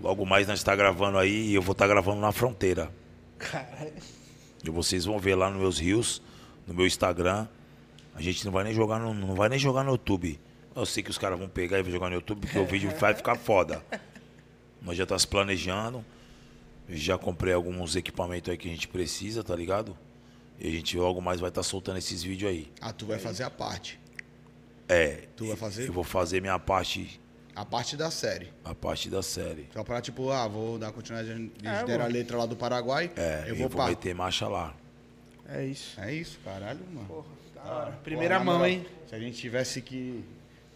[0.00, 2.90] Logo mais nós tá gravando aí e eu vou estar gravando na fronteira.
[3.38, 3.92] Caralho.
[4.64, 6.20] E vocês vão ver lá nos meus rios,
[6.66, 7.46] no meu Instagram.
[8.18, 10.40] A gente não vai nem jogar no, não vai nem jogar no YouTube.
[10.74, 12.90] Eu sei que os caras vão pegar e vão jogar no YouTube porque o vídeo
[12.98, 13.80] vai ficar foda.
[14.82, 16.04] Nós já tá se planejando.
[16.88, 19.96] Já comprei alguns equipamentos aí que a gente precisa, tá ligado?
[20.58, 22.72] E a gente logo mais vai estar soltando esses vídeos aí.
[22.80, 24.00] Ah, tu vai fazer a parte.
[24.88, 25.28] É.
[25.36, 25.86] Tu vai fazer?
[25.86, 27.20] Eu vou fazer minha parte,
[27.54, 28.52] A parte da série.
[28.64, 29.68] a parte da série.
[29.72, 31.30] Só pra, tipo, ah, vou dar continuidade.
[31.30, 33.12] Eles É, deram a letra lá do Paraguai.
[33.14, 34.74] É, eu eu vou, vou, meter marcha lá.
[35.48, 36.00] É isso.
[36.00, 37.06] É isso, caralho, mano.
[37.06, 37.26] Porra,
[37.64, 37.92] hora.
[38.04, 38.86] Primeira mão, moral, hein?
[39.06, 40.24] Se a gente tivesse que,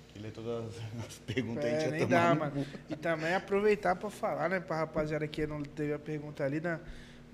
[0.08, 0.64] que ler todas
[1.06, 2.66] as perguntas, a gente É, ia nem tomar dá, no mano.
[2.90, 6.78] E também aproveitar pra falar, né, pra rapaziada que não teve a pergunta ali, né?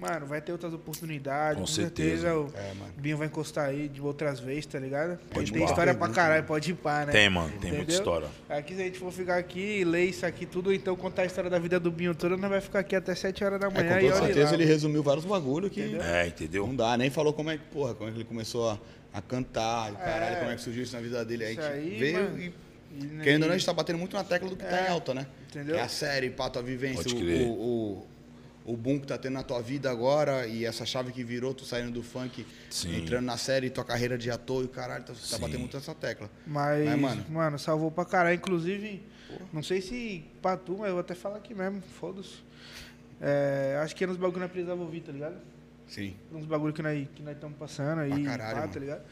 [0.00, 2.28] Mano, vai ter outras oportunidades, Com com, certeza.
[2.30, 2.38] certeza.
[2.38, 2.72] o É.
[3.00, 5.18] Binho vai encostar aí de outras vezes, tá ligado?
[5.28, 7.10] Pode tem história pra caralho, pode ir pá, né?
[7.10, 7.98] Tem, mano, tem muita Entendeu?
[7.98, 8.28] história.
[8.48, 11.24] Aqui, se a gente for ficar aqui e ler isso aqui tudo, então contar a
[11.24, 13.70] história da vida do Binho toda, nós vai ficar aqui até 7 horas da É,
[13.70, 14.54] manhã com e toda certeza lá.
[14.54, 16.02] ele resumiu vários bagulho que Entendeu?
[16.02, 16.64] É, entendeu?
[16.68, 18.78] não dá, nem falou como é que, porra, como é que ele começou a,
[19.12, 20.38] a cantar, e caralho, É.
[20.38, 21.44] como é que surgiu isso na vida dele.
[21.44, 22.38] Aí Isso a gente aí, veio mano.
[22.42, 22.54] e,
[22.90, 24.78] E, né, querendo ou não, a gente tá batendo muito na tecla do que tá
[24.80, 25.26] É, em alta, né?
[25.50, 25.74] entendeu?
[25.74, 28.06] Que é a série, pá, tua vivência, Pode o, o,
[28.66, 31.52] o, o boom que tá tendo na tua vida agora e essa chave que virou,
[31.54, 32.96] tu saindo do funk, Sim.
[32.96, 35.94] entrando na série, tua carreira de ator e o caralho, tá, tá batendo muito nessa
[35.94, 36.30] tecla.
[36.46, 37.24] Mas, Mas, mano.
[37.28, 38.36] mano, salvou pra caralho.
[38.36, 39.02] Inclusive,
[39.52, 42.42] não sei se pra tu, mas eu vou até falar aqui mesmo, foda-se.
[43.20, 45.36] É, acho que é nos bagulho nós precisava ouvir, tá ligado?
[45.88, 46.14] Sim.
[46.32, 49.02] Uns bagulho que nós que nós estamos passando aí, Pra caralho, pá, tá ligado?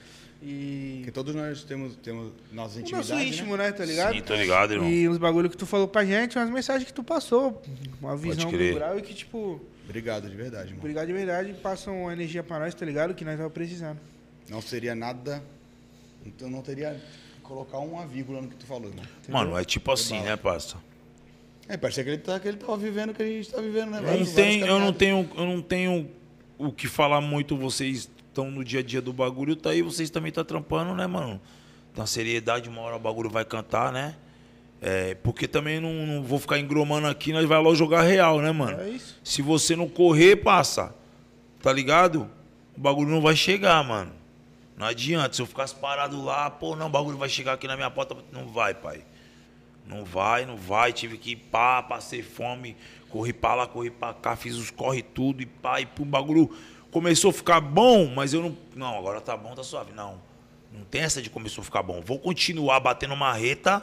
[0.42, 3.30] E Porque todos nós temos, temos nossas o intimidades, nosso né?
[3.30, 3.72] ritmo, né?
[3.72, 4.14] Tá ligado?
[4.14, 4.90] Sim, tô ligado, irmão.
[4.90, 7.62] E uns bagulho que tu falou pra gente, umas mensagens que tu passou,
[8.00, 10.80] uma visão grau e que, tipo, Obrigado, de verdade, mano.
[10.80, 13.14] obrigado de verdade, passam uma energia pra nós, tá ligado?
[13.14, 13.98] Que nós tava precisando.
[14.48, 15.42] Não seria nada.
[16.24, 17.00] Então não teria
[17.36, 19.05] que colocar uma vírgula no que tu falou, irmão.
[19.28, 20.76] Mano, é tipo assim, né, parça?
[21.68, 23.90] É, parecia que ele, tá, que ele tava vivendo o que a gente tá vivendo,
[23.90, 23.98] né?
[23.98, 26.10] Eu não, tenho, eu não tenho, eu não tenho
[26.59, 27.57] o que falar muito.
[27.57, 31.07] Vocês estão no dia a dia do bagulho, tá aí, vocês também tá trampando, né,
[31.07, 31.41] mano?
[31.97, 34.17] Na seriedade, uma hora o bagulho vai cantar, né?
[34.81, 38.52] É, porque também não, não vou ficar engromando aqui, nós vai lá jogar real, né,
[38.52, 38.81] mano?
[38.81, 39.18] É isso.
[39.25, 40.94] Se você não correr, passa.
[41.62, 42.31] Tá ligado?
[42.76, 44.12] O bagulho não vai chegar, mano.
[44.76, 45.35] Não adianta.
[45.35, 48.15] Se eu ficasse parado lá, pô, não, o bagulho vai chegar aqui na minha porta.
[48.31, 49.02] Não vai, pai.
[49.86, 50.93] Não vai, não vai.
[50.93, 52.76] Tive que ir pá, passei fome,
[53.16, 56.50] corri pra lá, corri pra cá, fiz os corre tudo e pá, e o bagulho
[56.90, 58.56] começou a ficar bom, mas eu não.
[58.74, 59.92] Não, agora tá bom, tá suave.
[59.94, 60.20] Não.
[60.70, 62.02] Não tem essa de começou a ficar bom.
[62.02, 63.82] Vou continuar batendo marreta,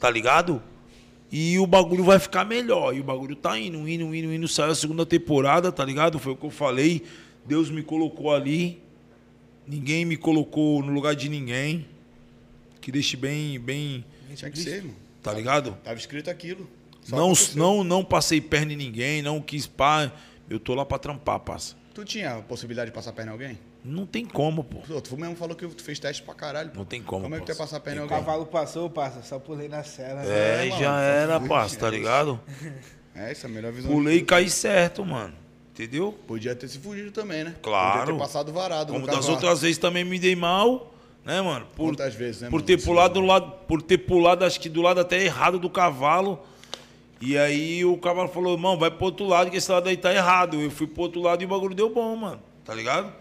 [0.00, 0.60] tá ligado?
[1.30, 2.94] E o bagulho vai ficar melhor.
[2.94, 4.48] E o bagulho tá indo, indo, indo, indo.
[4.48, 6.18] Saiu a segunda temporada, tá ligado?
[6.18, 7.04] Foi o que eu falei.
[7.44, 8.82] Deus me colocou ali.
[9.64, 11.86] Ninguém me colocou no lugar de ninguém.
[12.80, 14.04] Que deixe bem, bem,
[14.34, 14.96] Tinha que ser, mano.
[15.22, 15.76] tá ligado?
[15.84, 16.68] Tava escrito aquilo.
[17.10, 20.10] Não, não, não passei perna em ninguém, não quis pá.
[20.48, 21.74] Eu tô lá pra trampar, passa.
[21.94, 23.58] Tu tinha a possibilidade de passar perna em alguém?
[23.84, 24.78] Não tem como, pô.
[24.80, 26.70] Pô, Tu mesmo falou que tu fez teste pra caralho.
[26.70, 26.78] pô.
[26.78, 28.18] Não tem como, Como é que tu ia passar perna em O alguém?
[28.18, 30.22] cavalo passou, passa, só pulei na cela.
[30.24, 32.40] É, mano, já era, parça, tá é ligado?
[33.14, 33.90] É, essa é a melhor visão.
[33.90, 35.32] Pulei e caí certo, mano.
[35.72, 36.12] Entendeu?
[36.26, 37.54] Podia ter se fugido também, né?
[37.62, 38.00] Claro.
[38.00, 39.34] Podia ter passado varado Como no das cavalo.
[39.34, 40.92] outras vezes também me dei mal,
[41.24, 41.66] né, mano?
[41.76, 42.66] Por, Quantas vezes, né, por mano?
[42.66, 46.40] ter pulado do lado, por ter pulado, acho que do lado até errado do cavalo.
[47.20, 50.12] E aí o cavalo falou, irmão, vai pro outro lado, que esse lado aí tá
[50.12, 50.60] errado.
[50.60, 52.42] Eu fui pro outro lado e o bagulho deu bom, mano.
[52.64, 53.12] Tá ligado?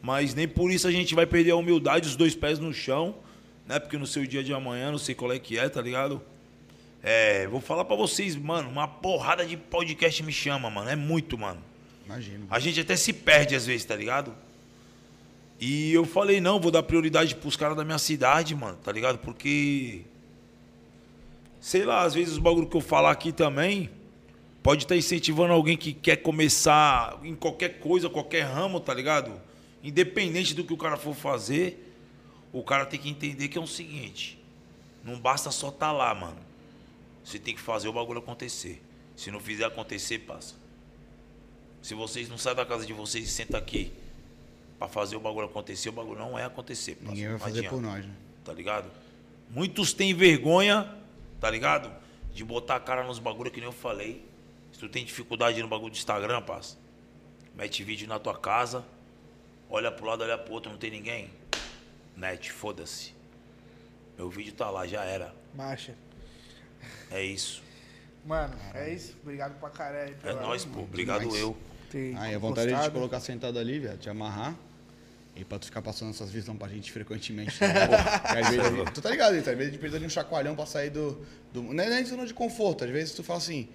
[0.00, 3.14] Mas nem por isso a gente vai perder a humildade, os dois pés no chão,
[3.66, 3.78] né?
[3.78, 6.22] Porque no seu dia de amanhã, não sei qual é que é, tá ligado?
[7.02, 10.88] É, vou falar pra vocês, mano, uma porrada de podcast me chama, mano.
[10.88, 11.60] É muito, mano.
[12.06, 12.46] Imagino.
[12.50, 14.34] A gente até se perde às vezes, tá ligado?
[15.60, 19.18] E eu falei, não, vou dar prioridade pros caras da minha cidade, mano, tá ligado?
[19.18, 20.02] Porque.
[21.60, 23.90] Sei lá, às vezes os bagulho que eu falar aqui também
[24.62, 29.40] pode estar incentivando alguém que quer começar em qualquer coisa, qualquer ramo, tá ligado?
[29.82, 31.94] Independente do que o cara for fazer,
[32.52, 34.42] o cara tem que entender que é o seguinte:
[35.04, 36.38] não basta só estar lá, mano.
[37.22, 38.82] Você tem que fazer o bagulho acontecer.
[39.14, 40.54] Se não fizer acontecer, passa.
[41.82, 43.92] Se vocês não saem da casa de vocês e sentam aqui
[44.78, 46.94] pra fazer o bagulho acontecer, o bagulho não é acontecer.
[46.96, 47.10] parça.
[47.10, 48.12] Ninguém vai fazer por nós, né?
[48.44, 48.90] Tá ligado?
[49.50, 50.94] Muitos têm vergonha,
[51.40, 51.90] tá ligado?
[52.32, 54.28] De botar a cara nos bagulhos que nem eu falei.
[54.72, 56.76] Se tu tem dificuldade no bagulho do Instagram, parça,
[57.54, 58.84] mete vídeo na tua casa,
[59.68, 61.30] olha pro lado, olha pro outro, não tem ninguém.
[62.16, 63.14] Net, foda-se.
[64.16, 65.34] Meu vídeo tá lá, já era.
[65.54, 65.94] Marcha.
[67.10, 67.62] É isso.
[68.24, 69.16] Mano, é isso.
[69.22, 70.16] Obrigado pra caralho.
[70.22, 70.80] É nóis, pô.
[70.80, 71.40] Obrigado demais.
[71.40, 71.56] eu.
[71.90, 74.54] ter Aí a vontade de te colocar sentado ali, velho, te amarrar.
[75.40, 77.58] E pra tu ficar passando essas visões pra gente frequentemente.
[77.62, 77.86] né?
[78.20, 79.34] Porque às vezes, tu tá ligado?
[79.34, 81.18] Às vezes a gente precisa de um chacoalhão pra sair do.
[81.50, 82.84] do não é nem zona de conforto.
[82.84, 83.66] Às vezes tu fala assim,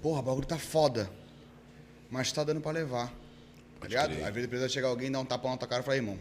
[0.00, 1.10] porra, o bagulho tá foda.
[2.08, 3.12] Mas tá dando pra levar.
[3.80, 4.12] Tá ligado?
[4.24, 6.16] Às vezes precisa chegar alguém, dar um tapa na tua cara e falar, irmão.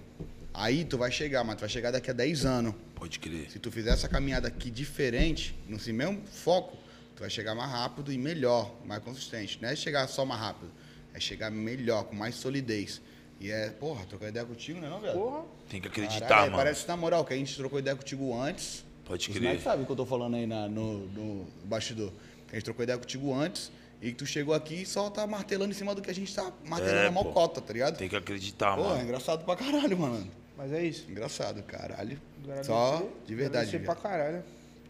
[0.56, 2.74] Aí tu vai chegar, mas tu vai chegar daqui a 10 anos.
[2.96, 3.52] Pode crer.
[3.52, 6.76] Se tu fizer essa caminhada aqui diferente, no mesmo foco,
[7.16, 9.60] tu vai chegar mais rápido e melhor, mais consistente.
[9.62, 10.72] Não é chegar só mais rápido,
[11.14, 13.00] é chegar melhor, com mais solidez.
[13.40, 15.14] E é, porra, trocar ideia contigo, né, não, velho?
[15.14, 15.44] Porra.
[15.70, 16.58] Tem que acreditar, Caralho, é, mano.
[16.64, 18.84] Parece, na moral, que a gente trocou ideia contigo antes.
[19.06, 19.42] Pode Os crer.
[19.44, 22.12] moleques sabem o que eu tô falando aí na- no, no bastidor.
[22.48, 25.26] Que a gente trocou ideia contigo antes e que tu chegou aqui e só tá
[25.28, 27.24] martelando em cima do que a gente tá martelando É, a pô.
[27.24, 27.98] mocota, tá ligado?
[27.98, 29.04] Tem que acreditar, Pô, é mano.
[29.04, 30.30] engraçado pra caralho, mano.
[30.58, 31.06] Mas é isso.
[31.10, 32.20] Engraçado, caralho.
[32.44, 33.68] Agradecer- Só de verdade.
[33.76, 34.44] Agradecer pra caralho.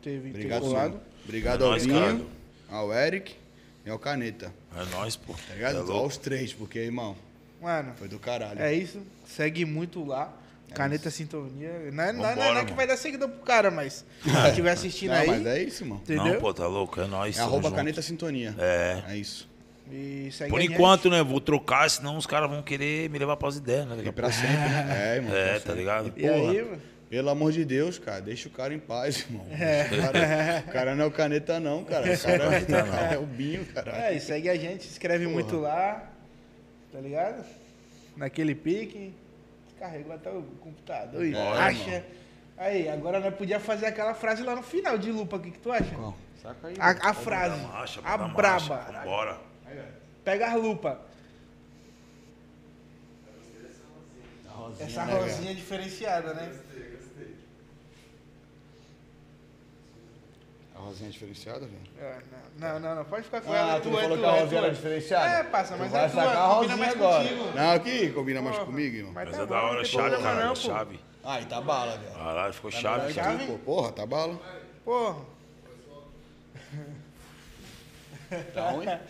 [0.03, 0.74] Vindo Obrigado, mano.
[0.74, 1.01] colado.
[1.26, 2.30] Obrigado É ao Vinho,
[2.69, 3.35] ao Eric
[3.85, 4.53] e ao Caneta.
[4.74, 5.34] É nóis, pô.
[5.34, 5.92] Tá ligado?
[5.92, 5.93] É.
[5.93, 7.16] Aos três, porque, irmão,
[7.61, 8.61] Mano, foi do caralho.
[8.61, 9.02] é isso.
[9.26, 10.34] Segue muito lá.
[10.74, 11.90] Caneta Sintonia.
[11.94, 12.76] Não é, não é- não é Vambora, que mano.
[12.76, 15.27] vai dar seguidor pro cara, mas se estiver assistindo Não, aí.
[15.27, 15.98] mas é isso, irmão.
[16.03, 16.26] Entendeu?
[16.26, 17.00] Não, pô, tá louco.
[17.00, 17.38] É nóis.
[17.38, 17.76] É arroba junto.
[17.76, 18.53] Caneta Sintonia.
[18.60, 19.02] É.
[19.08, 19.50] É isso.
[19.90, 21.24] E segue Por enquanto, né?
[21.24, 23.98] Vou trocar, senão os caras vão querer me levar pras ideias, né?
[24.06, 24.50] E pra sempre.
[24.94, 25.34] É, irmão.
[25.36, 25.74] É, tá sempre.
[25.76, 26.14] ligado?
[26.18, 26.82] E aí, mano?
[27.10, 29.45] Pelo amor de Deus, cara, deixa o cara em paz, irmão.
[29.45, 29.58] O,
[30.02, 32.06] cara, o cara não é o Caneta, não, cara.
[32.14, 34.10] O cara é o Binho, cara.
[34.10, 36.11] É, e segue a gente, se inscreve muito lá.
[36.98, 37.45] Tá ligado?
[38.16, 39.14] Naquele pique.
[39.77, 42.03] Carregou até o computador e Bora, acha.
[42.58, 45.35] Aí, agora nós podíamos fazer aquela frase lá no final de lupa.
[45.35, 45.93] O que, que tu acha?
[45.93, 46.17] Qual?
[46.42, 46.76] Saca aí.
[46.80, 47.61] A, a frase.
[47.61, 48.42] Marcha, a braba.
[48.42, 49.40] marcha, Vambora.
[50.26, 51.00] Pega as lupa.
[54.50, 56.51] A rosinha, Essa né, rosinha diferenciada, né?
[60.80, 61.78] Rosinha diferenciada, velho.
[62.00, 62.18] É,
[62.58, 63.80] Não, não, não, pode ficar com Ah, ela.
[63.80, 65.26] tu tua, falou é que a é rosinha era diferenciada?
[65.26, 67.24] É, passa, Tu mas vai é tua, sacar a combina rosinha mais agora.
[67.24, 67.44] contigo.
[67.56, 69.14] Não, aqui combina mais comigo, irmão.
[69.14, 70.46] Mas Mas tá é da hora, chave, problema cara.
[70.46, 71.00] não, chave.
[71.24, 72.14] Ai, tá bala, velho.
[72.14, 73.46] Caralho, ficou Tá chave, chave.
[73.46, 73.58] tu, pô.
[73.60, 74.40] Porra, tá bala.
[74.86, 75.16] Porra.
[78.54, 79.00] Tá onde?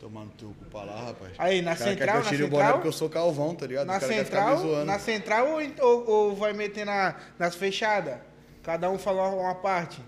[0.00, 1.32] Tomando teu cu pra lá, rapaz.
[1.38, 2.72] Aí, na cara quer central, que eu na tire o boné central?
[2.78, 3.86] porque eu sou calvão, tá ligado?
[3.86, 8.16] Na central, na central ou, ou, ou vai meter na, nas fechadas?
[8.64, 10.02] Cada um falou uma parte.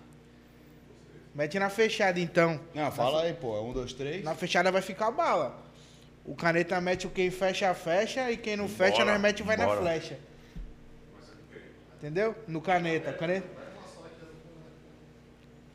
[1.34, 2.60] Mete na fechada, então.
[2.74, 3.56] Não, fala aí, pô.
[3.56, 4.22] É um, dois, três.
[4.24, 5.58] Na fechada vai ficar bala.
[6.24, 8.30] O caneta mete o quem fecha, fecha.
[8.30, 9.80] E quem não fecha, Bora, nós mete vai na bora.
[9.80, 10.18] flecha.
[11.98, 12.34] Entendeu?
[12.46, 13.12] No caneta.
[13.12, 13.46] Caneta.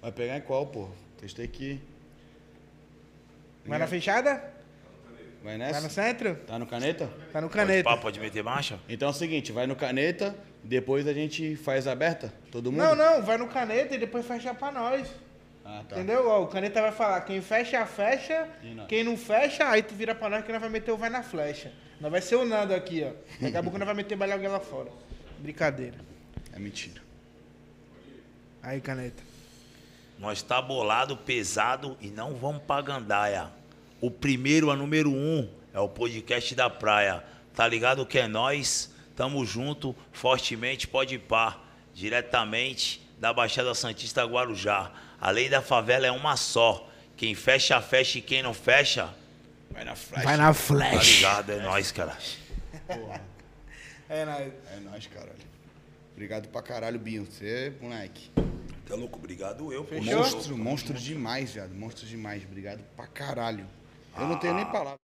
[0.01, 0.87] Vai pegar em qual, pô?
[1.19, 1.81] Testei aqui.
[3.65, 4.35] Vai na fechada?
[5.43, 5.89] Vai Vai no nessa?
[5.89, 6.35] centro?
[6.47, 7.07] Tá no caneta?
[7.31, 7.83] Tá no Pode, caneta.
[7.83, 8.79] pá, pode meter marcha?
[8.87, 12.33] Então é o seguinte, vai no caneta, depois a gente faz aberta?
[12.51, 12.81] Todo mundo?
[12.81, 15.07] Não, não, vai no caneta e depois fecha pra nós.
[15.71, 15.95] Ah, tá.
[15.97, 16.27] Entendeu?
[16.27, 18.49] Ó, o caneta vai falar, quem fecha, fecha.
[18.87, 21.21] Quem não fecha, aí tu vira pra nós que nós vai meter o vai na
[21.21, 21.71] flecha.
[22.01, 23.11] Nós vai ser o Nando aqui, ó.
[23.39, 24.89] Daqui a pouco nós vai meter balhão lá fora.
[25.37, 25.97] Brincadeira.
[26.51, 26.99] É mentira.
[28.63, 29.21] Aí, caneta.
[30.17, 33.47] Nós tá bolado, pesado e não vamos pra gandaia.
[34.01, 37.23] O primeiro, a número um, é o podcast da praia.
[37.53, 38.91] Tá ligado que é nós?
[39.15, 41.59] Tamo junto, fortemente, pode ir pá.
[41.93, 44.91] Diretamente da Baixada Santista Guarujá.
[45.21, 46.87] A lei da favela é uma só.
[47.17, 49.13] Quem fecha, fecha e quem não fecha,
[49.71, 50.23] Vai na flash.
[50.23, 51.15] Vai na tá flecha.
[51.15, 51.51] ligado?
[51.51, 52.17] É nós, cara.
[54.09, 54.53] É, nós.
[54.71, 55.35] É nóis, caralho.
[56.13, 57.25] Obrigado pra caralho, Binho.
[57.25, 58.31] Você, moleque.
[58.87, 59.19] Tá louco?
[59.19, 59.85] Obrigado eu.
[59.85, 60.17] Fechou?
[60.17, 61.73] Monstro, monstro demais, viado.
[61.73, 62.43] Monstro demais.
[62.43, 63.67] Obrigado pra caralho.
[64.17, 64.99] Eu não tenho nem palavras.